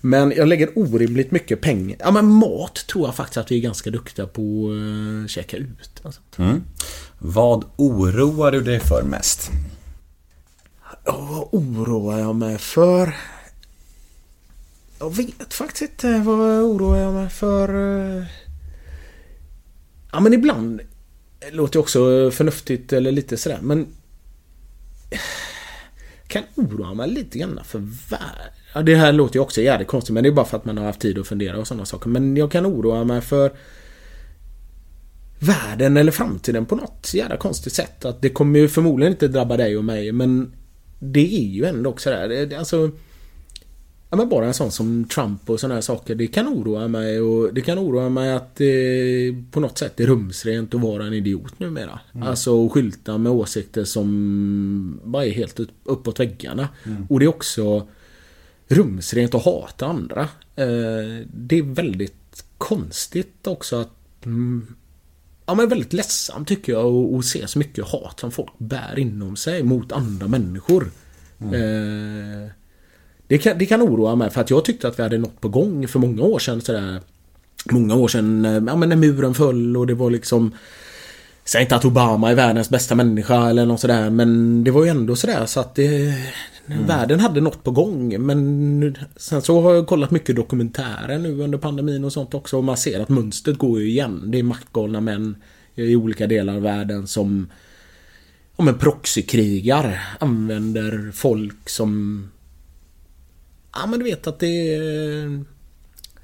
Men 0.00 0.32
jag 0.36 0.48
lägger 0.48 0.78
orimligt 0.78 1.30
mycket 1.30 1.60
pengar. 1.60 1.96
Ja 2.00 2.10
men 2.10 2.26
mat 2.26 2.74
tror 2.74 3.06
jag 3.06 3.14
faktiskt 3.14 3.36
att 3.36 3.50
vi 3.50 3.56
är 3.56 3.60
ganska 3.60 3.90
duktiga 3.90 4.26
på 4.26 4.42
att 4.42 5.24
eh, 5.24 5.28
käka 5.28 5.56
ut. 5.56 6.00
Alltså. 6.02 6.20
Mm. 6.36 6.62
Vad 7.18 7.64
oroar 7.76 8.52
du 8.52 8.60
dig 8.60 8.80
för 8.80 9.02
mest? 9.02 9.50
Ja, 11.04 11.28
vad 11.30 11.62
oroar 11.62 12.18
jag 12.18 12.34
mig 12.34 12.58
för? 12.58 13.14
Jag 14.98 15.16
vet 15.16 15.54
faktiskt 15.54 15.82
inte 15.82 16.18
vad 16.18 16.56
jag 16.56 16.64
oroar 16.64 17.12
mig 17.12 17.28
för. 17.28 17.68
Eh. 17.68 18.24
Ja 20.12 20.20
men 20.20 20.32
ibland 20.32 20.80
låter 21.52 21.78
också 21.78 22.30
förnuftigt 22.30 22.92
eller 22.92 23.12
lite 23.12 23.36
sådär 23.36 23.58
men 23.62 23.86
kan 26.26 26.42
oroa 26.54 26.94
mig 26.94 27.10
lite 27.10 27.38
grann 27.38 27.60
för 27.64 27.78
världen. 28.10 28.52
Ja, 28.74 28.82
det 28.82 28.96
här 28.96 29.12
låter 29.12 29.36
ju 29.36 29.40
också 29.40 29.60
jävligt 29.60 29.88
konstigt 29.88 30.14
men 30.14 30.22
det 30.22 30.28
är 30.28 30.32
bara 30.32 30.46
för 30.46 30.56
att 30.56 30.64
man 30.64 30.78
har 30.78 30.84
haft 30.84 31.00
tid 31.00 31.18
att 31.18 31.26
fundera 31.26 31.58
och 31.58 31.66
sådana 31.66 31.84
saker. 31.84 32.10
Men 32.10 32.36
jag 32.36 32.50
kan 32.50 32.66
oroa 32.66 33.04
mig 33.04 33.20
för 33.20 33.52
världen 35.38 35.96
eller 35.96 36.12
framtiden 36.12 36.66
på 36.66 36.76
något 36.76 37.14
jävla 37.14 37.36
konstigt 37.36 37.72
sätt. 37.72 38.04
Att 38.04 38.22
det 38.22 38.28
kommer 38.28 38.58
ju 38.58 38.68
förmodligen 38.68 39.12
inte 39.12 39.28
drabba 39.28 39.56
dig 39.56 39.76
och 39.76 39.84
mig 39.84 40.12
men 40.12 40.54
det 40.98 41.36
är 41.36 41.48
ju 41.48 41.64
ändå 41.64 41.90
också 41.90 42.10
där. 42.10 42.28
Det, 42.28 42.56
alltså, 42.56 42.90
Ja 44.14 44.18
men 44.18 44.28
bara 44.28 44.46
en 44.46 44.54
sån 44.54 44.70
som 44.70 45.04
Trump 45.04 45.50
och 45.50 45.60
såna 45.60 45.74
här 45.74 45.80
saker. 45.80 46.14
Det 46.14 46.26
kan 46.26 46.48
oroa 46.48 46.88
mig 46.88 47.20
och 47.20 47.54
det 47.54 47.60
kan 47.60 47.78
oroa 47.78 48.08
mig 48.08 48.32
att 48.32 48.56
det 48.56 49.34
på 49.50 49.60
något 49.60 49.78
sätt 49.78 50.00
är 50.00 50.06
rumsrent 50.06 50.74
att 50.74 50.80
vara 50.80 51.06
en 51.06 51.12
idiot 51.12 51.58
numera. 51.60 52.00
Alltså 52.22 52.66
att 52.66 52.72
skylta 52.72 53.18
med 53.18 53.32
åsikter 53.32 53.84
som 53.84 55.00
bara 55.04 55.26
är 55.26 55.30
helt 55.30 55.60
uppåt 55.84 56.20
väggarna. 56.20 56.68
Och 57.08 57.18
det 57.20 57.24
är 57.24 57.28
också 57.28 57.86
rumsrent 58.68 59.34
att 59.34 59.44
hata 59.44 59.86
andra. 59.86 60.20
Eh, 60.56 60.66
Det 61.34 61.58
är 61.58 61.74
väldigt 61.74 62.44
konstigt 62.58 63.46
också 63.46 63.76
att 63.76 64.24
mm, 64.24 64.66
Ja 65.46 65.54
men 65.54 65.68
väldigt 65.68 65.92
ledsamt 65.92 66.48
tycker 66.48 66.72
jag 66.72 67.14
att- 67.14 67.24
se 67.24 67.46
så 67.48 67.58
mycket 67.58 67.84
hat 67.84 68.20
som 68.20 68.30
folk 68.30 68.58
bär 68.58 68.98
inom 68.98 69.36
sig 69.36 69.62
mot 69.62 69.92
andra 69.92 70.28
människor. 70.28 70.90
Eh, 71.40 72.50
det, 73.34 73.38
kan, 73.38 73.58
det 73.58 73.66
kan 73.66 73.82
oroa 73.82 74.14
mig 74.14 74.30
för 74.30 74.40
att 74.40 74.50
jag 74.50 74.64
tyckte 74.64 74.88
att 74.88 74.98
vi 74.98 75.02
hade 75.02 75.18
något 75.18 75.40
på 75.40 75.48
gång 75.48 75.88
för 75.88 75.98
många 75.98 76.22
år 76.22 76.38
sedan 76.38 76.60
sådär. 76.60 77.00
Många 77.70 77.94
år 77.94 78.08
sedan, 78.08 78.44
eh, 78.44 78.52
ja 78.52 78.76
men 78.76 78.88
när 78.88 78.96
muren 78.96 79.34
föll 79.34 79.76
och 79.76 79.86
det 79.86 79.94
var 79.94 80.10
liksom 80.10 80.52
Säg 81.44 81.62
inte 81.62 81.76
att 81.76 81.84
Obama 81.84 82.30
är 82.30 82.34
världens 82.34 82.70
bästa 82.70 82.94
människa 82.94 83.50
eller 83.50 83.66
något 83.66 83.80
sådär 83.80 84.10
men 84.10 84.64
det 84.64 84.70
var 84.70 84.84
ju 84.84 84.90
ändå 84.90 85.16
sådär 85.16 85.46
så 85.46 85.60
att 85.60 85.74
det, 85.74 86.14
Världen 86.66 87.20
hade 87.20 87.40
något 87.40 87.62
på 87.64 87.70
gång 87.70 88.26
men 88.26 88.96
sen 89.16 89.42
så 89.42 89.60
har 89.60 89.74
jag 89.74 89.86
kollat 89.86 90.10
mycket 90.10 90.36
dokumentärer 90.36 91.18
nu 91.18 91.40
under 91.40 91.58
pandemin 91.58 92.04
och 92.04 92.12
sånt 92.12 92.34
också 92.34 92.56
och 92.56 92.64
man 92.64 92.76
ser 92.76 93.00
att 93.00 93.08
mönstret 93.08 93.58
går 93.58 93.80
ju 93.80 93.88
igen. 93.88 94.22
Det 94.26 94.38
är 94.38 94.42
maktgalna 94.42 95.00
män 95.00 95.36
i 95.74 95.96
olika 95.96 96.26
delar 96.26 96.54
av 96.54 96.62
världen 96.62 97.06
som 97.06 97.46
Ja 98.56 98.64
men 98.64 98.78
proxykrigar 98.78 100.00
använder 100.18 101.10
folk 101.14 101.68
som 101.68 102.22
Ja 103.74 103.86
men 103.86 103.98
du 103.98 104.04
vet 104.04 104.26
att 104.26 104.38
det 104.38 104.78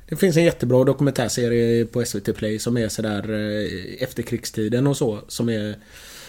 Det 0.09 0.16
finns 0.16 0.36
en 0.36 0.44
jättebra 0.44 0.85
dokumentärserie 0.85 1.85
på 1.85 2.05
SVT 2.05 2.36
Play 2.36 2.59
som 2.59 2.77
är 2.77 2.89
sådär 2.89 3.31
eh, 3.32 4.02
efterkrigstiden 4.02 4.86
och 4.86 4.97
så 4.97 5.20
som 5.28 5.48
är 5.48 5.77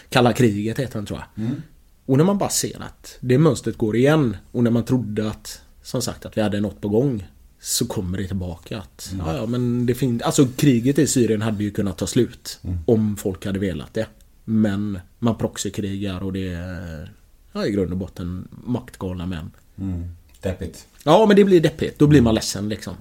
Kalla 0.10 0.34
kriget 0.34 0.80
heter 0.80 0.94
den 0.94 1.06
tror 1.06 1.20
jag. 1.20 1.46
Och 2.06 2.18
när 2.18 2.24
man 2.26 2.38
bara 2.38 2.50
ser 2.50 2.82
att 2.82 3.18
det 3.20 3.38
mönstret 3.38 3.78
går 3.78 3.96
igen 3.96 4.38
och 4.52 4.64
när 4.64 4.72
man 4.72 4.86
trodde 4.86 5.30
att 5.30 5.62
Som 5.84 6.02
sagt 6.02 6.26
att 6.26 6.38
vi 6.38 6.42
hade 6.42 6.60
något 6.62 6.82
på 6.82 6.90
gång 6.90 7.28
Så 7.60 7.86
kommer 7.86 8.18
det 8.18 8.28
tillbaka 8.28 8.78
att 8.78 9.14
ja, 9.20 9.36
ja 9.36 9.46
men 9.46 9.86
det 9.86 9.96
finns 9.96 10.22
Alltså 10.22 10.48
kriget 10.56 11.00
i 11.00 11.08
Syrien 11.08 11.42
hade 11.42 11.64
ju 11.64 11.72
kunnat 11.72 11.98
ta 11.98 12.08
slut 12.08 12.60
Om 12.86 13.18
folk 13.18 13.46
hade 13.46 13.60
velat 13.60 13.94
det. 13.94 14.08
Men 14.46 15.00
man 15.20 15.38
proxykrigar 15.38 16.24
och 16.24 16.34
det 16.34 16.48
är 16.48 17.12
ja, 17.54 17.66
i 17.66 17.72
grund 17.72 17.92
och 17.92 17.98
botten 17.98 18.48
maktgalna 18.52 19.26
män. 19.26 19.52
Deppigt. 20.42 20.88
Ja 21.04 21.26
men 21.26 21.36
det 21.36 21.44
blir 21.44 21.62
deppigt. 21.62 22.00
Då 22.00 22.08
blir 22.08 22.22
man 22.22 22.36
ledsen 22.36 22.70
liksom. 22.70 22.94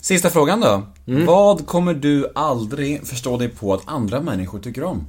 Sista 0.00 0.30
frågan 0.30 0.60
då. 0.60 0.82
Vad 1.04 1.66
kommer 1.66 1.94
du 1.94 2.32
aldrig 2.34 3.06
förstå 3.06 3.36
dig 3.36 3.48
på 3.48 3.74
att 3.74 3.82
andra 3.86 4.20
människor 4.20 4.58
tycker 4.58 4.84
om? 4.84 5.06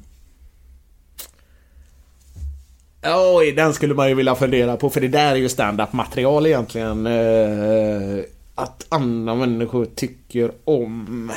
Oj, 3.04 3.52
den 3.52 3.74
skulle 3.74 3.94
man 3.94 4.10
ju 4.10 4.16
vilja 4.16 4.36
fundera 4.36 4.78
på 4.78 4.90
för 4.90 5.02
det 5.02 5.08
där 5.08 5.32
är 5.32 5.36
ju 5.36 5.50
stand-up 5.50 5.94
material 5.94 6.48
egentligen. 6.48 7.08
Eh, 7.08 8.24
att 8.56 8.86
andra 8.90 9.36
människor 9.36 9.86
tycker 9.86 10.52
om... 10.64 11.32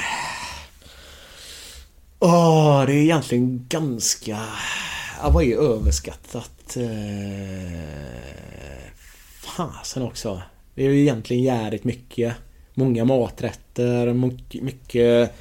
Åh, 2.18 2.84
det 2.86 2.92
är 2.92 2.96
egentligen 2.96 3.66
ganska... 3.68 4.38
Ja, 5.22 5.30
vad 5.30 5.44
är 5.44 5.56
överskattat? 5.56 6.76
Eh, 6.76 6.84
fasen 9.56 10.02
också. 10.02 10.42
Det 10.74 10.86
är 10.86 10.90
ju 10.90 11.00
egentligen 11.00 11.42
jävligt 11.42 11.84
mycket. 11.84 12.34
Många 12.74 13.04
maträtter, 13.04 14.12
mycket... 14.12 14.62
mycket 14.62 15.34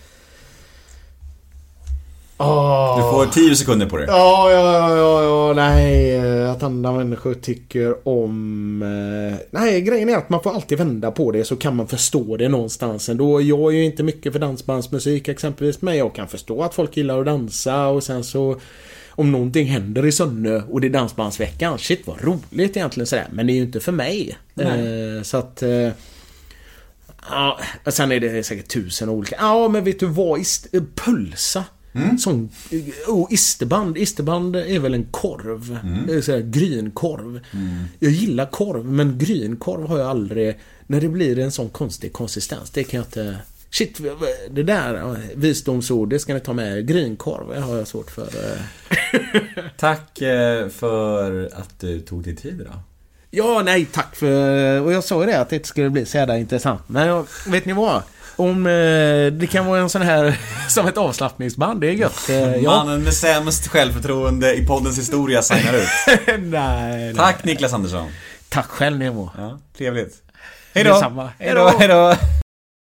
Åh. 2.37 2.97
Du 2.97 3.01
får 3.01 3.25
10 3.25 3.55
sekunder 3.55 3.85
på 3.85 3.97
dig. 3.97 4.05
Ja, 4.09 4.51
ja, 4.51 4.95
ja, 4.97 5.23
ja, 5.23 5.53
nej. 5.53 6.19
Att 6.49 6.63
andra 6.63 6.91
människor 6.91 7.33
tycker 7.33 8.07
om... 8.07 8.81
eh, 8.81 9.37
Nej, 9.51 9.81
grejen 9.81 10.09
är 10.09 10.17
att 10.17 10.29
man 10.29 10.43
får 10.43 10.53
alltid 10.53 10.77
vända 10.77 11.11
på 11.11 11.31
det 11.31 11.43
så 11.43 11.55
kan 11.55 11.75
man 11.75 11.87
förstå 11.87 12.37
det 12.37 12.49
någonstans 12.49 13.09
ändå. 13.09 13.41
Jag 13.41 13.73
är 13.73 13.77
ju 13.77 13.85
inte 13.85 14.03
mycket 14.03 14.33
för 14.33 14.39
dansbandsmusik 14.39 15.27
exempelvis, 15.27 15.81
men 15.81 15.97
jag 15.97 16.15
kan 16.15 16.27
förstå 16.27 16.63
att 16.63 16.73
folk 16.73 16.97
gillar 16.97 17.19
att 17.19 17.25
dansa 17.25 17.87
och 17.87 18.03
sen 18.03 18.23
så... 18.23 18.59
Om 19.15 19.31
någonting 19.31 19.67
händer 19.67 20.05
i 20.05 20.11
Sunne 20.11 20.63
och 20.69 20.81
det 20.81 20.87
är 20.87 20.91
dansbandsveckan, 20.91 21.79
shit 21.79 22.07
vad 22.07 22.21
roligt 22.23 22.77
egentligen 22.77 23.07
sådär. 23.07 23.27
Men 23.31 23.47
det 23.47 23.53
är 23.53 23.55
ju 23.55 23.61
inte 23.61 23.79
för 23.79 23.91
mig. 23.91 24.37
Eh, 24.59 25.23
så 25.23 25.37
att... 25.37 25.61
eh, 25.63 25.89
Ja, 27.29 27.59
sen 27.87 28.11
är 28.11 28.19
det 28.19 28.43
säkert 28.43 28.67
tusen 28.67 29.09
olika. 29.09 29.35
Ja, 29.39 29.67
men 29.67 29.83
vet 29.83 29.99
du 29.99 30.05
vad? 30.05 30.39
Ist, 30.39 30.73
eh, 30.73 30.83
pölsa. 30.95 31.63
Sån, 32.19 32.49
oh, 33.07 33.27
isterband. 33.33 33.97
Isterband 33.97 34.55
är 34.55 34.79
väl 34.79 34.93
en 34.93 35.05
korv. 35.11 35.79
Så 36.21 36.31
här, 36.31 36.39
grynkorv. 36.39 37.39
Jag 37.99 38.11
gillar 38.11 38.45
korv, 38.45 38.85
men 38.85 39.17
grynkorv 39.17 39.87
har 39.87 39.99
jag 39.99 40.07
aldrig... 40.09 40.59
När 40.87 41.01
det 41.01 41.09
blir 41.09 41.39
en 41.39 41.51
sån 41.51 41.69
konstig 41.69 42.13
konsistens, 42.13 42.69
det 42.69 42.83
kan 42.83 42.97
jag 42.97 43.07
inte... 43.07 43.37
Shit, 43.73 43.99
det 44.49 44.63
där 44.63 45.17
visdomsord, 45.35 46.09
det 46.09 46.19
ska 46.19 46.33
ni 46.33 46.39
ta 46.39 46.53
med. 46.53 46.87
Grynkorv 46.87 47.53
det 47.53 47.59
har 47.61 47.77
jag 47.77 47.87
svårt 47.87 48.11
för. 48.11 48.23
eh. 48.23 48.59
Tack 49.77 50.21
eh, 50.21 50.69
för 50.69 51.49
att 51.53 51.79
du 51.79 51.99
tog 51.99 52.23
dig 52.23 52.35
tid 52.35 52.61
idag. 52.61 52.79
Ja, 53.31 53.61
nej 53.65 53.85
tack 53.85 54.15
för... 54.15 54.81
Och 54.81 54.93
jag 54.93 55.03
sa 55.03 55.21
ju 55.21 55.25
det 55.31 55.39
att 55.39 55.49
det 55.49 55.55
inte 55.55 55.67
skulle 55.67 55.89
bli 55.89 56.05
så 56.05 56.17
jävla 56.17 56.37
intressant. 56.37 56.81
Men 56.87 57.07
jag, 57.07 57.27
vet 57.47 57.65
ni 57.65 57.73
vad? 57.73 58.01
Om 58.35 58.65
eh, 58.65 58.71
det 59.33 59.47
kan 59.51 59.65
vara 59.65 59.79
en 59.79 59.89
sån 59.89 60.01
här... 60.01 60.39
Som 60.69 60.87
ett 60.87 60.97
avslappningsband, 60.97 61.81
det 61.81 61.87
är 61.87 61.91
gött. 61.93 62.29
Eh, 62.29 62.55
ja. 62.55 62.71
Mannen 62.71 63.03
med 63.03 63.13
sämst 63.13 63.67
självförtroende 63.67 64.55
i 64.55 64.67
poddens 64.67 64.97
historia 64.97 65.41
signar 65.41 65.73
ut. 65.73 65.87
nej, 66.27 66.39
nej. 66.41 67.15
Tack 67.15 67.43
Niklas 67.43 67.73
Andersson. 67.73 68.11
Tack 68.49 68.67
själv 68.67 68.97
Nemo. 68.99 69.29
Ja, 69.37 69.59
trevligt. 69.77 70.15
Hej 70.73 70.83
då! 70.83 71.29
Hej 71.39 71.53
då, 71.53 71.67
hej 71.79 71.87
då! 71.87 72.15